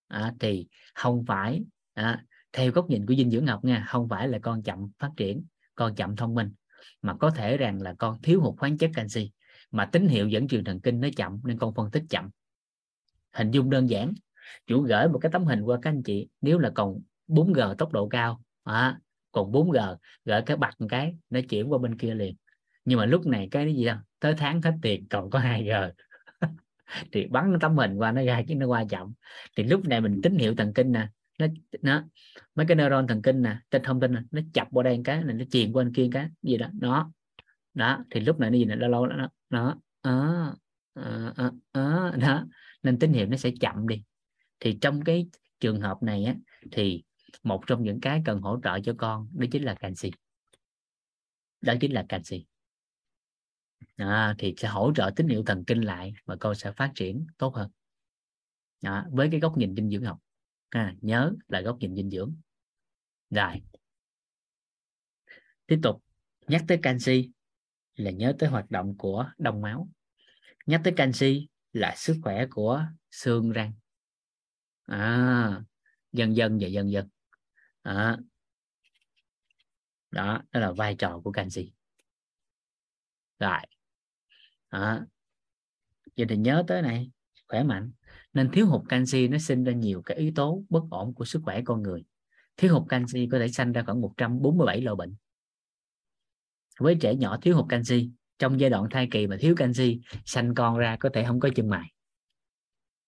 [0.09, 1.63] À, thì không phải
[1.95, 5.11] à, theo góc nhìn của dinh dưỡng học nha không phải là con chậm phát
[5.17, 5.45] triển
[5.75, 6.53] con chậm thông minh
[7.03, 9.31] mà có thể rằng là con thiếu hụt khoáng chất canxi
[9.71, 12.31] mà tín hiệu dẫn truyền thần kinh nó chậm nên con phân tích chậm.
[13.33, 14.13] Hình dung đơn giản
[14.67, 17.93] chủ gửi một cái tấm hình qua các anh chị nếu là còn 4G tốc
[17.93, 19.01] độ cao à,
[19.33, 22.37] còn 4G gửi cái bật một cái nó chuyển qua bên kia liền
[22.85, 25.91] nhưng mà lúc này cái gì đâu tới tháng hết tiền còn có 2G
[27.13, 29.13] thì bắn tấm hình qua nó ra chứ nó qua chậm.
[29.57, 31.47] Thì lúc này mình tín hiệu thần kinh nè nó
[31.83, 32.05] nó
[32.55, 35.25] mấy cái neuron thần kinh nè trên thông tin nè, nó chập qua đây cái
[35.25, 37.13] này nó truyền qua bên kia cái gì đó nó
[37.75, 40.57] đó thì lúc này nó gì nè lâu lâu nó nó đó, đó,
[40.95, 42.47] đó, ờ, ờ, ờ, đó
[42.83, 44.03] nên tín hiệu nó sẽ chậm đi.
[44.61, 45.27] Thì trong cái
[45.61, 46.35] trường hợp này á
[46.73, 47.03] thì
[47.43, 50.11] một trong những cái cần hỗ trợ cho con đó chính là canxi.
[51.61, 52.45] Đó chính là canxi
[53.97, 57.27] à, thì sẽ hỗ trợ tín hiệu thần kinh lại và con sẽ phát triển
[57.39, 57.71] tốt hơn.
[58.83, 60.19] À, với cái góc nhìn dinh dưỡng học.
[60.69, 62.35] À, nhớ là góc nhìn dinh dưỡng.
[63.31, 63.63] Rồi.
[65.67, 66.03] Tiếp tục.
[66.47, 67.31] Nhắc tới canxi
[67.95, 69.89] là nhớ tới hoạt động của đông máu.
[70.67, 73.73] Nhắc tới canxi là sức khỏe của xương răng.
[74.87, 75.63] À,
[76.13, 77.09] dần dần và dần dần.
[77.83, 78.17] À,
[80.11, 81.73] đó đó là vai trò của canxi.
[83.39, 83.59] Rồi
[84.75, 85.07] à,
[86.17, 87.11] vậy thì nhớ tới này
[87.49, 87.93] khỏe mạnh.
[88.33, 91.43] Nên thiếu hụt canxi nó sinh ra nhiều cái yếu tố bất ổn của sức
[91.45, 92.05] khỏe con người.
[92.57, 95.15] Thiếu hụt canxi có thể sinh ra khoảng 147 loại bệnh.
[96.81, 100.55] Với trẻ nhỏ thiếu hụt canxi trong giai đoạn thai kỳ mà thiếu canxi sanh
[100.55, 101.93] con ra có thể không có chân mày.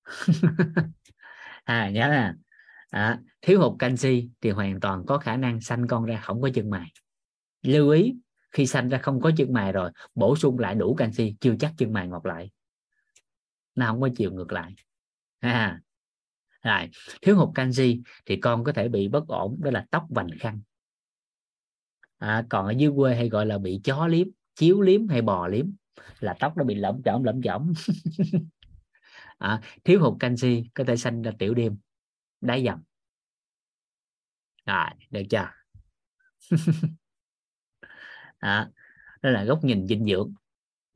[1.65, 2.35] À nhớ là
[2.91, 6.51] à, thiếu hụt canxi thì hoàn toàn có khả năng sanh con ra không có
[6.55, 6.93] chân mày.
[7.63, 8.15] Lưu ý
[8.57, 11.73] khi sanh ra không có chân mày rồi bổ sung lại đủ canxi chưa chắc
[11.77, 12.51] chân mày mọc lại.
[13.75, 14.75] Nó không có chiều ngược lại.
[15.39, 15.81] À,
[16.63, 16.91] rồi
[17.23, 20.61] thiếu hụt canxi thì con có thể bị bất ổn đó là tóc vành khăn.
[22.19, 25.49] À, còn ở dưới quê hay gọi là bị chó liếm chiếu liếm hay bò
[25.49, 25.67] liếm
[26.21, 27.73] là tóc nó bị lởm chỏm lởm chỏm
[29.39, 31.77] à, thiếu hụt canxi có thể sanh ra tiểu đêm
[32.41, 32.83] đáy dầm.
[34.67, 35.51] Rồi được chưa?
[38.47, 38.71] à,
[39.23, 40.35] đó là góc nhìn dinh dưỡng.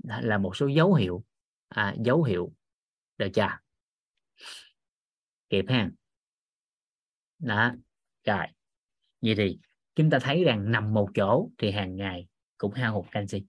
[0.05, 1.25] Là một số dấu hiệu
[1.69, 2.53] à, dấu hiệu
[3.19, 3.49] được chưa
[5.51, 5.91] kịp ha.
[7.39, 7.73] Đó.
[8.25, 8.47] Rồi.
[9.23, 9.59] Vậy thì
[9.95, 12.27] chúng ta thấy rằng nằm một chỗ thì hàng ngày
[12.59, 13.45] cũng hao hụt canxi.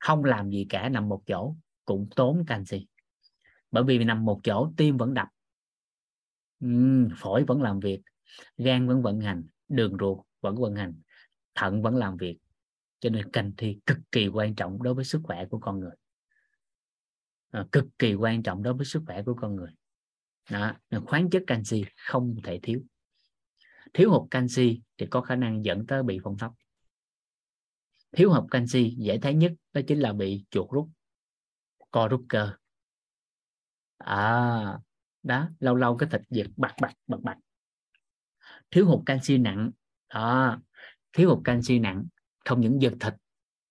[0.00, 2.86] Không làm gì cả nằm một chỗ cũng tốn canxi.
[3.70, 5.28] Bởi vì nằm một chỗ tim vẫn đập.
[6.64, 8.00] Uhm, phổi vẫn làm việc.
[8.56, 9.44] Gan vẫn vận hành.
[9.68, 11.00] Đường ruột vẫn vận hành.
[11.54, 12.38] Thận vẫn làm việc
[13.00, 15.94] cho nên canxi cực kỳ quan trọng đối với sức khỏe của con người.
[17.50, 19.70] À, cực kỳ quan trọng đối với sức khỏe của con người.
[20.50, 20.72] Đó,
[21.06, 22.82] khoáng chất canxi không thể thiếu.
[23.94, 26.52] Thiếu hụt canxi thì có khả năng dẫn tới bị phong thấp
[28.16, 30.88] thiếu hụt canxi dễ thấy nhất đó chính là bị chuột rút
[31.90, 32.52] co rút cơ.
[33.98, 34.78] À
[35.22, 37.36] đó lâu lâu cái thịt giật bạc bạc bạc bạc
[38.70, 39.70] thiếu hụt canxi nặng
[40.14, 40.58] đó
[41.12, 42.04] thiếu hụt canxi nặng
[42.46, 43.14] không những giật thịt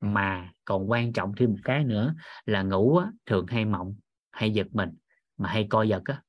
[0.01, 3.95] mà còn quan trọng thêm một cái nữa là ngủ á, thường hay mộng
[4.31, 4.89] hay giật mình
[5.37, 6.21] mà hay co giật á.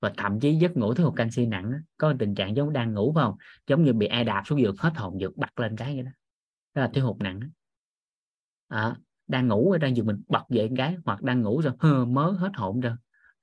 [0.00, 2.94] Và thậm chí giấc ngủ thiếu hụt canxi nặng á, có tình trạng giống đang
[2.94, 3.36] ngủ phải không?
[3.66, 6.10] Giống như bị ai đạp xuống giường hết hồn giật bật lên cái vậy đó.
[6.74, 7.40] Đó là thiếu hụt nặng
[8.68, 12.04] à, đang ngủ ở đang giường mình bật dậy cái hoặc đang ngủ rồi hơ
[12.04, 12.92] mớ hết hồn rồi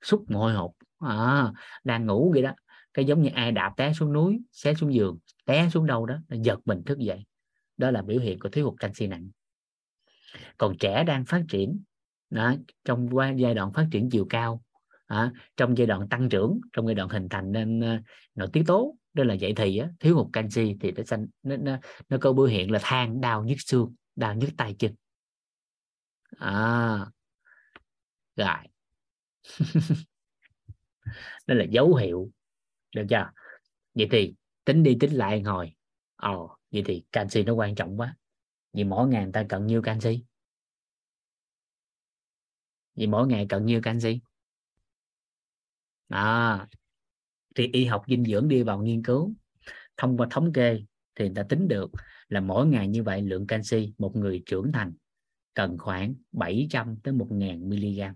[0.02, 1.52] xúc ngồi hộp à,
[1.84, 2.52] đang ngủ vậy đó.
[2.94, 6.16] Cái giống như ai đạp té xuống núi xé xuống giường té xuống đâu đó
[6.28, 7.24] giật mình thức dậy
[7.82, 9.30] đó là biểu hiện của thiếu hụt canxi nặng.
[10.58, 11.82] Còn trẻ đang phát triển
[12.30, 12.54] đó,
[12.84, 14.62] trong giai đoạn phát triển chiều cao
[15.06, 18.00] à, trong giai đoạn tăng trưởng trong giai đoạn hình thành nên uh,
[18.34, 21.56] nội tiết tố đó là dậy thì á, thiếu hụt canxi thì nó xanh nó,
[21.56, 21.78] nó,
[22.08, 24.94] nó có biểu hiện là than đau nhức xương đau nhức tay chân.
[26.38, 27.06] À,
[28.36, 28.56] rồi.
[31.46, 32.30] Đó là dấu hiệu
[32.94, 33.30] được chưa?
[33.94, 35.72] Vậy thì tính đi tính lại ngồi.
[36.16, 38.16] Ồ oh, vậy thì canxi nó quan trọng quá.
[38.72, 40.24] Vì mỗi ngày người ta cần nhiêu canxi.
[42.94, 44.20] Vì mỗi ngày cần nhiêu canxi.
[46.08, 46.68] À,
[47.54, 49.34] thì y học dinh dưỡng đi vào nghiên cứu.
[49.96, 50.80] Thông qua thống kê
[51.14, 51.90] thì người ta tính được
[52.28, 54.92] là mỗi ngày như vậy lượng canxi một người trưởng thành
[55.54, 58.14] cần khoảng 700 tới 1.000 mg.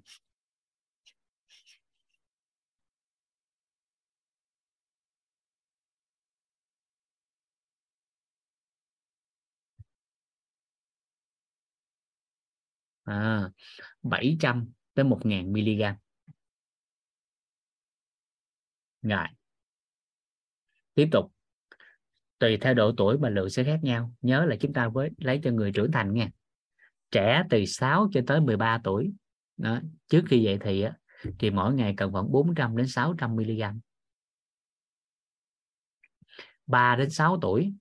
[13.06, 13.50] À,
[14.02, 15.96] 700 tới 1.000 mg
[19.02, 19.26] rồi.
[20.94, 21.32] Tiếp tục.
[22.38, 24.12] Tùy theo độ tuổi mà lượng sẽ khác nhau.
[24.20, 26.30] Nhớ là chúng ta với lấy cho người trưởng thành nha.
[27.10, 29.12] Trẻ từ 6 cho tới 13 tuổi.
[29.56, 30.96] Đó trước khi dậy thì á,
[31.38, 33.80] thì mỗi ngày cần khoảng 400 đến 600 mg
[36.66, 37.74] 3 đến 6 tuổi.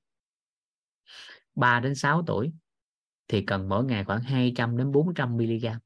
[1.55, 2.53] 3 đến 6 tuổi
[3.27, 5.79] thì cần mỗi ngày khoảng 200 đến 400 mg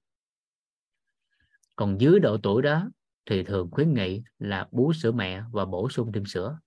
[1.76, 2.90] còn dưới độ tuổi đó
[3.26, 6.60] thì thường khuyến nghị là bú sữa mẹ và bổ sung thêm sữa.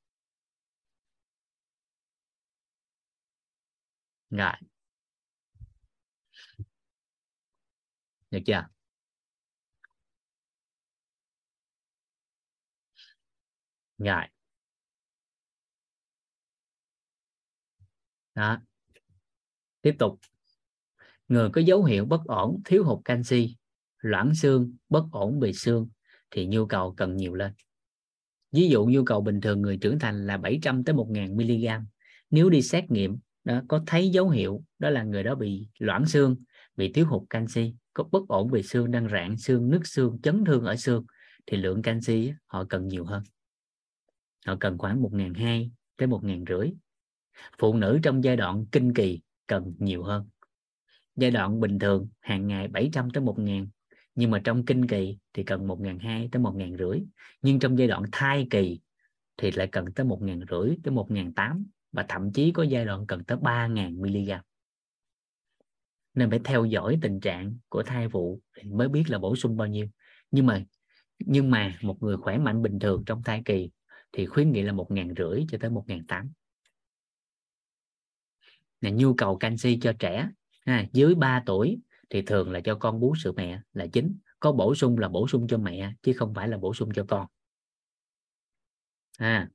[4.30, 4.52] Rồi.
[8.30, 8.64] Được chưa?
[13.98, 14.24] Rồi.
[18.34, 18.60] Đó.
[19.82, 20.18] Tiếp tục
[21.32, 23.56] người có dấu hiệu bất ổn, thiếu hụt canxi,
[23.98, 25.88] loãng xương, bất ổn về xương
[26.30, 27.52] thì nhu cầu cần nhiều lên.
[28.52, 31.84] Ví dụ nhu cầu bình thường người trưởng thành là 700 tới 1.000 mg.
[32.30, 36.06] Nếu đi xét nghiệm đó có thấy dấu hiệu đó là người đó bị loãng
[36.06, 36.36] xương,
[36.76, 40.44] bị thiếu hụt canxi, có bất ổn về xương, đang rạn xương, nứt xương, chấn
[40.44, 41.04] thương ở xương
[41.46, 43.22] thì lượng canxi họ cần nhiều hơn.
[44.46, 46.72] Họ cần khoảng 1.200 tới 1.500
[47.58, 50.28] phụ nữ trong giai đoạn kinh kỳ cần nhiều hơn
[51.16, 53.66] giai đoạn bình thường, hàng ngày 700 tới 1.000
[54.14, 57.04] nhưng mà trong kinh kỳ thì cần 1.200 tới 1.500
[57.42, 58.80] nhưng trong giai đoạn thai kỳ
[59.36, 60.46] thì lại cần tới 1.500
[60.82, 64.42] tới 1.800 và thậm chí có giai đoạn cần tới 3.000 mg
[66.14, 69.56] nên phải theo dõi tình trạng của thai phụ thì mới biết là bổ sung
[69.56, 69.88] bao nhiêu.
[70.30, 70.64] Nhưng mà
[71.18, 73.70] nhưng mà một người khỏe mạnh bình thường trong thai kỳ
[74.12, 76.32] thì khuyến nghị là một ngàn rưỡi cho tới một ngàn tám.
[78.80, 80.28] Là nhu cầu canxi cho trẻ
[80.66, 84.52] ha, dưới 3 tuổi thì thường là cho con bú sữa mẹ là chính có
[84.52, 87.26] bổ sung là bổ sung cho mẹ chứ không phải là bổ sung cho con.
[89.18, 89.48] À,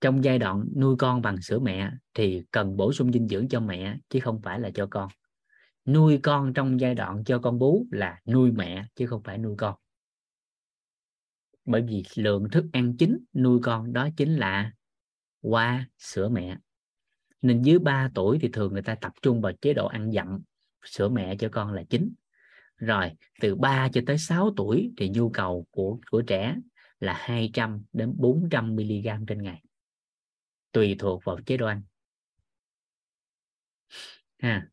[0.00, 3.60] trong giai đoạn nuôi con bằng sữa mẹ thì cần bổ sung dinh dưỡng cho
[3.60, 5.08] mẹ chứ không phải là cho con.
[5.86, 9.54] Nuôi con trong giai đoạn cho con bú là nuôi mẹ chứ không phải nuôi
[9.58, 9.74] con.
[11.64, 14.72] Bởi vì lượng thức ăn chính nuôi con đó chính là
[15.40, 16.58] qua sữa mẹ
[17.42, 20.42] nên dưới 3 tuổi thì thường người ta tập trung vào chế độ ăn dặm,
[20.84, 22.14] sữa mẹ cho con là chính.
[22.76, 26.56] Rồi, từ 3 cho tới 6 tuổi thì nhu cầu của của trẻ
[27.00, 29.62] là 200 đến 400 mg trên ngày.
[30.72, 31.82] Tùy thuộc vào chế độ ăn.
[34.38, 34.68] Ha.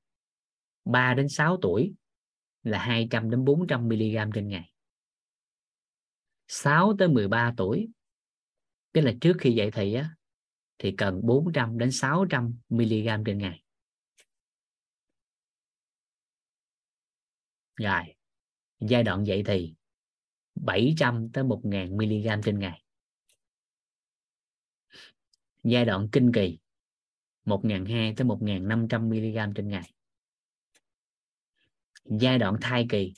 [0.86, 1.94] 3 đến 6 tuổi
[2.64, 4.72] là 200 đến 400 mg trên ngày.
[6.48, 7.90] 6 tới 13 tuổi,
[8.92, 10.16] tức là trước khi dậy thì á
[10.78, 13.64] thì cần 400 đến 600 mg trên ngày.
[17.76, 18.16] Rồi,
[18.80, 19.76] giai đoạn dậy thì
[20.56, 22.84] 700 tới 1000 mg trên ngày.
[25.64, 26.60] Giai đoạn kinh kỳ
[27.46, 29.94] 1200 tới 1500 mg trên ngày.
[32.06, 33.14] Giai đoạn thai kỳ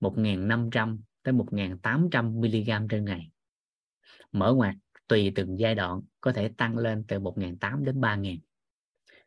[0.00, 3.30] 1500 tới 1800 mg trên ngày.
[4.32, 4.74] Mở ngoặt
[5.08, 8.38] tùy từng giai đoạn có thể tăng lên từ 1.800 đến 3.000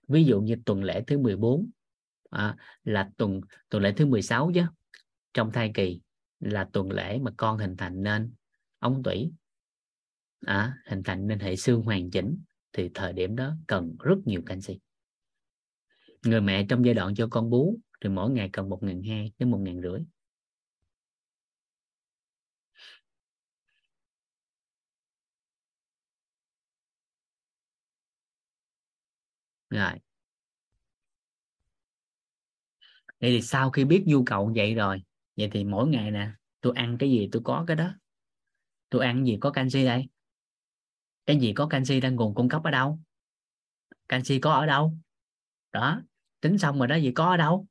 [0.07, 1.69] ví dụ như tuần lễ thứ 14
[2.29, 4.61] à, là tuần tuần lễ thứ 16 chứ.
[5.33, 6.01] Trong thai kỳ
[6.39, 8.33] là tuần lễ mà con hình thành nên
[8.79, 9.31] ống tủy
[10.45, 12.37] à, hình thành nên hệ xương hoàn chỉnh
[12.73, 14.79] thì thời điểm đó cần rất nhiều canxi.
[16.25, 19.31] Người mẹ trong giai đoạn cho con bú thì mỗi ngày cần một ngàn hai
[19.39, 19.99] đến một ngàn rưỡi
[29.80, 29.91] rồi.
[33.22, 35.03] Vậy thì sau khi biết nhu cầu vậy rồi
[35.38, 37.93] vậy thì mỗi ngày nè tôi ăn cái gì tôi có cái đó.
[38.90, 40.09] Tôi ăn gì có canxi đây?
[41.25, 43.00] Cái gì có canxi đang nguồn cung cấp ở đâu?
[44.09, 44.93] Canxi có ở đâu?
[45.72, 46.01] Đó
[46.41, 47.67] tính xong rồi đó gì có ở đâu?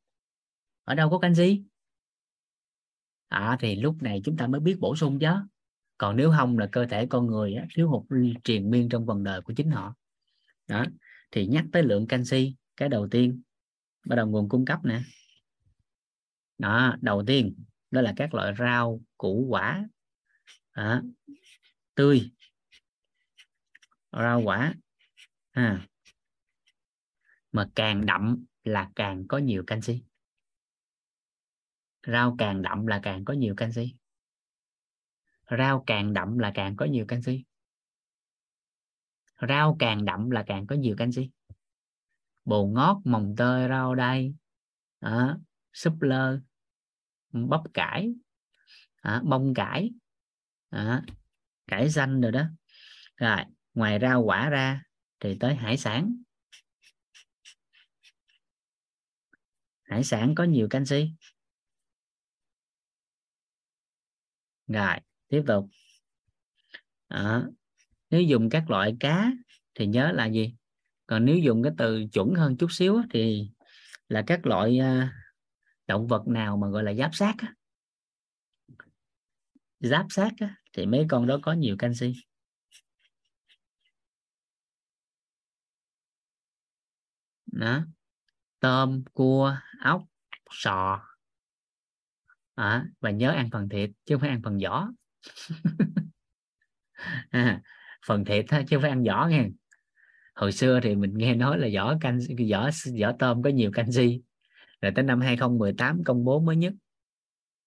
[0.85, 1.63] Ở đâu có canxi?
[3.29, 5.27] À, thì lúc này chúng ta mới biết bổ sung chứ.
[5.99, 8.03] Còn nếu không là cơ thể con người á, thiếu hụt
[8.45, 9.95] triền miên trong vòng đời của chính họ.
[10.69, 10.85] Đó
[11.31, 13.43] thì nhắc tới lượng canxi cái đầu tiên
[14.07, 15.01] bắt đầu nguồn cung cấp nè.
[16.59, 19.89] Đó đầu tiên đó là các loại rau củ quả.
[20.77, 21.03] Đó,
[21.95, 22.31] tươi.
[24.13, 24.75] Rau quả.
[25.51, 25.87] À.
[27.53, 30.03] mà càng đậm là càng có nhiều canxi.
[32.07, 33.95] Rau càng đậm là càng có nhiều canxi.
[35.59, 37.45] Rau càng đậm là càng có nhiều canxi
[39.49, 41.31] rau càng đậm là càng có nhiều canxi.
[42.45, 44.35] Bồ ngót mồng tơi rau đay
[45.01, 45.37] à,
[45.73, 46.41] súp lơ
[47.33, 48.15] bắp cải
[49.01, 49.91] à, bông cải
[50.69, 51.03] à,
[51.67, 52.45] cải xanh rồi đó.
[53.17, 53.45] Rồi
[53.75, 54.83] ngoài rau quả ra
[55.21, 56.17] thì tới hải sản.
[59.83, 61.11] Hải sản có nhiều canxi.
[64.67, 64.97] Rồi
[65.29, 65.69] tiếp tục.
[67.09, 67.47] À,
[68.11, 69.33] nếu dùng các loại cá
[69.75, 70.55] thì nhớ là gì?
[71.07, 73.51] Còn nếu dùng cái từ chuẩn hơn chút xíu thì
[74.09, 75.13] là các loại à,
[75.87, 77.35] động vật nào mà gọi là giáp sát
[79.81, 80.33] giáp sát
[80.73, 82.13] thì mấy con đó có nhiều canxi.
[87.47, 87.85] Đó.
[88.61, 90.03] Tôm cua ốc
[90.51, 91.03] sò.
[92.55, 94.89] À, và nhớ ăn phần thịt chứ không phải ăn phần vỏ.
[97.31, 97.63] À,
[98.07, 99.49] phần thịt chứ phải ăn vỏ nghe.
[100.35, 102.19] Hồi xưa thì mình nghe nói là vỏ canh
[102.51, 102.71] vỏ
[103.01, 104.21] vỏ tôm có nhiều canxi.
[104.83, 106.73] Rồi tới năm 2018 công bố mới nhất.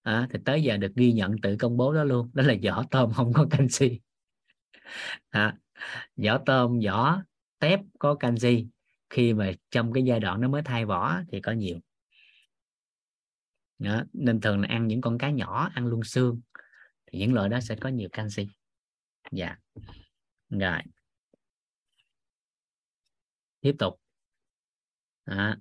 [0.01, 2.31] À, thì tới giờ được ghi nhận tự công bố đó luôn.
[2.33, 3.99] Đó là vỏ tôm không có canxi.
[5.29, 5.57] À,
[6.15, 7.21] vỏ tôm vỏ
[7.59, 8.67] tép có canxi.
[9.09, 11.79] Khi mà trong cái giai đoạn nó mới thay vỏ thì có nhiều.
[13.79, 14.03] Đó.
[14.13, 16.41] nên thường là ăn những con cá nhỏ ăn luôn xương.
[17.05, 18.47] Thì những loại đó sẽ có nhiều canxi.
[19.31, 19.55] Dạ
[20.59, 20.81] rồi.
[23.61, 23.99] Tiếp tục.
[25.25, 25.57] À.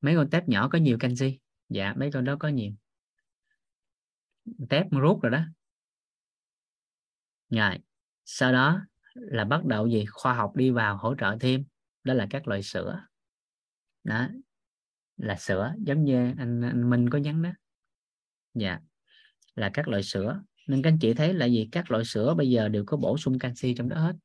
[0.00, 1.38] mấy con tép nhỏ có nhiều canxi?
[1.68, 2.72] Dạ mấy con đó có nhiều.
[4.68, 5.44] Tép rút rồi đó.
[7.50, 7.78] Rồi
[8.24, 8.80] sau đó
[9.14, 11.64] là bắt đầu gì khoa học đi vào hỗ trợ thêm.
[12.04, 13.04] Đó là các loại sữa.
[14.04, 14.28] Đó
[15.16, 17.50] là sữa giống như anh, anh Minh có nhắn đó.
[18.54, 18.78] Dạ
[19.54, 21.68] là các loại sữa nên các anh chị thấy là gì?
[21.72, 24.16] Các loại sữa bây giờ đều có bổ sung canxi trong đó hết.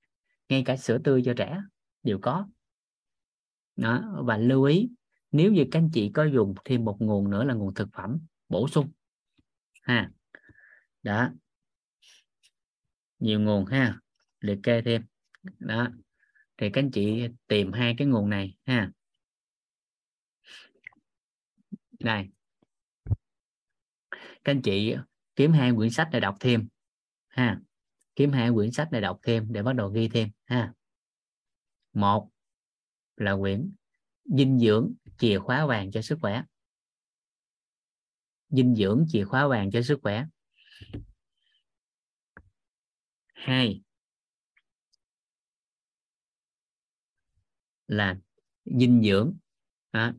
[0.50, 1.62] Ngay cả sữa tươi cho trẻ
[2.04, 2.48] đều có.
[3.76, 4.90] Đó, và lưu ý,
[5.32, 8.20] nếu như các anh chị có dùng thêm một nguồn nữa là nguồn thực phẩm
[8.50, 8.92] bổ sung,
[9.82, 10.12] ha.
[11.04, 11.30] Đó.
[13.20, 14.00] Nhiều nguồn ha,
[14.40, 15.06] liệt kê thêm.
[15.60, 15.88] Đó.
[16.58, 18.92] Thì các anh chị tìm hai cái nguồn này, ha.
[22.00, 22.30] Này.
[24.44, 24.96] Các anh chị
[25.36, 26.68] kiếm hai quyển sách để đọc thêm
[27.28, 27.60] ha.
[28.16, 30.74] Kiếm hai quyển sách để đọc thêm để bắt đầu ghi thêm ha.
[31.94, 32.30] Một
[33.16, 33.72] là quyển
[34.26, 36.44] dinh dưỡng chìa khóa vàng cho sức khỏe.
[38.50, 40.26] Dinh dưỡng chìa khóa vàng cho sức khỏe.
[43.34, 43.82] Hai
[47.88, 48.18] là
[48.66, 49.38] dinh dưỡng
[49.92, 50.14] à,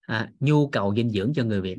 [0.00, 1.78] à, nhu cầu dinh dưỡng cho người Việt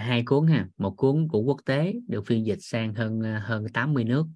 [0.00, 0.68] hai cuốn ha.
[0.76, 4.26] Một cuốn của quốc tế được phiên dịch sang hơn ờ, hơn 80 nước.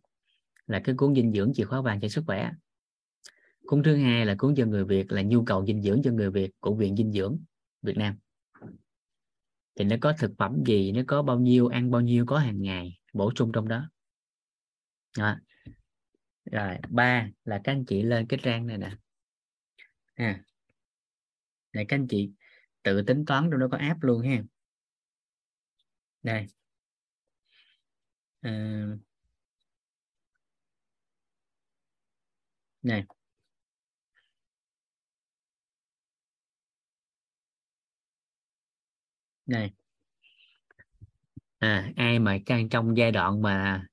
[0.67, 2.51] Là cái cuốn dinh dưỡng chìa khóa vàng cho sức khỏe.
[3.67, 6.31] Cuốn thứ hai là cuốn cho người Việt là nhu cầu dinh dưỡng cho người
[6.31, 7.39] Việt của viện dinh dưỡng
[7.83, 8.17] Việt Nam.
[9.75, 12.63] Thì nó có thực phẩm gì nó có bao nhiêu ăn bao nhiêu có hàng
[12.63, 13.91] ngày bổ sung trong đó,
[15.19, 15.37] đó.
[16.45, 18.91] rồi ba là các anh chị lên cái trang này nè.
[20.15, 20.43] À.
[21.73, 22.31] để các anh chị
[22.83, 24.43] tự tính toán trong đó có app luôn ha
[26.23, 26.47] đây
[28.43, 28.51] à,
[32.83, 33.05] này.
[39.47, 39.71] Này.
[41.59, 43.87] À, ai mà trang trong giai đoạn mà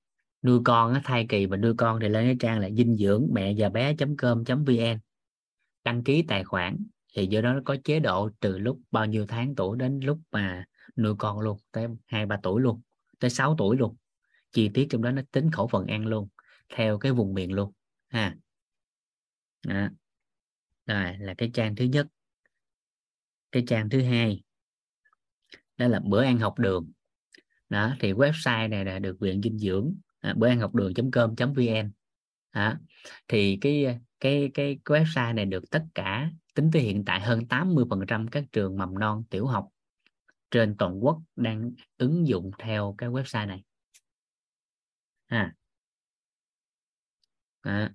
[0.43, 3.27] nuôi con á, thai kỳ và nuôi con thì lên cái trang là dinh dưỡng
[3.33, 4.99] mẹ và bé com vn.
[5.83, 6.77] Đăng ký tài khoản
[7.13, 10.19] thì do đó nó có chế độ từ lúc bao nhiêu tháng tuổi đến lúc
[10.31, 10.65] mà
[10.95, 12.81] nuôi con luôn tới hai ba tuổi luôn
[13.19, 13.95] tới 6 tuổi luôn
[14.51, 16.27] chi tiết trong đó nó tính khẩu phần ăn luôn
[16.75, 17.73] theo cái vùng miền luôn
[18.07, 18.35] ha
[19.67, 19.89] đó.
[20.85, 22.07] rồi là cái trang thứ nhất
[23.51, 24.43] cái trang thứ hai
[25.77, 26.91] đó là bữa ăn học đường
[27.69, 31.53] đó thì website này là được viện dinh dưỡng à, bữa ăn học đường com
[31.53, 31.91] vn
[32.53, 32.73] đó.
[33.27, 38.27] thì cái cái cái website này được tất cả tính tới hiện tại hơn 80%
[38.31, 39.69] các trường mầm non tiểu học
[40.51, 43.63] trên toàn quốc đang ứng dụng theo cái website này.
[45.27, 45.53] À,
[47.61, 47.93] à.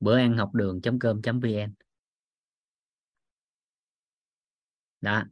[0.00, 1.74] bữa ăn học đường.com.vn
[5.00, 5.24] đó.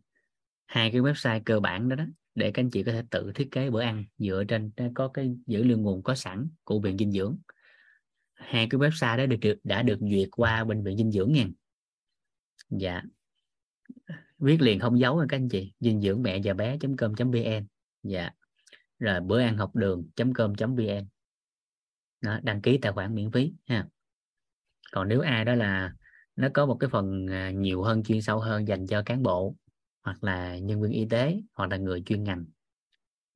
[0.67, 2.05] Hai cái website cơ bản đó đó
[2.35, 5.37] để các anh chị có thể tự thiết kế bữa ăn dựa trên có cái
[5.47, 7.39] dữ liệu nguồn có sẵn của viện dinh dưỡng.
[8.35, 11.47] Hai cái website đó được đã được duyệt qua bệnh viện dinh dưỡng nha.
[12.70, 13.03] Dạ
[14.41, 15.73] viết liền không giấu các anh chị.
[15.81, 17.67] Dinh dưỡng mẹ và bé com vn.
[18.02, 18.31] Dạ.
[18.99, 21.09] Rồi bữa ăn học đường com vn.
[22.20, 23.86] Đó, đăng ký tài khoản miễn phí ha.
[24.93, 25.94] Còn nếu ai đó là
[26.36, 29.57] nó có một cái phần à, nhiều hơn chuyên sâu hơn dành cho cán bộ
[30.02, 32.44] hoặc là nhân viên y tế hoặc là người chuyên ngành.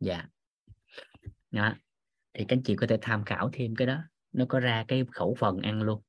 [0.00, 0.26] Dạ.
[1.50, 1.74] Đó.
[2.34, 3.99] thì các anh chị có thể tham khảo thêm cái đó.
[4.33, 6.02] Nó có ra cái khẩu phần ăn luôn.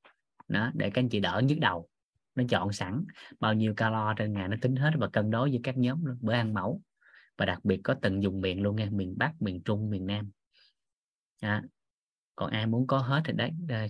[0.48, 1.88] Đó để các anh chị đỡ nhức đầu
[2.36, 3.04] nó chọn sẵn
[3.40, 6.18] bao nhiêu calo trên ngày nó tính hết và cân đối với các nhóm luôn
[6.20, 6.82] bữa ăn mẫu.
[7.38, 10.30] Và đặc biệt có từng dùng miền luôn nha miền Bắc miền Trung miền Nam.
[11.40, 11.62] À,
[12.36, 13.86] còn ai muốn có hết thì đấy ờ,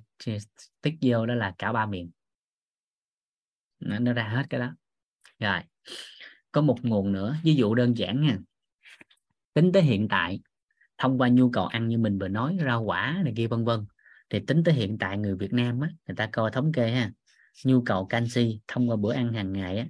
[0.83, 2.11] tích vô đó là cả ba miền.
[3.81, 4.75] Nó, nó ra hết cái đó.
[5.39, 5.61] Rồi.
[6.53, 8.39] Có một nguồn nữa ví dụ đơn giản nha.
[9.55, 10.41] Tính tới hiện tại
[10.99, 13.87] thông qua nhu cầu ăn như mình vừa nói rau quả này kia vân vân.
[14.31, 17.11] Thì tính tới hiện tại người Việt Nam á, người ta coi thống kê ha
[17.65, 19.87] nhu cầu canxi thông qua bữa ăn hàng ngày á,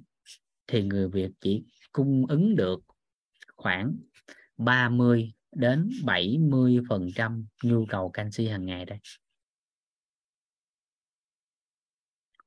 [0.67, 2.81] thì người Việt chỉ cung ứng được
[3.57, 3.97] khoảng
[4.57, 8.99] 30 đến 70 phần trăm nhu cầu canxi hàng ngày đây.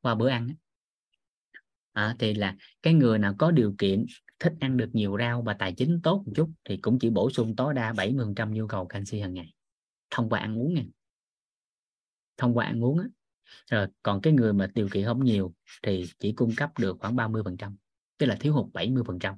[0.02, 0.48] Qua bữa ăn
[1.92, 4.06] à, thì là cái người nào có điều kiện
[4.40, 7.30] thích ăn được nhiều rau và tài chính tốt một chút thì cũng chỉ bổ
[7.30, 9.54] sung tối đa 70 phần trăm nhu cầu canxi hàng ngày
[10.10, 10.84] thông qua ăn uống nha.
[12.38, 13.06] Thông qua ăn uống á
[13.72, 15.54] rồi còn cái người mà điều kiện không nhiều
[15.84, 17.78] thì chỉ cung cấp được khoảng 30 phần trăm
[18.20, 19.36] tức là thiếu hụt 70 phần trăm.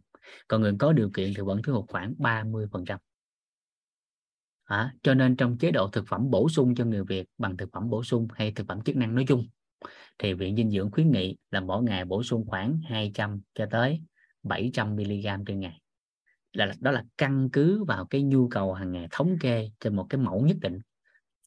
[0.47, 2.99] Còn người có điều kiện thì vẫn thiếu hụt khoảng 30 phần trăm.
[4.63, 7.69] À, cho nên trong chế độ thực phẩm bổ sung cho người Việt bằng thực
[7.73, 9.47] phẩm bổ sung hay thực phẩm chức năng nói chung
[10.19, 14.01] thì viện dinh dưỡng khuyến nghị là mỗi ngày bổ sung khoảng 200 cho tới
[14.43, 15.81] 700 mg trên ngày.
[16.53, 20.07] Là đó là căn cứ vào cái nhu cầu hàng ngày thống kê trên một
[20.09, 20.79] cái mẫu nhất định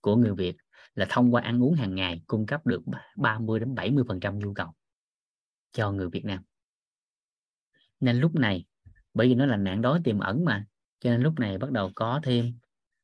[0.00, 0.56] của người Việt
[0.94, 2.82] là thông qua ăn uống hàng ngày cung cấp được
[3.16, 4.72] 30 đến 70 phần trăm nhu cầu
[5.72, 6.42] cho người Việt Nam.
[8.00, 8.64] Nên lúc này,
[9.14, 10.66] bởi vì nó là nạn đói tiềm ẩn mà,
[11.00, 12.58] cho nên lúc này bắt đầu có thêm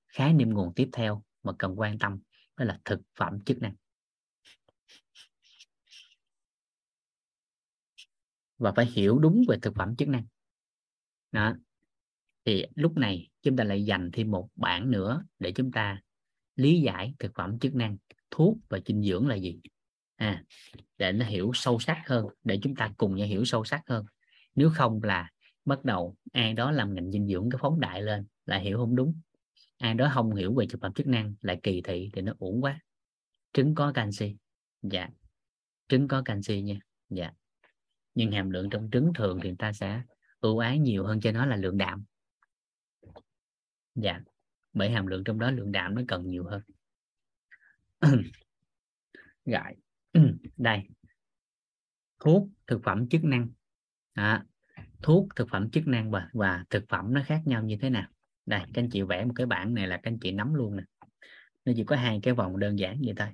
[0.09, 2.21] khái niệm nguồn tiếp theo mà cần quan tâm,
[2.57, 3.75] đó là thực phẩm chức năng.
[8.59, 10.25] Và phải hiểu đúng về thực phẩm chức năng.
[11.33, 11.55] Đó.
[12.45, 16.03] Thì lúc này chúng ta lại dành thêm một bản nữa để chúng ta
[16.61, 17.97] lý giải thực phẩm chức năng,
[18.31, 19.61] thuốc và dinh dưỡng là gì?
[20.17, 20.45] À
[21.01, 24.07] để nó hiểu sâu sắc hơn, để chúng ta cùng nhau hiểu sâu sắc hơn.
[24.55, 25.31] Nếu không là
[25.65, 28.97] bắt đầu, ai đó làm ngành dinh dưỡng cái phóng đại lên là hiểu không
[28.97, 29.21] đúng.
[29.79, 32.61] Ai đó không hiểu về thực phẩm chức năng lại kỳ thị thì nó uổng
[32.61, 32.81] quá.
[33.53, 34.37] Trứng có canxi?
[34.83, 35.09] Dạ.
[35.89, 36.79] Trứng có canxi nha?
[37.09, 37.31] Dạ.
[38.15, 40.03] Nhưng hàm lượng trong trứng thường thì người ta sẽ
[40.41, 42.05] ưu ái nhiều hơn cho nó là lượng đạm.
[43.95, 44.21] Dạ
[44.73, 46.63] bởi hàm lượng trong đó lượng đạm nó cần nhiều hơn.
[49.45, 49.75] Rồi
[50.57, 50.83] đây.
[52.21, 53.49] Thuốc thực phẩm chức năng.
[54.13, 54.45] À,
[55.03, 58.09] thuốc thực phẩm chức năng và và thực phẩm nó khác nhau như thế nào?
[58.47, 60.77] Đây các anh chị vẽ một cái bảng này là các anh chị nắm luôn
[60.77, 60.83] nè.
[61.65, 63.29] Nó chỉ có hai cái vòng đơn giản vậy thôi.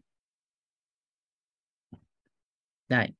[2.89, 3.13] Đây.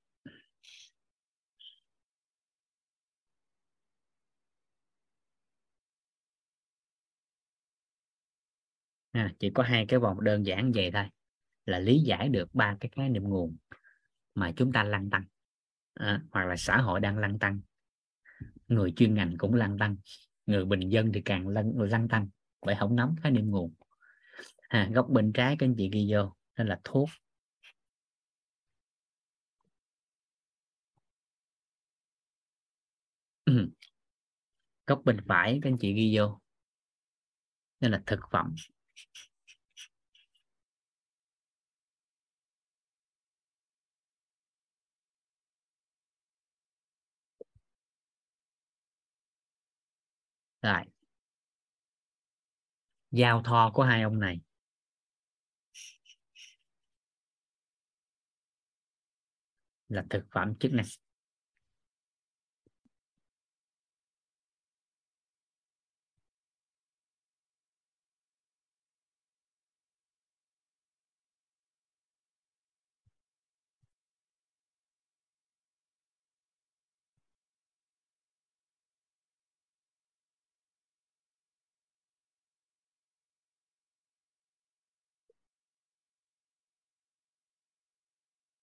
[9.17, 11.05] Ha, chỉ có hai cái vòng đơn giản vậy thôi
[11.67, 13.57] là lý giải được ba cái khái niệm nguồn
[14.35, 15.25] mà chúng ta lăn tăng.
[15.95, 17.61] À, hoặc là xã hội đang lăn tăng
[18.69, 19.97] người chuyên ngành cũng lăn tăng
[20.47, 22.29] người bình dân thì càng lăn, lăn tăng
[22.63, 23.75] bởi không nắm khái niệm nguồn.
[24.69, 27.09] À, góc bên trái các anh chị ghi vô nên là thuốc.
[34.87, 36.41] Góc bên phải các anh chị ghi vô
[37.81, 38.55] nên là thực phẩm.
[50.67, 50.85] Rồi
[53.11, 54.41] giao thoa của hai ông này.
[59.89, 60.87] Là thực phẩm chức năng.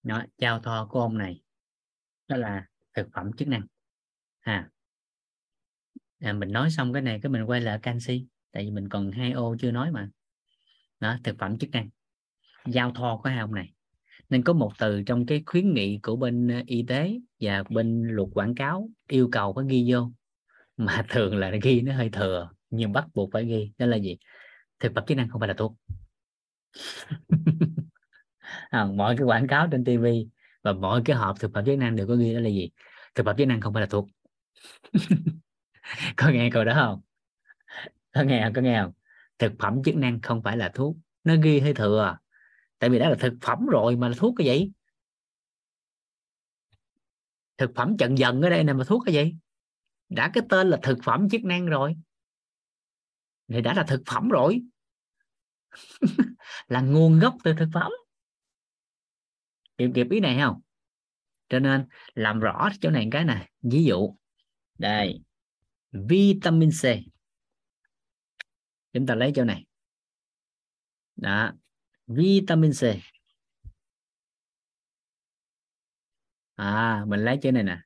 [0.04, 1.42] Nó giao thoa của ông này.
[2.28, 3.68] Đó là thực phẩm chức năng.
[4.42, 4.70] À
[6.24, 9.12] à, mình nói xong cái này cái mình quay lại canxi tại vì mình còn
[9.12, 10.10] hai ô chưa nói mà.
[11.00, 11.90] Đó thực phẩm chức năng.
[12.66, 13.74] Giao thoa của hai ông này.
[14.30, 18.08] Nên có một từ trong cái khuyến nghị của bên ờ, y tế và bên
[18.08, 20.12] luật quảng cáo yêu cầu phải ghi vô.
[20.78, 23.72] Mà thường là ghi nó hơi thừa nhưng bắt buộc phải ghi.
[23.78, 24.18] Đó là gì?
[24.80, 25.76] Thực phẩm chức năng không phải là thuốc.
[28.74, 30.06] à, mọi cái quảng cáo trên TV
[30.64, 32.72] và mọi cái hộp thực phẩm chức năng đều có ghi đó là gì?
[33.16, 34.10] Thực phẩm chức năng không phải là thuốc.
[36.18, 37.02] Có nghe câu đó không?
[38.14, 38.92] Có nghe có nghe không?
[39.40, 40.96] Thực phẩm chức năng không phải là thuốc.
[41.24, 42.18] Nó ghi hơi thừa.
[42.80, 44.72] Tại vì đó là thực phẩm rồi mà là thuốc cái gì?
[47.58, 49.36] Thực phẩm chận dần ở đây này mà thuốc cái gì?
[50.10, 51.96] Đã cái tên là thực phẩm chức năng rồi.
[53.48, 54.62] Thì đã là thực phẩm rồi.
[56.68, 57.92] Là nguồn gốc từ thực phẩm
[59.78, 60.62] kịp kịp ý này không?
[61.50, 63.52] Cho nên, làm rõ chỗ này cái này.
[63.62, 64.16] Ví dụ,
[64.78, 65.24] đây,
[65.92, 66.84] vitamin C.
[68.94, 69.66] Chúng ta lấy chỗ này.
[71.16, 71.52] Đó,
[72.08, 72.84] vitamin C.
[76.56, 77.78] À mình lấy chỗ này nè.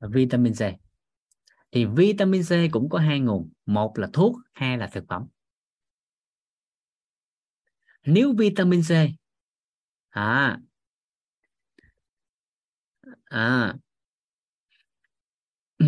[0.00, 0.60] Vitamin C.
[1.70, 3.52] Thì vitamin C cũng có hai nguồn.
[3.66, 5.26] Một là thuốc, hai là thực phẩm.
[8.02, 8.90] Nếu vitamin C
[10.16, 10.58] à.
[13.30, 13.74] À.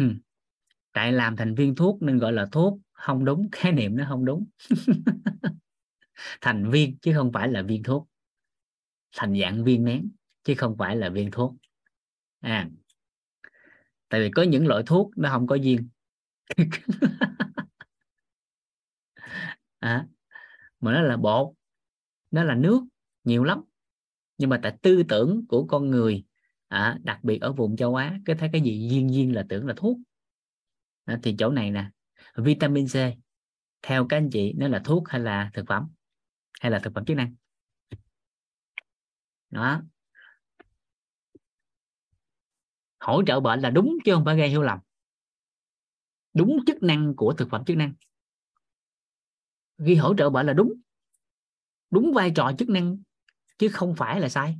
[0.92, 4.24] Tại làm thành viên thuốc nên gọi là thuốc không đúng khái niệm nó không
[4.24, 4.46] đúng.
[6.40, 8.08] Thành viên chứ không phải là viên thuốc.
[9.16, 10.10] Thành dạng viên nén
[10.44, 11.54] chứ không phải là viên thuốc.
[12.40, 12.68] À.
[14.08, 15.88] Tại vì có những loại thuốc nó không có viên
[19.78, 20.06] à,
[20.80, 21.54] mà nó là bột
[22.30, 22.80] nó là nước
[23.24, 23.62] nhiều lắm
[24.38, 26.24] nhưng mà tại tư tưởng của con người
[26.68, 29.66] à, đặc biệt ở vùng châu Á cái thấy cái gì duyên duyên là tưởng
[29.66, 29.98] là thuốc.
[31.04, 31.90] À, thì chỗ này nè
[32.36, 32.94] vitamin C
[33.82, 35.88] theo các anh chị nó là thuốc hay là thực phẩm?
[36.60, 37.34] Hay là thực phẩm chức năng?
[39.50, 39.82] Đó.
[43.00, 44.78] Hỗ trợ bệnh là đúng chứ không phải gây hiểu lầm.
[46.34, 47.94] Đúng chức năng của thực phẩm chức năng.
[49.78, 50.72] Ghi hỗ trợ bệnh là đúng.
[51.90, 52.98] Đúng vai trò chức năng
[53.58, 54.58] chứ không phải là sai.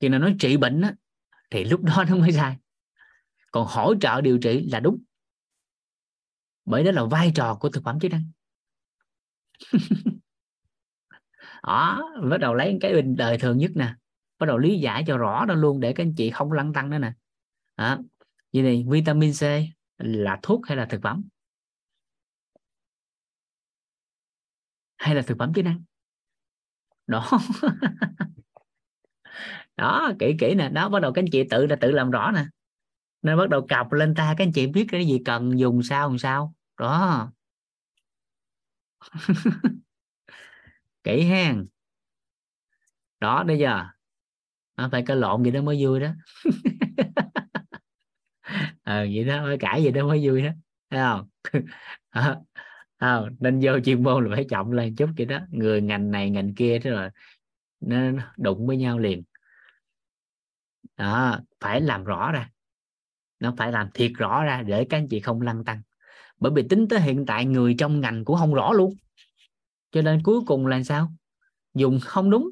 [0.00, 0.94] Thì nào nói trị bệnh á,
[1.50, 2.56] thì lúc đó nó mới sai.
[3.50, 5.02] Còn hỗ trợ điều trị là đúng.
[6.64, 8.30] Bởi đó là vai trò của thực phẩm chức năng.
[11.62, 13.94] Đó bắt đầu lấy cái bình đời thường nhất nè.
[14.38, 16.90] Bắt đầu lý giải cho rõ đó luôn để các anh chị không lăn tăng
[16.90, 17.12] nữa nè.
[17.76, 17.98] Đó.
[18.52, 19.42] vậy thì vitamin C
[19.98, 21.24] là thuốc hay là thực phẩm?
[24.96, 25.82] Hay là thực phẩm chức năng?
[27.06, 27.28] Đó.
[29.76, 30.68] Đó kỹ kỹ nè.
[30.68, 32.44] Đó bắt đầu các anh chị tự là tự làm rõ nè.
[33.22, 36.08] Nên bắt đầu cọc lên ta các anh chị biết cái gì cần dùng sao
[36.08, 36.54] làm sao.
[36.80, 37.32] Đó.
[41.04, 41.68] Kỹ hen.
[43.20, 43.84] Đó bây giờ.
[44.74, 46.08] À, phải cái lộn gì đó mới vui đó.
[48.84, 50.50] Ờ vậy đó phải cãi gì đó mới vui đó.
[50.90, 51.28] Thấy không?
[52.10, 52.36] À,
[53.40, 55.38] nên vô chuyên môn là phải trọng lên chút vậy đó.
[55.50, 57.08] Người ngành này ngành kia thế rồi
[57.80, 57.96] nó
[58.36, 59.22] đụng với nhau liền.
[60.96, 62.50] Đó phải làm rõ ra.
[63.40, 65.82] Nó phải làm thiệt rõ ra để các anh chị không lăn tăng
[66.42, 68.94] bởi vì tính tới hiện tại người trong ngành cũng không rõ luôn.
[69.90, 71.12] Cho nên cuối cùng là sao?
[71.74, 72.50] Dùng không đúng.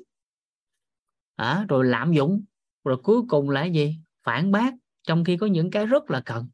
[1.37, 2.45] À, rồi lạm dụng.
[2.85, 3.97] Rồi cuối cùng là gì?
[4.23, 6.49] Phản bác trong khi có những cái rất là cần.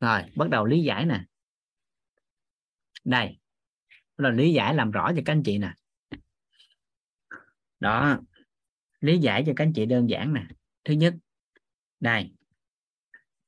[0.00, 1.24] Rồi bắt đầu lý giải nè
[3.04, 3.38] đây.
[4.16, 5.74] Là lý giải làm rõ cho các anh chị nè.
[7.80, 8.20] Đó.
[9.00, 10.46] Lý giải cho các anh chị đơn giản nè.
[10.84, 11.14] Thứ nhất,
[12.00, 12.32] đây.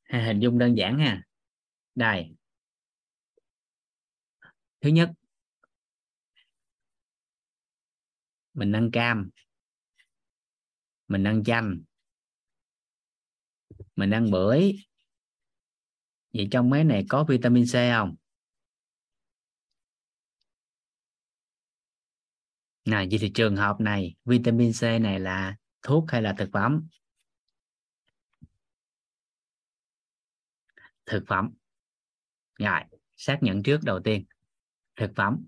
[0.09, 1.23] Hình dung đơn giản ha.
[1.95, 2.35] Đây.
[4.81, 5.11] Thứ nhất,
[8.55, 9.31] mình ăn cam.
[11.09, 11.81] Mình ăn chanh.
[13.97, 14.77] Mình ăn bưởi.
[16.33, 18.17] Vậy trong mấy này có vitamin C không?
[22.87, 26.89] Nào vậy thì trường hợp này, vitamin C này là thuốc hay là thực phẩm?
[31.07, 31.55] Thực phẩm.
[32.59, 32.81] Rồi,
[33.17, 34.25] xác nhận trước đầu tiên.
[34.97, 35.47] Thực phẩm.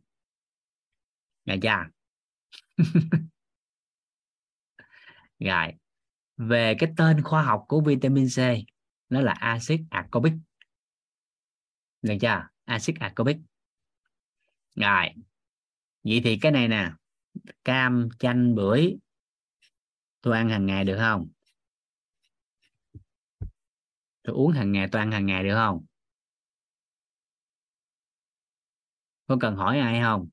[1.47, 1.89] Rồi dạ,
[2.76, 3.18] chưa dạ.
[5.39, 5.73] rồi,
[6.36, 8.39] về cái tên khoa học của vitamin C,
[9.08, 10.33] nó là axit ascorbic
[12.02, 12.49] được chưa?
[12.65, 13.36] Axit ascorbic
[14.76, 15.07] rồi,
[16.05, 16.91] vậy thì cái này nè
[17.65, 18.98] cam chanh bưởi.
[20.20, 21.28] Tôi ăn hàng ngày được không?
[24.23, 25.84] Tôi uống hàng ngày tôi ăn hàng ngày được không?
[29.26, 30.28] Có cần hỏi ai không?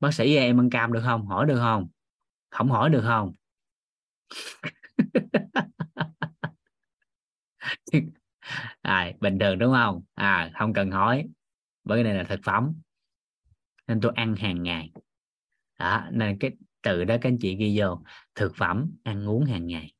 [0.00, 1.26] Bác sĩ em ăn cam được không?
[1.26, 1.88] Hỏi được không?
[2.50, 3.32] Không hỏi được không?
[8.82, 10.02] À, bình thường đúng không?
[10.14, 11.28] À không cần hỏi
[11.84, 12.74] bởi đây là thực phẩm.
[13.86, 14.90] Nên tôi ăn hàng ngày
[15.78, 16.50] đó nên cái
[16.82, 18.02] từ đó các anh chị ghi vô
[18.34, 19.92] thực phẩm ăn uống hàng ngày.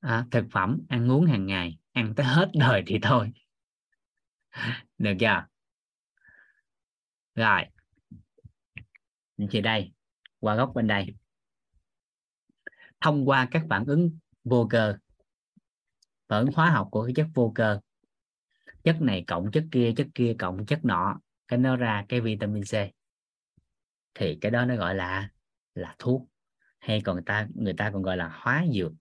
[0.00, 3.32] À, thực phẩm ăn uống hàng ngày ăn tới hết đời thì thôi.
[4.98, 5.46] Được chưa?
[7.34, 7.64] Rồi
[9.50, 9.92] chị đây,
[10.40, 11.14] qua góc bên đây.
[13.00, 14.96] Thông qua các phản ứng vô cơ
[16.30, 17.80] phản ứng hóa học của cái chất vô cơ.
[18.84, 22.62] Chất này cộng chất kia chất kia cộng chất nọ, cái nó ra cái vitamin
[22.62, 22.74] C.
[24.14, 25.30] Thì cái đó nó gọi là
[25.74, 26.28] là thuốc.
[26.78, 28.92] Hay còn người ta người ta còn gọi là hóa dược.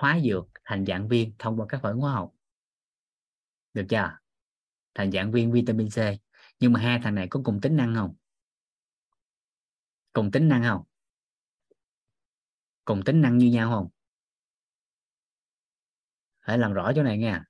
[0.00, 2.32] Hóa dược thành dạng viên thông qua các phản ứng hóa học.
[3.74, 4.18] Được chưa?
[4.94, 5.98] Thành dạng viên vitamin C.
[6.60, 8.14] Nhưng mà hai thằng này có cùng tính năng không?
[10.12, 10.82] Cùng tính năng không?
[12.84, 13.88] Cùng tính năng như nhau không?
[16.46, 17.44] Phải làm rõ chỗ này nha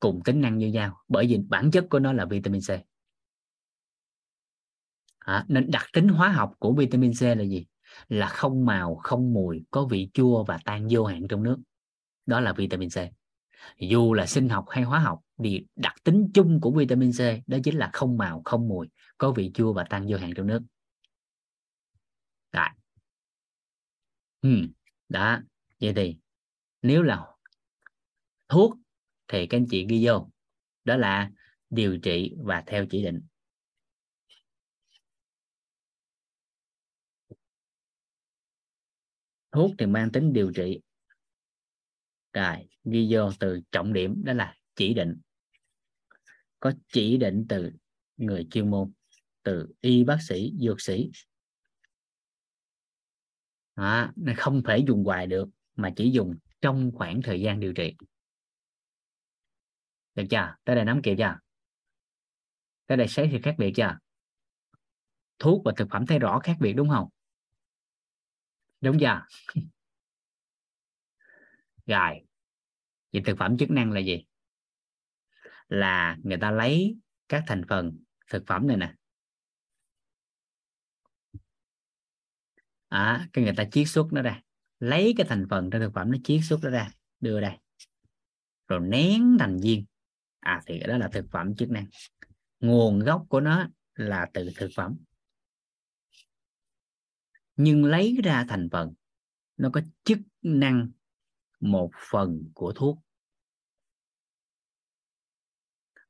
[0.00, 2.70] cùng tính năng như nhau bởi vì bản chất của nó là vitamin C.
[5.18, 7.66] À, nên đặc tính hóa học của vitamin C là gì?
[8.08, 11.58] Là không màu, không mùi, có vị chua và tan vô hạn trong nước.
[12.26, 12.98] Đó là vitamin C.
[13.78, 17.58] Dù là sinh học hay hóa học thì đặc tính chung của vitamin C đó
[17.64, 18.88] chính là không màu, không mùi,
[19.18, 20.62] có vị chua và tan vô hạn trong nước.
[22.52, 22.68] Đó
[24.42, 24.50] ừ.
[25.08, 25.40] đó,
[25.80, 26.16] vậy thì
[26.82, 27.26] nếu là
[28.48, 28.76] thuốc
[29.28, 30.30] thì các anh chị ghi vô.
[30.84, 31.30] Đó là
[31.70, 33.20] điều trị và theo chỉ định.
[39.52, 40.80] Thuốc thì mang tính điều trị.
[42.32, 45.20] Rồi ghi vô từ trọng điểm đó là chỉ định.
[46.60, 47.72] Có chỉ định từ
[48.16, 48.92] người chuyên môn
[49.42, 51.10] từ y bác sĩ dược sĩ.
[53.76, 57.72] Đó, nên không thể dùng hoài được mà chỉ dùng trong khoảng thời gian điều
[57.72, 57.94] trị.
[60.14, 60.54] Được chưa?
[60.64, 61.38] Tới đây nắm kịp chưa?
[62.86, 63.98] Tới đây thấy thì khác biệt chưa?
[65.38, 67.08] Thuốc và thực phẩm thấy rõ khác biệt đúng không?
[68.80, 69.26] Đúng chưa?
[71.86, 72.20] Rồi
[73.12, 74.24] vậy thực phẩm chức năng là gì?
[75.68, 76.96] Là người ta lấy
[77.28, 77.98] các thành phần
[78.30, 78.94] thực phẩm này nè.
[82.88, 84.40] À, cái người ta chiết xuất nó ra.
[84.78, 87.56] Lấy cái thành phần trong thực phẩm nó chiết xuất nó ra đưa đây
[88.70, 89.84] rồi nén thành viên.
[90.40, 91.86] À thì đó là thực phẩm chức năng.
[92.60, 94.96] Nguồn gốc của nó là từ thực phẩm
[97.62, 98.94] nhưng lấy ra thành phần,
[99.56, 100.90] nó có chức năng
[101.60, 102.98] một phần của thuốc,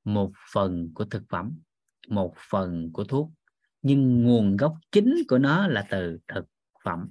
[0.05, 1.61] một phần của thực phẩm,
[2.09, 3.31] một phần của thuốc.
[3.83, 6.47] Nhưng nguồn gốc chính của nó là từ thực
[6.85, 7.11] phẩm.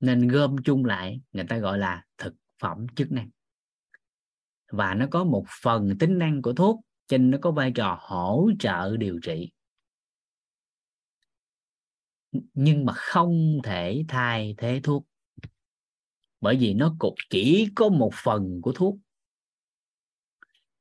[0.00, 3.30] Nên gom chung lại, người ta gọi là thực phẩm chức năng.
[4.68, 7.98] Và nó có một phần tính năng của thuốc, cho nên nó có vai trò
[8.00, 9.52] hỗ trợ điều trị
[12.54, 15.06] nhưng mà không thể thay thế thuốc.
[16.40, 18.96] Bởi vì nó cũng chỉ có một phần của thuốc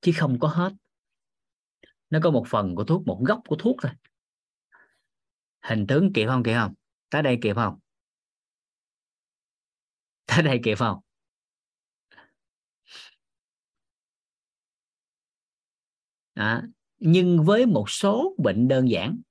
[0.01, 0.74] chứ không có hết.
[2.09, 3.92] Nó có một phần của thuốc một gốc của thuốc thôi.
[5.61, 6.74] Hình tướng kịp không kịp không?
[7.09, 7.80] Tới đây kịp không?
[10.25, 11.00] Tới đây kịp không?
[16.34, 16.64] À,
[16.98, 19.22] nhưng với một số bệnh đơn giản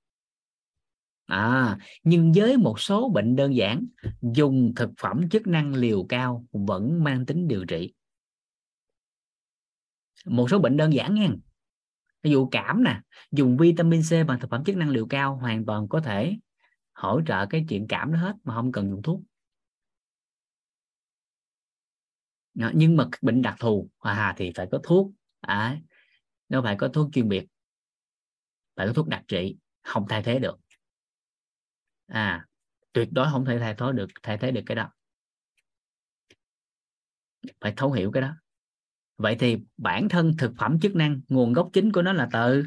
[1.27, 3.87] à nhưng với một số bệnh đơn giản
[4.23, 7.93] dùng thực phẩm chức năng liều cao vẫn mang tính điều trị.
[10.25, 11.29] Một số bệnh đơn giản nha.
[12.23, 15.65] Ví dụ cảm nè dùng vitamin C bằng thực phẩm chức năng liều cao hoàn
[15.65, 16.39] toàn có thể
[16.93, 19.21] hỗ trợ cái chuyện cảm đó hết mà không cần dùng thuốc.
[22.55, 25.11] Đó, nhưng mà bệnh đặc thù à, thì phải có thuốc.
[25.41, 25.81] À,
[26.49, 27.47] nó phải có thuốc chuyên biệt
[28.77, 30.59] phải có thuốc đặc trị không thay thế được
[32.07, 32.47] à
[32.93, 34.91] tuyệt đối không thể thay thế được, thay thế được cái đó.
[37.61, 38.37] Phải thấu hiểu cái đó.
[39.17, 42.65] Vậy thì bản thân thực phẩm chức năng, nguồn gốc chính của nó là từ?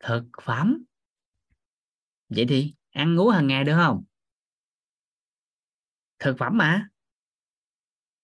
[0.00, 0.84] Thực phẩm.
[2.28, 4.04] Vậy thì ăn uống hàng ngày được không?
[6.18, 6.88] Thực phẩm mà.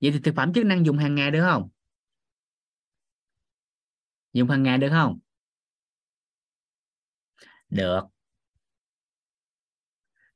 [0.00, 1.68] Vậy thì thực phẩm chức năng dùng hàng ngày được không?
[4.32, 5.18] Dùng hàng ngày được không?
[7.68, 8.09] Được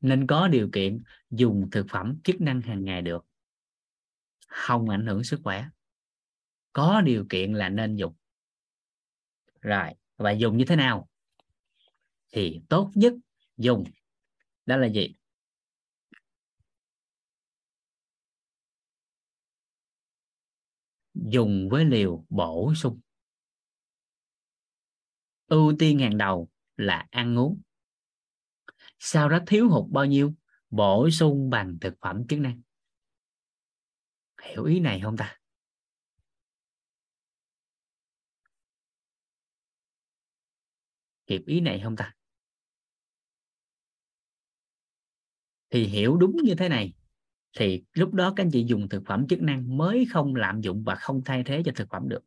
[0.04, 3.26] nên có điều kiện dùng thực phẩm chức năng hàng ngày được.
[4.46, 5.68] Không ảnh hưởng sức khỏe.
[6.72, 8.14] Có điều kiện là nên dùng.
[9.60, 11.08] Rồi, và dùng như thế nào?
[12.32, 13.12] Thì tốt nhất
[13.56, 13.84] dùng,
[14.66, 15.14] đó là gì?
[21.14, 23.00] Dùng với liều bổ sung.
[25.46, 27.60] Ưu tiên hàng đầu là ăn uống
[29.06, 30.34] sau đó thiếu hụt bao nhiêu?
[30.70, 32.62] Bổ sung bằng thực phẩm chức năng.
[34.42, 35.38] Hiểu ý này không ta?
[41.28, 42.14] Hiểu ý này không ta?
[45.70, 46.94] Thì hiểu đúng như thế này,
[47.58, 50.82] thì lúc đó các anh chị dùng thực phẩm chức năng mới không lạm dụng
[50.84, 52.24] và không thay thế cho thực phẩm được.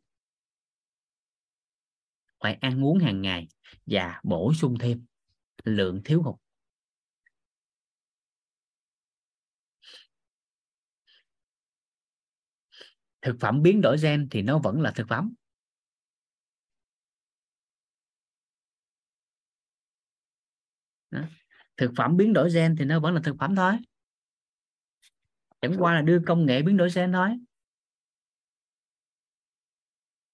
[2.40, 3.48] Phải ăn uống hàng ngày
[3.86, 5.06] và bổ sung thêm
[5.64, 6.36] lượng thiếu hụt.
[13.22, 15.34] Thực phẩm biến đổi gen thì nó vẫn là thực phẩm.
[21.10, 21.20] Đó.
[21.76, 23.72] thực phẩm biến đổi gen thì nó vẫn là thực phẩm thôi.
[25.60, 27.30] Chẳng qua là đưa công nghệ biến đổi gen thôi.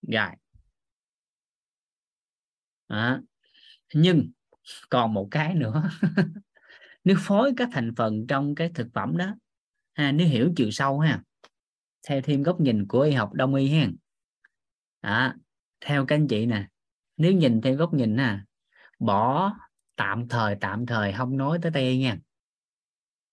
[0.03, 0.31] Rồi.
[2.89, 3.21] À.
[3.95, 4.31] nhưng
[4.91, 5.91] còn một cái nữa.
[7.05, 9.35] Nếu phối các thành phần trong cái thực phẩm đó
[9.95, 11.23] ha, nếu hiểu chiều sâu ha
[12.09, 13.91] theo thêm góc nhìn của y học đông y ha.
[15.01, 15.37] À,
[15.81, 16.69] theo các anh chị nè
[17.17, 18.39] nếu nhìn theo góc nhìn nè
[18.99, 19.53] bỏ
[19.97, 22.19] tạm thời tạm thời không nói tới tây y nha.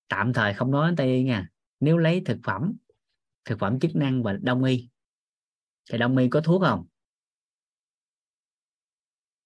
[0.07, 1.49] Tạm thời không nói tới tây y nha.
[1.79, 2.73] Nếu lấy thực phẩm
[3.45, 4.89] thực phẩm chức năng và đông y
[5.89, 6.87] thì đông y có thuốc không?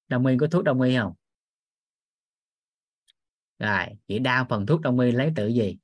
[0.08, 1.14] Đông y có thuốc đông y không?
[3.60, 5.78] Rồi chỉ đa phần thuốc đông y lấy từ gì?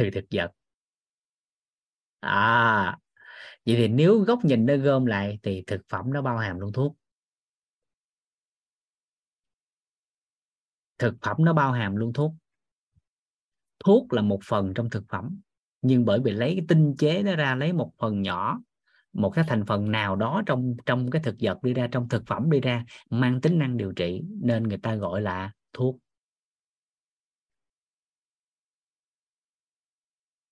[0.00, 0.50] Từ thực vật.
[2.20, 2.96] À
[3.66, 6.72] vậy thì nếu góc nhìn nó gom lại thì thực phẩm nó bao hàm luôn
[6.72, 6.96] thuốc.
[10.98, 12.32] Thực phẩm nó bao hàm luôn thuốc.
[13.84, 15.40] Thuốc là một phần trong thực phẩm,
[15.82, 18.60] nhưng bởi vì lấy cái tinh chế nó ra, lấy một phần nhỏ,
[19.12, 22.26] một cái thành phần nào đó trong trong cái thực vật đi ra, trong thực
[22.26, 25.98] phẩm đi ra, mang tính năng điều trị, nên người ta gọi là thuốc.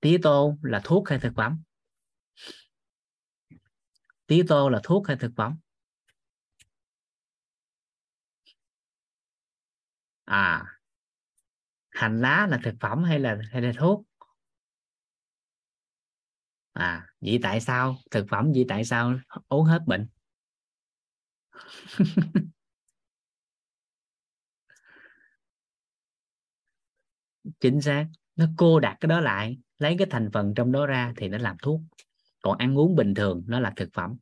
[0.00, 1.62] Tí tô là thuốc hay thực phẩm?
[4.26, 5.58] Tí tô là thuốc hay thực phẩm?
[10.26, 10.62] À
[11.90, 14.04] hành lá là thực phẩm hay là hay là thuốc?
[16.72, 17.96] À vậy tại sao?
[18.10, 19.14] Thực phẩm vậy tại sao
[19.48, 20.08] uống hết bệnh?
[27.60, 28.06] Chính xác
[28.38, 31.38] nó cô đặt cái đó lại lấy cái thành phần trong đó ra thì nó
[31.38, 31.80] làm thuốc.
[32.42, 34.16] Còn ăn uống bình thường nó là thực phẩm.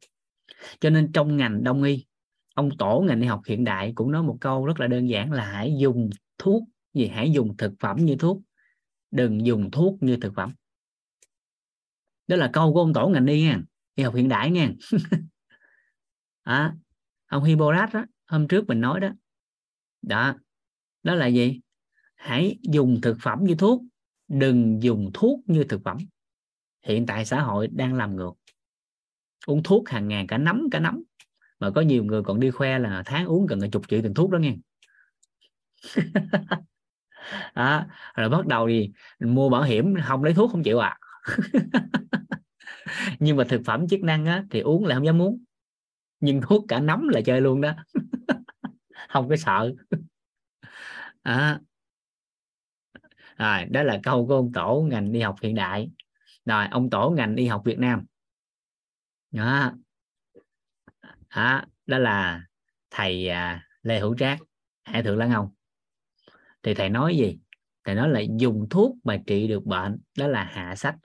[0.80, 2.06] Cho nên trong ngành đông y
[2.54, 5.32] ông tổ ngành y học hiện đại cũng nói một câu rất là đơn giản
[5.32, 6.62] là hãy dùng thuốc
[6.94, 7.06] gì?
[7.06, 8.42] Hãy dùng thực phẩm như thuốc.
[9.10, 10.52] Đừng dùng thuốc như thực phẩm.
[12.26, 13.60] Đó là câu của ông tổ ngành y nha
[13.94, 14.72] y học hiện đại nha.
[16.42, 16.74] À,
[17.26, 19.08] ông Hippocrates đó hôm trước mình nói đó.
[20.02, 20.34] Đó
[21.02, 21.60] đó là gì?
[22.14, 23.82] Hãy dùng thực phẩm như thuốc
[24.28, 25.96] đừng dùng thuốc như thực phẩm.
[26.82, 28.32] Hiện tại xã hội đang làm ngược.
[29.46, 31.02] Uống thuốc hàng ngàn cả nấm cả nấm.
[31.60, 34.30] Mà có nhiều người còn đi khoe là tháng uống gần chục triệu tiền thuốc
[34.30, 34.55] đó nghe.
[37.55, 38.90] À, rồi bắt đầu thì
[39.20, 40.98] mua bảo hiểm không lấy thuốc không chịu à.
[43.18, 45.44] Nhưng mà thực phẩm chức năng á, thì uống là không dám uống.
[46.20, 47.72] Nhưng thuốc cả nấm là chơi luôn đó.
[49.08, 49.72] Không có sợ.
[51.22, 51.60] À
[53.36, 55.90] rồi đó là câu của ông tổ ngành y học hiện đại.
[56.44, 58.05] Rồi ông tổ ngành y học Việt Nam.
[59.31, 59.73] Đó,
[61.36, 62.47] đó, đó là
[62.90, 64.39] thầy à, Lê Hữu Trác
[64.84, 65.48] Hải Thượng Lãng Ông.
[66.62, 67.39] Thì thầy nói gì?
[67.84, 70.97] Thầy nói là dùng thuốc mà trị được bệnh đó là hạ sách.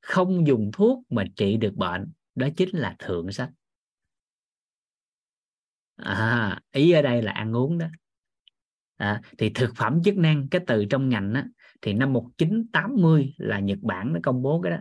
[0.00, 3.50] Không dùng thuốc mà trị được bệnh đó chính là thượng sách.
[5.96, 7.86] À, ý ở đây là ăn uống đó
[8.96, 11.46] à, thì thực phẩm chức năng cái từ trong ngành á,
[11.82, 14.78] thì năm 1980 là Nhật Bản nó công bố cái đó.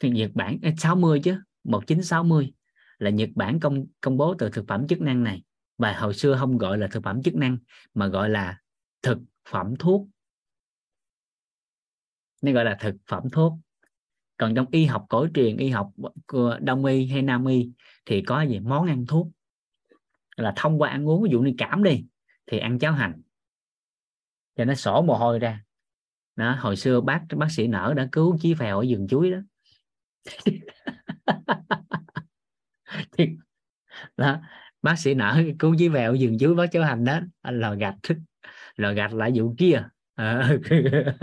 [0.00, 2.52] Thì Nhật Bản à, 60 chứ 1960
[2.98, 5.42] là Nhật Bản công công bố từ thực phẩm chức năng này.
[5.78, 7.58] Và hồi xưa không gọi là thực phẩm chức năng
[7.94, 8.60] mà gọi là
[9.02, 9.18] thực
[9.48, 10.08] phẩm thuốc.
[12.42, 13.52] Nên gọi là thực phẩm thuốc.
[14.36, 15.92] Còn trong y học cổ truyền y học
[16.60, 17.70] đông y hay nam y
[18.06, 18.60] thì có gì?
[18.60, 19.28] Món ăn thuốc.
[20.36, 22.04] Là thông qua ăn uống ví dụ như cảm đi
[22.46, 23.22] thì ăn cháo hành.
[24.56, 25.62] Cho nó sổ mồ hôi ra.
[26.36, 29.38] Đó, hồi xưa bác bác sĩ nở đã cứu chí phèo ở vườn chuối đó.
[34.16, 34.40] Đó,
[34.82, 37.20] bác sĩ nở cứu chí phèo ở vườn chuối, bác cháo hành đó.
[37.42, 37.94] Anh lò gạch
[38.76, 39.88] lò gạch lại vụ kia.
[40.14, 40.50] À.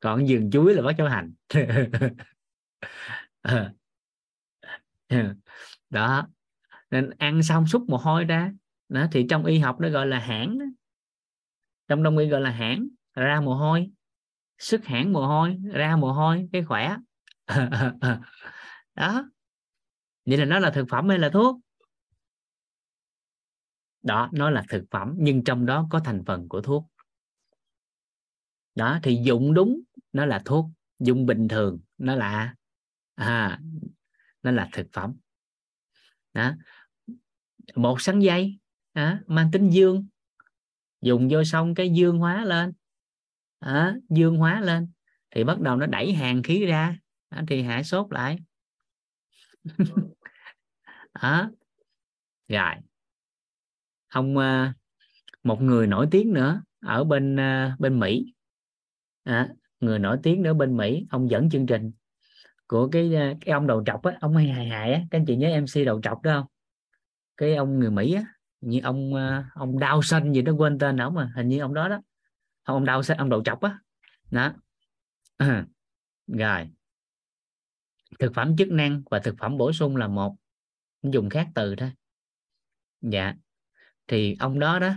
[0.00, 1.32] còn vườn chuối là bác cháo hành.
[3.42, 3.72] Ờ.
[5.90, 6.28] Đó,
[6.90, 8.52] nên ăn xong xúc mồ hôi ra
[8.92, 10.58] đó, thì trong y học nó gọi là hãng
[11.88, 13.90] trong đông y gọi là hãng, ra mồ hôi.
[14.58, 16.96] Sức hãng mồ hôi, ra mồ hôi, cái khỏe.
[18.94, 19.30] Đó.
[20.26, 21.60] Vậy là nó là thực phẩm hay là thuốc?
[24.02, 26.84] Đó, nó là thực phẩm, nhưng trong đó có thành phần của thuốc.
[28.74, 29.80] Đó, thì dụng đúng,
[30.12, 30.66] nó là thuốc.
[30.98, 32.54] Dùng bình thường, nó là
[33.14, 33.60] à
[34.42, 35.16] nó là thực phẩm.
[36.32, 36.52] Đó.
[37.74, 38.58] Một sắn dây
[38.92, 40.06] à, mang tính dương.
[41.00, 42.72] Dùng vô xong cái dương hóa lên.
[43.58, 44.88] À, dương hóa lên.
[45.30, 46.96] Thì bắt đầu nó đẩy hàng khí ra.
[47.28, 48.38] À, thì hạ sốt lại.
[51.12, 51.50] À,
[52.48, 52.74] rồi.
[54.08, 54.72] Ông à, ờ,
[55.42, 58.34] một người nổi tiếng nữa ở bên à, bên Mỹ.
[59.24, 59.48] À,
[59.80, 61.92] người nổi tiếng nữa bên Mỹ ông dẫn chương trình
[62.66, 64.16] của cái ờ, cái ông đầu trọc á.
[64.20, 65.02] Ông hay hài hài á.
[65.10, 66.46] Các anh chị nhớ MC đầu trọc đó không?
[67.36, 68.24] Cái ông người Mỹ á
[68.62, 71.74] như ông ờ, ông đau xanh gì đó quên tên ổng mà hình như ông
[71.74, 72.00] đó đó.
[72.62, 73.78] Ông đau xanh ông đầu chọc á.
[74.30, 74.52] Đó,
[75.38, 75.46] đó.
[76.26, 76.68] rồi.
[78.18, 80.36] Thực phẩm chức năng và thực phẩm bổ sung là một
[81.02, 81.92] dùng khác từ thôi.
[83.00, 83.34] Dạ.
[84.06, 84.94] Thì ông đó đó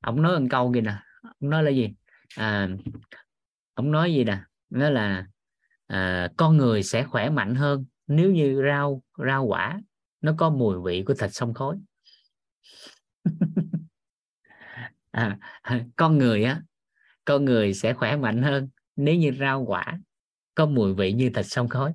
[0.00, 0.94] ông nói một câu gì nè?
[1.22, 1.94] Ông nói là gì?
[2.36, 2.68] À,
[3.74, 4.38] ông nói gì nè?
[4.70, 5.26] Nó là
[5.86, 9.80] à, con người sẽ khỏe mạnh hơn nếu như rau rau quả
[10.20, 11.78] nó có mùi vị của thịt sông khói.
[15.10, 15.38] à,
[15.96, 16.62] con người á
[17.24, 19.98] con người sẽ khỏe mạnh hơn nếu như rau quả
[20.54, 21.94] có mùi vị như thịt sông khói.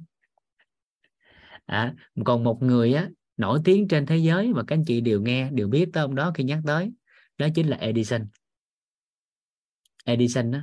[1.65, 1.93] À,
[2.25, 5.49] còn một người á nổi tiếng trên thế giới mà các anh chị đều nghe
[5.51, 6.91] đều biết tới ông đó khi nhắc tới
[7.37, 8.27] đó chính là Edison.
[10.05, 10.59] Edison đó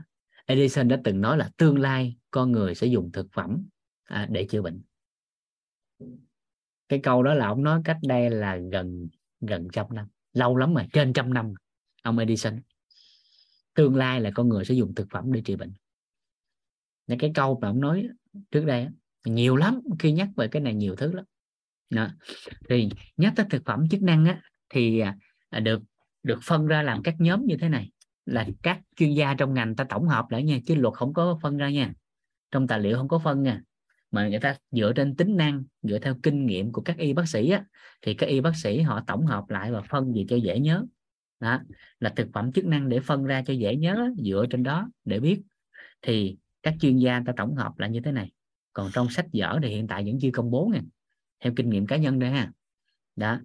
[0.46, 3.64] Edison đã từng nói là tương lai con người sẽ dùng thực phẩm
[4.04, 4.82] à, để chữa bệnh.
[6.88, 9.08] Cái câu đó là ông nói cách đây là gần
[9.40, 11.52] gần trăm năm lâu lắm rồi trên trăm năm
[12.02, 12.60] ông Edison.
[13.74, 15.72] Tương lai là con người sẽ dùng thực phẩm để trị bệnh.
[17.06, 18.08] Nên cái câu mà ông nói
[18.50, 18.88] trước đây
[19.24, 21.24] nhiều lắm khi nhắc về cái này nhiều thứ lắm.
[21.90, 22.08] Đó.
[22.68, 25.16] thì nhắc tới thực phẩm chức năng á, thì à,
[25.50, 25.82] à, được
[26.22, 27.90] được phân ra làm các nhóm như thế này.
[28.26, 31.38] Là các chuyên gia trong ngành ta tổng hợp lại nha chứ luật không có
[31.42, 31.92] phân ra nha.
[32.50, 33.62] Trong tài liệu không có phân nha
[34.10, 37.28] mà người ta dựa trên tính năng dựa theo kinh nghiệm của các y bác
[37.28, 37.64] sĩ á,
[38.02, 40.84] thì các y bác sĩ họ tổng hợp lại và phân gì cho dễ nhớ.
[41.40, 41.60] Đó
[42.00, 45.20] là thực phẩm chức năng để phân ra cho dễ nhớ dựa trên đó để
[45.20, 45.42] biết.
[46.02, 48.32] Thì các chuyên gia ta tổng hợp lại như thế này.
[48.72, 50.80] Còn trong sách vở thì hiện tại vẫn chưa công bố nha
[51.40, 52.52] theo kinh nghiệm cá nhân đây ha.
[53.16, 53.40] Đó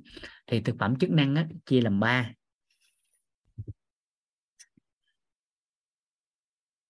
[0.47, 2.31] thì thực phẩm chức năng á, chia làm ba.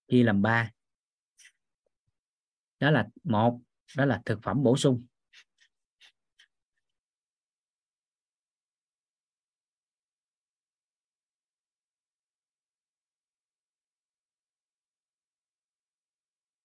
[0.08, 0.72] Chia làm ba.
[2.80, 3.60] Đó là một
[3.98, 5.06] đó là thực phẩm bổ sung.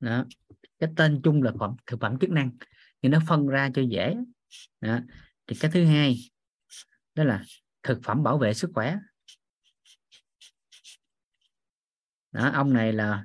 [0.01, 0.25] Đó.
[0.79, 2.51] Cái tên chung là phẩm thực phẩm chức năng
[3.03, 4.17] thì nó phân ra cho dễ.
[4.81, 5.01] Đó.
[5.47, 6.17] thì cái thứ hai
[7.15, 7.43] đó là
[7.83, 8.97] thực phẩm bảo vệ sức khỏe.
[12.33, 13.25] Đó, ông này là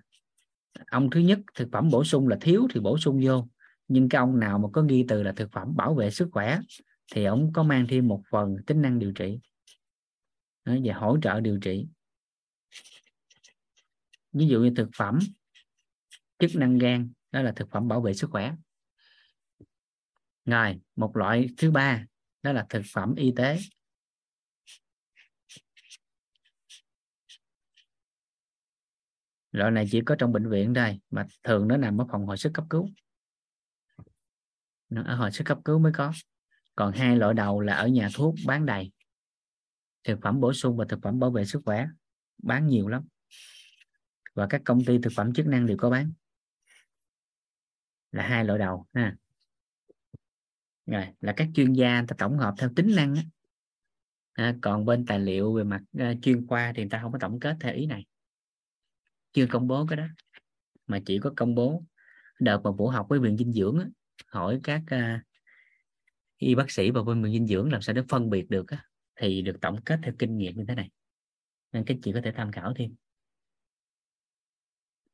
[0.88, 3.48] ông thứ nhất thực phẩm bổ sung là thiếu thì bổ sung vô
[3.88, 6.60] nhưng cái ông nào mà có ghi từ là thực phẩm bảo vệ sức khỏe
[7.12, 9.40] thì ông có mang thêm một phần tính năng điều trị.
[10.66, 11.88] Đó, và hỗ trợ điều trị.
[14.34, 15.20] Ví dụ như thực phẩm
[16.40, 18.56] chức năng gan đó là thực phẩm bảo vệ sức khỏe.
[20.46, 22.06] Rồi một loại thứ ba
[22.44, 23.60] đó là thực phẩm y tế.
[29.52, 32.38] Loại này chỉ có trong bệnh viện đây mà thường nó nằm ở phòng hồi
[32.38, 32.90] sức cấp cứu
[34.90, 36.14] nó ở hồi sức cấp cứu mới có.
[36.76, 38.92] Còn hai loại đầu là ở nhà thuốc bán đầy.
[40.04, 41.88] Thực phẩm bổ sung và thực phẩm bảo vệ sức khỏe.
[42.38, 43.08] Bán nhiều lắm.
[44.34, 46.12] Và các công ty thực phẩm chức năng đều có bán.
[48.12, 49.16] Là hai loại đầu ha.
[50.86, 53.24] Rồi là các chuyên gia ta tổng hợp theo tính năng á.
[54.34, 57.18] À, còn bên tài liệu về mặt uh, chuyên khoa thì người ta không có
[57.22, 58.06] tổng kết theo ý này.
[59.34, 60.08] Chưa công bố cái đó.
[60.88, 61.84] Mà chỉ có công bố
[62.40, 63.86] đợt mà vũ học với viện dinh dưỡng á,
[64.28, 65.22] hỏi các uh,
[66.38, 68.86] y bác sĩ và bên người dinh dưỡng làm sao để phân biệt được á,
[69.16, 70.90] thì được tổng kết theo kinh nghiệm như thế này.
[71.72, 72.96] Nên các chị có thể tham khảo thêm.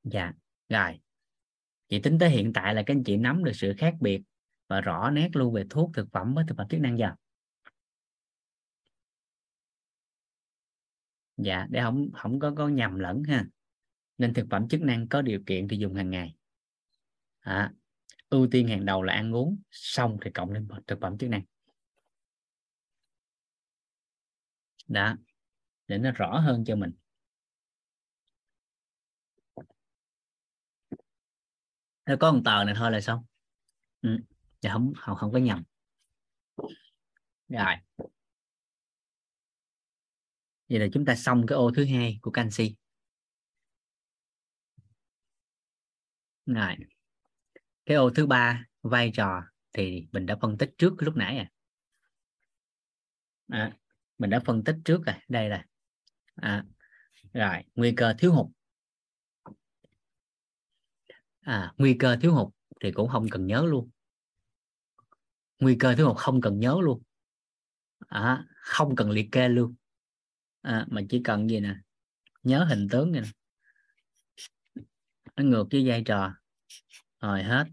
[0.03, 0.33] Dạ
[0.69, 0.99] rồi.
[1.89, 4.21] Chị tính tới hiện tại là các anh chị nắm được sự khác biệt
[4.67, 7.11] và rõ nét luôn về thuốc thực phẩm với thực phẩm chức năng giờ.
[11.38, 13.45] Dạ để không không có có nhầm lẫn ha.
[14.17, 16.35] Nên thực phẩm chức năng có điều kiện thì dùng hàng ngày.
[17.39, 17.73] À,
[18.32, 21.42] ưu tiên hàng đầu là ăn uống, xong thì cộng lên thực phẩm chức năng.
[24.88, 25.16] Đó,
[25.88, 26.92] để nó rõ hơn cho mình.
[32.06, 33.24] Thế có một tờ này thôi là xong.
[34.01, 34.18] Ừ.
[34.61, 35.64] dạ không không không có nhầm.
[37.50, 37.76] Rồi.
[40.69, 42.76] Vậy là chúng ta xong cái ô thứ hai của canxi.
[46.45, 46.76] Rồi
[47.91, 51.51] cái ô thứ ba vai trò thì mình đã phân tích trước lúc nãy à,
[53.47, 53.77] à
[54.17, 55.65] mình đã phân tích trước rồi đây là
[56.35, 56.65] à,
[57.33, 58.47] rồi nguy cơ thiếu hụt.
[61.39, 63.89] À, nguy cơ thiếu hụt thì cũng không cần nhớ luôn.
[65.59, 67.03] Nguy cơ thiếu hụt không cần nhớ luôn.
[67.99, 69.75] À, không cần liệt kê luôn.
[70.61, 71.75] À, mà chỉ cần gì nè
[72.43, 73.29] nhớ hình tướng này nè.
[75.35, 76.33] Nó ngược với vai trò
[77.22, 77.66] rồi hết.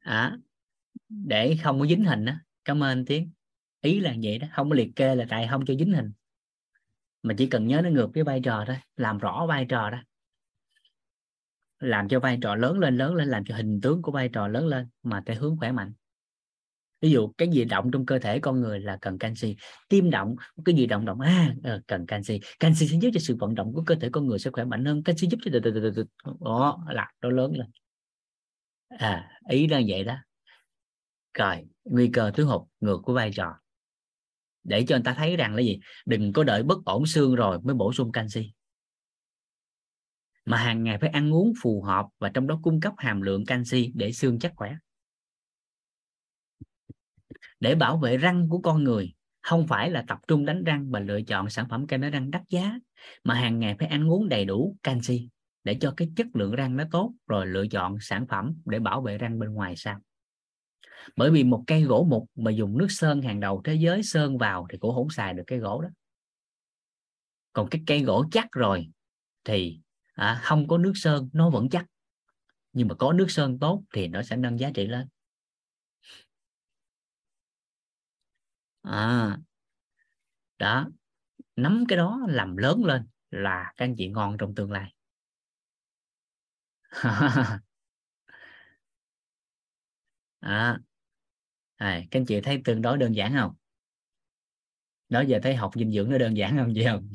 [0.00, 0.36] À,
[1.08, 3.32] để không có dính hình đó cảm ơn tiếng
[3.80, 6.12] ý là vậy đó không có liệt kê là tại không cho dính hình.
[7.22, 9.98] Mà chỉ cần nhớ nó ngược với vai trò thôi làm rõ vai trò đó.
[11.78, 14.48] Làm cho vai trò lớn lên lớn lên làm cho hình tướng của vai trò
[14.48, 15.92] lớn lên mà theo hướng khỏe mạnh
[17.00, 19.56] ví dụ cái gì động trong cơ thể con người là cần canxi,
[19.88, 22.40] tim động cái gì động động à ờ, cần canxi.
[22.60, 24.84] Canxi sẽ giúp cho sự vận động của cơ thể con người sẽ khỏe mạnh
[24.84, 25.50] hơn, canxi giúp cho
[26.40, 27.66] đó, là nó lớn lên.
[28.88, 30.16] À ý là vậy đó.
[31.34, 33.54] Rồi, nguy cơ thiếu hụt ngược của vai trò.
[34.64, 35.80] Để cho người ta thấy rằng là gì?
[36.06, 38.52] Đừng có đợi bất ổn xương rồi mới bổ sung canxi.
[40.44, 43.46] Mà hàng ngày phải ăn uống phù hợp và trong đó cung cấp hàm lượng
[43.46, 44.76] canxi để xương chắc khỏe
[47.60, 49.14] để bảo vệ răng của con người.
[49.42, 52.30] Không phải là tập trung đánh răng và lựa chọn sản phẩm kem đánh răng
[52.30, 52.78] đắt giá
[53.24, 55.28] mà hàng ngày phải ăn uống đầy đủ canxi
[55.64, 59.02] để cho cái chất lượng răng nó tốt rồi lựa chọn sản phẩm để bảo
[59.02, 60.00] vệ răng bên ngoài sao.
[61.16, 64.38] Bởi vì một cây gỗ mục mà dùng nước sơn hàng đầu thế giới sơn
[64.38, 65.88] vào thì cũng không xài được cái gỗ đó.
[67.52, 68.90] Còn cái cây gỗ chắc rồi
[69.44, 69.80] thì
[70.14, 71.86] à, không có nước sơn nó vẫn chắc.
[72.72, 75.06] Nhưng mà có nước sơn tốt thì nó sẽ nâng giá trị lên.
[78.82, 79.38] À,
[80.58, 80.90] đó
[81.56, 84.94] nắm cái đó làm lớn lên là các anh chị ngon trong tương lai.
[90.42, 90.78] À,
[91.76, 93.52] à, các anh chị thấy tương đối đơn giản không?
[95.08, 97.08] Đó giờ thấy học dinh dưỡng nó đơn giản không chị không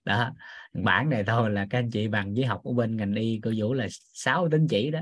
[0.04, 0.30] đó
[0.72, 3.50] bản này thôi là các anh chị bằng với học ở bên ngành y cô
[3.56, 5.00] vũ là 6 tín chỉ đó.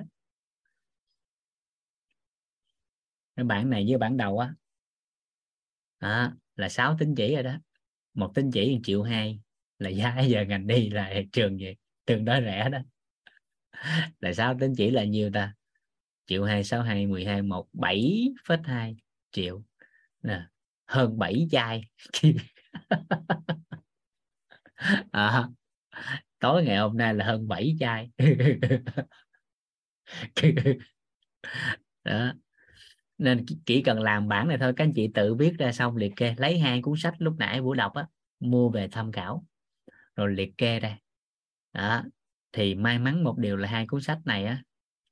[3.37, 4.55] Cái bản này với bản đầu á
[5.99, 7.57] à, là 6 tín chỉ rồi đó.
[8.15, 9.41] Một tín chỉ triệu hai
[9.79, 11.75] là giá giờ ngành đi là trường gì?
[12.07, 12.79] Trường đối rẻ đó.
[14.21, 15.55] Là sao tín chỉ là nhiêu ta?
[16.27, 18.97] Triệu hai sáu hai mười hai một bảy phết hai
[19.31, 19.63] triệu.
[20.23, 20.47] Nè
[20.87, 21.83] hơn bảy chai.
[25.13, 25.49] À,
[26.39, 28.11] tối ngày hôm nay là hơn bảy chai.
[32.05, 32.33] Đó
[33.19, 36.13] nên chỉ cần làm bản này thôi các anh chị tự viết ra xong liệt
[36.17, 38.07] kê lấy hai cuốn sách lúc nãy buổi đọc á
[38.41, 39.45] mua về tham khảo
[40.17, 40.99] rồi liệt kê ra.
[41.73, 42.03] Đó
[42.53, 44.63] thì may mắn một điều là hai cuốn sách này á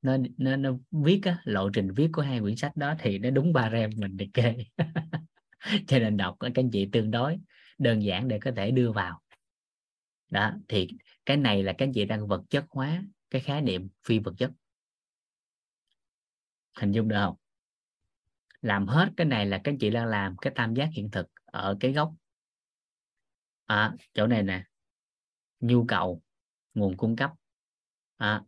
[0.04, 3.30] nó nó, nó viết á, lộ trình viết của hai quyển sách đó thì nó
[3.30, 4.56] đúng ba rem mình liệt kê.
[5.86, 7.38] Cho nên đọc các anh chị tương đối
[7.78, 9.20] đơn giản để có thể đưa vào.
[10.30, 10.88] Đó thì
[11.26, 14.34] cái này là các anh chị đang vật chất hóa cái khái niệm phi vật
[14.38, 14.50] chất.
[16.76, 17.43] Hình dung được không?
[18.64, 21.76] Làm hết cái này là các chị đang làm cái tam giác hiện thực ở
[21.80, 22.12] cái góc
[23.66, 24.64] à, chỗ này nè.
[25.60, 26.22] Nhu cầu
[26.74, 27.30] nguồn cung cấp.
[28.16, 28.42] À,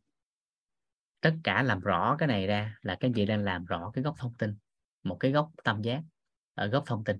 [1.20, 4.14] tất cả làm rõ cái này ra là các chị đang làm rõ cái gốc
[4.18, 4.56] thông tin
[5.02, 6.02] một cái gốc tam giác
[6.54, 7.18] ở gốc thông tin.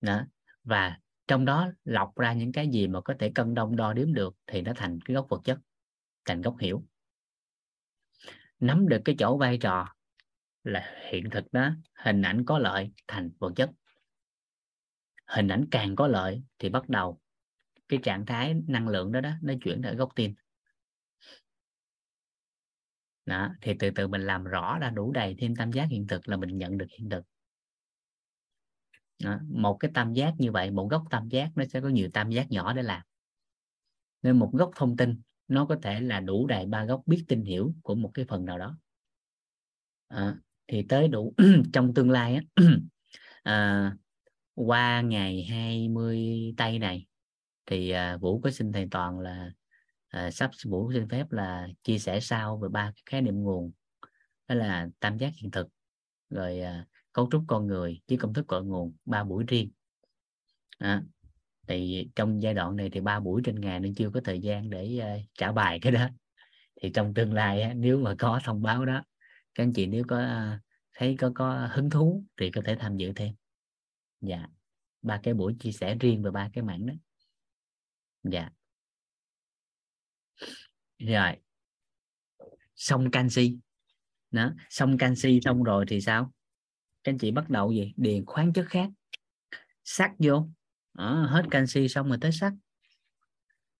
[0.00, 0.26] Đó
[0.64, 4.12] và trong đó lọc ra những cái gì mà có thể cân đông đo đếm
[4.12, 5.58] được thì nó thành cái gốc vật chất
[6.24, 6.84] thành gốc hiểu.
[8.60, 9.93] Nắm được cái chỗ vai trò
[10.64, 11.70] là hiện thực đó.
[11.94, 13.70] Hình ảnh có lợi thành vật chất.
[15.26, 17.20] Hình ảnh càng có lợi thì bắt đầu
[17.88, 20.34] cái trạng thái năng lượng đó đó nó chuyển tới gốc tin
[23.26, 26.28] đó thì từ từ mình làm rõ ra đủ đầy thêm tam giác hiện thực
[26.28, 27.24] là mình nhận được hiện thực.
[29.24, 29.38] Đó.
[29.48, 32.30] một cái tam giác như vậy một góc tam giác nó sẽ có nhiều tam
[32.30, 33.02] giác nhỏ để làm.
[34.22, 37.42] Nên một góc thông tin nó có thể là đủ đầy ba góc biết tin
[37.42, 38.78] hiểu của một cái phần nào đó.
[40.08, 40.36] À,
[40.68, 41.34] thì tới đủ
[41.72, 42.42] trong tương lai á,
[43.42, 43.96] à,
[44.54, 47.06] qua ngày 20 tây này
[47.66, 49.50] thì à, Vũ có xin thầy Toàn là
[50.08, 53.72] à, sắp Vũ xin phép là chia sẻ sau về ba cái khái niệm nguồn
[54.48, 55.68] đó là tam giác hiện thực
[56.30, 59.70] rồi à, cấu trúc con người với công thức cội nguồn ba buổi riêng.
[60.78, 61.02] À,
[61.66, 64.70] thì trong giai đoạn này thì ba buổi trên ngày nên chưa có thời gian
[64.70, 66.08] để uh, trả bài cái đó.
[66.82, 69.02] Thì trong tương lai nếu mà có thông báo đó
[69.54, 70.60] các anh chị nếu có à,
[70.92, 73.34] thấy có có hứng thú thì có thể tham dự thêm.
[74.20, 74.46] Dạ.
[75.02, 76.94] Ba cái buổi chia sẻ riêng về ba cái mảng đó.
[78.22, 78.50] Dạ.
[80.98, 81.36] Rồi.
[82.74, 83.58] Xong canxi.
[84.30, 86.32] Đó xong canxi xong rồi thì sao?
[87.04, 87.92] Các anh chị bắt đầu gì?
[87.96, 88.88] Điền khoáng chất khác.
[89.84, 90.48] Sắt vô.
[90.94, 92.52] Đó, hết canxi xong rồi tới sắt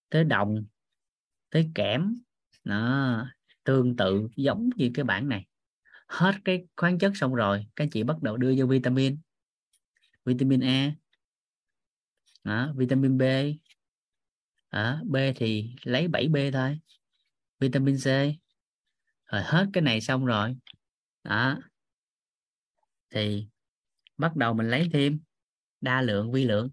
[0.08, 0.66] tới đồng.
[1.50, 2.14] Tới kẽm.
[2.64, 3.26] Nó
[3.64, 5.46] tương tự giống như cái bảng này
[6.14, 9.18] hết cái khoáng chất xong rồi các chị bắt đầu đưa vô vitamin.
[10.24, 10.92] Vitamin A.
[12.44, 13.22] Đó, vitamin B.
[14.70, 16.78] Đó, B thì lấy 7B thôi.
[17.60, 18.06] Vitamin C.
[19.26, 20.56] Rồi hết cái này xong rồi.
[21.24, 21.58] Đó.
[23.10, 23.48] Thì
[24.16, 25.20] bắt đầu mình lấy thêm
[25.80, 26.70] đa lượng vi lượng.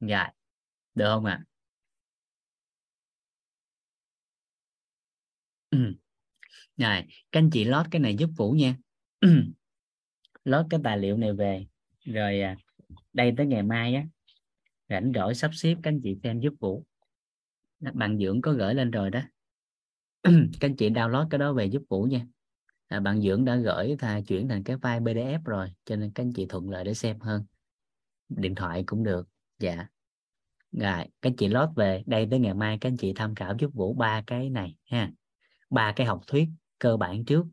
[0.00, 0.30] Dạ
[0.94, 1.44] được không ạ?
[5.70, 6.05] À?
[6.76, 8.76] Rồi các anh chị lót cái này giúp vũ nha.
[10.44, 11.66] Lót cái tài liệu này về
[12.04, 12.56] rồi à,
[13.12, 14.06] đây tới ngày mai á
[14.88, 16.84] rảnh rỗi sắp xếp các anh chị xem giúp vũ.
[17.80, 19.20] Bạn dưỡng có gửi lên rồi đó.
[20.22, 22.26] Các anh chị download cái đó về giúp vũ nha.
[22.88, 26.22] À, bạn dưỡng đã gửi thà chuyển thành cái file pdf rồi cho nên các
[26.22, 27.44] anh chị thuận lợi để xem hơn.
[28.28, 29.86] Điện thoại cũng được dạ.
[30.72, 33.54] Rồi các anh chị lót về đây tới ngày mai các anh chị tham khảo
[33.58, 35.12] giúp vũ ba cái này ha.
[35.70, 36.48] Ba cái học thuyết
[36.78, 37.46] cơ bản trước.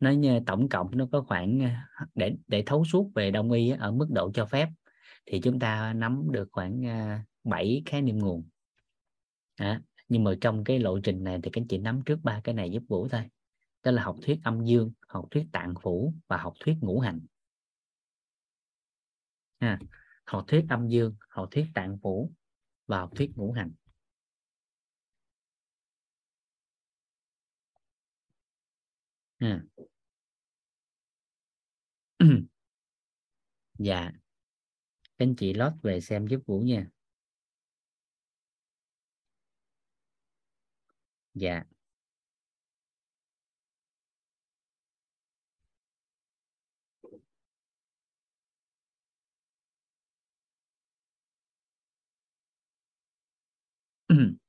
[0.00, 1.70] Nó như tổng cộng nó có khoảng ờ,
[2.14, 4.68] để để thấu suốt về đông y ở mức độ cho phép
[5.26, 8.48] thì chúng ta nắm được khoảng ờ, 7 khái niệm nguồn.
[9.56, 12.40] À, nhưng mà trong cái lộ trình này thì các anh chị nắm trước ba
[12.44, 13.22] cái này giúp vũ thôi.
[13.82, 17.20] Đó là học thuyết âm dương học thuyết tạng phủ và học thuyết ngũ hành.
[19.58, 19.78] À,
[20.24, 22.32] học thuyết âm dương học thuyết tạng phủ
[22.86, 23.72] và học thuyết ngũ hành.
[29.40, 29.60] À.
[33.78, 34.10] dạ.
[35.16, 36.86] Anh chị lót về xem giúp vũ nha.
[41.34, 41.64] Dạ.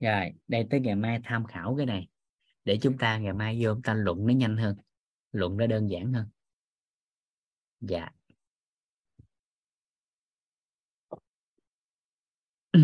[0.00, 2.09] Rồi, đây tới ngày mai tham khảo cái này
[2.70, 4.76] để chúng ta ngày mai vô chúng ta luận nó nhanh hơn,
[5.32, 6.28] luận nó đơn giản hơn.
[7.80, 8.08] Dạ.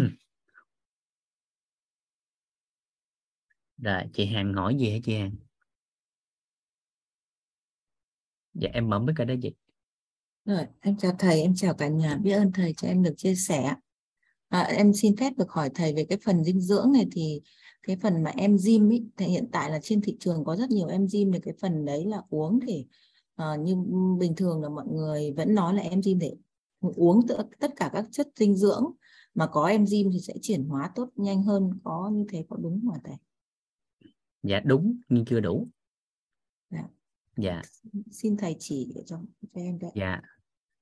[3.78, 5.36] Rồi, chị Hằng hỏi gì hả chị Hằng?
[8.54, 9.54] Dạ em mở mic cái đó chị.
[10.44, 12.16] Rồi, em chào thầy, em chào cả nhà.
[12.16, 13.74] Biết ơn thầy cho em được chia sẻ
[14.48, 17.40] à, em xin phép được hỏi thầy về cái phần dinh dưỡng này thì
[17.82, 20.88] cái phần mà enzyme ý, thì hiện tại là trên thị trường có rất nhiều
[20.88, 22.84] enzyme thì cái phần đấy là uống để
[23.42, 23.76] uh, như
[24.18, 26.34] bình thường là mọi người vẫn nói là enzyme để
[26.80, 27.26] uống
[27.60, 28.84] tất cả các chất dinh dưỡng
[29.34, 32.80] mà có enzyme thì sẽ chuyển hóa tốt nhanh hơn có như thế có đúng
[32.86, 33.16] không thầy?
[34.42, 35.66] Dạ đúng nhưng chưa đủ.
[36.70, 36.84] Dạ.
[37.36, 37.62] Dạ.
[38.10, 39.20] Xin thầy chỉ cho
[39.54, 39.90] cho em đấy.
[39.94, 40.20] Dạ.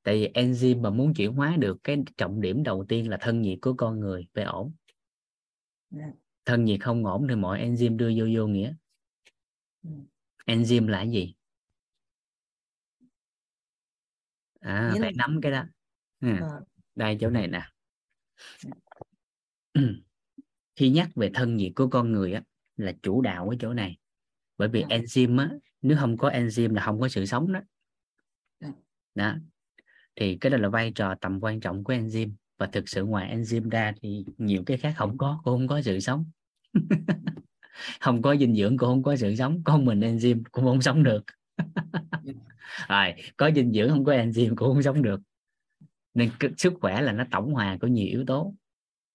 [0.05, 3.42] Tại vì enzyme mà muốn chuyển hóa được cái trọng điểm đầu tiên là thân
[3.42, 4.73] nhiệt của con người phải ổn.
[5.91, 6.12] Dạ.
[6.44, 8.74] Thân nhiệt không ổn thì mọi enzyme đưa vô vô nghĩa.
[9.83, 9.91] Ừ.
[10.47, 11.34] Enzyme là gì?
[14.60, 15.26] À, Nghĩa phải là...
[15.26, 15.65] nắm cái đó.
[16.20, 16.41] À.
[16.94, 17.62] Đây chỗ này nè
[20.76, 22.42] khi nhắc về thân nhiệt của con người á
[22.76, 23.99] là chủ đạo ở chỗ này
[24.58, 24.97] bởi vì Dạ.
[24.97, 25.50] enzyme á
[25.83, 27.60] nếu không có enzyme là không có sự sống đó
[28.60, 28.68] Dạ.
[29.15, 29.36] đó
[30.17, 32.31] thì cái đó là vai trò tầm quan trọng của enzyme.
[32.59, 35.83] Và thực sự ngoài enzyme ra thì nhiều cái khác không có cũng không có
[35.83, 36.25] sự sống.
[38.01, 39.62] Không có dinh dưỡng cũng không có sự sống.
[39.65, 41.25] Con mình enzyme cũng không sống được.
[42.89, 45.20] Rồi có dinh dưỡng không có enzyme cũng không sống được.
[46.15, 48.55] Nên sức khỏe là nó tổng hòa của nhiều yếu tố.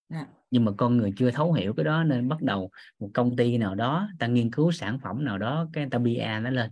[0.10, 0.26] Dạ.
[0.52, 2.70] nhưng mà con người chưa thấu hiểu cái đó nên bắt đầu
[3.00, 6.40] một công ty nào đó ta nghiên cứu sản phẩm nào đó cái ta bia
[6.42, 6.72] nó lên.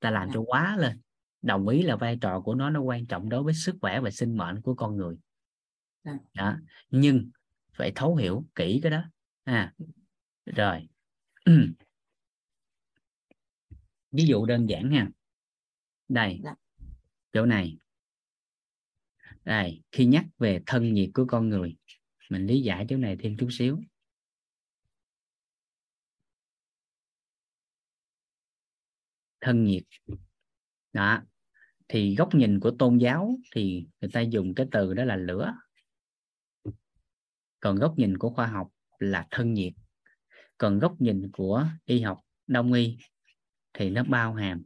[0.00, 0.34] Ta làm Dạ.
[0.34, 1.00] cho quá lên
[1.44, 4.10] đồng ý là vai trò của nó nó quan trọng đối với sức khỏe và
[4.10, 5.16] sinh mệnh của con người.
[6.04, 6.18] Dạ.
[6.34, 6.56] đó.
[6.90, 7.30] Nhưng
[7.72, 9.04] phải thấu hiểu kỹ cái đó.
[9.44, 9.74] À
[10.46, 10.88] rồi.
[14.10, 15.10] Ví dụ đơn giản ha.
[16.08, 16.40] Đây.
[16.44, 16.54] Dạ.
[17.32, 17.78] chỗ này.
[19.44, 21.76] Đây khi nhắc về thân nhiệt của con người
[22.30, 23.80] mình lý giải chỗ này thêm chút xíu.
[29.40, 29.84] Thân nhiệt.
[30.92, 31.22] Đó
[31.88, 35.54] thì góc nhìn của tôn giáo thì người ta dùng cái từ đó là lửa.
[37.60, 39.72] Còn góc nhìn của khoa học là thân nhiệt.
[40.58, 42.96] Còn góc nhìn của y học đông y
[43.72, 44.64] thì nó bao hàm,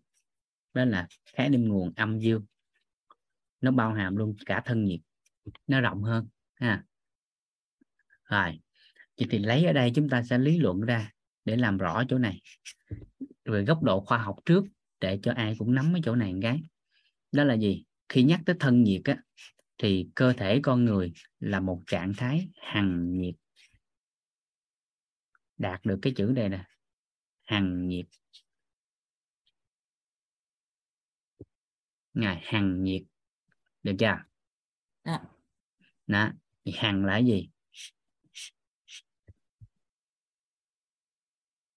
[0.75, 2.45] đó là khái niệm nguồn âm dương.
[3.61, 5.01] Nó bao hàm luôn cả thân nhiệt,
[5.67, 6.85] nó rộng hơn, ha.
[8.25, 8.61] Rồi,
[9.19, 11.13] vậy thì lấy ở đây chúng ta sẽ lý luận ra
[11.45, 12.41] để làm rõ chỗ này.
[13.45, 14.65] Về góc độ khoa học trước
[15.01, 16.63] để cho ai cũng nắm cái chỗ này một cái
[17.33, 17.85] đó là gì?
[18.09, 19.23] Khi nhắc tới thân nhiệt á
[19.79, 23.35] thì cơ thể con người là một trạng thái hằng nhiệt.
[25.57, 26.65] Đạt được cái chữ này nè
[27.45, 28.07] hằng nhiệt.
[32.15, 33.03] Ngày hằng nhiệt.
[33.83, 34.17] Được chưa?
[35.05, 35.21] Dạ.
[36.07, 36.31] đó
[36.65, 37.51] thì hằng là gì?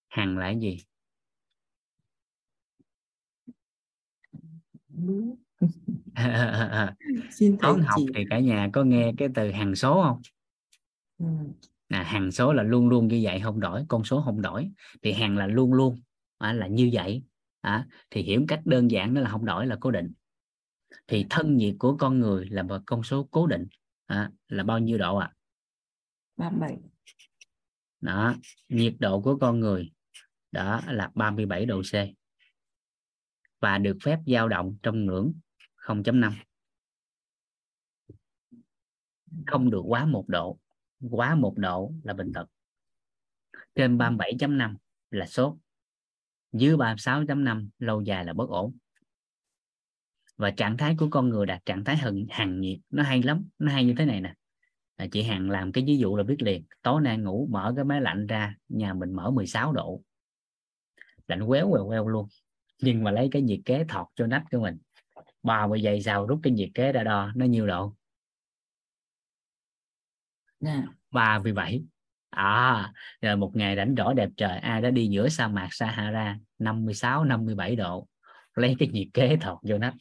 [0.10, 0.78] Hằng là gì?
[4.88, 5.41] Đúng.
[7.32, 10.22] Xin thầy toán học thì cả nhà có nghe cái từ hằng số không
[11.22, 11.28] Ừ.
[11.90, 15.14] là hằng số là luôn luôn như vậy không đổi con số không đổi thì
[15.14, 16.02] hằng là luôn luôn
[16.38, 17.24] à, là như vậy
[17.62, 20.12] à, thì hiểu cách đơn giản đó là không đổi là cố định
[21.08, 23.68] thì thân nhiệt của con người là một con số cố định
[24.06, 25.32] à, là bao nhiêu độ ạ
[26.38, 26.50] à?
[26.52, 26.78] 37.
[28.02, 28.36] đó
[28.70, 29.92] nhiệt độ của con người
[30.52, 31.94] đó là 37 độ C
[33.60, 35.34] và được phép dao động trong ngưỡng
[35.82, 36.32] 0.5
[39.46, 40.60] không được quá một độ.
[41.10, 42.48] Quá một độ là bình thường.
[43.76, 44.76] Trên 37.5
[45.12, 45.56] là sốt.
[46.52, 48.78] Dưới 36.5 lâu dài là bất ổn.
[50.38, 52.80] Và trạng thái của con người đạt trạng thái hằng hằng nhiệt.
[52.90, 53.46] Nó hay lắm.
[53.60, 54.34] Nó hay như thế này nè.
[54.98, 56.66] Là chị Hằng làm cái ví dụ là biết liền.
[56.82, 60.02] Tối nay ngủ mở cái máy lạnh ra nhà mình mở 16 độ.
[61.28, 62.28] Lạnh quéo quèo queo luôn.
[62.82, 64.78] Nhưng mà lấy cái nhiệt kế thọt cho nách của mình
[65.44, 67.96] 30 giây sau rút cái nhiệt kế ra đo nó nhiêu độ?
[70.60, 70.84] Dạ.
[71.12, 71.84] 37
[72.30, 76.38] à rồi một ngày rảnh rỗi đẹp trời ai đã đi giữa sa mạc Sahara?
[76.60, 78.08] 56 57 độ.
[78.56, 79.94] Lấy cái nhiệt kế thọt vô nách.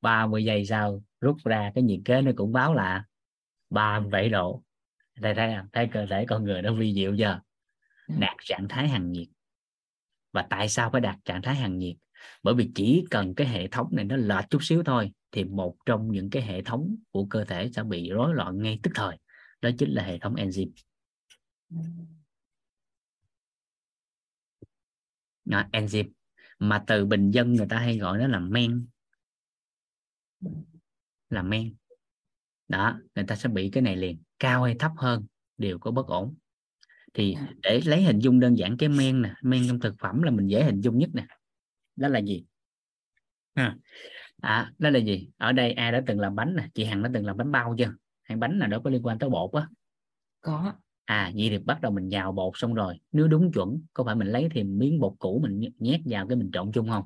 [0.00, 3.04] 30 giây sau rút ra cái nhiệt kế nó cũng báo là
[3.70, 4.62] 37 độ.
[5.20, 5.68] Đây thấy không?
[5.72, 7.40] thấy cơ thể con người nó vi diệu chưa?
[8.08, 9.28] Đạt trạng thái hằng nhiệt.
[10.32, 11.96] Và tại sao phải đạt trạng thái hằng nhiệt
[12.42, 15.76] bởi vì chỉ cần cái hệ thống này nó lệch chút xíu thôi thì một
[15.86, 19.16] trong những cái hệ thống của cơ thể sẽ bị rối loạn ngay tức thời.
[19.60, 20.70] Đó chính là hệ thống enzyme.
[25.44, 26.08] Đó, enzyme.
[26.58, 28.86] Mà từ bình dân người ta hay gọi nó là men.
[31.30, 31.74] Là men.
[32.68, 34.22] Đó người ta sẽ bị cái này liền.
[34.38, 35.26] Cao hay thấp hơn
[35.58, 36.34] đều có bất ổn.
[37.14, 40.30] Thì để lấy hình dung đơn giản cái men nè men trong thực phẩm là
[40.30, 41.26] mình dễ hình dung nhất nè
[41.96, 42.44] đó là gì?
[43.54, 43.76] À,
[44.42, 45.30] à đó là gì?
[45.36, 47.74] Ở đây ai đã từng làm bánh nè chị hằng đã từng làm bánh bao
[47.78, 47.94] chưa?
[48.22, 49.68] Hay bánh nào đó có liên quan tới bột á?
[50.40, 50.72] Có.
[51.04, 54.14] à vậy thì bắt đầu mình nhào bột xong rồi nếu đúng chuẩn có phải
[54.14, 57.04] mình lấy thêm miếng bột cũ mình nhét- vào cái mình trộn chung không?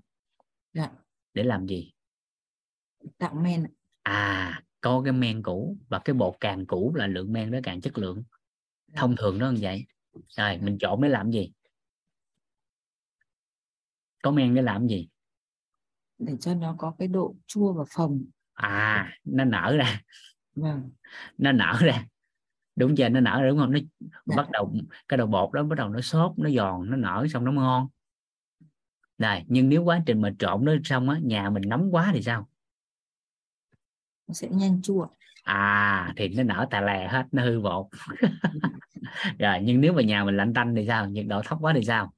[0.72, 0.90] Dạ.
[1.34, 1.92] để làm gì?
[3.18, 3.66] Tạo men.
[4.02, 7.80] à có cái men cũ và cái bột càng cũ là lượng men nó càng
[7.80, 8.22] chất lượng.
[8.96, 9.84] Thông thường nó như vậy.
[10.36, 11.52] Rồi mình trộn để làm gì
[14.22, 15.08] có men để làm gì?
[16.18, 18.24] Để cho nó có cái độ chua và phồng.
[18.54, 20.00] à nó nở ra.
[20.54, 20.90] Vâng.
[21.38, 22.04] nó nở ra.
[22.76, 23.08] Đúng chưa?
[23.08, 23.72] Nó nở ra đúng không?
[23.72, 23.78] Nó
[24.26, 24.36] Dạ.
[24.36, 24.72] bắt đầu
[25.08, 27.88] cái đầu bột đó bắt đầu nó xốp nó giòn nó nở xong nó ngon.
[29.18, 32.22] Này nhưng nếu quá trình mà trộn nó xong á nhà mình nóng quá thì
[32.22, 32.48] sao?
[34.26, 35.06] Nó sẽ nhanh chua.
[35.42, 37.86] à thì nó nở tà lè hết nó hư bột.
[39.38, 41.08] Rồi nhưng nếu mà nhà mình lạnh tanh thì sao?
[41.08, 42.12] Nhiệt độ thấp quá thì sao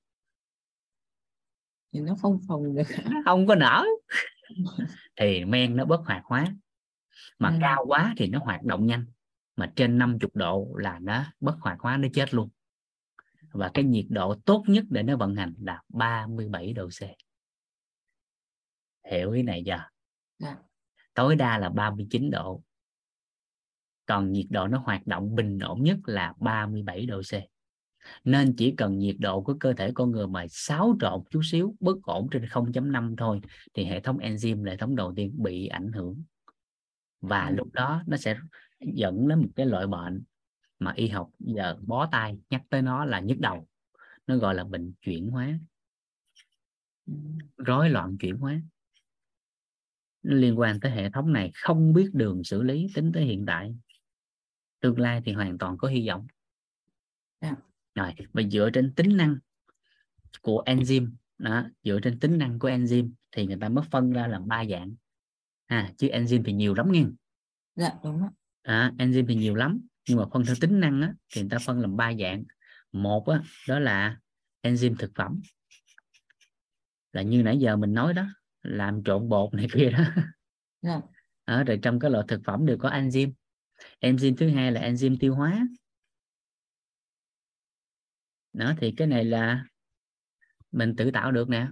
[1.92, 2.82] thì nó không phòng được.
[3.24, 3.84] Không có nở.
[5.16, 6.46] Thì men nó bất hoạt hóa.
[7.38, 7.54] Mà Ừ.
[7.60, 9.06] cao quá thì nó hoạt động nhanh.
[9.56, 12.48] Mà trên 50 độ là nó bất hoạt hóa nó chết luôn.
[13.52, 17.00] Và cái nhiệt độ tốt nhất để nó vận hành là 37 độ C.
[19.10, 19.88] Hiểu ý này chưa?
[20.38, 20.56] Dạ.
[21.14, 22.62] tối đa là 39 độ.
[24.06, 27.51] Còn nhiệt độ nó hoạt động bình ổn nhất là 37 độ C
[28.24, 31.76] nên chỉ cần nhiệt độ của cơ thể con người mà xáo trộn chút xíu
[31.80, 33.40] bất ổn trên 0.5 thôi
[33.74, 36.22] thì hệ thống enzyme hệ thống đầu tiên bị ảnh hưởng
[37.20, 37.54] và Ừ.
[37.56, 38.36] lúc đó nó sẽ
[38.80, 40.22] dẫn đến một cái loại bệnh
[40.78, 43.68] mà y học giờ bó tay nhắc tới nó là nhức đầu
[44.26, 45.58] nó gọi là bệnh chuyển hóa
[47.06, 47.12] Ừ.
[47.56, 48.60] rối loạn chuyển hóa
[50.22, 53.46] nó liên quan tới hệ thống này không biết đường xử lý tính tới hiện
[53.46, 53.74] tại
[54.80, 56.26] tương lai thì hoàn toàn có hy vọng
[57.40, 57.56] Dạ.
[57.94, 59.36] Rồi và dựa trên tính năng
[60.40, 64.26] của enzyme đó dựa trên tính năng của enzyme thì người ta mới phân ra
[64.26, 64.94] làm ba dạng.
[65.66, 67.04] À, chứ enzyme thì nhiều lắm nha
[67.76, 68.22] dạ đúng
[68.62, 71.58] à, enzyme thì nhiều lắm nhưng mà phân theo tính năng á, thì người ta
[71.58, 72.44] phân làm ba dạng.
[72.92, 74.18] Một á, đó là
[74.62, 75.40] enzyme thực phẩm.
[77.12, 78.26] Là như nãy giờ mình nói đó
[78.62, 80.04] làm trộn bột này kia đó.
[80.82, 81.00] Dạ.
[81.44, 83.32] Ở rồi trong cái loại thực phẩm đều có enzyme.
[84.00, 85.66] Enzyme thứ hai là enzyme tiêu hóa
[88.52, 89.64] đó thì cái này là
[90.72, 91.66] mình tự tạo được nè.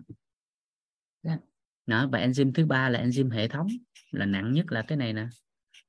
[1.23, 1.39] Dạ.
[1.87, 3.67] đó và enzyme thứ ba là enzyme hệ thống
[4.11, 5.27] là nặng nhất là cái này nè.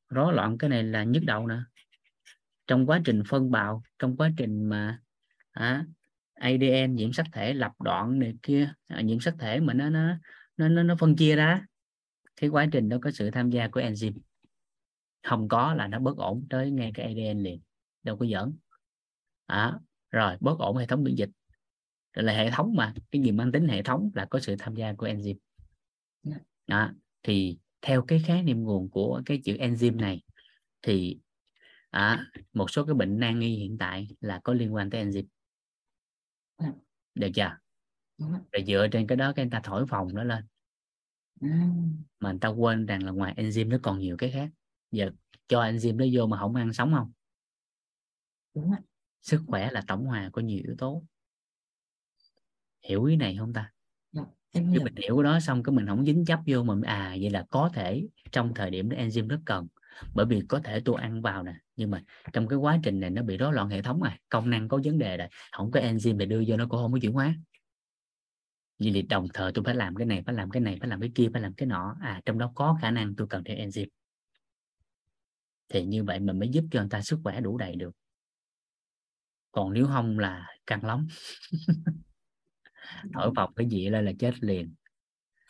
[0.09, 1.55] Rối loạn cái này là nhức đầu nè.
[2.67, 4.99] Trong quá trình phân bào trong quá trình mà
[5.51, 5.85] à,
[6.33, 10.17] ADN nhiễm sắc thể lập đoạn này kia à, nhiễm sắc thể mà nó nó
[10.57, 11.65] nó nó, nó phân chia ra
[12.35, 14.17] cái quá trình đó có sự tham gia của enzyme.
[15.23, 17.61] Không có là nó bất ổn tới ngay cái ADN liền
[18.03, 18.57] đâu có giỡn.
[19.45, 19.79] À,
[20.11, 21.29] rồi bất ổn hệ thống miễn dịch.
[22.13, 24.75] Rồi là hệ thống mà cái gì mang tính hệ thống là có sự tham
[24.75, 25.37] gia của enzyme.
[26.67, 26.91] Đó
[27.23, 30.21] thì theo cái khái niệm nguồn của cái chữ enzyme này
[30.81, 31.19] thì
[31.89, 35.25] à, một số cái bệnh nan y hiện tại là có liên quan tới enzyme.
[37.15, 37.57] Được chưa?
[38.51, 40.43] Rồi dựa trên cái đó cái người ta thổi phồng nó lên.
[41.41, 41.69] À,
[42.19, 44.49] mà người ta quên rằng là ngoài enzyme nó còn nhiều cái khác.
[44.91, 45.11] Giờ
[45.47, 47.11] cho enzyme nó vô mà không ăn sống không?
[48.53, 48.71] Đúng
[49.21, 51.03] sức khỏe là tổng hòa của nhiều yếu tố.
[52.87, 53.71] Hiểu ý này không ta?
[54.11, 56.75] Dạ, em khi hiểu mình hiểu đó xong cái mình không dính chấp vô mà
[56.83, 59.67] à vậy là có thể trong thời điểm đó enzyme rất cần.
[60.13, 63.09] Bởi vì có thể tôi ăn vào nè nhưng mà trong cái quá trình này
[63.09, 65.79] nó bị rối loạn hệ thống à công năng có vấn đề rồi không có
[65.79, 67.35] enzyme để đưa vô nó cũng không có chuyển hóa.
[68.79, 70.99] Vậy thì đồng thời tôi phải làm cái này phải làm cái này phải làm
[70.99, 71.95] cái kia phải làm cái nọ.
[72.01, 73.87] À trong đó có khả năng tôi cần thêm enzyme.
[75.69, 77.95] Thì như vậy mình mới giúp cho người ta sức khỏe đủ đầy được
[79.51, 81.07] còn nếu không là căng lắm.
[83.13, 84.73] Thổi phồng cái gì lên là chết liền.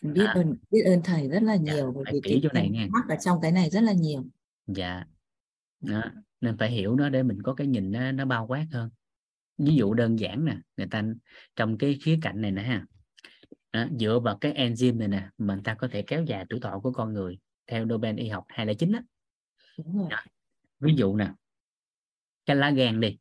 [0.03, 0.33] Biết À.
[0.33, 2.87] ơn biết ơn thầy rất là Dạ, nhiều bởi phải vì kỹ chỗ này nghe.
[2.87, 4.25] mắc ở trong cái này rất là nhiều.
[4.67, 5.03] Dạ.
[5.81, 6.01] Đó.
[6.41, 8.89] nên phải hiểu nó để mình có cái nhìn nó, nó bao quát hơn.
[9.57, 11.03] Ví dụ đơn giản nè người ta
[11.55, 12.85] trong cái khía cạnh này nè ha.
[13.73, 16.79] Đó, dựa vào cái enzyme này nè người ta có thể kéo dài tuổi thọ
[16.79, 19.03] của con người theo Nobel y học 209 á.
[19.77, 20.07] Đúng rồi.
[20.11, 20.25] Dạ.
[20.79, 21.31] ví dụ nè
[22.45, 23.17] cái lá gan đi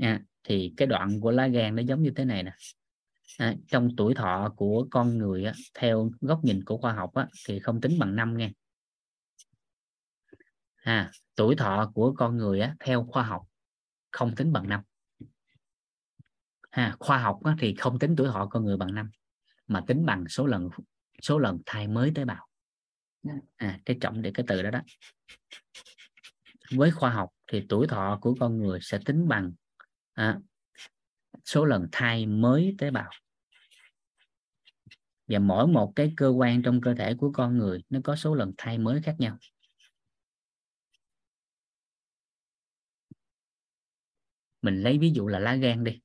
[0.00, 2.52] à, thì cái đoạn của lá gan nó giống như thế này nè.
[3.38, 7.28] À, trong tuổi thọ của con người á, theo góc nhìn của khoa học á,
[7.46, 8.52] thì không tính bằng năm nghe
[10.76, 13.42] à, tuổi thọ của con người á, theo khoa học
[14.10, 14.80] không tính bằng năm.
[16.70, 19.10] Ha khoa học á, thì không tính tuổi thọ con người bằng năm
[19.66, 20.68] mà tính bằng số lần
[21.22, 22.46] số lần thai mới tế bào.
[23.56, 24.80] À, cái trọng để cái từ đó đó.
[26.70, 29.52] Với khoa học thì tuổi thọ của con người sẽ tính bằng
[30.18, 30.38] à,
[31.44, 33.10] số lần thay mới tế bào.
[35.26, 38.34] Và mỗi một cái cơ quan trong cơ thể của con người nó có số
[38.34, 39.38] lần thay mới khác nhau.
[44.62, 46.00] Mình lấy ví dụ là lá gan đi.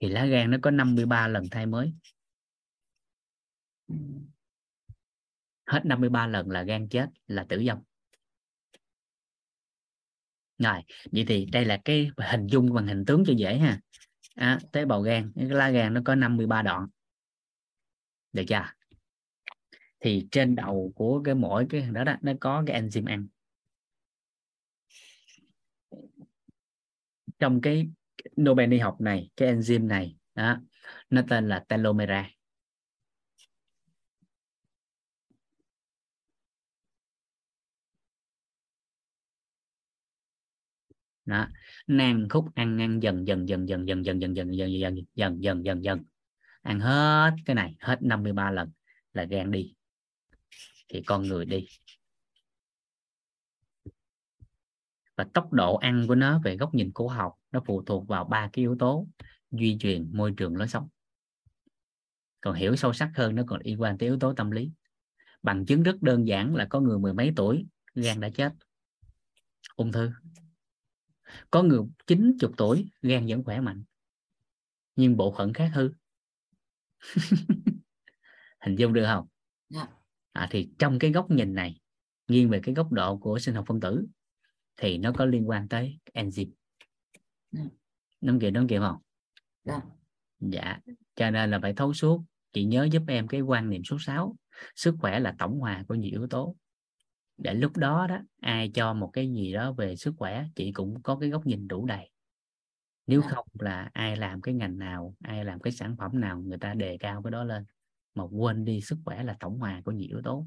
[0.00, 1.92] Thì lá gan nó có 53 lần thay mới.
[5.66, 7.82] Hết 53 lần là gan chết là tử vong
[10.58, 13.80] rồi vậy thì đây là cái hình dung bằng hình tướng cho dễ ha.
[14.34, 16.86] À, tế bào gan cái lá gan nó có 53 đoạn.
[18.32, 18.64] Được chưa?
[20.00, 23.26] Thì trên đầu của cái mỗi cái đó, đó nó có cái enzyme ăn.
[27.38, 27.88] Trong cái
[28.40, 30.60] Nobel y học này cái enzyme này đó
[31.10, 32.35] nó tên là telomerase.
[41.26, 41.48] Đó
[41.86, 45.42] nan khúc ăn ăn dần dần dần dần dần dần dần dần dần dần dần
[45.42, 46.04] dần dần dần
[46.62, 48.70] ăn hết cái này hết 53 lần
[49.12, 49.74] là gan đi
[50.88, 51.66] thì con người đi
[55.16, 58.24] và tốc độ ăn của nó về góc nhìn cổ học nó phụ thuộc vào
[58.24, 59.06] ba cái yếu tố
[59.50, 60.88] duy truyền môi trường lối sống
[62.40, 64.70] còn hiểu sâu sắc hơn nó còn liên quan tới yếu tố tâm lý
[65.42, 68.52] bằng chứng rất đơn giản là có người mười mấy tuổi gan đã chết
[69.76, 70.10] ung thư
[71.50, 73.84] có người 90 tuổi gan vẫn khỏe mạnh
[74.96, 75.90] nhưng bộ phận khác hư
[78.60, 79.26] hình dung được không
[79.74, 79.88] yeah.
[79.88, 79.96] Dạ.
[80.32, 81.80] à, thì trong cái góc nhìn này
[82.28, 84.06] nghiêng về cái góc độ của sinh học phân tử
[84.76, 86.50] thì nó có liên quan tới enzyme
[87.56, 87.68] yeah.
[88.20, 88.96] đúng kiểu đúng kiểu không
[89.64, 89.82] yeah.
[90.40, 90.78] dạ
[91.14, 94.36] cho nên là phải thấu suốt chị nhớ giúp em cái quan niệm số 6
[94.76, 96.56] sức khỏe là tổng hòa của nhiều yếu tố
[97.38, 101.02] để lúc đó đó ai cho một cái gì đó về sức khỏe chị cũng
[101.02, 102.10] có cái góc nhìn đủ đầy.
[103.06, 103.28] Nếu dạ.
[103.28, 106.74] không là ai làm cái ngành nào ai làm cái sản phẩm nào người ta
[106.74, 107.64] đề cao cái đó lên.
[108.14, 110.46] Mà quên đi sức khỏe là tổng hòa của nhiều yếu tố.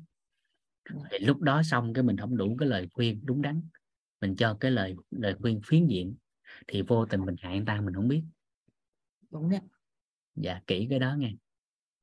[0.90, 1.02] Dạ.
[1.12, 3.62] thì lúc đó xong cái mình không đủ cái lời khuyên đúng đắn.
[4.22, 6.16] Mình cho cái lời lời khuyên phiến diện
[6.68, 8.24] thì vô tình mình hại người ta mình không biết.
[9.30, 9.60] Đúng đấy
[10.36, 11.34] dạ kỹ cái đó nghe.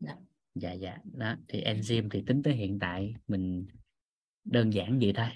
[0.01, 0.17] Dạ.
[0.55, 0.99] Dạ dạ.
[1.05, 3.67] Đó thì enzyme thì tính tới hiện tại mình
[4.47, 5.29] đơn giản vậy thôi.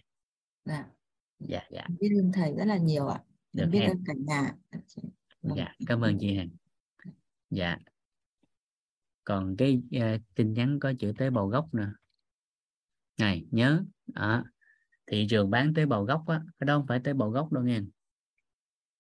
[0.65, 0.87] Dạ.
[1.39, 1.87] Dạ dạ.
[2.01, 3.21] Biết ơn thầy rất là nhiều ạ.
[3.53, 4.53] Được biết ơn cả nhà.
[5.43, 5.75] Dạ.
[5.87, 6.51] Cảm ơn chị Hằng.
[7.51, 7.77] Dạ.
[9.25, 11.85] Còn cái uh, tin nhắn có chữ tế bào gốc nè
[13.19, 14.45] này nhớ đó.
[15.07, 17.65] thị trường bán tế bào gốc á cái đó không phải tế bào gốc đâu
[17.65, 17.81] nghe.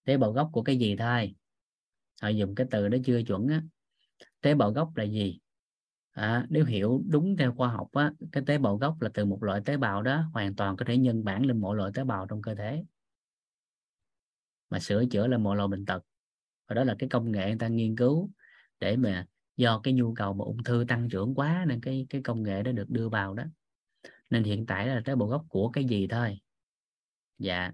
[0.04, 1.34] Tế bào gốc của cái gì thôi?
[2.22, 3.62] Họ dùng cái từ đó chưa chuẩn á.
[4.40, 5.38] Tế bào gốc là gì
[6.20, 9.42] à, nếu hiểu đúng theo khoa học á, cái tế bào gốc là từ một
[9.42, 12.26] loại tế bào đó hoàn toàn có thể nhân bản lên mọi loại tế bào
[12.26, 12.84] trong cơ thể.
[14.70, 16.02] Mà sửa chữa là mọi loại bệnh tật.
[16.68, 18.30] Và đó là cái công nghệ người ta nghiên cứu
[18.80, 19.26] để mà
[19.56, 22.62] do cái nhu cầu mà ung thư tăng trưởng quá nên cái cái công nghệ
[22.62, 23.44] đó được đưa vào đó.
[24.30, 26.38] Nên hiện tại là tế bào gốc của cái gì thôi?
[27.38, 27.72] Dạ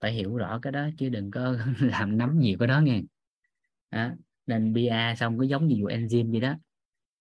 [0.00, 3.02] phải hiểu rõ cái đó chứ đừng có làm nắm nhiều cái đó nghe.
[3.90, 4.16] À,
[4.46, 6.54] nên bia xong có giống như vụ enzyme vậy đó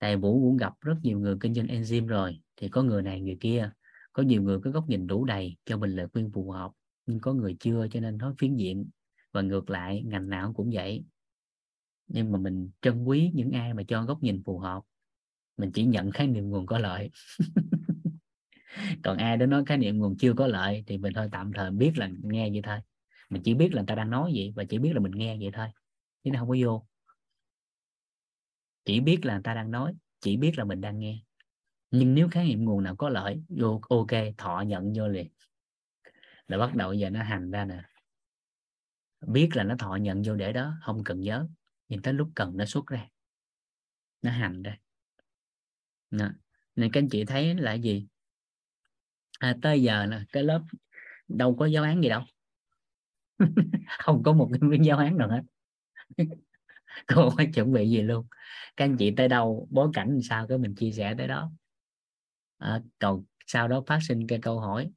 [0.04, 3.22] tại vũ cũng gặp rất nhiều người kinh doanh enzyme rồi, thì có người này
[3.22, 3.72] người kia,
[4.14, 6.72] có nhiều người có góc nhìn đủ đầy cho mình lời khuyên phù hợp,
[7.06, 8.90] nhưng có người chưa cho nên nói phiến diện.
[9.32, 11.04] Và ngược lại, ngành nào cũng vậy.
[12.08, 14.84] Nhưng mà mình trân quý những ai mà cho góc nhìn phù hợp.
[15.58, 17.10] Mình chỉ nhận khái niệm nguồn có lợi.
[19.04, 21.72] Còn ai đó nói khái niệm nguồn chưa có lợi thì mình thôi tạm thời
[21.72, 22.78] biết là nghe vậy thôi.
[23.30, 25.38] Mình chỉ biết là người ta đang nói gì và chỉ biết là mình nghe
[25.38, 25.68] vậy thôi.
[26.24, 26.88] Chứ nó không có vô
[28.86, 31.20] chỉ biết là người ta đang nói chỉ biết là mình đang nghe.
[31.92, 35.28] Nhưng nếu khái niệm nguồn nào có lợi vô ok thọ nhận vô liền.
[36.48, 37.84] Là bắt đầu giờ nó hành ra nè.
[39.28, 41.48] Biết là nó thọ nhận vô để đó không cần nhớ.
[41.88, 43.10] Nhưng tới lúc cần nó xuất ra.
[44.22, 44.78] Nó hành ra.
[46.12, 46.30] Nè.
[46.76, 48.08] nên các anh chị thấy là gì?
[49.40, 50.62] À, tới giờ là cái lớp
[51.28, 52.22] đâu có giáo án gì đâu.
[54.00, 55.42] Không có một cái giáo án nào hết.
[57.08, 58.26] cô không phải chuẩn bị gì luôn?
[58.78, 61.52] Các anh chị tới đâu bối cảnh sao cái mình chia sẻ tới đó.
[62.58, 64.92] À, còn sau đó phát sinh cái câu hỏi.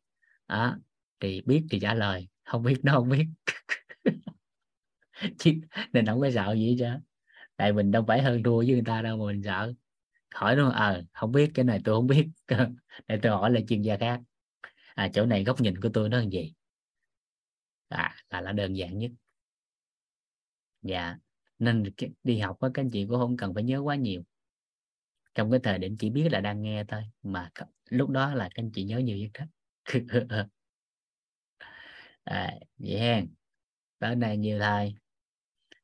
[0.46, 0.76] À,
[1.20, 3.26] thì biết thì trả lời không biết nó không biết.
[5.38, 5.52] Chứ
[5.92, 6.86] nên không có sợ gì chứ
[7.56, 9.74] tại mình đâu phải hơn thua với người ta đâu mà mình sợ.
[10.34, 12.28] Hỏi nó ờ à, không biết cái này tôi không biết.
[13.08, 14.20] Để tôi hỏi là chuyên gia khác.
[14.94, 16.54] À, chỗ này góc nhìn của tôi nó là gì?
[17.90, 19.10] À, là là đơn giản nhất.
[20.82, 21.18] Dạ
[21.58, 21.84] nên
[22.24, 24.22] đi học á các anh chị cũng không cần phải nhớ quá nhiều.
[25.34, 27.50] Trong cái thời điểm chỉ biết là đang nghe thôi mà
[27.90, 29.46] lúc đó là các anh chị nhớ nhiều nhất hết.
[32.24, 33.34] À, vậy hen
[33.98, 34.94] tới đây nhiều thôi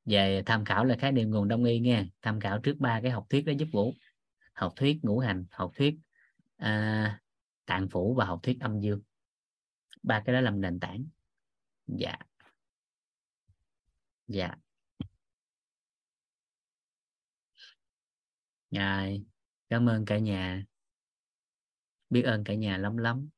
[0.05, 2.05] về tham khảo là khái niệm nguồn đông y nghe.
[2.23, 3.95] Tham khảo trước ba cái học thuyết đó giúp ngủ.
[4.53, 5.99] Học thuyết ngũ hành học thuyết
[6.57, 7.21] à,
[7.67, 9.03] tạng phủ và học thuyết âm dương.
[10.03, 11.05] Ba cái đó làm nền tảng.
[11.87, 12.17] Dạ.
[14.27, 14.62] Dạ.
[18.73, 19.25] Rồi,
[19.69, 20.65] cảm ơn cả nhà.
[22.11, 23.29] Biết ơn cả nhà lắm lắm.